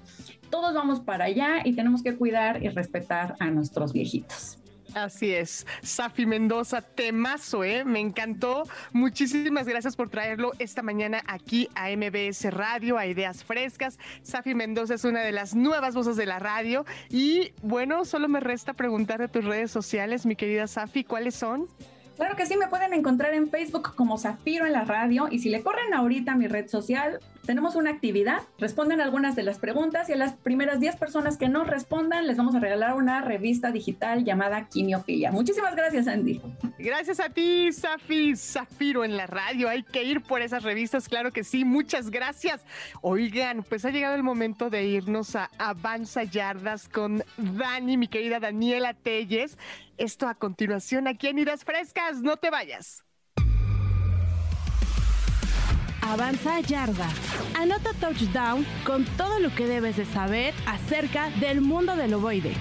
Todos 0.50 0.74
vamos 0.74 1.00
para 1.00 1.26
allá 1.26 1.60
y 1.64 1.74
tenemos 1.74 2.02
que 2.02 2.16
cuidar 2.16 2.62
y 2.62 2.68
respetar 2.68 3.36
a 3.38 3.50
nuestros 3.50 3.92
viejitos. 3.92 4.60
Así 4.94 5.32
es, 5.32 5.66
Safi 5.82 6.26
Mendoza, 6.26 6.82
temazo, 6.82 7.62
¿eh? 7.62 7.84
Me 7.84 8.00
encantó. 8.00 8.64
Muchísimas 8.92 9.68
gracias 9.68 9.94
por 9.94 10.08
traerlo 10.08 10.52
esta 10.58 10.82
mañana 10.82 11.22
aquí 11.26 11.68
a 11.74 11.90
MBS 11.90 12.52
Radio, 12.52 12.98
a 12.98 13.06
Ideas 13.06 13.44
Frescas. 13.44 13.98
Safi 14.22 14.54
Mendoza 14.54 14.94
es 14.94 15.04
una 15.04 15.20
de 15.20 15.32
las 15.32 15.54
nuevas 15.54 15.94
voces 15.94 16.16
de 16.16 16.26
la 16.26 16.38
radio. 16.38 16.84
Y 17.08 17.52
bueno, 17.62 18.04
solo 18.04 18.28
me 18.28 18.40
resta 18.40 18.72
preguntar 18.72 19.20
de 19.20 19.28
tus 19.28 19.44
redes 19.44 19.70
sociales, 19.70 20.26
mi 20.26 20.34
querida 20.34 20.66
Safi, 20.66 21.04
¿cuáles 21.04 21.36
son? 21.36 21.68
Claro 22.20 22.36
que 22.36 22.44
sí, 22.44 22.54
me 22.58 22.68
pueden 22.68 22.92
encontrar 22.92 23.32
en 23.32 23.48
Facebook 23.48 23.94
como 23.94 24.18
Zafiro 24.18 24.66
en 24.66 24.72
la 24.72 24.84
radio 24.84 25.28
y 25.30 25.38
si 25.38 25.48
le 25.48 25.62
corren 25.62 25.94
ahorita 25.94 26.32
a 26.32 26.36
mi 26.36 26.48
red 26.48 26.68
social, 26.68 27.18
tenemos 27.46 27.76
una 27.76 27.90
actividad, 27.90 28.42
responden 28.58 29.00
algunas 29.00 29.34
de 29.36 29.42
las 29.42 29.58
preguntas 29.58 30.10
y 30.10 30.12
a 30.12 30.16
las 30.16 30.34
primeras 30.34 30.80
10 30.80 30.96
personas 30.96 31.38
que 31.38 31.48
nos 31.48 31.66
respondan 31.66 32.26
les 32.26 32.36
vamos 32.36 32.54
a 32.54 32.60
regalar 32.60 32.94
una 32.94 33.22
revista 33.22 33.72
digital 33.72 34.22
llamada 34.22 34.68
Quimiofilia. 34.68 35.32
Muchísimas 35.32 35.74
gracias, 35.74 36.08
Andy. 36.08 36.42
Gracias 36.78 37.20
a 37.20 37.30
ti, 37.30 37.72
Safi, 37.72 38.36
Zafiro 38.36 39.02
en 39.02 39.16
la 39.16 39.26
radio. 39.26 39.70
Hay 39.70 39.82
que 39.82 40.04
ir 40.04 40.22
por 40.22 40.42
esas 40.42 40.62
revistas, 40.62 41.08
claro 41.08 41.32
que 41.32 41.42
sí. 41.42 41.64
Muchas 41.64 42.10
gracias. 42.10 42.66
Oigan, 43.00 43.62
pues 43.62 43.86
ha 43.86 43.90
llegado 43.90 44.14
el 44.14 44.22
momento 44.22 44.68
de 44.68 44.84
irnos 44.84 45.36
a 45.36 45.50
Avanza 45.56 46.24
Yardas 46.24 46.88
con 46.88 47.24
Dani, 47.38 47.96
mi 47.96 48.08
querida 48.08 48.40
Daniela 48.40 48.92
Telles. 48.92 49.56
Esto 50.00 50.26
a 50.28 50.34
continuación 50.34 51.06
aquí 51.06 51.26
en 51.26 51.40
Idas 51.40 51.62
Frescas. 51.62 52.22
No 52.22 52.38
te 52.38 52.48
vayas. 52.48 53.04
Avanza 56.00 56.58
Yarda. 56.60 57.06
Anota 57.54 57.90
touchdown 58.00 58.64
con 58.86 59.04
todo 59.18 59.38
lo 59.40 59.54
que 59.54 59.66
debes 59.66 59.98
de 59.98 60.06
saber 60.06 60.54
acerca 60.64 61.28
del 61.38 61.60
mundo 61.60 61.96
del 61.96 62.14
ovoide. 62.14 62.54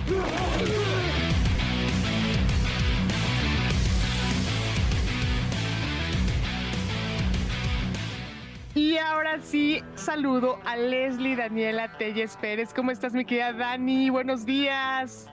Y 8.75 8.97
ahora 8.97 9.39
sí, 9.39 9.81
saludo 9.95 10.59
a 10.65 10.75
Leslie 10.75 11.37
Daniela 11.37 11.97
Telles 11.97 12.35
Pérez. 12.35 12.73
¿Cómo 12.73 12.91
estás, 12.91 13.13
mi 13.13 13.23
querida 13.23 13.53
Dani? 13.53 14.09
Buenos 14.09 14.45
días. 14.45 15.27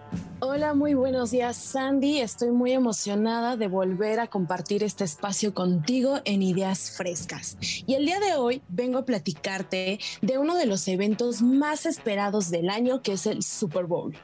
Hola, 0.49 0.75
muy 0.75 0.95
buenos 0.95 1.33
días 1.33 1.57
Sandy. 1.57 2.21
Estoy 2.21 2.53
muy 2.53 2.71
emocionada 2.71 3.57
de 3.57 3.67
volver 3.67 4.21
a 4.21 4.29
compartir 4.29 4.85
este 4.85 5.03
espacio 5.03 5.53
contigo 5.55 6.21
en 6.25 6.41
Ideas 6.41 6.93
Frescas. 6.97 7.59
Y 7.61 7.95
el 7.95 8.07
día 8.07 8.21
de 8.21 8.37
hoy 8.37 8.63
vengo 8.69 8.99
a 8.99 9.05
platicarte 9.05 9.99
de 10.23 10.39
uno 10.39 10.57
de 10.57 10.67
los 10.67 10.87
eventos 10.87 11.43
más 11.43 11.85
esperados 11.85 12.49
del 12.53 12.71
año, 12.71 13.03
que 13.03 13.15
es 13.15 13.27
el 13.27 13.43
Super 13.43 13.87
Bowl. 13.87 14.17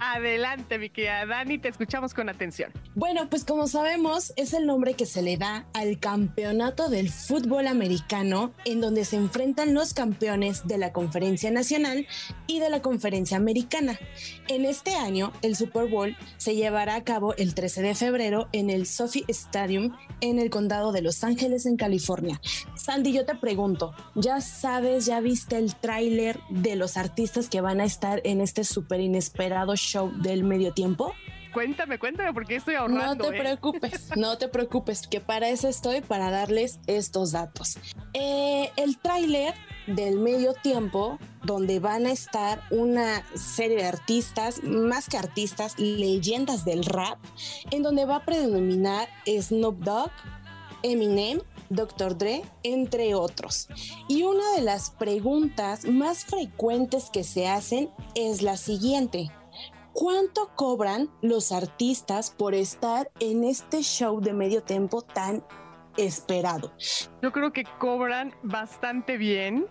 Adelante, 0.00 0.78
mi 0.78 0.90
querida 0.90 1.26
Dani, 1.26 1.58
te 1.58 1.68
escuchamos 1.68 2.14
con 2.14 2.28
atención. 2.28 2.72
Bueno, 2.94 3.28
pues 3.28 3.44
como 3.44 3.66
sabemos, 3.66 4.32
es 4.36 4.52
el 4.52 4.66
nombre 4.66 4.94
que 4.94 5.06
se 5.06 5.22
le 5.22 5.36
da 5.36 5.66
al 5.74 5.98
campeonato 5.98 6.88
del 6.88 7.10
fútbol 7.10 7.66
americano, 7.66 8.52
en 8.64 8.80
donde 8.80 9.04
se 9.04 9.16
enfrentan 9.16 9.74
los 9.74 9.94
campeones 9.94 10.66
de 10.66 10.78
la 10.78 10.92
Conferencia 10.92 11.50
Nacional 11.50 12.06
y 12.46 12.60
de 12.60 12.70
la 12.70 12.80
Conferencia 12.80 13.36
Americana. 13.36 13.98
En 14.48 14.64
este 14.64 14.94
año, 14.94 15.32
el 15.42 15.56
Super 15.56 15.88
Bowl 15.88 16.16
se 16.36 16.54
llevará 16.54 16.94
a 16.94 17.04
cabo 17.04 17.34
el 17.36 17.54
13 17.54 17.82
de 17.82 17.94
febrero 17.94 18.48
en 18.52 18.70
el 18.70 18.86
Sophie 18.86 19.24
Stadium 19.28 19.96
en 20.20 20.38
el 20.38 20.50
condado 20.50 20.92
de 20.92 21.02
Los 21.02 21.24
Ángeles, 21.24 21.66
en 21.66 21.76
California. 21.76 22.40
Sandy, 22.76 23.12
yo 23.12 23.24
te 23.24 23.34
pregunto, 23.34 23.94
¿ya 24.14 24.40
sabes, 24.40 25.06
ya 25.06 25.20
viste 25.20 25.58
el 25.58 25.74
tráiler 25.74 26.40
de 26.50 26.76
los 26.76 26.96
artistas 26.96 27.48
que 27.48 27.60
van 27.60 27.80
a 27.80 27.84
estar 27.84 28.20
en 28.24 28.40
este 28.40 28.64
súper 28.64 29.00
inesperado 29.00 29.76
show 29.76 29.87
del 30.18 30.44
medio 30.44 30.72
tiempo? 30.72 31.14
Cuéntame, 31.52 31.98
cuéntame, 31.98 32.32
porque 32.32 32.56
estoy 32.56 32.74
ahorrando. 32.74 33.24
No 33.24 33.30
te 33.30 33.36
¿eh? 33.36 33.40
preocupes, 33.40 34.10
no 34.16 34.38
te 34.38 34.48
preocupes, 34.48 35.06
que 35.06 35.20
para 35.20 35.48
eso 35.48 35.68
estoy, 35.68 36.02
para 36.02 36.30
darles 36.30 36.78
estos 36.86 37.32
datos. 37.32 37.78
Eh, 38.12 38.70
el 38.76 38.98
tráiler 38.98 39.54
del 39.86 40.18
medio 40.18 40.52
tiempo 40.52 41.18
donde 41.44 41.80
van 41.80 42.06
a 42.06 42.12
estar 42.12 42.62
una 42.70 43.24
serie 43.34 43.78
de 43.78 43.86
artistas, 43.86 44.62
más 44.62 45.08
que 45.08 45.16
artistas, 45.16 45.78
leyendas 45.78 46.64
del 46.64 46.84
rap, 46.84 47.18
en 47.70 47.82
donde 47.82 48.04
va 48.04 48.16
a 48.16 48.24
predominar 48.24 49.08
Snoop 49.26 49.78
Dogg, 49.78 50.10
Eminem, 50.82 51.40
Dr. 51.70 52.16
Dre, 52.16 52.42
entre 52.62 53.14
otros. 53.14 53.68
Y 54.08 54.22
una 54.22 54.52
de 54.52 54.62
las 54.62 54.90
preguntas 54.90 55.86
más 55.86 56.24
frecuentes 56.24 57.10
que 57.10 57.24
se 57.24 57.48
hacen 57.48 57.90
es 58.14 58.42
la 58.42 58.56
siguiente. 58.56 59.30
¿Cuánto 59.98 60.52
cobran 60.54 61.10
los 61.22 61.50
artistas 61.50 62.30
por 62.30 62.54
estar 62.54 63.10
en 63.18 63.42
este 63.42 63.82
show 63.82 64.20
de 64.20 64.32
medio 64.32 64.62
tiempo 64.62 65.02
tan 65.02 65.44
esperado? 65.96 66.72
Yo 67.20 67.32
creo 67.32 67.52
que 67.52 67.64
cobran 67.80 68.32
bastante 68.44 69.16
bien 69.16 69.66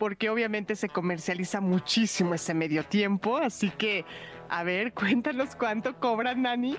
porque 0.00 0.30
obviamente 0.30 0.74
se 0.74 0.88
comercializa 0.88 1.60
muchísimo 1.60 2.34
ese 2.34 2.54
medio 2.54 2.86
tiempo, 2.86 3.36
así 3.36 3.70
que 3.70 4.04
a 4.48 4.64
ver, 4.64 4.92
cuéntanos 4.94 5.54
cuánto 5.54 6.00
cobran, 6.00 6.42
Nani. 6.42 6.76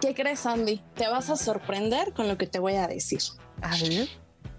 ¿Qué 0.00 0.14
crees, 0.14 0.46
Andy? 0.46 0.84
Te 0.94 1.08
vas 1.08 1.30
a 1.30 1.36
sorprender 1.36 2.12
con 2.12 2.28
lo 2.28 2.38
que 2.38 2.46
te 2.46 2.60
voy 2.60 2.76
a 2.76 2.86
decir. 2.86 3.22
A 3.60 3.70
ver. 3.70 4.08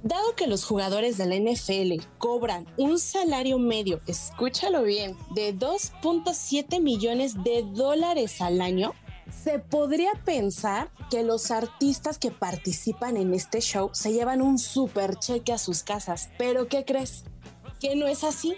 Dado 0.03 0.35
que 0.35 0.47
los 0.47 0.65
jugadores 0.65 1.17
de 1.19 1.27
la 1.27 1.35
NFL 1.35 2.03
cobran 2.17 2.65
un 2.75 2.97
salario 2.97 3.59
medio, 3.59 4.01
escúchalo 4.07 4.81
bien, 4.81 5.15
de 5.35 5.55
2.7 5.55 6.81
millones 6.81 7.43
de 7.43 7.63
dólares 7.71 8.41
al 8.41 8.61
año, 8.61 8.93
se 9.31 9.59
podría 9.59 10.11
pensar 10.25 10.89
que 11.11 11.23
los 11.23 11.51
artistas 11.51 12.17
que 12.17 12.31
participan 12.31 13.15
en 13.15 13.33
este 13.35 13.61
show 13.61 13.91
se 13.93 14.11
llevan 14.11 14.41
un 14.41 14.57
super 14.57 15.17
cheque 15.17 15.53
a 15.53 15.59
sus 15.59 15.83
casas. 15.83 16.31
Pero 16.37 16.67
¿qué 16.67 16.83
crees? 16.83 17.23
Que 17.79 17.95
no 17.95 18.07
es 18.07 18.23
así. 18.23 18.55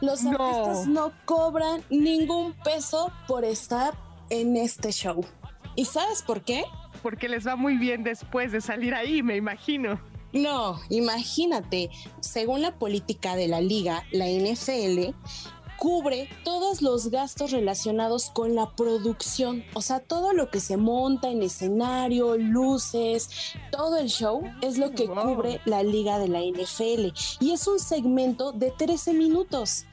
Los 0.00 0.24
artistas 0.24 0.86
no 0.86 1.12
cobran 1.24 1.82
ningún 1.90 2.52
peso 2.62 3.12
por 3.26 3.44
estar 3.44 3.94
en 4.30 4.56
este 4.56 4.92
show. 4.92 5.24
¿Y 5.74 5.86
sabes 5.86 6.22
por 6.22 6.42
qué? 6.42 6.64
Porque 7.02 7.28
les 7.28 7.46
va 7.46 7.56
muy 7.56 7.78
bien 7.78 8.04
después 8.04 8.52
de 8.52 8.60
salir 8.60 8.94
ahí, 8.94 9.24
me 9.24 9.36
imagino. 9.36 9.98
No, 10.34 10.80
imagínate, 10.90 11.90
según 12.18 12.60
la 12.60 12.76
política 12.76 13.36
de 13.36 13.46
la 13.46 13.60
liga, 13.60 14.04
la 14.10 14.26
NFL 14.26 15.14
cubre 15.78 16.28
todos 16.42 16.82
los 16.82 17.08
gastos 17.10 17.52
relacionados 17.52 18.30
con 18.30 18.56
la 18.56 18.74
producción, 18.74 19.62
o 19.74 19.80
sea, 19.80 20.00
todo 20.00 20.32
lo 20.32 20.50
que 20.50 20.58
se 20.58 20.76
monta 20.76 21.30
en 21.30 21.42
escenario, 21.42 22.36
luces, 22.36 23.28
todo 23.70 23.96
el 23.98 24.08
show 24.08 24.42
es 24.60 24.76
lo 24.76 24.90
que 24.90 25.06
cubre 25.06 25.60
la 25.66 25.84
liga 25.84 26.18
de 26.18 26.28
la 26.28 26.40
NFL 26.40 27.12
y 27.38 27.52
es 27.52 27.68
un 27.68 27.78
segmento 27.78 28.50
de 28.50 28.72
13 28.72 29.12
minutos. 29.12 29.84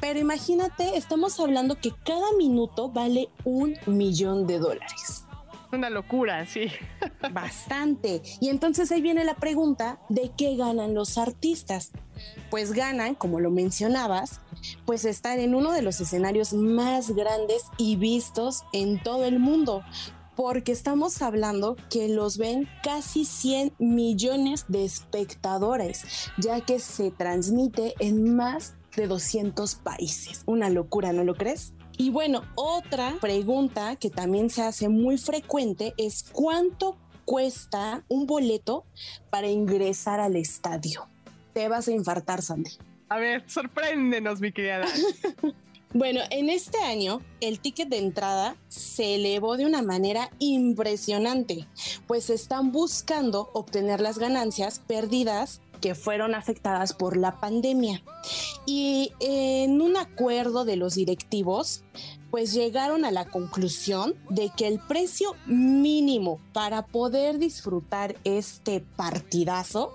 Pero 0.00 0.18
imagínate, 0.18 0.96
estamos 0.96 1.38
hablando 1.38 1.78
que 1.78 1.92
cada 2.04 2.32
minuto 2.38 2.88
vale 2.88 3.28
un 3.44 3.76
millón 3.86 4.46
de 4.46 4.58
dólares. 4.58 5.26
Una 5.72 5.88
locura, 5.88 6.44
sí. 6.44 6.66
Bastante. 7.32 8.22
Y 8.40 8.50
entonces 8.50 8.92
ahí 8.92 9.00
viene 9.00 9.24
la 9.24 9.34
pregunta 9.34 9.98
de 10.10 10.30
qué 10.36 10.54
ganan 10.56 10.94
los 10.94 11.16
artistas. 11.16 11.92
Pues 12.50 12.72
ganan, 12.72 13.14
como 13.14 13.40
lo 13.40 13.50
mencionabas, 13.50 14.40
pues 14.84 15.06
estar 15.06 15.38
en 15.38 15.54
uno 15.54 15.72
de 15.72 15.82
los 15.82 16.00
escenarios 16.00 16.52
más 16.52 17.12
grandes 17.12 17.64
y 17.78 17.96
vistos 17.96 18.64
en 18.72 19.02
todo 19.02 19.24
el 19.24 19.38
mundo 19.38 19.82
porque 20.36 20.72
estamos 20.72 21.20
hablando 21.20 21.76
que 21.90 22.08
los 22.08 22.38
ven 22.38 22.68
casi 22.82 23.24
100 23.24 23.74
millones 23.78 24.64
de 24.68 24.84
espectadores, 24.84 26.04
ya 26.38 26.60
que 26.62 26.78
se 26.78 27.10
transmite 27.10 27.94
en 27.98 28.34
más 28.34 28.74
de 28.96 29.06
200 29.06 29.74
países. 29.76 30.42
Una 30.46 30.70
locura, 30.70 31.12
¿no 31.12 31.24
lo 31.24 31.34
crees? 31.34 31.74
Y 32.02 32.10
bueno, 32.10 32.42
otra 32.56 33.16
pregunta 33.20 33.94
que 33.94 34.10
también 34.10 34.50
se 34.50 34.62
hace 34.62 34.88
muy 34.88 35.18
frecuente 35.18 35.94
es 35.96 36.24
cuánto 36.32 36.96
cuesta 37.24 38.02
un 38.08 38.26
boleto 38.26 38.84
para 39.30 39.46
ingresar 39.46 40.18
al 40.18 40.34
estadio. 40.34 41.06
Te 41.54 41.68
vas 41.68 41.86
a 41.86 41.92
infartar, 41.92 42.42
Sandy. 42.42 42.72
A 43.08 43.18
ver, 43.18 43.48
sorpréndenos, 43.48 44.40
mi 44.40 44.50
querida. 44.50 44.84
Bueno, 45.94 46.22
en 46.30 46.48
este 46.48 46.78
año 46.78 47.20
el 47.42 47.60
ticket 47.60 47.90
de 47.90 47.98
entrada 47.98 48.56
se 48.68 49.16
elevó 49.16 49.58
de 49.58 49.66
una 49.66 49.82
manera 49.82 50.30
impresionante, 50.38 51.66
pues 52.06 52.30
están 52.30 52.72
buscando 52.72 53.50
obtener 53.52 54.00
las 54.00 54.16
ganancias 54.16 54.78
perdidas 54.78 55.60
que 55.82 55.94
fueron 55.94 56.34
afectadas 56.34 56.94
por 56.94 57.18
la 57.18 57.38
pandemia. 57.40 58.02
Y 58.64 59.12
en 59.20 59.82
un 59.82 59.98
acuerdo 59.98 60.64
de 60.64 60.76
los 60.76 60.94
directivos, 60.94 61.84
pues 62.30 62.54
llegaron 62.54 63.04
a 63.04 63.10
la 63.10 63.26
conclusión 63.26 64.14
de 64.30 64.50
que 64.56 64.68
el 64.68 64.78
precio 64.78 65.36
mínimo 65.44 66.40
para 66.54 66.86
poder 66.86 67.38
disfrutar 67.38 68.16
este 68.24 68.80
partidazo 68.80 69.92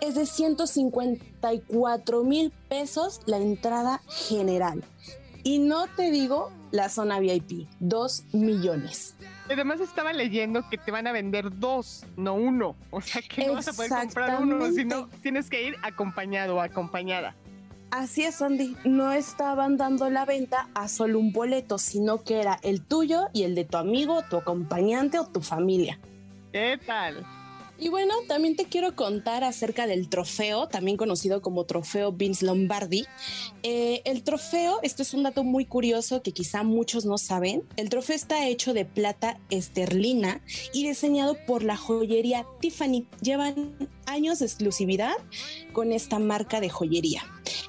es 0.00 0.14
de 0.14 0.24
154 0.24 2.24
mil 2.24 2.50
pesos 2.68 3.20
la 3.26 3.36
entrada 3.38 4.00
general. 4.08 4.82
Y 5.46 5.60
no 5.60 5.86
te 5.86 6.10
digo 6.10 6.50
la 6.72 6.88
zona 6.88 7.20
VIP, 7.20 7.68
2 7.78 8.24
millones. 8.32 9.14
Además 9.48 9.78
estaba 9.78 10.12
leyendo 10.12 10.68
que 10.68 10.76
te 10.76 10.90
van 10.90 11.06
a 11.06 11.12
vender 11.12 11.56
dos, 11.60 12.04
no 12.16 12.34
uno. 12.34 12.74
O 12.90 13.00
sea 13.00 13.22
que 13.22 13.46
no 13.46 13.52
vas 13.52 13.68
a 13.68 13.72
poder 13.72 13.90
comprar 13.90 14.42
uno, 14.42 14.72
sino 14.72 15.06
tienes 15.22 15.48
que 15.48 15.62
ir 15.62 15.76
acompañado 15.82 16.56
o 16.56 16.60
acompañada. 16.60 17.36
Así 17.92 18.24
es, 18.24 18.42
Andy. 18.42 18.76
No 18.82 19.12
estaban 19.12 19.76
dando 19.76 20.10
la 20.10 20.24
venta 20.24 20.66
a 20.74 20.88
solo 20.88 21.20
un 21.20 21.32
boleto, 21.32 21.78
sino 21.78 22.24
que 22.24 22.40
era 22.40 22.58
el 22.64 22.82
tuyo 22.82 23.28
y 23.32 23.44
el 23.44 23.54
de 23.54 23.64
tu 23.64 23.76
amigo, 23.76 24.24
tu 24.28 24.38
acompañante 24.38 25.20
o 25.20 25.28
tu 25.28 25.42
familia. 25.42 26.00
¿Qué 26.50 26.76
tal? 26.84 27.24
Y 27.78 27.90
bueno, 27.90 28.14
también 28.26 28.56
te 28.56 28.64
quiero 28.64 28.96
contar 28.96 29.44
acerca 29.44 29.86
del 29.86 30.08
trofeo, 30.08 30.66
también 30.66 30.96
conocido 30.96 31.42
como 31.42 31.64
trofeo 31.64 32.10
Vince 32.10 32.46
Lombardi. 32.46 33.04
Eh, 33.62 34.00
el 34.04 34.22
trofeo, 34.22 34.78
esto 34.82 35.02
es 35.02 35.12
un 35.12 35.24
dato 35.24 35.44
muy 35.44 35.66
curioso 35.66 36.22
que 36.22 36.32
quizá 36.32 36.62
muchos 36.62 37.04
no 37.04 37.18
saben, 37.18 37.64
el 37.76 37.90
trofeo 37.90 38.16
está 38.16 38.48
hecho 38.48 38.72
de 38.72 38.86
plata 38.86 39.38
esterlina 39.50 40.40
y 40.72 40.86
diseñado 40.86 41.36
por 41.46 41.62
la 41.62 41.76
joyería 41.76 42.46
Tiffany. 42.60 43.06
Llevan 43.20 43.76
años 44.06 44.38
de 44.38 44.46
exclusividad 44.46 45.16
con 45.76 45.92
esta 45.92 46.18
marca 46.18 46.62
de 46.62 46.70
joyería. 46.70 47.22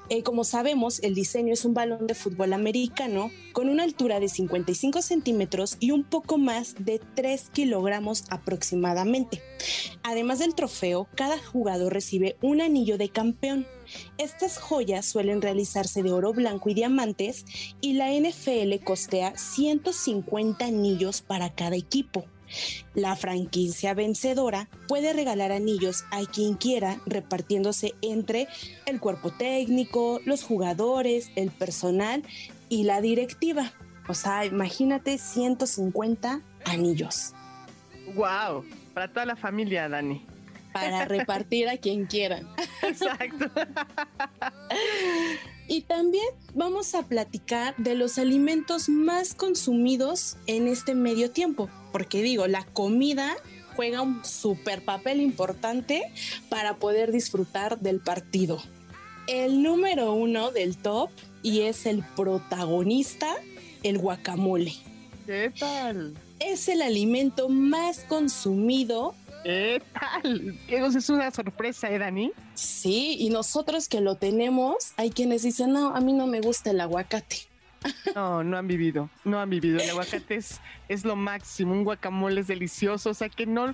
Eh, 0.08 0.24
como 0.24 0.46
sabemos, 0.46 1.02
el 1.04 1.14
diseño 1.14 1.52
es 1.52 1.66
un 1.66 1.74
balón 1.74 2.08
de 2.08 2.14
fútbol 2.14 2.54
americano 2.54 3.32
con 3.52 3.68
una 3.68 3.84
altura 3.84 4.22
de 4.22 4.30
55 4.30 5.02
centímetros 5.02 5.76
y 5.82 5.92
un 5.92 6.06
poco 6.06 6.38
más 6.38 6.76
de 6.80 7.02
3 7.16 7.50
kilogramos 7.52 8.24
aproximadamente. 8.30 9.42
Además 10.04 10.40
del 10.40 10.56
trofeo, 10.56 11.10
cada 11.16 11.38
jugador 11.38 11.92
recibe 11.92 12.38
un 12.42 12.62
anillo 12.62 12.98
de 12.98 13.10
campeón. 13.10 13.68
Estas 14.18 14.58
joyas 14.58 15.06
suelen 15.06 15.42
realizarse 15.42 16.02
de 16.02 16.14
oro 16.14 16.32
blanco 16.32 16.70
y 16.70 16.76
diamantes 16.76 17.44
y 17.82 17.96
la 17.96 18.14
NFL 18.14 18.86
costea 18.86 19.36
150 19.36 20.64
anillos 20.64 21.22
para 21.22 21.54
cada 21.54 21.76
equipo. 21.76 22.24
La 22.94 23.16
franquicia 23.16 23.94
vencedora 23.94 24.70
puede 24.88 25.14
regalar 25.14 25.52
anillos 25.52 26.06
a 26.12 26.22
quien 26.26 26.56
quiera 26.56 27.00
repartiéndose 27.06 27.94
entre 28.02 28.48
el 28.86 29.00
cuerpo 29.00 29.32
técnico, 29.32 30.20
los 30.26 30.44
jugadores, 30.44 31.32
el 31.36 31.52
personal 31.52 32.24
y 32.70 32.84
la 32.84 33.02
directiva. 33.02 33.72
O 34.08 34.14
sea, 34.14 34.46
imagínate 34.46 35.18
150 35.18 36.42
anillos. 36.66 37.34
¡Wow! 38.16 38.66
Para 38.94 39.12
toda 39.12 39.26
la 39.26 39.36
familia, 39.36 39.90
Dani. 39.90 40.26
Para 40.72 41.06
repartir 41.06 41.68
a 41.70 41.78
quien 41.78 42.06
quieran. 42.06 42.48
Exacto. 42.84 43.50
Y 45.68 45.82
también 45.82 46.28
vamos 46.54 46.96
a 46.96 47.04
platicar 47.04 47.76
de 47.78 47.96
los 47.96 48.18
alimentos 48.18 48.88
más 48.88 49.34
consumidos 49.34 50.38
en 50.48 50.68
este 50.68 50.96
medio 50.96 51.32
tiempo, 51.32 51.70
porque 51.92 52.22
digo, 52.22 52.48
la 52.48 52.64
comida 52.66 53.36
juega 53.76 54.02
un 54.02 54.24
super 54.24 54.84
papel 54.84 55.20
importante 55.22 56.04
para 56.50 56.78
poder 56.78 57.12
disfrutar 57.12 57.80
del 57.80 58.00
partido. 58.00 58.62
El 59.28 59.62
número 59.62 60.14
uno 60.14 60.52
del 60.52 60.78
top 60.78 61.10
y 61.44 61.62
es 61.62 61.86
el 61.86 62.04
protagonista, 62.16 63.36
el 63.84 63.98
guacamole. 63.98 64.74
¿Qué 65.26 65.52
tal? 65.60 66.14
Es 66.40 66.70
el 66.70 66.82
alimento 66.82 67.50
más 67.50 68.06
consumido 68.08 69.16
¿Qué 69.44 69.82
tal? 69.94 70.58
es 70.68 71.10
una 71.10 71.32
sorpresa, 71.32 71.90
¿eh, 71.90 72.00
Dani? 72.00 72.32
Sí, 72.54 73.16
y 73.20 73.30
nosotros 73.30 73.88
que 73.88 74.02
lo 74.02 74.16
tenemos, 74.16 74.94
hay 74.98 75.12
quienes 75.12 75.44
dicen, 75.44 75.74
no, 75.74 75.96
a 75.96 76.02
mí 76.02 76.14
no 76.14 76.28
me 76.28 76.42
gusta 76.42 76.72
el 76.72 76.82
aguacate. 76.82 77.38
No, 78.16 78.44
no 78.44 78.58
han 78.58 78.68
vivido, 78.68 79.10
no 79.24 79.40
han 79.40 79.50
vivido. 79.50 79.80
El 79.80 79.90
aguacate 79.92 80.36
es, 80.36 80.60
es 80.90 81.06
lo 81.06 81.16
máximo, 81.16 81.74
un 81.74 81.84
guacamole 81.84 82.42
es 82.42 82.48
delicioso, 82.48 83.12
o 83.12 83.14
sea 83.14 83.30
que 83.30 83.46
no, 83.46 83.74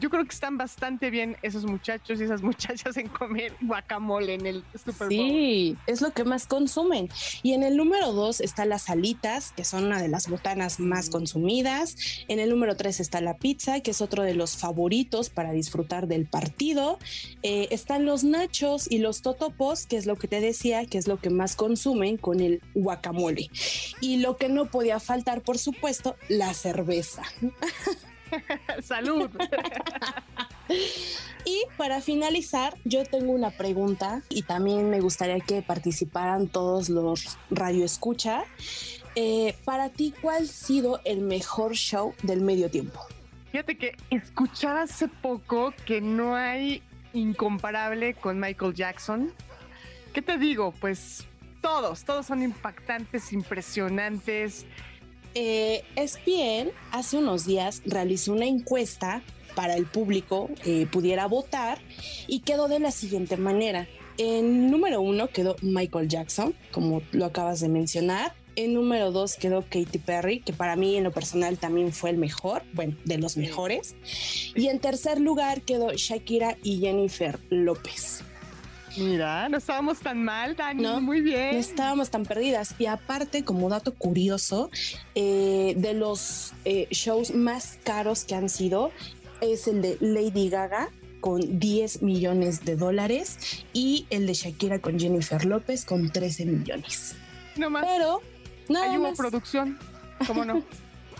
yo 0.00 0.10
creo 0.10 0.24
que 0.24 0.34
están 0.34 0.58
bastante 0.58 1.10
bien 1.10 1.36
esos 1.42 1.64
muchachos 1.64 2.20
y 2.20 2.24
esas 2.24 2.42
muchachas 2.42 2.96
en 2.96 3.08
comer 3.08 3.54
guacamole 3.60 4.34
en 4.34 4.46
el 4.46 4.64
Super 4.72 5.08
Bowl. 5.08 5.08
Sí, 5.08 5.76
es 5.86 6.00
lo 6.00 6.12
que 6.12 6.24
más 6.24 6.46
consumen. 6.46 7.08
Y 7.42 7.52
en 7.52 7.62
el 7.62 7.76
número 7.76 8.12
dos 8.12 8.40
está 8.40 8.64
las 8.64 8.90
alitas, 8.90 9.52
que 9.52 9.64
son 9.64 9.84
una 9.84 10.00
de 10.00 10.08
las 10.08 10.28
botanas 10.28 10.80
más 10.80 11.10
consumidas. 11.10 11.96
En 12.28 12.38
el 12.38 12.50
número 12.50 12.76
tres 12.76 13.00
está 13.00 13.20
la 13.20 13.36
pizza, 13.36 13.80
que 13.80 13.90
es 13.92 14.00
otro 14.00 14.22
de 14.22 14.34
los 14.34 14.56
favoritos 14.56 15.30
para 15.30 15.52
disfrutar 15.52 16.06
del 16.06 16.26
partido. 16.26 16.98
Eh, 17.42 17.68
están 17.70 18.04
los 18.04 18.24
nachos 18.24 18.90
y 18.90 18.98
los 18.98 19.22
totopos, 19.22 19.86
que 19.86 19.96
es 19.96 20.06
lo 20.06 20.16
que 20.16 20.28
te 20.28 20.40
decía, 20.40 20.86
que 20.86 20.98
es 20.98 21.06
lo 21.06 21.18
que 21.18 21.30
más 21.30 21.56
consumen 21.56 22.16
con 22.16 22.40
el 22.40 22.62
guacamole. 22.74 23.50
Y 24.00 24.18
lo 24.18 24.36
que 24.36 24.48
no 24.48 24.66
podía 24.66 25.00
faltar, 25.00 25.42
por 25.42 25.58
supuesto, 25.58 26.16
la 26.28 26.54
cerveza. 26.54 27.22
Salud. 28.82 29.30
y 31.44 31.62
para 31.76 32.00
finalizar, 32.00 32.76
yo 32.84 33.04
tengo 33.04 33.32
una 33.32 33.50
pregunta 33.50 34.22
y 34.28 34.42
también 34.42 34.90
me 34.90 35.00
gustaría 35.00 35.40
que 35.40 35.62
participaran 35.62 36.48
todos 36.48 36.88
los 36.88 37.38
radioescucha. 37.50 38.44
Eh, 39.16 39.54
para 39.64 39.90
ti, 39.90 40.12
¿cuál 40.20 40.44
ha 40.44 40.46
sido 40.46 41.00
el 41.04 41.20
mejor 41.20 41.74
show 41.74 42.14
del 42.22 42.40
medio 42.40 42.70
tiempo? 42.70 43.00
Fíjate 43.52 43.78
que 43.78 43.96
escuchaba 44.10 44.82
hace 44.82 45.06
poco 45.06 45.72
que 45.86 46.00
no 46.00 46.34
hay 46.34 46.82
incomparable 47.12 48.14
con 48.14 48.40
Michael 48.40 48.74
Jackson. 48.74 49.32
¿Qué 50.12 50.22
te 50.22 50.38
digo? 50.38 50.74
Pues 50.80 51.24
todos, 51.60 52.04
todos 52.04 52.26
son 52.26 52.42
impactantes, 52.42 53.32
impresionantes. 53.32 54.66
Eh, 55.34 55.82
ESPN 55.96 56.70
hace 56.92 57.16
unos 57.16 57.44
días 57.44 57.82
realizó 57.84 58.32
una 58.32 58.46
encuesta 58.46 59.22
para 59.54 59.74
el 59.74 59.86
público 59.86 60.50
eh, 60.64 60.86
pudiera 60.90 61.26
votar 61.26 61.78
y 62.26 62.40
quedó 62.40 62.68
de 62.68 62.78
la 62.78 62.90
siguiente 62.90 63.36
manera. 63.36 63.88
En 64.18 64.70
número 64.70 65.00
uno 65.00 65.28
quedó 65.28 65.56
Michael 65.62 66.08
Jackson, 66.08 66.54
como 66.70 67.02
lo 67.12 67.24
acabas 67.24 67.60
de 67.60 67.68
mencionar. 67.68 68.34
En 68.56 68.74
número 68.74 69.10
dos 69.10 69.34
quedó 69.34 69.62
Katy 69.62 69.98
Perry, 69.98 70.40
que 70.40 70.52
para 70.52 70.76
mí 70.76 70.96
en 70.96 71.02
lo 71.02 71.10
personal 71.10 71.58
también 71.58 71.92
fue 71.92 72.10
el 72.10 72.18
mejor, 72.18 72.62
bueno, 72.72 72.96
de 73.04 73.18
los 73.18 73.36
mejores. 73.36 73.96
Y 74.54 74.68
en 74.68 74.78
tercer 74.78 75.20
lugar 75.20 75.62
quedó 75.62 75.92
Shakira 75.92 76.56
y 76.62 76.78
Jennifer 76.78 77.40
López. 77.50 78.22
Mira, 78.96 79.48
no 79.48 79.58
estábamos 79.58 79.98
tan 79.98 80.24
mal, 80.24 80.56
Dani. 80.56 80.82
No, 80.82 81.00
muy 81.00 81.20
bien. 81.20 81.54
No 81.54 81.58
estábamos 81.58 82.10
tan 82.10 82.24
perdidas. 82.24 82.74
Y 82.78 82.86
aparte, 82.86 83.44
como 83.44 83.68
dato 83.68 83.94
curioso, 83.94 84.70
eh, 85.14 85.74
de 85.76 85.94
los 85.94 86.52
eh, 86.64 86.86
shows 86.90 87.34
más 87.34 87.78
caros 87.82 88.24
que 88.24 88.34
han 88.34 88.48
sido, 88.48 88.92
es 89.40 89.66
el 89.68 89.82
de 89.82 89.96
Lady 90.00 90.48
Gaga 90.48 90.90
con 91.20 91.58
10 91.58 92.02
millones 92.02 92.64
de 92.64 92.76
dólares 92.76 93.64
y 93.72 94.06
el 94.10 94.26
de 94.26 94.34
Shakira 94.34 94.80
con 94.80 95.00
Jennifer 95.00 95.44
López 95.44 95.84
con 95.84 96.10
13 96.10 96.46
millones. 96.46 97.16
No 97.56 97.70
más. 97.70 97.84
Pero 97.86 98.20
nada 98.68 98.92
Hay 98.92 98.98
una 98.98 99.12
producción, 99.12 99.78
¿cómo 100.26 100.44
no? 100.44 100.62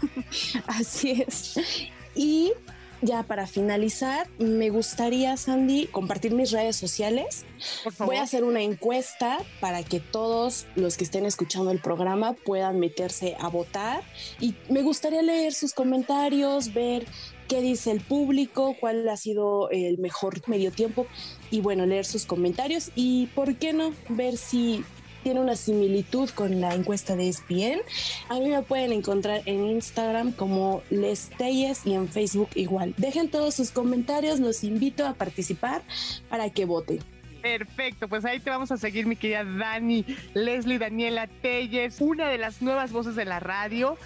Así 0.67 1.23
es. 1.27 1.55
Y 2.15 2.53
ya 3.05 3.23
para 3.23 3.47
finalizar, 3.47 4.29
me 4.39 4.71
gustaría, 4.71 5.37
Sandy, 5.37 5.87
compartir 5.87 6.33
mis 6.33 6.51
redes 6.51 6.77
sociales. 6.77 7.45
Voy 7.99 8.17
a 8.17 8.23
hacer 8.23 8.45
una 8.45 8.63
encuesta 8.63 9.39
para 9.61 9.83
que 9.83 10.01
todos 10.01 10.67
los 10.75 10.97
que 10.97 11.05
estén 11.05 11.27
escuchando 11.27 11.71
el 11.71 11.81
programa 11.81 12.33
puedan 12.33 12.81
meterse 12.81 13.37
a 13.39 13.49
votar. 13.49 14.03
Y 14.41 14.55
me 14.69 14.83
gustaría 14.83 15.23
leer 15.23 15.53
sus 15.53 15.75
comentarios, 15.75 16.73
ver 16.73 17.07
qué 17.49 17.61
dice 17.61 17.91
el 17.91 18.01
público, 18.01 18.77
cuál 18.81 19.09
ha 19.09 19.17
sido 19.17 19.71
el 19.71 19.99
mejor 19.99 20.41
medio 20.49 20.73
tiempo 20.73 21.07
y 21.51 21.61
bueno, 21.61 21.87
leer 21.87 22.07
sus 22.07 22.27
comentarios 22.27 22.91
y 22.95 23.27
por 23.29 23.57
qué 23.57 23.73
no 23.73 23.93
ver 24.09 24.37
si 24.37 24.85
tiene 25.25 25.41
una 25.41 25.57
similitud 25.57 26.31
con 26.31 26.61
la 26.61 26.75
encuesta 26.75 27.17
de 27.17 27.29
ESPN. 27.29 27.81
A 28.29 28.35
mí 28.35 28.51
me 28.51 28.63
pueden 28.63 28.93
encontrar 28.93 29.41
en 29.47 29.67
Instagram 29.67 30.31
como 30.33 30.83
Les 30.91 31.31
Telles 31.31 31.85
y 31.87 31.95
en 31.95 32.09
Facebook 32.09 32.51
igual. 32.55 32.95
Dejen 32.99 33.31
todos 33.31 33.55
sus 33.55 33.73
comentarios, 33.73 34.39
los 34.39 34.63
invito 34.63 35.07
a 35.07 35.15
participar 35.15 35.83
para 36.29 36.51
que 36.51 36.67
voten. 36.67 37.01
Perfecto, 37.43 38.07
pues 38.09 38.25
ahí 38.25 38.39
te 38.39 38.51
vamos 38.51 38.71
a 38.71 38.77
seguir, 38.77 39.07
mi 39.07 39.17
querida 39.17 39.45
Dani, 39.45 40.05
Leslie, 40.35 40.79
Daniela 40.79 41.27
Telles, 41.27 42.01
una 42.01 42.29
de 42.29 42.39
las 42.39 42.63
nuevas 42.63 42.93
voces 42.93 43.17
de 43.17 43.25
la 43.25 43.41
radio 43.41 43.99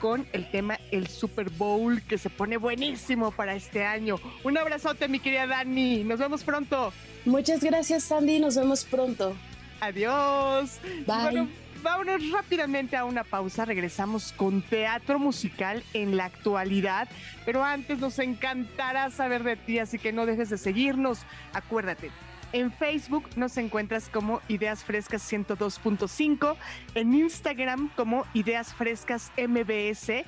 con 0.00 0.26
el 0.32 0.48
tema 0.50 0.78
el 0.90 1.08
Super 1.08 1.50
Bowl 1.50 2.02
que 2.02 2.18
se 2.18 2.30
pone 2.30 2.56
buenísimo 2.56 3.30
para 3.32 3.54
este 3.54 3.84
año. 3.84 4.16
Un 4.44 4.56
abrazote, 4.56 5.08
mi 5.08 5.18
querida 5.18 5.46
Dani. 5.46 6.04
Nos 6.04 6.20
vemos 6.20 6.44
pronto. 6.44 6.92
Muchas 7.24 7.64
gracias, 7.64 8.04
Sandy. 8.04 8.38
Nos 8.38 8.56
vemos 8.56 8.84
pronto. 8.84 9.34
Adiós. 9.80 10.80
Bueno, 11.06 11.48
vámonos 11.82 12.30
rápidamente 12.30 12.96
a 12.96 13.04
una 13.04 13.24
pausa. 13.24 13.64
Regresamos 13.64 14.32
con 14.32 14.62
teatro 14.62 15.18
musical 15.18 15.82
en 15.94 16.16
la 16.16 16.26
actualidad. 16.26 17.08
Pero 17.44 17.62
antes 17.62 17.98
nos 17.98 18.18
encantará 18.18 19.10
saber 19.10 19.42
de 19.44 19.56
ti, 19.56 19.78
así 19.78 19.98
que 19.98 20.12
no 20.12 20.26
dejes 20.26 20.50
de 20.50 20.58
seguirnos. 20.58 21.20
Acuérdate. 21.52 22.10
En 22.52 22.72
Facebook 22.72 23.28
nos 23.36 23.58
encuentras 23.58 24.08
como 24.08 24.40
Ideas 24.48 24.82
Frescas 24.82 25.30
102.5, 25.30 26.56
en 26.94 27.12
Instagram 27.12 27.90
como 27.94 28.24
Ideas 28.32 28.72
Frescas 28.72 29.30
MBS 29.36 30.24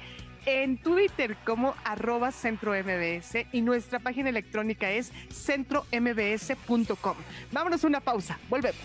en 0.47 0.79
Twitter 0.79 1.37
como 1.45 1.75
arroba 1.85 2.33
centro 2.33 2.73
MBS 2.73 3.47
y 3.53 3.61
nuestra 3.63 3.99
página 3.99 4.29
electrónica 4.29 4.91
es 4.91 5.13
centrombs.com. 5.31 7.17
Vámonos 7.53 7.85
a 7.85 7.87
una 7.87 8.01
pausa, 8.01 8.39
volvemos. 8.49 8.81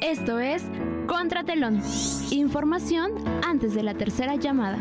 Esto 0.00 0.38
es 0.38 0.62
Contratelón. 1.06 1.82
Información 2.30 3.12
antes 3.44 3.74
de 3.74 3.82
la 3.82 3.94
tercera 3.94 4.36
llamada. 4.36 4.78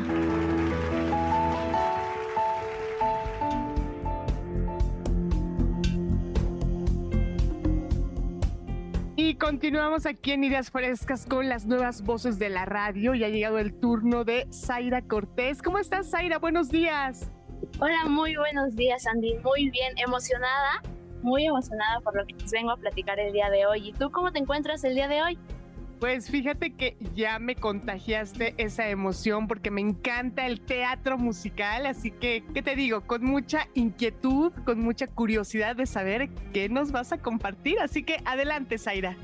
Y 9.28 9.36
continuamos 9.36 10.06
aquí 10.06 10.32
en 10.32 10.46
Ideas 10.46 10.72
Frescas 10.72 11.26
con 11.26 11.50
las 11.50 11.66
nuevas 11.66 12.02
voces 12.02 12.40
de 12.40 12.48
la 12.48 12.64
radio 12.64 13.14
y 13.14 13.26
ha 13.26 13.28
llegado 13.28 13.60
el 13.60 13.78
turno 13.78 14.24
de 14.24 14.48
Zaira 14.54 15.02
Cortés. 15.02 15.62
¿Cómo 15.62 15.80
estás, 15.80 16.12
Zaira? 16.12 16.38
Buenos 16.40 16.70
días. 16.70 17.30
Hola, 17.82 18.06
muy 18.06 18.38
buenos 18.38 18.78
días, 18.78 19.06
Andy. 19.06 19.38
Muy 19.40 19.70
bien, 19.70 19.98
emocionada, 19.98 20.82
muy 21.24 21.46
emocionada 21.46 22.00
por 22.00 22.16
lo 22.16 22.26
que 22.26 22.36
les 22.36 22.50
vengo 22.52 22.72
a 22.72 22.78
platicar 22.78 23.20
el 23.20 23.34
día 23.34 23.50
de 23.50 23.66
hoy. 23.66 23.90
¿Y 23.90 23.92
tú 23.92 24.12
cómo 24.12 24.32
te 24.32 24.40
encuentras 24.40 24.86
el 24.86 24.96
día 24.96 25.10
de 25.10 25.22
hoy? 25.22 25.38
Pues 26.00 26.30
fíjate 26.30 26.76
que 26.76 26.96
ya 27.16 27.40
me 27.40 27.56
contagiaste 27.56 28.54
esa 28.58 28.88
emoción 28.88 29.48
porque 29.48 29.72
me 29.72 29.82
encanta 29.82 30.46
el 30.46 30.62
teatro 30.62 31.18
musical, 31.18 31.88
así 31.88 32.12
que, 32.12 32.44
¿qué 32.54 32.62
te 32.62 32.76
digo? 32.76 33.02
Con 33.02 33.24
mucha 33.24 33.68
inquietud, 33.74 34.52
con 34.64 34.80
mucha 34.80 35.08
curiosidad 35.08 35.76
de 35.76 35.88
saber 35.88 36.30
qué 36.54 36.70
nos 36.70 36.92
vas 36.92 37.14
a 37.14 37.18
compartir, 37.18 37.80
así 37.80 38.04
que 38.04 38.18
adelante, 38.26 38.78
Zaira. 38.78 39.18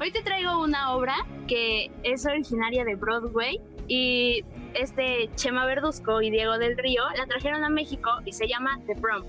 Hoy 0.00 0.12
te 0.12 0.22
traigo 0.22 0.62
una 0.62 0.92
obra 0.92 1.16
que 1.48 1.90
es 2.04 2.24
originaria 2.26 2.84
de 2.84 2.94
Broadway 2.94 3.60
y 3.88 4.44
este 4.74 5.30
Chema 5.34 5.66
Verduzco 5.66 6.22
y 6.22 6.30
Diego 6.30 6.58
del 6.58 6.78
Río 6.78 7.02
la 7.16 7.26
trajeron 7.26 7.64
a 7.64 7.68
México 7.68 8.10
y 8.24 8.32
se 8.32 8.46
llama 8.46 8.80
The 8.86 8.94
Prom. 8.94 9.24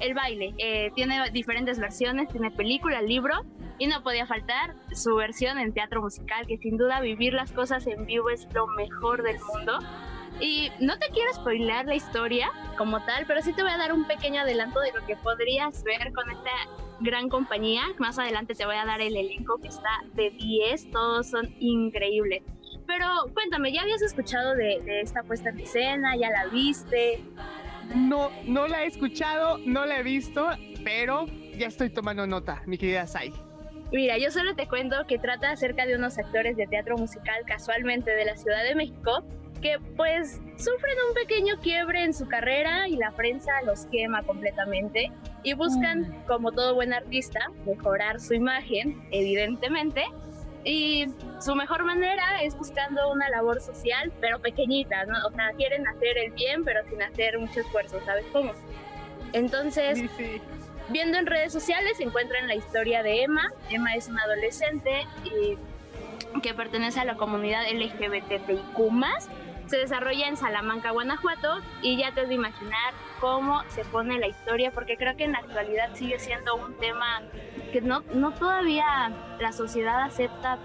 El 0.00 0.14
baile 0.14 0.54
eh, 0.58 0.92
tiene 0.94 1.30
diferentes 1.32 1.80
versiones, 1.80 2.28
tiene 2.28 2.52
película, 2.52 3.02
libro 3.02 3.44
y 3.78 3.86
no 3.86 4.02
podía 4.02 4.26
faltar 4.26 4.74
su 4.92 5.14
versión 5.16 5.58
en 5.58 5.72
teatro 5.72 6.02
musical, 6.02 6.46
que 6.46 6.58
sin 6.58 6.76
duda 6.76 7.00
vivir 7.00 7.32
las 7.32 7.52
cosas 7.52 7.86
en 7.86 8.06
vivo 8.06 8.30
es 8.30 8.46
lo 8.52 8.66
mejor 8.66 9.22
del 9.22 9.38
mundo. 9.40 9.78
Y 10.40 10.70
no 10.80 10.98
te 10.98 11.08
quiero 11.08 11.32
spoilear 11.34 11.86
la 11.86 11.94
historia 11.94 12.50
como 12.76 13.04
tal, 13.04 13.24
pero 13.26 13.42
sí 13.42 13.52
te 13.52 13.62
voy 13.62 13.72
a 13.72 13.76
dar 13.76 13.92
un 13.92 14.06
pequeño 14.06 14.42
adelanto 14.42 14.80
de 14.80 14.92
lo 14.92 15.04
que 15.06 15.16
podrías 15.16 15.82
ver 15.82 16.12
con 16.12 16.30
esta 16.30 16.50
gran 17.00 17.28
compañía. 17.28 17.82
Más 17.98 18.18
adelante 18.18 18.54
te 18.54 18.64
voy 18.64 18.76
a 18.76 18.84
dar 18.84 19.00
el 19.00 19.16
elenco 19.16 19.58
que 19.60 19.68
está 19.68 19.90
de 20.14 20.30
10, 20.30 20.90
todos 20.90 21.30
son 21.30 21.54
increíbles. 21.58 22.42
Pero 22.86 23.06
cuéntame, 23.34 23.72
¿ya 23.72 23.82
habías 23.82 24.02
escuchado 24.02 24.54
de, 24.54 24.80
de 24.84 25.00
esta 25.00 25.22
puesta 25.22 25.50
en 25.50 25.60
escena? 25.60 26.16
¿Ya 26.16 26.30
la 26.30 26.46
viste? 26.46 27.22
No, 27.94 28.30
no 28.44 28.68
la 28.68 28.84
he 28.84 28.86
escuchado, 28.86 29.58
no 29.64 29.86
la 29.86 29.98
he 29.98 30.02
visto, 30.02 30.48
pero 30.84 31.26
ya 31.56 31.66
estoy 31.66 31.90
tomando 31.90 32.26
nota, 32.26 32.62
mi 32.66 32.78
querida 32.78 33.06
Sai. 33.06 33.32
Mira, 33.90 34.18
yo 34.18 34.30
solo 34.30 34.54
te 34.54 34.68
cuento 34.68 34.96
que 35.06 35.18
trata 35.18 35.50
acerca 35.50 35.86
de 35.86 35.96
unos 35.96 36.18
actores 36.18 36.56
de 36.56 36.66
teatro 36.66 36.96
musical 36.98 37.42
casualmente 37.46 38.10
de 38.10 38.24
la 38.26 38.36
Ciudad 38.36 38.62
de 38.62 38.74
México 38.74 39.24
que 39.60 39.78
pues 39.96 40.40
sufren 40.56 40.96
un 41.08 41.14
pequeño 41.14 41.58
quiebre 41.60 42.04
en 42.04 42.14
su 42.14 42.28
carrera 42.28 42.88
y 42.88 42.96
la 42.96 43.10
prensa 43.12 43.50
los 43.64 43.86
quema 43.86 44.22
completamente 44.22 45.10
y 45.42 45.54
buscan, 45.54 46.00
mm. 46.00 46.26
como 46.26 46.52
todo 46.52 46.74
buen 46.74 46.92
artista, 46.92 47.40
mejorar 47.66 48.20
su 48.20 48.34
imagen, 48.34 49.02
evidentemente, 49.10 50.04
Y 50.64 51.06
su 51.40 51.54
mejor 51.54 51.84
manera 51.84 52.42
es 52.42 52.56
buscando 52.56 53.10
una 53.10 53.28
labor 53.30 53.60
social, 53.60 54.12
pero 54.20 54.38
pequeñita, 54.40 55.04
¿no? 55.06 55.14
O 55.26 55.30
sea, 55.30 55.52
quieren 55.56 55.86
hacer 55.86 56.18
el 56.18 56.32
bien, 56.32 56.64
pero 56.64 56.80
sin 56.90 57.00
hacer 57.00 57.38
mucho 57.38 57.60
esfuerzo, 57.60 58.00
¿sabes 58.04 58.26
cómo? 58.32 58.52
Entonces, 59.32 60.00
viendo 60.90 61.18
en 61.18 61.26
redes 61.26 61.52
sociales 61.52 61.96
se 61.96 62.04
encuentran 62.04 62.46
la 62.46 62.54
historia 62.54 63.02
de 63.02 63.22
Emma. 63.22 63.50
Emma 63.70 63.94
es 63.94 64.08
una 64.08 64.22
adolescente 64.22 65.06
y, 65.24 65.58
que 66.40 66.54
pertenece 66.54 67.00
a 67.00 67.04
la 67.04 67.16
comunidad 67.16 67.62
LGBTIQ+. 67.70 68.76
Se 69.66 69.76
desarrolla 69.76 70.28
en 70.28 70.36
Salamanca, 70.36 70.92
Guanajuato, 70.92 71.58
y 71.82 71.98
ya 71.98 72.12
te 72.12 72.26
de 72.26 72.34
imaginar 72.34 72.94
cómo 73.20 73.62
se 73.68 73.84
pone 73.84 74.18
la 74.18 74.26
historia, 74.26 74.70
porque 74.70 74.96
creo 74.96 75.16
que 75.16 75.24
en 75.24 75.32
la 75.32 75.38
actualidad 75.38 75.94
sigue 75.94 76.18
siendo 76.18 76.56
un 76.56 76.74
tema 76.78 77.22
que 77.72 77.82
no, 77.82 78.00
no 78.14 78.32
todavía 78.32 79.12
la 79.38 79.52
sociedad 79.52 80.02
acepta 80.02 80.58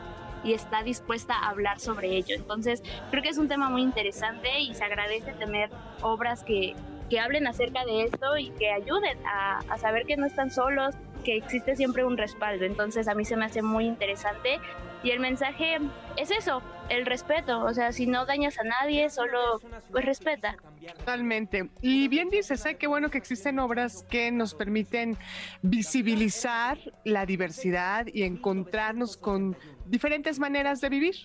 y 0.44 0.54
está 0.54 0.84
dispuesta 0.84 1.36
a 1.36 1.50
hablar 1.50 1.80
sobre 1.80 2.16
ello. 2.16 2.36
Entonces, 2.36 2.82
creo 3.12 3.24
que 3.24 3.30
es 3.30 3.38
un 3.38 3.48
tema 3.48 3.70
muy 3.70 3.82
interesante 3.82 4.60
y 4.60 4.74
se 4.74 4.84
agradece 4.84 5.34
tener 5.34 5.70
obras 6.02 6.44
que, 6.44 6.76
que 7.14 7.20
hablen 7.20 7.46
acerca 7.46 7.86
de 7.86 8.06
esto 8.06 8.38
y 8.40 8.50
que 8.50 8.72
ayuden 8.72 9.20
a, 9.28 9.60
a 9.70 9.78
saber 9.78 10.08
que 10.08 10.18
no 10.18 10.26
están 10.26 10.50
solos, 10.50 10.96
que 11.24 11.38
existe 11.38 11.76
siempre 11.76 12.04
un 12.04 12.18
respaldo. 12.18 12.66
Entonces 12.66 13.08
a 13.08 13.14
mí 13.14 13.24
se 13.24 13.36
me 13.36 13.46
hace 13.46 13.62
muy 13.62 13.86
interesante 13.86 14.60
y 15.04 15.12
el 15.12 15.20
mensaje 15.20 15.78
es 16.18 16.32
eso, 16.32 16.64
el 16.90 17.06
respeto. 17.06 17.64
O 17.64 17.72
sea, 17.72 17.92
si 17.92 18.08
no 18.08 18.26
dañas 18.26 18.58
a 18.58 18.64
nadie, 18.64 19.12
solo 19.12 19.62
pues 19.92 20.06
respeta. 20.06 20.56
Totalmente. 20.98 21.70
Y 21.82 22.08
bien 22.08 22.32
dices, 22.32 22.66
¿eh? 22.66 22.78
qué 22.78 22.88
bueno 22.88 23.12
que 23.12 23.20
existen 23.20 23.60
obras 23.60 24.04
que 24.10 24.32
nos 24.32 24.56
permiten 24.56 25.16
visibilizar 25.62 26.80
la 27.06 27.28
diversidad 27.28 28.08
y 28.12 28.24
encontrarnos 28.24 29.18
con 29.18 29.56
diferentes 29.86 30.40
maneras 30.40 30.82
de 30.82 30.90
vivir. 30.90 31.16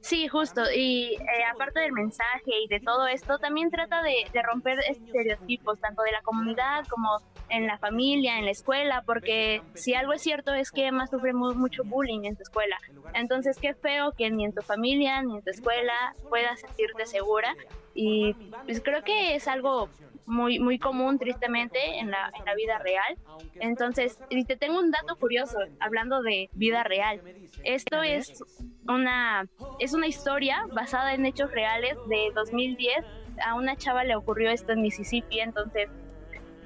Sí, 0.00 0.28
justo. 0.28 0.62
Y 0.74 1.14
eh, 1.14 1.44
aparte 1.52 1.80
del 1.80 1.92
mensaje 1.92 2.50
y 2.64 2.68
de 2.68 2.80
todo 2.80 3.06
esto, 3.06 3.38
también 3.38 3.70
trata 3.70 4.02
de, 4.02 4.24
romper 4.42 4.78
estereotipos, 4.88 5.80
tanto 5.80 6.02
de 6.02 6.12
la 6.12 6.22
comunidad 6.22 6.86
como 6.88 7.18
en 7.48 7.66
la 7.66 7.78
familia, 7.78 8.38
en 8.38 8.44
la 8.44 8.50
escuela, 8.50 9.02
porque 9.06 9.62
si 9.74 9.94
algo 9.94 10.12
es 10.12 10.22
cierto 10.22 10.52
es 10.54 10.70
que 10.70 10.86
Emma 10.86 11.06
sufre 11.06 11.32
mucho 11.32 11.82
bullying 11.84 12.24
en 12.24 12.36
su 12.36 12.42
escuela. 12.42 12.76
Entonces, 13.14 13.58
qué 13.58 13.74
feo 13.74 14.12
que 14.12 14.30
ni 14.30 14.44
en 14.44 14.54
tu 14.54 14.62
familia 14.62 15.22
ni 15.22 15.36
en 15.36 15.42
tu 15.42 15.50
escuela 15.50 16.14
puedas 16.28 16.60
sentirte 16.60 17.06
segura. 17.06 17.54
Y 17.94 18.34
pues 18.64 18.80
creo 18.80 19.02
que 19.02 19.34
es 19.34 19.48
algo 19.48 19.88
muy, 20.28 20.58
muy 20.58 20.78
común, 20.78 21.18
tristemente, 21.18 21.78
en 21.98 22.10
la, 22.10 22.30
en 22.38 22.44
la 22.44 22.54
vida 22.54 22.78
real. 22.78 23.16
Entonces, 23.54 24.18
y 24.28 24.44
te 24.44 24.56
tengo 24.56 24.78
un 24.78 24.90
dato 24.90 25.16
curioso, 25.16 25.58
hablando 25.80 26.22
de 26.22 26.48
vida 26.52 26.84
real. 26.84 27.20
Esto 27.64 28.02
es 28.02 28.44
una, 28.86 29.46
es 29.80 29.94
una 29.94 30.06
historia 30.06 30.64
basada 30.72 31.14
en 31.14 31.26
hechos 31.26 31.50
reales 31.50 31.96
de 32.08 32.30
2010. 32.34 33.04
A 33.44 33.54
una 33.54 33.76
chava 33.76 34.04
le 34.04 34.16
ocurrió 34.16 34.50
esto 34.50 34.72
en 34.72 34.82
Mississippi, 34.82 35.40
entonces, 35.40 35.88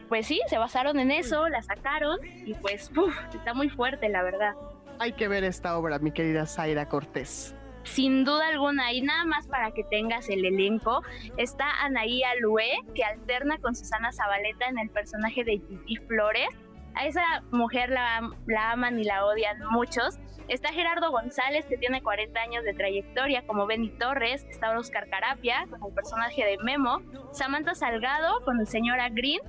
pues 0.09 0.26
sí, 0.26 0.40
se 0.48 0.59
basaron 0.59 0.98
en 0.98 1.10
eso, 1.10 1.48
la 1.48 1.62
sacaron 1.62 2.18
y 2.24 2.55
pues, 2.55 2.90
está 3.34 3.55
muy 3.55 3.68
fuerte, 3.68 4.09
la 4.09 4.22
verdad. 4.22 4.55
Hay 4.98 5.12
que 5.12 5.28
ver 5.28 5.44
esta 5.44 5.76
obra, 5.78 5.98
mi 5.98 6.12
querida 6.12 6.47
Zaira 6.47 6.89
Cortés 6.89 7.55
sin 7.84 8.24
duda 8.24 8.48
alguna, 8.48 8.92
y 8.92 9.02
nada 9.02 9.24
más 9.24 9.46
para 9.46 9.72
que 9.72 9.84
tengas 9.84 10.28
el 10.28 10.44
elenco, 10.44 11.02
está 11.36 11.66
Anaí 11.82 12.22
Alue, 12.22 12.80
que 12.94 13.04
alterna 13.04 13.59
con 13.59 13.74
Susana 13.74 14.12
Zabaleta 14.12 14.66
en 14.66 14.78
el 14.78 14.90
personaje 14.90 15.44
de 15.44 15.60
Gigi 15.68 15.96
Flores. 16.06 16.48
A 16.94 17.06
esa 17.06 17.22
mujer 17.50 17.88
la, 17.88 18.30
la 18.46 18.72
aman 18.72 18.98
y 18.98 19.04
la 19.04 19.24
odian 19.24 19.59
muchos. 19.70 20.18
Está 20.48 20.72
Gerardo 20.72 21.10
González, 21.10 21.64
que 21.64 21.78
tiene 21.78 22.02
40 22.02 22.38
años 22.38 22.64
de 22.64 22.74
trayectoria 22.74 23.46
como 23.46 23.66
Benny 23.66 23.90
Torres. 23.90 24.44
Está 24.50 24.76
Oscar 24.78 25.09
Carapia, 25.09 25.66
con 25.70 25.82
el 25.82 25.94
personaje 25.94 26.44
de 26.44 26.59
Memo. 26.59 27.00
Samantha 27.32 27.74
Salgado, 27.74 28.44
con 28.44 28.60
el 28.60 28.66
señora 28.66 29.09
Green 29.09 29.40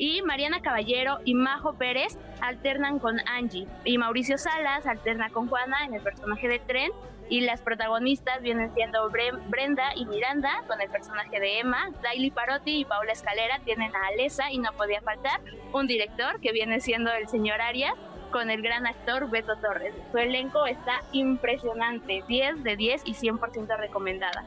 y 0.00 0.22
Mariana 0.22 0.62
Caballero 0.62 1.18
y 1.26 1.34
Majo 1.34 1.74
Pérez 1.74 2.18
alternan 2.40 2.98
con 2.98 3.20
Angie 3.28 3.68
y 3.84 3.98
Mauricio 3.98 4.38
Salas 4.38 4.86
alterna 4.86 5.28
con 5.28 5.46
Juana 5.46 5.84
en 5.84 5.94
el 5.94 6.00
personaje 6.00 6.48
de 6.48 6.58
Tren 6.58 6.90
y 7.30 7.40
las 7.40 7.62
protagonistas 7.62 8.42
vienen 8.42 8.74
siendo 8.74 9.08
Brenda 9.08 9.94
y 9.94 10.04
Miranda 10.04 10.64
con 10.66 10.80
el 10.80 10.90
personaje 10.90 11.40
de 11.40 11.60
Emma, 11.60 11.90
Daily 12.02 12.30
Parotti 12.30 12.80
y 12.80 12.84
Paula 12.84 13.12
Escalera 13.12 13.60
tienen 13.64 13.94
a 13.94 14.08
Alesa 14.08 14.50
y 14.50 14.58
no 14.58 14.72
podía 14.72 15.00
faltar 15.00 15.40
un 15.72 15.86
director 15.86 16.40
que 16.40 16.52
viene 16.52 16.80
siendo 16.80 17.12
el 17.12 17.28
señor 17.28 17.60
Arias 17.60 17.94
con 18.32 18.50
el 18.50 18.62
gran 18.62 18.86
actor 18.86 19.30
Beto 19.30 19.56
Torres. 19.58 19.94
Su 20.10 20.18
elenco 20.18 20.66
está 20.66 21.02
impresionante, 21.12 22.22
10 22.26 22.64
de 22.64 22.76
10 22.76 23.02
y 23.04 23.14
100% 23.14 23.78
recomendada. 23.78 24.44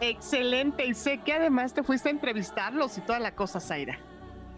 Excelente, 0.00 0.86
y 0.86 0.94
sé 0.94 1.18
que 1.18 1.32
además 1.32 1.72
te 1.72 1.82
fuiste 1.82 2.08
a 2.08 2.12
entrevistarlos 2.12 2.98
y 2.98 3.00
toda 3.00 3.20
la 3.20 3.34
cosa, 3.34 3.60
Zaira. 3.60 3.98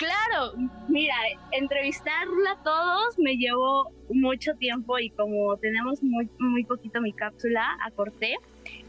Claro, 0.00 0.54
mira, 0.88 1.14
entrevistarla 1.52 2.52
a 2.52 2.62
todos 2.62 3.18
me 3.18 3.36
llevó 3.36 3.92
mucho 4.08 4.54
tiempo 4.54 4.98
y 4.98 5.10
como 5.10 5.58
tenemos 5.58 6.02
muy, 6.02 6.26
muy 6.38 6.64
poquito 6.64 7.02
mi 7.02 7.12
cápsula, 7.12 7.76
acorté 7.84 8.38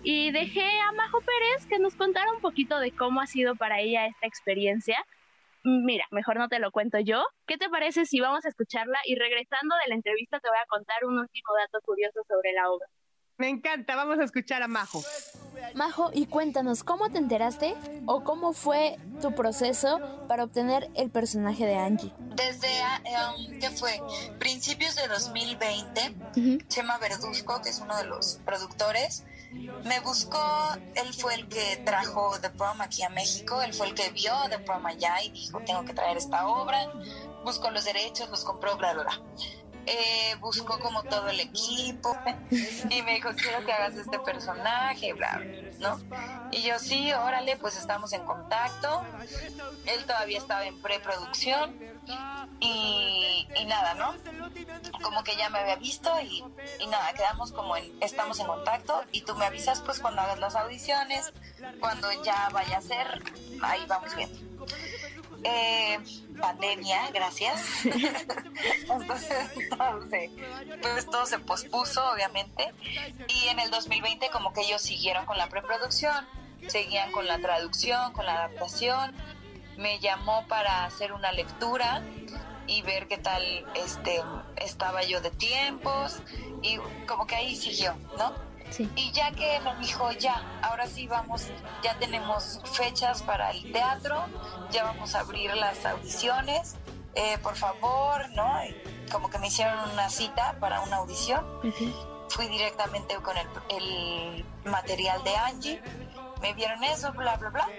y 0.03 0.31
dejé 0.31 0.63
a 0.79 0.93
Majo 0.93 1.19
Pérez 1.19 1.67
que 1.67 1.79
nos 1.79 1.95
contara 1.95 2.31
un 2.31 2.39
poquito 2.39 2.79
de 2.79 2.91
cómo 2.91 3.19
ha 3.19 3.27
sido 3.27 3.57
para 3.57 3.81
ella 3.81 4.07
esta 4.07 4.25
experiencia. 4.25 5.03
Mira, 5.65 6.05
mejor 6.11 6.37
no 6.37 6.47
te 6.47 6.59
lo 6.59 6.71
cuento 6.71 6.97
yo. 6.99 7.25
¿Qué 7.45 7.57
te 7.57 7.67
parece 7.67 8.05
si 8.05 8.21
vamos 8.21 8.45
a 8.45 8.47
escucharla 8.47 8.99
y 9.05 9.15
regresando 9.15 9.75
de 9.83 9.89
la 9.89 9.95
entrevista 9.95 10.39
te 10.39 10.47
voy 10.47 10.59
a 10.63 10.67
contar 10.67 11.03
un 11.03 11.19
último 11.19 11.49
dato 11.59 11.83
curioso 11.83 12.21
sobre 12.25 12.53
la 12.53 12.71
obra? 12.71 12.87
Me 13.41 13.49
encanta, 13.49 13.95
vamos 13.95 14.19
a 14.19 14.23
escuchar 14.23 14.61
a 14.61 14.67
Majo. 14.67 15.03
Majo, 15.73 16.11
y 16.13 16.27
cuéntanos, 16.27 16.83
¿cómo 16.83 17.09
te 17.09 17.17
enteraste 17.17 17.73
o 18.05 18.23
cómo 18.23 18.53
fue 18.53 18.99
tu 19.19 19.33
proceso 19.33 19.99
para 20.27 20.43
obtener 20.43 20.91
el 20.93 21.09
personaje 21.09 21.65
de 21.65 21.75
Angie? 21.75 22.13
Desde, 22.35 22.67
um, 22.67 23.59
¿qué 23.59 23.71
fue? 23.71 23.99
Principios 24.37 24.95
de 24.95 25.07
2020, 25.07 26.67
Chema 26.67 26.99
Verduzco, 26.99 27.59
que 27.63 27.69
es 27.69 27.79
uno 27.79 27.97
de 27.97 28.03
los 28.03 28.39
productores, 28.45 29.23
me 29.85 29.99
buscó, 30.01 30.39
él 30.93 31.11
fue 31.11 31.33
el 31.33 31.47
que 31.47 31.81
trajo 31.83 32.37
The 32.41 32.51
Prom 32.51 32.79
aquí 32.79 33.01
a 33.01 33.09
México, 33.09 33.59
él 33.63 33.73
fue 33.73 33.87
el 33.87 33.95
que 33.95 34.11
vio 34.11 34.33
The 34.51 34.59
Prom 34.59 34.85
allá 34.85 35.19
y 35.23 35.31
dijo, 35.31 35.59
tengo 35.65 35.83
que 35.83 35.95
traer 35.95 36.17
esta 36.17 36.47
obra, 36.47 36.93
buscó 37.43 37.71
los 37.71 37.85
derechos, 37.85 38.29
los 38.29 38.43
compró, 38.43 38.77
bla, 38.77 38.93
bla, 38.93 39.01
bla 39.01 39.21
eh, 39.85 40.35
buscó 40.39 40.79
como 40.79 41.03
todo 41.03 41.29
el 41.29 41.39
equipo 41.39 42.15
y 42.89 43.01
me 43.01 43.15
dijo, 43.15 43.29
quiero 43.35 43.65
que 43.65 43.71
hagas 43.71 43.95
este 43.95 44.19
personaje, 44.19 45.13
bla, 45.13 45.41
¿no? 45.79 45.99
Y 46.51 46.63
yo, 46.63 46.79
sí, 46.79 47.11
órale, 47.13 47.57
pues 47.57 47.77
estamos 47.77 48.13
en 48.13 48.23
contacto. 48.23 49.03
Él 49.85 50.03
todavía 50.05 50.37
estaba 50.37 50.65
en 50.65 50.81
preproducción 50.81 51.77
y, 52.59 53.47
y 53.55 53.65
nada, 53.65 53.93
¿no? 53.95 54.15
Como 55.01 55.23
que 55.23 55.35
ya 55.35 55.49
me 55.49 55.59
había 55.59 55.75
visto 55.77 56.11
y, 56.21 56.43
y 56.79 56.87
nada, 56.87 57.13
quedamos 57.13 57.51
como 57.51 57.75
en, 57.77 57.91
estamos 58.01 58.39
en 58.39 58.47
contacto 58.47 59.03
y 59.11 59.21
tú 59.21 59.35
me 59.35 59.45
avisas 59.45 59.81
pues 59.81 59.99
cuando 59.99 60.21
hagas 60.21 60.39
las 60.39 60.55
audiciones, 60.55 61.33
cuando 61.79 62.07
ya 62.23 62.49
vaya 62.49 62.77
a 62.77 62.81
ser, 62.81 63.23
ahí 63.61 63.85
vamos 63.87 64.15
viendo. 64.15 64.39
Eh, 65.43 65.99
pandemia, 66.39 67.09
gracias. 67.11 67.85
Entonces, 67.85 69.49
pues 70.81 71.05
todo 71.05 71.25
se 71.25 71.39
pospuso, 71.39 72.03
obviamente. 72.11 72.73
Y 73.27 73.47
en 73.47 73.59
el 73.59 73.71
2020 73.71 74.29
como 74.29 74.53
que 74.53 74.61
ellos 74.61 74.81
siguieron 74.81 75.25
con 75.25 75.37
la 75.37 75.47
preproducción, 75.47 76.27
seguían 76.67 77.11
con 77.11 77.27
la 77.27 77.39
traducción, 77.39 78.13
con 78.13 78.25
la 78.25 78.45
adaptación. 78.45 79.13
Me 79.77 79.99
llamó 79.99 80.45
para 80.47 80.85
hacer 80.85 81.13
una 81.13 81.31
lectura 81.31 82.03
y 82.67 82.81
ver 82.83 83.07
qué 83.07 83.17
tal 83.17 83.43
este 83.75 84.21
estaba 84.57 85.03
yo 85.03 85.21
de 85.21 85.31
tiempos 85.31 86.21
y 86.61 86.77
como 87.07 87.25
que 87.25 87.35
ahí 87.35 87.55
siguió, 87.55 87.95
¿no? 88.17 88.50
Y 88.79 89.11
ya 89.11 89.31
que 89.31 89.59
me 89.59 89.75
dijo, 89.75 90.11
ya, 90.13 90.41
ahora 90.61 90.87
sí 90.87 91.07
vamos, 91.07 91.47
ya 91.83 91.97
tenemos 91.99 92.61
fechas 92.73 93.21
para 93.23 93.51
el 93.51 93.71
teatro, 93.71 94.25
ya 94.71 94.83
vamos 94.85 95.13
a 95.15 95.21
abrir 95.21 95.53
las 95.55 95.85
audiciones, 95.85 96.75
eh, 97.15 97.37
por 97.39 97.55
favor, 97.55 98.29
¿no? 98.29 98.61
Como 99.11 99.29
que 99.29 99.39
me 99.39 99.47
hicieron 99.47 99.77
una 99.89 100.09
cita 100.09 100.55
para 100.59 100.81
una 100.81 100.97
audición. 100.97 101.45
Fui 102.29 102.47
directamente 102.47 103.15
con 103.15 103.35
el, 103.37 103.47
el 103.69 104.45
material 104.63 105.21
de 105.23 105.35
Angie, 105.35 105.81
me 106.41 106.53
vieron 106.53 106.81
eso, 106.83 107.11
bla, 107.11 107.35
bla, 107.35 107.49
bla. 107.49 107.69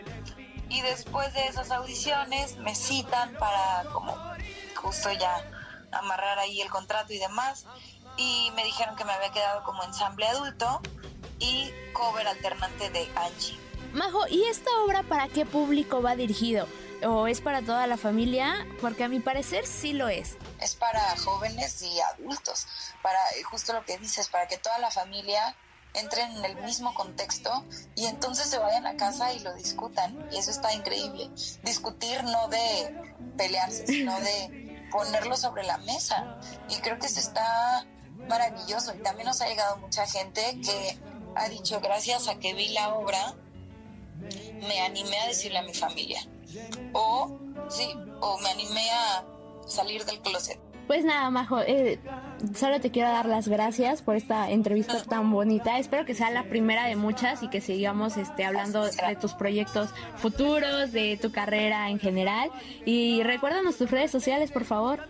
Y 0.69 0.81
después 0.83 1.33
de 1.33 1.47
esas 1.47 1.71
audiciones 1.71 2.57
me 2.59 2.75
citan 2.75 3.35
para 3.39 3.85
como 3.93 4.17
justo 4.77 5.11
ya 5.13 5.51
amarrar 5.91 6.39
ahí 6.39 6.61
el 6.61 6.71
contrato 6.71 7.13
y 7.13 7.19
demás 7.19 7.67
y 8.17 8.51
me 8.55 8.65
dijeron 8.65 8.97
que 8.97 9.05
me 9.05 9.13
había 9.13 9.31
quedado 9.31 9.63
como 9.65 9.83
ensamble 9.85 10.27
adulto 10.27 10.81
y 11.39 11.71
cover 11.93 12.27
alternante 12.27 12.91
de 12.91 13.11
Angie. 13.17 13.59
Majo, 13.93 14.27
¿y 14.29 14.45
esta 14.45 14.71
obra 14.85 15.03
para 15.03 15.29
qué 15.29 15.45
público 15.45 16.01
va 16.03 16.17
dirigido? 16.17 16.67
o 17.05 17.27
es 17.27 17.41
para 17.41 17.63
toda 17.63 17.87
la 17.87 17.97
familia? 17.97 18.67
Porque 18.81 19.05
a 19.05 19.09
mi 19.09 19.21
parecer 19.21 19.67
sí 19.67 19.93
lo 19.93 20.09
es. 20.09 20.37
Es 20.61 20.75
para 20.75 21.17
jóvenes 21.17 21.83
y 21.83 22.01
adultos, 22.01 22.67
para 23.03 23.19
justo 23.51 23.73
lo 23.73 23.85
que 23.85 23.99
dices, 23.99 24.29
para 24.29 24.47
que 24.47 24.59
toda 24.59 24.79
la 24.79 24.91
familia 24.91 25.57
entren 25.95 26.37
en 26.39 26.45
el 26.45 26.57
mismo 26.63 26.95
contexto 26.95 27.65
y 27.95 28.07
entonces 28.07 28.49
se 28.49 28.59
vayan 28.59 28.87
a 28.87 28.97
casa 28.97 29.33
y 29.33 29.41
lo 29.41 29.53
discutan. 29.55 30.29
Y 30.33 30.39
eso 30.39 30.51
está 30.51 30.73
increíble. 30.73 31.31
Discutir 31.63 32.23
no 32.25 32.49
de 32.49 33.15
pelearse, 33.37 33.87
sino 33.87 34.19
de 34.21 34.89
ponerlo 34.91 35.37
sobre 35.37 35.65
la 35.65 35.79
mesa. 35.79 36.39
Y 36.69 36.77
creo 36.77 36.99
que 36.99 37.07
eso 37.07 37.21
está 37.21 37.85
maravilloso. 38.29 38.95
Y 38.95 39.03
también 39.03 39.27
nos 39.27 39.41
ha 39.41 39.49
llegado 39.49 39.77
mucha 39.79 40.07
gente 40.07 40.61
que 40.65 40.99
ha 41.35 41.49
dicho, 41.49 41.81
gracias 41.81 42.29
a 42.29 42.39
que 42.39 42.55
vi 42.55 42.69
la 42.69 42.95
obra, 42.95 43.35
me 44.67 44.81
animé 44.81 45.19
a 45.21 45.27
decirle 45.29 45.59
a 45.59 45.63
mi 45.63 45.75
familia. 45.75 46.21
O, 46.93 47.39
sí, 47.69 47.89
o 48.21 48.39
me 48.39 48.51
animé 48.51 48.91
a 48.91 49.25
salir 49.67 50.05
del 50.05 50.21
closet. 50.21 50.61
Pues 50.87 51.05
nada, 51.05 51.31
Majo, 51.31 51.61
eh, 51.61 52.01
solo 52.55 52.81
te 52.81 52.91
quiero 52.91 53.09
dar 53.09 53.27
las 53.27 53.49
gracias 53.49 54.03
por 54.03 54.17
esta 54.17 54.51
entrevista 54.51 55.03
tan 55.05 55.31
bonita. 55.31 55.79
Espero 55.79 56.05
que 56.05 56.15
sea 56.15 56.31
la 56.31 56.45
primera 56.45 56.87
de 56.87 56.97
muchas 56.97 57.43
y 57.43 57.49
que 57.49 57.61
sigamos 57.61 58.17
este, 58.17 58.45
hablando 58.45 58.85
de 58.85 59.17
tus 59.21 59.33
proyectos 59.33 59.91
futuros, 60.17 60.93
de 60.93 61.19
tu 61.23 61.31
carrera 61.31 61.89
en 61.89 61.99
general. 61.99 62.51
Y 62.85 63.23
recuérdanos 63.23 63.79
tus 63.79 63.91
redes 63.91 64.11
sociales, 64.11 64.51
por 64.51 64.65
favor. 64.65 65.07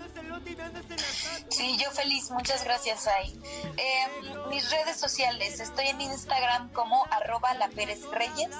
Sí, 1.49 1.77
yo 1.79 1.91
feliz, 1.91 2.31
muchas 2.31 2.65
gracias, 2.65 3.07
Ay. 3.07 3.39
Em, 3.77 4.49
mis 4.49 4.71
redes 4.71 4.97
sociales, 4.97 5.61
estoy 5.61 5.89
en 5.89 6.01
Instagram 6.01 6.71
como 6.71 7.05
arroba 7.11 7.55
la 7.55 7.69
Pérez 7.69 8.03
Reyes 8.11 8.51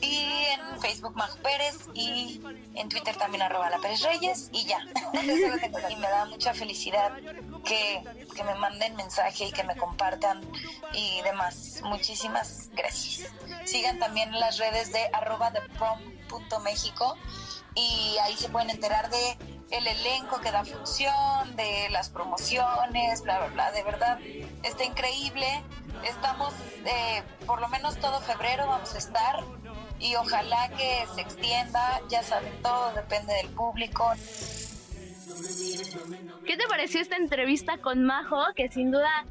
y 0.00 0.26
en 0.52 0.80
Facebook 0.80 1.16
Majo 1.16 1.38
Pérez 1.38 1.76
y 1.94 2.40
en 2.74 2.88
Twitter 2.88 3.16
también 3.16 3.42
arroba 3.42 3.70
la 3.70 3.78
Pérez 3.78 4.02
Reyes 4.02 4.48
y 4.52 4.64
ya. 4.64 4.78
y 5.90 5.96
me 5.96 6.08
da 6.08 6.24
mucha 6.26 6.54
felicidad 6.54 7.16
que, 7.64 8.04
que, 8.34 8.44
me 8.44 8.54
manden 8.56 8.96
mensaje 8.96 9.46
y 9.46 9.52
que 9.52 9.64
me 9.64 9.76
compartan 9.76 10.42
y 10.92 11.20
demás. 11.22 11.80
Muchísimas 11.84 12.70
gracias. 12.74 13.30
Sigan 13.64 13.98
también 13.98 14.32
las 14.38 14.58
redes 14.58 14.92
de 14.92 15.08
arroba 15.12 15.52
y 17.74 18.16
ahí 18.22 18.36
se 18.36 18.48
pueden 18.48 18.70
enterar 18.70 19.08
de 19.10 19.57
el 19.70 19.86
elenco 19.86 20.40
que 20.40 20.50
da 20.50 20.64
función, 20.64 21.56
de 21.56 21.88
las 21.90 22.08
promociones, 22.10 23.22
bla, 23.22 23.38
bla, 23.38 23.48
bla. 23.48 23.72
De 23.72 23.82
verdad, 23.82 24.18
está 24.62 24.84
increíble. 24.84 25.46
Estamos, 26.04 26.54
eh, 26.84 27.22
por 27.46 27.60
lo 27.60 27.68
menos 27.68 27.98
todo 27.98 28.20
febrero 28.20 28.66
vamos 28.66 28.94
a 28.94 28.98
estar 28.98 29.44
y 29.98 30.14
ojalá 30.14 30.68
que 30.76 31.04
se 31.14 31.20
extienda, 31.20 32.00
ya 32.08 32.22
saben, 32.22 32.52
todo 32.62 32.92
depende 32.92 33.34
del 33.34 33.48
público. 33.48 34.12
¿Qué 36.46 36.56
te 36.56 36.66
pareció 36.68 37.00
esta 37.00 37.16
entrevista 37.16 37.78
con 37.78 38.04
Majo? 38.04 38.42
Que 38.54 38.68
sin 38.70 38.90
duda, 38.90 39.26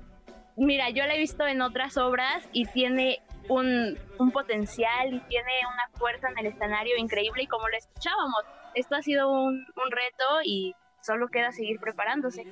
mira, 0.56 0.90
yo 0.90 1.06
la 1.06 1.16
he 1.16 1.18
visto 1.18 1.48
en 1.48 1.62
otras 1.62 1.98
obras 1.98 2.44
y 2.52 2.66
tiene 2.66 3.22
un, 3.50 3.98
un 4.20 4.32
potencial 4.32 5.14
y 5.14 5.20
tiene 5.22 5.52
una 5.62 5.98
fuerza 5.98 6.30
en 6.30 6.38
el 6.40 6.48
escenario 6.48 6.98
increíble 6.98 7.44
y 7.44 7.48
como 7.48 7.68
lo 7.70 7.78
escuchábamos, 7.78 8.44
esto 8.78 8.95
ha 8.95 9.02
sido 9.02 9.30
un, 9.32 9.56
un 9.56 9.91
reto 9.91 10.26
y 10.44 10.74
solo 11.02 11.30
queda 11.30 11.52
seguir 11.52 11.80
preparándose. 11.80 12.45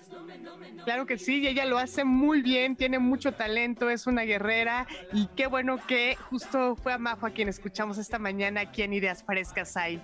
Claro 0.86 1.06
que 1.06 1.18
sí, 1.18 1.42
y 1.42 1.48
ella 1.48 1.66
lo 1.66 1.78
hace 1.78 2.06
muy 2.06 2.42
bien, 2.42 2.76
tiene 2.76 3.00
mucho 3.00 3.34
talento, 3.34 3.90
es 3.90 4.08
una 4.08 4.24
guerrera 4.24 4.88
y 5.12 5.28
qué 5.36 5.48
bueno 5.48 5.78
que 5.86 6.16
justo 6.30 6.76
fue 6.76 6.94
a 6.94 6.98
Majo 6.98 7.26
a 7.26 7.32
quien 7.32 7.50
escuchamos 7.50 7.98
esta 7.98 8.18
mañana 8.18 8.62
aquí 8.62 8.82
en 8.84 8.94
Ideas 8.94 9.24
Frescas 9.24 9.76
hay. 9.76 10.02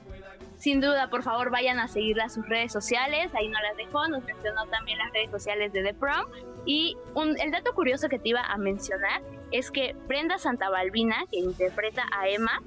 Sin 0.57 0.79
duda, 0.79 1.09
por 1.09 1.23
favor, 1.23 1.49
vayan 1.49 1.79
a 1.79 1.87
seguirla 1.87 2.25
a 2.25 2.29
sus 2.29 2.47
redes 2.47 2.71
sociales, 2.71 3.31
ahí 3.33 3.47
no 3.47 3.59
las 3.61 3.77
dejó, 3.77 4.07
nos 4.07 4.23
mencionó 4.23 4.67
también 4.67 4.99
las 4.99 5.11
redes 5.11 5.31
sociales 5.31 5.73
de 5.73 5.81
The 5.81 5.93
Prom. 5.95 6.27
Y 6.67 6.95
un, 7.15 7.39
el 7.39 7.49
dato 7.49 7.73
curioso 7.73 8.09
que 8.09 8.19
te 8.19 8.29
iba 8.29 8.41
a 8.41 8.57
mencionar 8.57 9.23
es 9.51 9.71
que 9.71 9.95
Brenda 10.07 10.37
Santabalbina, 10.37 11.25
que 11.31 11.39
interpreta 11.39 12.05
a 12.15 12.27
Emma, 12.27 12.61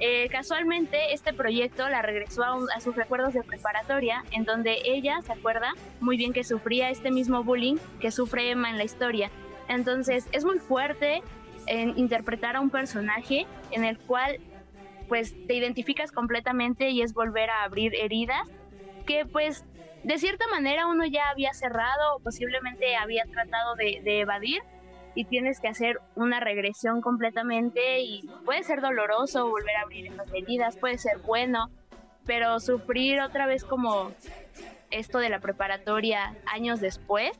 eh, 0.00 0.28
casualmente 0.28 1.12
este 1.12 1.32
proyecto 1.32 1.88
la 1.88 2.02
regresó 2.02 2.42
a, 2.44 2.80
sus 2.80 2.96
recuerdos 2.96 3.34
de 3.34 3.42
preparatoria, 3.42 4.24
en 4.32 4.44
donde 4.44 4.78
ella 4.84 5.20
se 5.22 5.32
acuerda 5.32 5.72
muy 6.00 6.16
bien 6.16 6.32
que 6.32 6.44
sufría 6.44 6.90
este 6.90 7.10
mismo 7.10 7.44
bullying 7.44 7.76
que 8.00 8.10
sufre 8.10 8.50
Emma 8.50 8.70
en 8.70 8.78
la 8.78 8.84
historia. 8.84 9.30
Entonces 9.68 10.26
es 10.32 10.44
muy 10.44 10.58
fuerte 10.58 11.22
en 11.66 11.96
interpretar 11.98 12.56
a 12.56 12.60
un 12.60 12.70
personaje 12.70 13.46
en 13.70 13.84
el 13.84 13.98
cual 13.98 14.38
pues 15.08 15.34
te 15.46 15.54
identificas 15.54 16.12
completamente 16.12 16.90
y 16.90 17.02
es 17.02 17.14
volver 17.14 17.50
a 17.50 17.64
abrir 17.64 17.94
heridas 17.94 18.48
que 19.06 19.26
pues 19.26 19.64
de 20.02 20.18
cierta 20.18 20.46
manera 20.48 20.86
uno 20.86 21.06
ya 21.06 21.28
había 21.30 21.52
cerrado 21.54 22.16
o 22.16 22.20
posiblemente 22.20 22.96
había 22.96 23.24
tratado 23.24 23.74
de 23.76 24.20
evadir, 24.20 24.62
y 25.14 25.24
tienes 25.24 25.60
que 25.60 25.68
hacer 25.68 26.00
una 26.14 26.40
regresión 26.40 27.00
completamente 27.00 28.00
y 28.00 28.28
puede 28.44 28.62
ser 28.62 28.80
doloroso 28.80 29.48
volver 29.48 29.76
a 29.76 29.82
abrir 29.82 30.06
esas 30.06 30.32
heridas, 30.32 30.76
puede 30.76 30.98
ser 30.98 31.18
bueno, 31.18 31.70
pero 32.26 32.60
sufrir 32.60 33.20
otra 33.20 33.46
vez 33.46 33.64
como 33.64 34.12
esto 34.90 35.18
de 35.18 35.28
la 35.28 35.40
preparatoria 35.40 36.34
años 36.46 36.80
después 36.80 37.38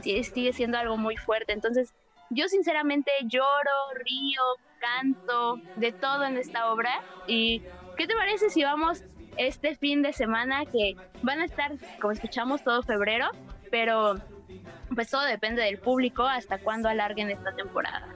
sigue 0.00 0.52
siendo 0.52 0.78
algo 0.78 0.96
muy 0.96 1.16
fuerte. 1.16 1.52
Entonces, 1.52 1.94
yo 2.30 2.48
sinceramente 2.48 3.10
lloro, 3.24 3.70
río, 3.94 4.42
canto, 4.78 5.60
de 5.76 5.92
todo 5.92 6.24
en 6.24 6.36
esta 6.36 6.70
obra. 6.70 7.02
¿Y 7.26 7.62
qué 7.96 8.06
te 8.06 8.14
parece 8.14 8.50
si 8.50 8.64
vamos 8.64 9.04
este 9.36 9.74
fin 9.76 10.02
de 10.02 10.12
semana 10.12 10.64
que 10.66 10.94
van 11.22 11.40
a 11.40 11.44
estar, 11.44 11.72
como 12.00 12.12
escuchamos, 12.12 12.62
todo 12.62 12.82
febrero, 12.82 13.30
pero 13.74 14.14
pues 14.94 15.10
todo 15.10 15.22
depende 15.22 15.60
del 15.62 15.78
público 15.78 16.22
hasta 16.22 16.58
cuándo 16.58 16.88
alarguen 16.88 17.28
esta 17.28 17.50
temporada. 17.56 18.06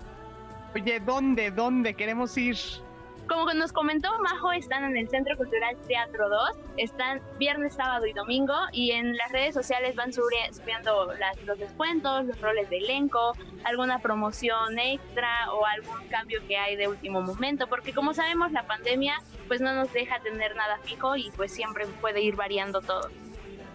Oye, 0.72 1.01
¿dónde, 1.01 1.51
dónde 1.51 1.94
queremos 1.94 2.39
ir? 2.39 2.56
Como 3.28 3.52
nos 3.55 3.72
comentó 3.72 4.09
Majo, 4.20 4.52
están 4.52 4.85
en 4.85 4.97
el 4.97 5.10
Centro 5.10 5.36
Cultural 5.36 5.76
Teatro 5.89 6.28
2, 6.28 6.51
están 6.76 7.20
viernes, 7.40 7.74
sábado 7.74 8.06
y 8.06 8.12
domingo 8.12 8.55
y 8.70 8.93
en 8.93 9.16
las 9.16 9.32
redes 9.32 9.52
sociales 9.52 9.97
van 9.97 10.12
subiendo 10.12 11.12
los 11.44 11.59
descuentos, 11.59 12.26
los 12.26 12.40
roles 12.40 12.70
de 12.70 12.78
elenco, 12.78 13.32
alguna 13.64 13.98
promoción 13.98 14.78
extra 14.78 15.52
o 15.52 15.66
algún 15.66 16.06
cambio 16.09 16.39
que 16.47 16.56
hay 16.56 16.76
de 16.76 16.86
último 16.86 17.20
momento, 17.20 17.66
porque 17.66 17.93
como 17.93 18.14
sabemos 18.14 18.52
la 18.52 18.62
pandemia 18.62 19.20
pues 19.48 19.60
no 19.60 19.74
nos 19.74 19.93
deja 19.93 20.20
tener 20.20 20.55
nada 20.55 20.78
fijo 20.85 21.16
y 21.16 21.32
pues 21.32 21.51
siempre 21.51 21.85
puede 22.01 22.20
ir 22.20 22.36
variando 22.36 22.80
todo. 22.80 23.10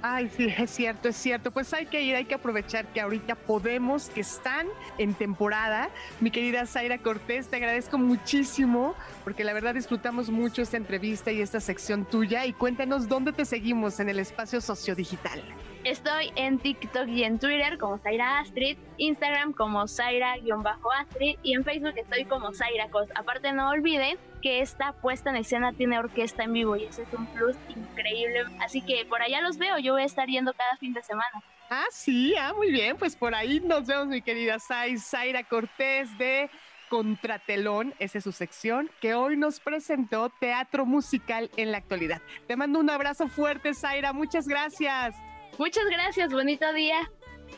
Ay, 0.05 0.27
sí, 0.27 0.53
es 0.57 0.69
cierto, 0.69 1.07
es 1.07 1.15
cierto. 1.15 1.49
Pues 1.49 1.73
hay 1.73 1.85
que 1.85 2.01
ir, 2.01 2.13
hay 2.13 2.25
que 2.25 2.35
aprovechar 2.35 2.85
que 2.87 2.99
ahorita 2.99 3.35
podemos, 3.35 4.09
que 4.09 4.19
están 4.19 4.67
en 4.97 5.13
temporada. 5.13 5.89
Mi 6.19 6.29
querida 6.29 6.65
Zaira 6.65 6.97
Cortés, 6.97 7.47
te 7.47 7.55
agradezco 7.55 7.97
muchísimo 7.97 8.95
porque 9.23 9.45
la 9.45 9.53
verdad 9.53 9.73
disfrutamos 9.73 10.29
mucho 10.29 10.61
esta 10.61 10.75
entrevista 10.75 11.31
y 11.31 11.39
esta 11.39 11.61
sección 11.61 12.03
tuya. 12.03 12.45
Y 12.45 12.51
cuéntanos 12.51 13.07
dónde 13.07 13.31
te 13.31 13.45
seguimos 13.45 14.01
en 14.01 14.09
el 14.09 14.19
espacio 14.19 14.59
sociodigital. 14.59 15.41
Estoy 15.85 16.33
en 16.35 16.59
TikTok 16.59 17.07
y 17.07 17.23
en 17.23 17.39
Twitter 17.39 17.77
como 17.77 17.97
Zaira 17.97 18.39
Astrid, 18.39 18.77
Instagram 18.97 19.53
como 19.53 19.87
Zaira-Astrid 19.87 21.37
y 21.43 21.53
en 21.53 21.63
Facebook 21.63 21.93
estoy 21.95 22.25
como 22.25 22.53
Zaira 22.53 22.89
Cos. 22.89 23.07
Aparte 23.15 23.53
no 23.53 23.69
olviden 23.69 24.17
que 24.43 24.59
esta 24.59 24.91
puesta 24.91 25.29
en 25.29 25.37
escena 25.37 25.71
tiene 25.71 25.97
orquesta 25.97 26.43
en 26.43 26.51
vivo 26.51 26.75
y 26.75 26.83
ese 26.83 27.03
es 27.03 27.13
un 27.13 27.25
plus 27.27 27.55
increíble. 27.69 28.43
Así 28.59 28.81
que 28.81 29.05
por 29.05 29.21
allá 29.21 29.41
los 29.41 29.57
veo, 29.57 29.79
yo 29.79 29.93
voy 29.93 30.01
a 30.01 30.05
estar 30.05 30.27
yendo 30.27 30.53
cada 30.53 30.75
fin 30.77 30.93
de 30.93 31.01
semana. 31.01 31.41
Ah, 31.69 31.85
sí, 31.89 32.35
ah, 32.35 32.53
muy 32.53 32.69
bien, 32.69 32.97
pues 32.97 33.15
por 33.15 33.33
ahí 33.33 33.61
nos 33.61 33.87
vemos 33.87 34.07
mi 34.07 34.21
querida 34.21 34.57
Zaira 34.59 35.43
Cortés 35.45 36.15
de 36.17 36.51
Contratelón, 36.89 37.95
esa 37.97 38.17
es 38.17 38.25
su 38.25 38.33
sección, 38.33 38.91
que 38.99 39.15
hoy 39.15 39.37
nos 39.37 39.61
presentó 39.61 40.29
teatro 40.39 40.85
musical 40.85 41.49
en 41.55 41.71
la 41.71 41.77
actualidad. 41.77 42.21
Te 42.45 42.57
mando 42.57 42.79
un 42.79 42.89
abrazo 42.89 43.29
fuerte, 43.29 43.73
Zaira, 43.73 44.11
muchas 44.11 44.45
gracias. 44.47 45.15
Muchas 45.57 45.85
gracias, 45.85 46.31
bonito 46.31 46.71
día. 46.73 47.09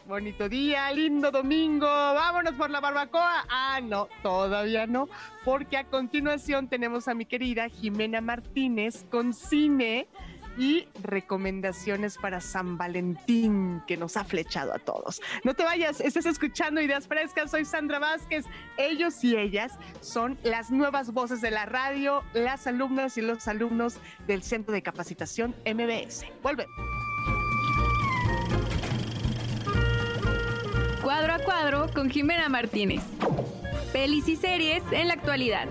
Bonito 0.07 0.47
día, 0.49 0.91
lindo 0.91 1.31
domingo. 1.31 1.87
Vámonos 1.87 2.53
por 2.53 2.69
la 2.69 2.79
barbacoa. 2.79 3.45
Ah, 3.49 3.79
no, 3.81 4.07
todavía 4.21 4.85
no, 4.85 5.09
porque 5.43 5.77
a 5.77 5.85
continuación 5.85 6.67
tenemos 6.67 7.07
a 7.07 7.13
mi 7.13 7.25
querida 7.25 7.69
Jimena 7.69 8.21
Martínez 8.21 9.05
con 9.09 9.33
cine 9.33 10.07
y 10.57 10.87
recomendaciones 11.01 12.17
para 12.17 12.39
San 12.39 12.77
Valentín 12.77 13.81
que 13.87 13.97
nos 13.97 14.17
ha 14.17 14.23
flechado 14.23 14.73
a 14.73 14.79
todos. 14.79 15.21
No 15.43 15.53
te 15.53 15.63
vayas, 15.63 15.99
estás 15.99 16.25
escuchando 16.25 16.81
Ideas 16.81 17.07
Frescas, 17.07 17.51
soy 17.51 17.65
Sandra 17.65 17.99
Vázquez. 17.99 18.45
Ellos 18.77 19.23
y 19.23 19.35
ellas 19.35 19.73
son 20.01 20.37
las 20.43 20.71
nuevas 20.71 21.11
voces 21.11 21.41
de 21.41 21.51
la 21.51 21.65
radio, 21.65 22.23
las 22.33 22.67
alumnas 22.67 23.17
y 23.17 23.21
los 23.21 23.47
alumnos 23.47 23.97
del 24.27 24.43
Centro 24.43 24.73
de 24.73 24.81
Capacitación 24.81 25.55
MBS. 25.65 26.25
Vuelve. 26.41 26.65
Cuadro 31.05 31.33
a 31.35 31.37
Cuadro 31.37 31.85
con 31.93 32.09
Jimena 32.09 32.49
Martínez. 32.49 33.03
Pelis 33.93 34.27
y 34.27 34.35
series 34.35 34.81
en 34.91 35.07
la 35.07 35.13
actualidad. 35.13 35.67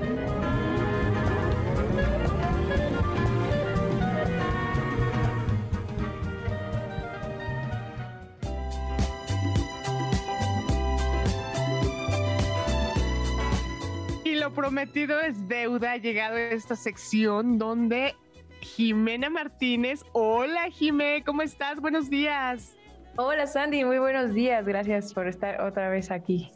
Y 14.23 14.37
lo 14.37 14.55
prometido 14.55 15.19
es 15.19 15.49
deuda. 15.49 15.95
Ha 15.95 15.97
llegado 15.97 16.37
a 16.37 16.43
esta 16.43 16.77
sección 16.77 17.59
donde 17.59 18.15
Jimena 18.61 19.31
Martínez. 19.31 20.05
Hola, 20.13 20.71
Jimé, 20.71 21.25
¿cómo 21.27 21.43
estás? 21.43 21.81
Buenos 21.81 22.09
días. 22.09 22.77
Hola, 23.17 23.47
Sandy, 23.47 23.85
muy 23.85 24.01
buenos 24.01 24.35
días. 24.35 24.67
Gracias 24.67 25.15
por 25.15 25.29
estar 25.29 25.61
otra 25.61 25.89
vez 25.89 26.11
aquí. 26.11 26.51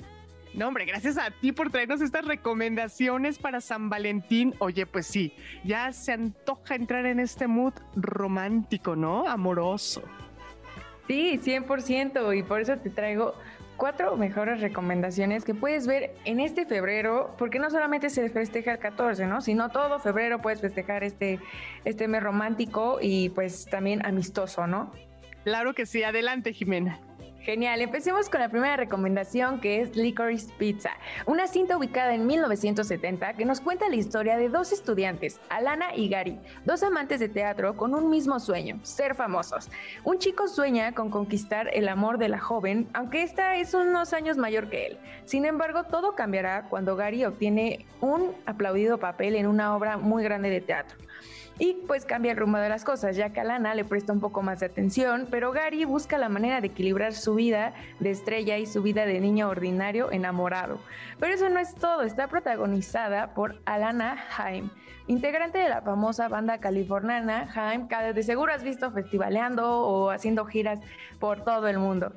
No, 0.55 0.67
hombre, 0.67 0.87
gracias 0.87 1.17
a 1.17 1.31
ti 1.31 1.53
por 1.53 1.71
traernos 1.71 2.01
estas 2.01 2.25
recomendaciones 2.25 3.39
para 3.39 3.61
San 3.61 3.89
Valentín. 3.89 4.57
Oye, 4.59 4.85
pues 4.85 5.07
sí, 5.07 5.33
ya 5.63 5.93
se 5.93 6.15
antoja 6.15 6.75
entrar 6.75 7.07
en 7.07 7.21
este 7.21 7.47
mood 7.47 7.75
romántico, 7.95 8.97
¿no? 8.97 9.29
Amoroso. 9.29 10.03
Sí, 11.07 11.39
100%, 11.39 12.37
y 12.37 12.43
por 12.43 12.61
eso 12.61 12.77
te 12.77 12.91
traigo 12.91 13.35
cuatro 13.77 14.17
mejores 14.17 14.61
recomendaciones 14.61 15.45
que 15.45 15.55
puedes 15.55 15.87
ver 15.87 16.17
en 16.25 16.41
este 16.41 16.67
febrero, 16.67 17.37
porque 17.39 17.61
no 17.61 17.71
solamente 17.71 18.11
se 18.11 18.29
festeja 18.31 18.73
el 18.73 18.79
14, 18.81 19.27
¿no? 19.27 19.41
Sino 19.43 19.69
todo 19.69 20.01
febrero 20.01 20.43
puedes 20.43 20.61
festejar 20.61 21.05
este, 21.05 21.39
este 21.85 22.09
mes 22.09 22.21
romántico 22.21 22.99
y 23.01 23.29
pues 23.29 23.67
también 23.67 24.05
amistoso, 24.05 24.67
¿no? 24.67 24.93
Claro 25.45 25.75
que 25.75 25.87
sí, 25.87 26.03
adelante 26.03 26.53
Jimena. 26.53 27.01
Genial, 27.49 27.81
empecemos 27.81 28.29
con 28.29 28.41
la 28.41 28.51
primera 28.51 28.77
recomendación 28.77 29.59
que 29.61 29.81
es 29.81 29.97
Licorice 29.97 30.53
Pizza, 30.59 30.91
una 31.25 31.47
cinta 31.47 31.79
ubicada 31.79 32.13
en 32.15 32.27
1970 32.27 33.33
que 33.35 33.47
nos 33.47 33.63
cuenta 33.63 33.89
la 33.89 33.97
historia 33.97 34.37
de 34.37 34.51
dos 34.51 34.71
estudiantes, 34.71 35.41
Alana 35.49 35.95
y 35.97 36.11
Gary, 36.11 36.39
dos 36.67 36.83
amantes 36.83 37.21
de 37.21 37.31
teatro 37.31 37.75
con 37.75 37.95
un 37.95 38.11
mismo 38.11 38.39
sueño, 38.39 38.79
ser 38.83 39.15
famosos. 39.15 39.71
Un 40.05 40.19
chico 40.19 40.47
sueña 40.47 40.93
con 40.93 41.09
conquistar 41.09 41.71
el 41.73 41.89
amor 41.89 42.19
de 42.19 42.29
la 42.29 42.39
joven, 42.39 42.87
aunque 42.93 43.23
esta 43.23 43.57
es 43.57 43.73
unos 43.73 44.13
años 44.13 44.37
mayor 44.37 44.69
que 44.69 44.89
él. 44.89 44.99
Sin 45.25 45.47
embargo, 45.47 45.85
todo 45.85 46.15
cambiará 46.15 46.65
cuando 46.69 46.97
Gary 46.97 47.25
obtiene 47.25 47.87
un 48.03 48.35
aplaudido 48.45 48.99
papel 48.99 49.37
en 49.37 49.47
una 49.47 49.75
obra 49.75 49.97
muy 49.97 50.23
grande 50.23 50.51
de 50.51 50.61
teatro 50.61 50.99
y 51.59 51.75
pues 51.87 52.05
cambia 52.05 52.33
el 52.33 52.39
rumbo 52.39 52.59
de 52.59 52.69
las 52.69 52.85
cosas, 52.85 53.17
ya 53.17 53.31
que 53.33 53.41
Alana 53.41 53.75
le 53.75 53.85
presta 53.85 54.13
un 54.13 54.21
poco 54.21 54.43
más 54.43 54.61
de 54.61 54.67
atención, 54.67 55.27
pero 55.31 55.51
Gary 55.53 55.85
busca 55.85 56.17
la 56.17 56.29
manera 56.29 56.61
de 56.61 56.69
equilibrar 56.69 57.13
su 57.15 57.35
vida 57.35 57.75
de 57.99 58.11
estrella 58.11 58.59
y 58.59 58.67
su 58.67 58.83
vida 58.83 59.07
de 59.07 59.19
niño 59.21 59.49
ordinario 59.49 60.13
enamorado. 60.13 60.79
Pero 61.19 61.35
eso 61.35 61.49
no 61.49 61.59
es 61.59 61.75
todo, 61.75 62.03
está 62.03 62.29
protagonizada 62.29 63.35
por 63.35 63.61
Alana 63.65 64.19
Haim, 64.37 64.71
integrante 65.09 65.59
de 65.59 65.69
la 65.69 65.83
famosa 65.83 66.29
banda 66.29 66.59
californiana 66.59 67.51
Haim, 67.55 67.89
que 67.89 68.13
de 68.13 68.23
seguro 68.23 68.53
has 68.53 68.63
visto 68.63 68.93
festivaleando 68.93 69.81
o 69.81 70.11
haciendo 70.11 70.45
giras 70.45 70.79
por 71.19 71.43
todo 71.45 71.67
el 71.67 71.79
mundo. 71.79 72.13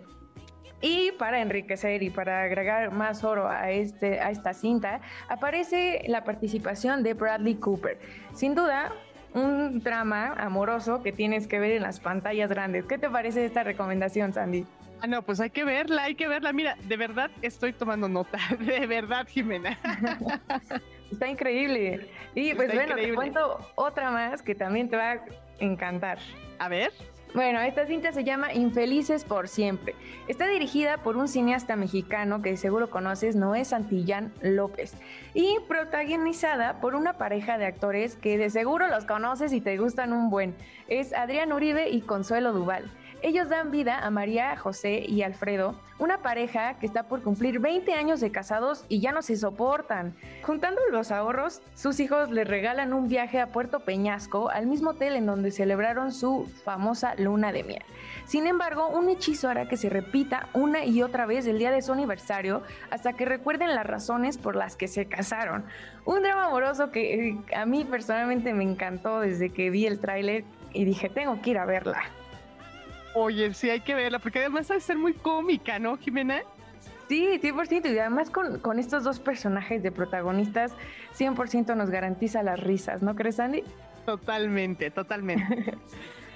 Y 0.84 1.12
para 1.14 1.42
enriquecer 1.42 2.02
y 2.02 2.10
para 2.10 2.42
agregar 2.42 2.92
más 2.92 3.24
oro 3.24 3.48
a, 3.48 3.70
este, 3.70 4.20
a 4.20 4.32
esta 4.32 4.54
cinta, 4.54 5.00
aparece 5.30 6.04
la 6.08 6.24
participación 6.24 7.04
de 7.04 7.14
Bradley 7.14 7.56
Cooper. 7.56 8.00
Sin 8.34 8.56
duda, 8.56 8.92
un 9.34 9.80
drama 9.80 10.34
amoroso 10.38 11.02
que 11.02 11.12
tienes 11.12 11.48
que 11.48 11.60
ver 11.60 11.72
en 11.72 11.84
las 11.84 12.00
pantallas 12.00 12.50
grandes. 12.50 12.86
¿Qué 12.86 12.98
te 12.98 13.10
parece 13.10 13.46
esta 13.46 13.64
recomendación, 13.64 14.34
Sandy? 14.34 14.66
Ah, 15.02 15.08
no, 15.08 15.24
pues 15.24 15.40
hay 15.40 15.50
que 15.50 15.64
verla, 15.64 16.04
hay 16.04 16.16
que 16.16 16.28
verla. 16.28 16.54
Mira, 16.54 16.78
de 16.84 16.96
verdad 16.96 17.32
estoy 17.42 17.74
tomando 17.74 18.08
nota, 18.08 18.38
de 18.60 18.86
verdad, 18.86 19.28
Jimena. 19.28 19.78
Está 21.12 21.28
increíble. 21.28 22.08
Y 22.36 22.54
pues 22.54 22.74
bueno, 22.74 22.96
te 22.96 23.14
cuento 23.14 23.60
otra 23.76 24.12
más 24.12 24.42
que 24.42 24.56
también 24.56 24.90
te 24.90 24.96
va 24.96 25.12
a 25.14 25.20
encantar. 25.60 26.20
A 26.60 26.70
ver. 26.70 26.92
Bueno, 27.34 27.62
esta 27.62 27.86
cinta 27.86 28.12
se 28.12 28.26
llama 28.26 28.54
Infelices 28.54 29.24
por 29.24 29.48
siempre. 29.48 29.96
Está 30.28 30.48
dirigida 30.48 30.98
por 30.98 31.16
un 31.16 31.30
cineasta 31.30 31.78
mexicano 31.78 32.42
que 32.42 32.58
seguro 32.58 32.90
conoces, 32.90 33.38
Noé 33.38 33.64
Santillán 33.64 34.34
López, 34.42 34.96
y 35.34 35.58
protagonizada 35.70 36.82
por 36.82 36.94
una 36.94 37.14
pareja 37.14 37.58
de 37.58 37.68
actores 37.68 38.18
que 38.18 38.38
de 38.38 38.50
seguro 38.50 38.90
los 38.90 39.06
conoces 39.06 39.54
y 39.54 39.62
te 39.62 39.78
gustan 39.78 40.12
un 40.12 40.30
buen. 40.30 40.56
Es 40.90 41.14
Adrián 41.14 41.54
Uribe 41.54 41.90
y 41.90 42.02
Consuelo 42.02 42.52
Duval. 42.52 42.92
Ellos 43.24 43.50
dan 43.50 43.70
vida 43.70 44.00
a 44.00 44.10
María, 44.10 44.58
José 44.58 45.06
y 45.08 45.22
Alfredo, 45.22 45.76
una 46.00 46.24
pareja 46.24 46.80
que 46.80 46.88
está 46.88 47.04
por 47.04 47.22
cumplir 47.22 47.60
20 47.60 47.94
años 47.94 48.20
de 48.20 48.32
casados 48.32 48.84
y 48.90 49.00
ya 49.00 49.12
no 49.12 49.22
se 49.22 49.38
soportan. 49.38 50.16
Juntando 50.42 50.82
los 50.92 51.12
ahorros, 51.12 51.62
sus 51.76 52.00
hijos 52.00 52.32
les 52.32 52.48
regalan 52.48 52.94
un 52.94 53.08
viaje 53.08 53.40
a 53.40 53.46
Puerto 53.46 53.82
Peñasco, 53.82 54.50
al 54.50 54.66
mismo 54.66 54.92
hotel 54.92 55.16
en 55.16 55.28
donde 55.28 55.52
celebraron 55.52 56.12
su 56.12 56.52
famosa 56.66 57.14
luna 57.16 57.52
de 57.52 57.64
miel. 57.64 57.84
Sin 58.26 58.48
embargo, 58.48 58.88
un 58.88 59.08
hechizo 59.08 59.50
hará 59.50 59.68
que 59.68 59.78
se 59.78 59.90
repita 59.90 60.48
una 60.54 60.84
y 60.84 61.04
otra 61.04 61.28
vez 61.28 61.46
el 61.46 61.60
día 61.60 61.70
de 61.70 61.84
su 61.84 61.94
aniversario 61.94 62.64
hasta 62.90 63.14
que 63.14 63.26
recuerden 63.26 63.76
las 63.76 63.86
razones 63.86 64.40
por 64.40 64.56
las 64.56 64.76
que 64.76 64.88
se 64.88 65.06
casaron. 65.06 65.64
Un 66.06 66.24
drama 66.24 66.46
amoroso 66.46 66.90
que 66.90 67.30
eh, 67.30 67.38
a 67.56 67.68
mí 67.68 67.86
personalmente 67.86 68.52
me 68.56 68.64
encantó 68.64 69.20
desde 69.20 69.52
que 69.52 69.70
vi 69.70 69.86
el 69.86 70.00
tráiler 70.00 70.44
y 70.74 70.86
dije, 70.86 71.08
tengo 71.08 71.40
que 71.44 71.52
ir 71.52 71.60
a 71.60 71.66
verla. 71.66 72.02
Oye, 73.14 73.54
sí 73.54 73.70
hay 73.70 73.82
que 73.82 73.94
verla, 73.94 74.20
porque 74.20 74.40
además 74.40 74.68
de 74.68 74.80
ser 74.80 74.98
muy 74.98 75.14
cómica, 75.14 75.80
¿no, 75.80 75.98
Jimena? 75.98 76.42
Sí, 77.10 77.28
100%. 77.42 77.94
Y 77.94 78.00
además 78.00 78.30
con, 78.30 78.60
con 78.60 78.80
estos 78.80 79.04
dos 79.04 79.20
personajes 79.20 79.84
de 79.84 79.92
protagonistas, 79.92 80.74
100% 81.18 81.76
nos 81.76 81.90
garantiza 81.90 82.42
las 82.42 82.60
risas, 82.60 83.02
¿no 83.02 83.16
crees, 83.16 83.40
Andy? 83.40 83.64
Totalmente, 84.06 84.92
totalmente. 84.92 85.78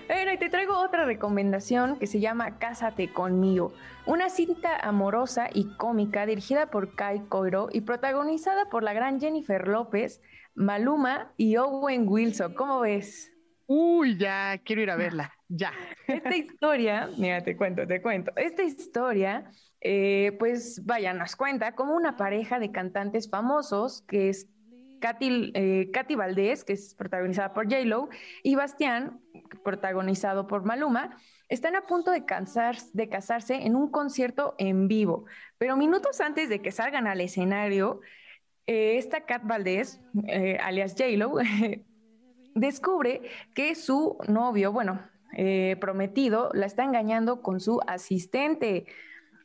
Bueno, 0.08 0.34
y 0.34 0.38
te 0.38 0.50
traigo 0.50 0.78
otra 0.78 1.04
recomendación 1.04 1.98
que 1.98 2.06
se 2.06 2.20
llama 2.20 2.60
Cásate 2.60 3.12
conmigo, 3.12 3.74
una 4.06 4.30
cinta 4.30 4.78
amorosa 4.78 5.50
y 5.52 5.76
cómica 5.78 6.28
dirigida 6.28 6.68
por 6.68 6.94
Kai 6.94 7.22
Coiro 7.28 7.70
y 7.72 7.82
protagonizada 7.82 8.70
por 8.70 8.84
la 8.84 8.94
gran 8.94 9.20
Jennifer 9.20 9.68
López, 9.68 10.22
Maluma 10.54 11.32
y 11.38 11.58
Owen 11.58 12.08
Wilson. 12.08 12.54
¿Cómo 12.54 12.82
ves? 12.82 13.35
Uy, 13.68 14.18
ya 14.18 14.60
quiero 14.64 14.84
ir 14.84 14.92
a 14.92 14.96
verla, 14.96 15.34
ya. 15.48 15.74
Esta 16.08 16.36
historia, 16.36 17.10
mira, 17.18 17.44
te 17.44 17.58
cuento, 17.58 17.88
te 17.88 18.00
cuento. 18.02 18.32
Esta 18.36 18.62
historia, 18.62 19.52
eh, 19.82 20.36
pues 20.38 20.86
vaya, 20.86 21.14
nos 21.14 21.36
cuenta 21.36 21.74
como 21.74 21.96
una 21.96 22.16
pareja 22.16 22.60
de 22.60 22.72
cantantes 22.72 23.28
famosos, 23.28 24.04
que 24.04 24.30
es 24.30 24.48
Katy, 25.00 25.52
eh, 25.56 25.90
Katy 25.92 26.14
Valdés, 26.14 26.64
que 26.64 26.74
es 26.74 26.94
protagonizada 26.94 27.54
por 27.54 27.66
J-Lo, 27.66 28.10
y 28.44 28.54
Bastián, 28.54 29.20
protagonizado 29.64 30.46
por 30.46 30.64
Maluma, 30.64 31.18
están 31.50 31.76
a 31.76 31.88
punto 31.88 32.12
de, 32.12 32.26
casarse 32.26 33.56
en 33.56 33.76
un 33.76 33.90
concierto 33.90 34.54
en 34.60 34.88
vivo. 34.88 35.26
Pero 35.58 35.76
minutos 35.76 36.22
antes 36.22 36.50
de 36.50 36.62
que 36.62 36.72
salgan 36.72 37.08
al 37.08 37.20
escenario, 37.20 38.02
eh, 38.68 38.98
esta 38.98 39.26
Kat 39.26 39.44
Valdés, 39.44 40.02
alias 40.60 40.96
J-Lo, 40.96 41.38
descubre 42.56 43.22
que 43.54 43.76
su 43.76 44.18
novio, 44.28 44.72
bueno, 44.72 45.00
eh, 45.34 45.76
prometido, 45.80 46.50
la 46.54 46.66
está 46.66 46.84
engañando 46.84 47.42
con 47.42 47.60
su 47.60 47.82
asistente. 47.86 48.86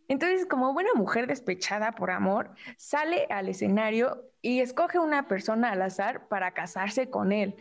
Entonces, 0.08 0.46
como 0.46 0.72
buena 0.72 0.90
mujer 0.94 1.26
despechada 1.26 1.92
por 1.92 2.10
amor, 2.10 2.52
sale 2.76 3.26
al 3.28 3.48
escenario 3.48 4.24
y 4.40 4.60
escoge 4.60 4.98
una 4.98 5.28
persona 5.28 5.72
al 5.72 5.82
azar 5.82 6.28
para 6.28 6.52
casarse 6.52 7.10
con 7.10 7.32
él. 7.32 7.56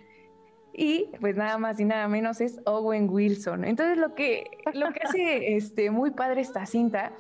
Y 0.74 1.10
pues 1.20 1.36
nada 1.36 1.58
más 1.58 1.80
y 1.80 1.86
nada 1.86 2.08
menos 2.08 2.42
es 2.42 2.60
Owen 2.66 3.10
Wilson. 3.10 3.66
Entonces 3.66 3.98
lo 3.98 4.14
que, 4.14 4.50
lo 4.74 4.94
que 4.94 5.00
hace 5.04 5.56
este, 5.56 5.90
muy 5.90 6.12
padre 6.12 6.42
esta 6.42 6.66
cinta 6.66 7.12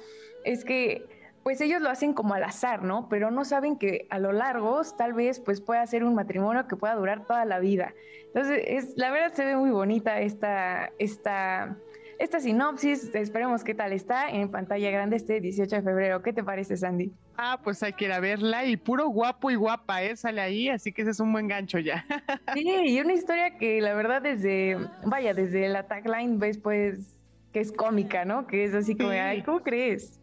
es 0.45 0.63
que 0.63 1.05
pues 1.49 1.61
ellos 1.61 1.81
lo 1.81 1.89
hacen 1.89 2.13
como 2.13 2.35
al 2.35 2.43
azar, 2.43 2.83
¿no? 2.83 3.09
Pero 3.09 3.31
no 3.31 3.43
saben 3.43 3.75
que 3.75 4.05
a 4.11 4.19
lo 4.19 4.31
largo 4.33 4.83
tal 4.95 5.13
vez 5.13 5.39
pues 5.39 5.61
pueda 5.61 5.83
ser 5.87 6.03
un 6.03 6.13
matrimonio 6.13 6.67
que 6.67 6.75
pueda 6.75 6.93
durar 6.93 7.25
toda 7.25 7.43
la 7.43 7.57
vida. 7.57 7.95
Entonces, 8.27 8.61
es, 8.67 8.93
la 8.97 9.09
verdad 9.09 9.33
se 9.33 9.45
ve 9.45 9.55
muy 9.55 9.71
bonita 9.71 10.19
esta, 10.19 10.91
esta, 10.99 11.75
esta 12.19 12.39
sinopsis. 12.39 13.15
Esperemos 13.15 13.63
qué 13.63 13.73
tal 13.73 13.93
está 13.93 14.29
en 14.29 14.51
pantalla 14.51 14.91
grande 14.91 15.15
este 15.15 15.41
18 15.41 15.77
de 15.77 15.81
febrero. 15.81 16.21
¿Qué 16.21 16.33
te 16.33 16.43
parece, 16.43 16.77
Sandy? 16.77 17.11
Ah, 17.35 17.59
pues 17.63 17.81
hay 17.81 17.93
que 17.93 18.05
ir 18.05 18.11
a 18.11 18.19
verla 18.19 18.65
y 18.65 18.77
puro 18.77 19.07
guapo 19.07 19.49
y 19.49 19.55
guapa, 19.55 20.03
¿eh? 20.03 20.15
Sale 20.15 20.41
ahí, 20.41 20.69
así 20.69 20.91
que 20.91 21.01
ese 21.01 21.09
es 21.09 21.19
un 21.19 21.31
buen 21.31 21.47
gancho 21.47 21.79
ya. 21.79 22.05
Sí, 22.53 22.69
y 22.69 22.99
una 22.99 23.13
historia 23.13 23.57
que 23.57 23.81
la 23.81 23.95
verdad 23.95 24.21
desde, 24.21 24.77
vaya, 25.03 25.33
desde 25.33 25.67
la 25.67 25.87
tagline 25.87 26.37
ves 26.37 26.59
pues 26.59 27.15
que 27.51 27.59
es 27.59 27.71
cómica, 27.71 28.23
¿no? 28.23 28.45
Que 28.45 28.65
es 28.65 28.75
así 28.75 28.95
como, 28.95 29.09
ay, 29.09 29.41
¿cómo 29.41 29.63
crees? 29.63 30.19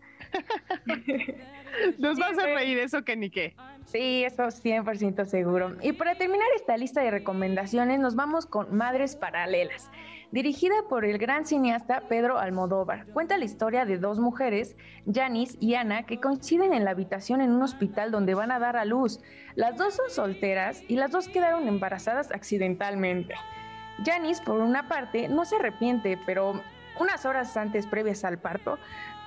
Nos 1.99 2.19
vas 2.19 2.39
a 2.39 2.47
reír 2.47 2.79
eso 2.79 3.03
que 3.03 3.17
ni 3.17 3.31
qué. 3.31 3.55
Sí, 3.87 4.25
eso 4.25 4.45
100% 4.45 5.27
seguro. 5.27 5.77
Y 5.81 5.93
para 5.93 6.17
terminar 6.17 6.47
esta 6.57 6.77
lista 6.77 7.03
de 7.03 7.11
recomendaciones, 7.11 8.01
nos 8.01 8.17
vamos 8.17 8.47
con 8.47 8.77
Madres 8.77 9.15
Paralelas. 9.17 9.91
Dirigida 10.33 10.75
por 10.89 11.05
el 11.05 11.19
gran 11.19 11.47
cineasta 11.47 12.03
Pedro 12.09 12.39
Almodóvar, 12.39 13.07
cuenta 13.07 13.39
la 13.39 13.45
historia 13.45 13.85
de 13.85 13.97
dos 13.97 14.19
mujeres, 14.19 14.77
Janice 15.11 15.57
y 15.61 15.75
Ana, 15.75 16.03
que 16.05 16.19
coinciden 16.19 16.75
en 16.75 16.85
la 16.85 16.91
habitación 16.91 17.41
en 17.41 17.53
un 17.53 17.63
hospital 17.63 18.11
donde 18.11 18.35
van 18.35 18.51
a 18.51 18.59
dar 18.59 18.77
a 18.77 18.85
luz. 18.85 19.21
Las 19.55 19.77
dos 19.77 19.95
son 19.95 20.11
solteras 20.11 20.83
y 20.89 20.97
las 20.97 21.13
dos 21.13 21.29
quedaron 21.29 21.69
embarazadas 21.69 22.33
accidentalmente. 22.33 23.35
Janice, 24.05 24.43
por 24.43 24.61
una 24.61 24.89
parte, 24.89 25.29
no 25.29 25.45
se 25.45 25.57
arrepiente, 25.57 26.19
pero 26.27 26.61
unas 26.99 27.25
horas 27.25 27.57
antes, 27.57 27.87
previas 27.87 28.25
al 28.25 28.39
parto, 28.39 28.79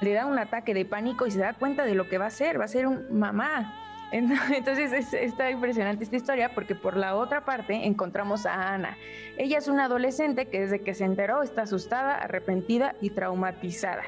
le 0.02 0.14
da 0.14 0.26
un 0.26 0.40
ataque 0.40 0.74
de 0.74 0.86
pánico 0.86 1.28
y 1.28 1.32
se 1.32 1.40
da 1.40 1.54
cuenta 1.54 1.86
de 1.86 1.96
lo 1.96 2.08
que 2.08 2.18
va 2.18 2.28
a 2.28 2.32
ser, 2.32 2.60
va 2.60 2.66
a 2.66 2.70
ser 2.70 2.88
un 2.88 3.06
mamá. 3.12 3.76
Entonces 4.12 5.14
está 5.14 5.52
impresionante 5.52 6.04
esta 6.04 6.16
historia 6.16 6.54
porque 6.56 6.74
por 6.74 6.98
la 6.98 7.16
otra 7.16 7.46
parte 7.46 7.86
encontramos 7.86 8.46
a 8.46 8.74
Ana. 8.74 8.98
Ella 9.38 9.60
es 9.60 9.68
una 9.68 9.86
adolescente 9.86 10.48
que 10.48 10.62
desde 10.62 10.82
que 10.82 10.94
se 10.94 11.06
enteró 11.06 11.44
está 11.44 11.64
asustada, 11.64 12.16
arrepentida 12.16 12.96
y 13.02 13.12
traumatizada. 13.12 14.04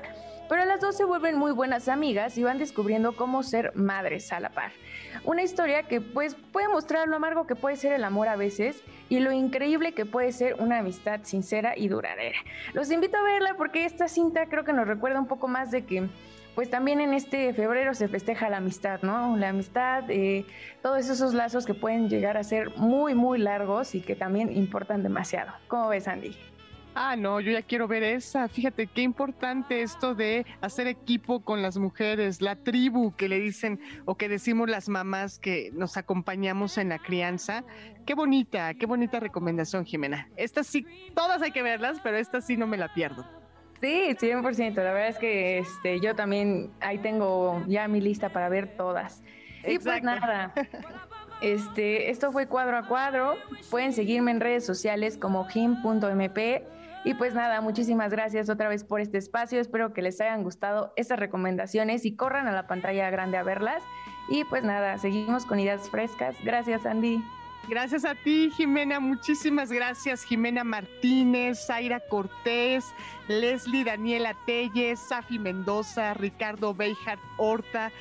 Pero 0.49 0.65
las 0.65 0.81
dos 0.81 0.97
se 0.97 1.05
vuelven 1.05 1.37
muy 1.37 1.51
buenas 1.51 1.87
amigas 1.87 2.37
y 2.37 2.43
van 2.43 2.57
descubriendo 2.57 3.15
cómo 3.15 3.43
ser 3.43 3.71
madres 3.75 4.33
a 4.33 4.39
la 4.39 4.49
par. 4.49 4.71
Una 5.23 5.43
historia 5.43 5.83
que 5.83 6.01
pues 6.01 6.35
puede 6.51 6.67
mostrar 6.67 7.07
lo 7.07 7.15
amargo 7.15 7.47
que 7.47 7.55
puede 7.55 7.75
ser 7.75 7.93
el 7.93 8.03
amor 8.03 8.27
a 8.27 8.35
veces 8.35 8.83
y 9.09 9.19
lo 9.19 9.31
increíble 9.31 9.93
que 9.93 10.05
puede 10.05 10.31
ser 10.31 10.55
una 10.59 10.79
amistad 10.79 11.21
sincera 11.23 11.77
y 11.77 11.87
duradera. 11.87 12.37
Los 12.73 12.91
invito 12.91 13.17
a 13.17 13.23
verla 13.23 13.55
porque 13.57 13.85
esta 13.85 14.07
cinta 14.07 14.45
creo 14.47 14.63
que 14.63 14.73
nos 14.73 14.87
recuerda 14.87 15.19
un 15.19 15.27
poco 15.27 15.47
más 15.47 15.71
de 15.71 15.85
que 15.85 16.09
pues 16.55 16.69
también 16.69 16.99
en 16.99 17.13
este 17.13 17.53
febrero 17.53 17.93
se 17.93 18.07
festeja 18.07 18.49
la 18.49 18.57
amistad, 18.57 19.01
¿no? 19.03 19.37
La 19.37 19.49
amistad, 19.49 20.03
eh, 20.09 20.45
todos 20.81 21.09
esos 21.09 21.33
lazos 21.33 21.65
que 21.65 21.73
pueden 21.73 22.09
llegar 22.09 22.35
a 22.35 22.43
ser 22.43 22.75
muy, 22.75 23.15
muy 23.15 23.39
largos 23.39 23.95
y 23.95 24.01
que 24.01 24.15
también 24.15 24.51
importan 24.51 25.01
demasiado. 25.01 25.53
¿Cómo 25.67 25.87
ves, 25.87 26.07
Andy? 26.07 26.35
Ah, 26.93 27.15
no, 27.15 27.39
yo 27.39 27.51
ya 27.51 27.61
quiero 27.61 27.87
ver 27.87 28.03
esa. 28.03 28.47
Fíjate 28.49 28.87
qué 28.87 29.01
importante 29.01 29.81
esto 29.81 30.13
de 30.13 30.45
hacer 30.59 30.87
equipo 30.87 31.41
con 31.41 31.61
las 31.61 31.77
mujeres, 31.77 32.41
la 32.41 32.57
tribu 32.57 33.15
que 33.15 33.29
le 33.29 33.39
dicen 33.39 33.79
o 34.05 34.15
que 34.15 34.27
decimos 34.27 34.69
las 34.69 34.89
mamás 34.89 35.39
que 35.39 35.71
nos 35.73 35.95
acompañamos 35.95 36.77
en 36.77 36.89
la 36.89 36.99
crianza. 36.99 37.63
Qué 38.05 38.13
bonita, 38.13 38.73
qué 38.73 38.85
bonita 38.85 39.19
recomendación, 39.21 39.85
Jimena. 39.85 40.27
Estas 40.35 40.67
sí, 40.67 40.85
todas 41.15 41.41
hay 41.41 41.51
que 41.51 41.63
verlas, 41.63 41.99
pero 42.03 42.17
esta 42.17 42.41
sí 42.41 42.57
no 42.57 42.67
me 42.67 42.77
la 42.77 42.93
pierdo. 42.93 43.25
Sí, 43.79 44.15
100%. 44.19 44.75
La 44.75 44.93
verdad 44.93 45.07
es 45.07 45.17
que 45.17 45.59
este, 45.59 45.99
yo 46.01 46.13
también 46.15 46.71
ahí 46.81 46.97
tengo 46.97 47.63
ya 47.67 47.87
mi 47.87 48.01
lista 48.01 48.29
para 48.29 48.49
ver 48.49 48.75
todas. 48.75 49.23
Y 49.65 49.79
pues 49.79 50.03
nada. 50.03 50.53
Este, 51.41 52.11
esto 52.11 52.31
fue 52.31 52.45
cuadro 52.45 52.77
a 52.77 52.83
cuadro. 52.83 53.35
Pueden 53.71 53.93
seguirme 53.93 54.29
en 54.29 54.39
redes 54.39 54.63
sociales 54.63 55.17
como 55.17 55.45
jim.mp. 55.45 56.37
Y 57.03 57.15
pues 57.15 57.33
nada, 57.33 57.61
muchísimas 57.61 58.11
gracias 58.11 58.49
otra 58.49 58.69
vez 58.69 58.83
por 58.83 59.01
este 59.01 59.17
espacio. 59.17 59.59
Espero 59.59 59.91
que 59.93 60.03
les 60.03 60.21
hayan 60.21 60.43
gustado 60.43 60.93
estas 60.95 61.17
recomendaciones 61.19 62.05
y 62.05 62.15
corran 62.15 62.47
a 62.47 62.51
la 62.51 62.67
pantalla 62.67 63.09
grande 63.09 63.37
a 63.37 63.43
verlas. 63.43 63.81
Y 64.29 64.43
pues 64.45 64.63
nada, 64.63 64.97
seguimos 64.99 65.45
con 65.45 65.59
ideas 65.59 65.89
frescas. 65.89 66.35
Gracias, 66.43 66.85
Andy. 66.85 67.23
Gracias 67.67 68.05
a 68.05 68.15
ti, 68.15 68.51
Jimena. 68.55 68.99
Muchísimas 68.99 69.71
gracias, 69.71 70.23
Jimena 70.23 70.63
Martínez, 70.63 71.65
Zaira 71.65 71.99
Cortés, 71.99 72.85
Leslie 73.39 73.85
Daniela 73.85 74.35
Telles, 74.45 74.99
Safi 74.99 75.39
Mendoza, 75.39 76.13
Ricardo 76.13 76.73
Beijart 76.73 77.21
Horta. 77.37 77.91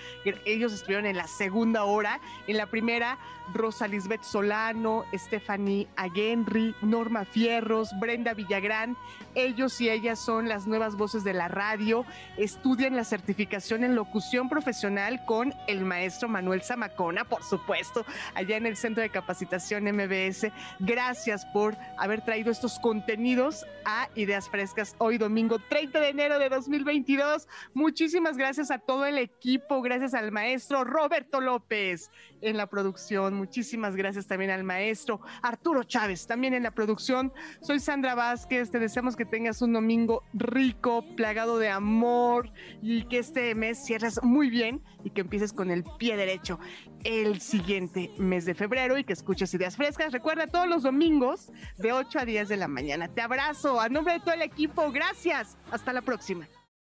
Ellos 0.45 0.73
estuvieron 0.73 1.07
en 1.07 1.17
la 1.17 1.29
segunda 1.29 1.85
hora. 1.85 2.21
En 2.49 2.57
la 2.57 2.67
primera, 2.67 3.19
Rosa 3.55 3.87
Lisbeth 3.87 4.23
Solano, 4.23 5.05
Stephanie 5.15 5.89
Aguenri, 5.97 6.75
Norma 6.83 7.25
Fierros, 7.25 7.91
Brenda 8.01 8.35
Villagrán. 8.35 8.97
Ellos 9.35 9.81
y 9.81 9.89
ellas 9.89 10.19
son 10.19 10.49
las 10.49 10.67
nuevas 10.67 10.97
voces 10.97 11.23
de 11.23 11.33
la 11.33 11.49
radio. 11.49 12.05
Estudian 12.37 12.97
la 12.97 13.05
certificación 13.05 13.85
en 13.85 13.95
locución 13.95 14.49
profesional 14.49 15.25
con 15.27 15.55
el 15.69 15.85
maestro 15.85 16.29
Manuel 16.29 16.63
Zamacona, 16.63 17.25
por 17.25 17.45
supuesto, 17.45 18.05
allá 18.35 18.57
en 18.57 18.67
el 18.67 18.77
Centro 18.77 19.03
de 19.03 19.11
Capacitación 19.11 19.85
MBS. 19.85 20.51
Gracias 20.81 21.47
por 21.47 21.77
haber 21.97 22.23
traído 22.23 22.51
estos 22.51 22.81
contenidos 22.81 23.65
a 23.85 24.09
Ideas 24.17 24.49
Frescas 24.49 24.97
hoy 24.99 25.19
domingo 25.21 25.61
30 25.61 26.01
de 26.01 26.09
enero 26.09 26.39
de 26.41 26.49
2022. 26.49 27.47
Muchísimas 27.75 28.37
gracias 28.37 28.73
a 28.73 28.79
todo 28.79 29.07
el 29.07 29.19
equipo, 29.19 29.81
gracias 29.83 30.15
al 30.15 30.33
maestro 30.33 30.83
Roberto 30.83 31.41
López 31.41 32.11
en 32.41 32.57
la 32.57 32.67
producción. 32.67 33.35
Muchísimas 33.35 33.95
gracias 33.95 34.27
también 34.27 34.51
al 34.51 34.65
maestro 34.65 35.21
Arturo 35.43 35.85
Chávez, 35.85 36.27
también 36.27 36.55
en 36.55 36.65
la 36.65 36.73
producción. 36.73 37.33
Soy 37.61 37.79
Sandra 37.79 38.17
Vázquez, 38.17 38.73
te 38.73 38.81
deseamos 38.81 39.15
que 39.15 39.25
tengas 39.25 39.63
un 39.63 39.73
domingo 39.73 40.25
rico, 40.33 41.05
plagado 41.15 41.59
de 41.59 41.69
amor 41.69 42.51
y 42.83 43.05
que 43.05 43.19
este 43.19 43.55
mes 43.55 43.85
cierres 43.85 44.21
muy 44.25 44.51
bien 44.51 44.83
y 45.05 45.11
que 45.11 45.21
empieces 45.21 45.53
con 45.53 45.71
el 45.71 45.85
pie 45.99 46.17
derecho 46.17 46.59
el 47.05 47.41
siguiente 47.41 48.11
mes 48.19 48.45
de 48.45 48.55
febrero 48.55 48.99
y 48.99 49.05
que 49.05 49.13
escuches 49.13 49.53
ideas 49.55 49.77
frescas. 49.77 50.13
Recuerda 50.13 50.47
todos 50.47 50.69
los 50.69 50.83
domingos 50.83 51.51
de 51.79 51.93
8 51.93 52.21
a 52.21 52.25
10 52.25 52.49
de 52.49 52.57
la 52.57 52.69
mañana. 52.69 53.09
Te 53.09 53.23
abrazo 53.23 53.81
a 53.81 53.89
nombre 53.89 54.15
de 54.15 54.21
todo 54.21 54.35
el 54.35 54.43
equipo. 54.43 54.91
Gracias. 54.93 55.57
Hasta 55.71 55.93
la 55.93 56.03
próxima. 56.03 56.49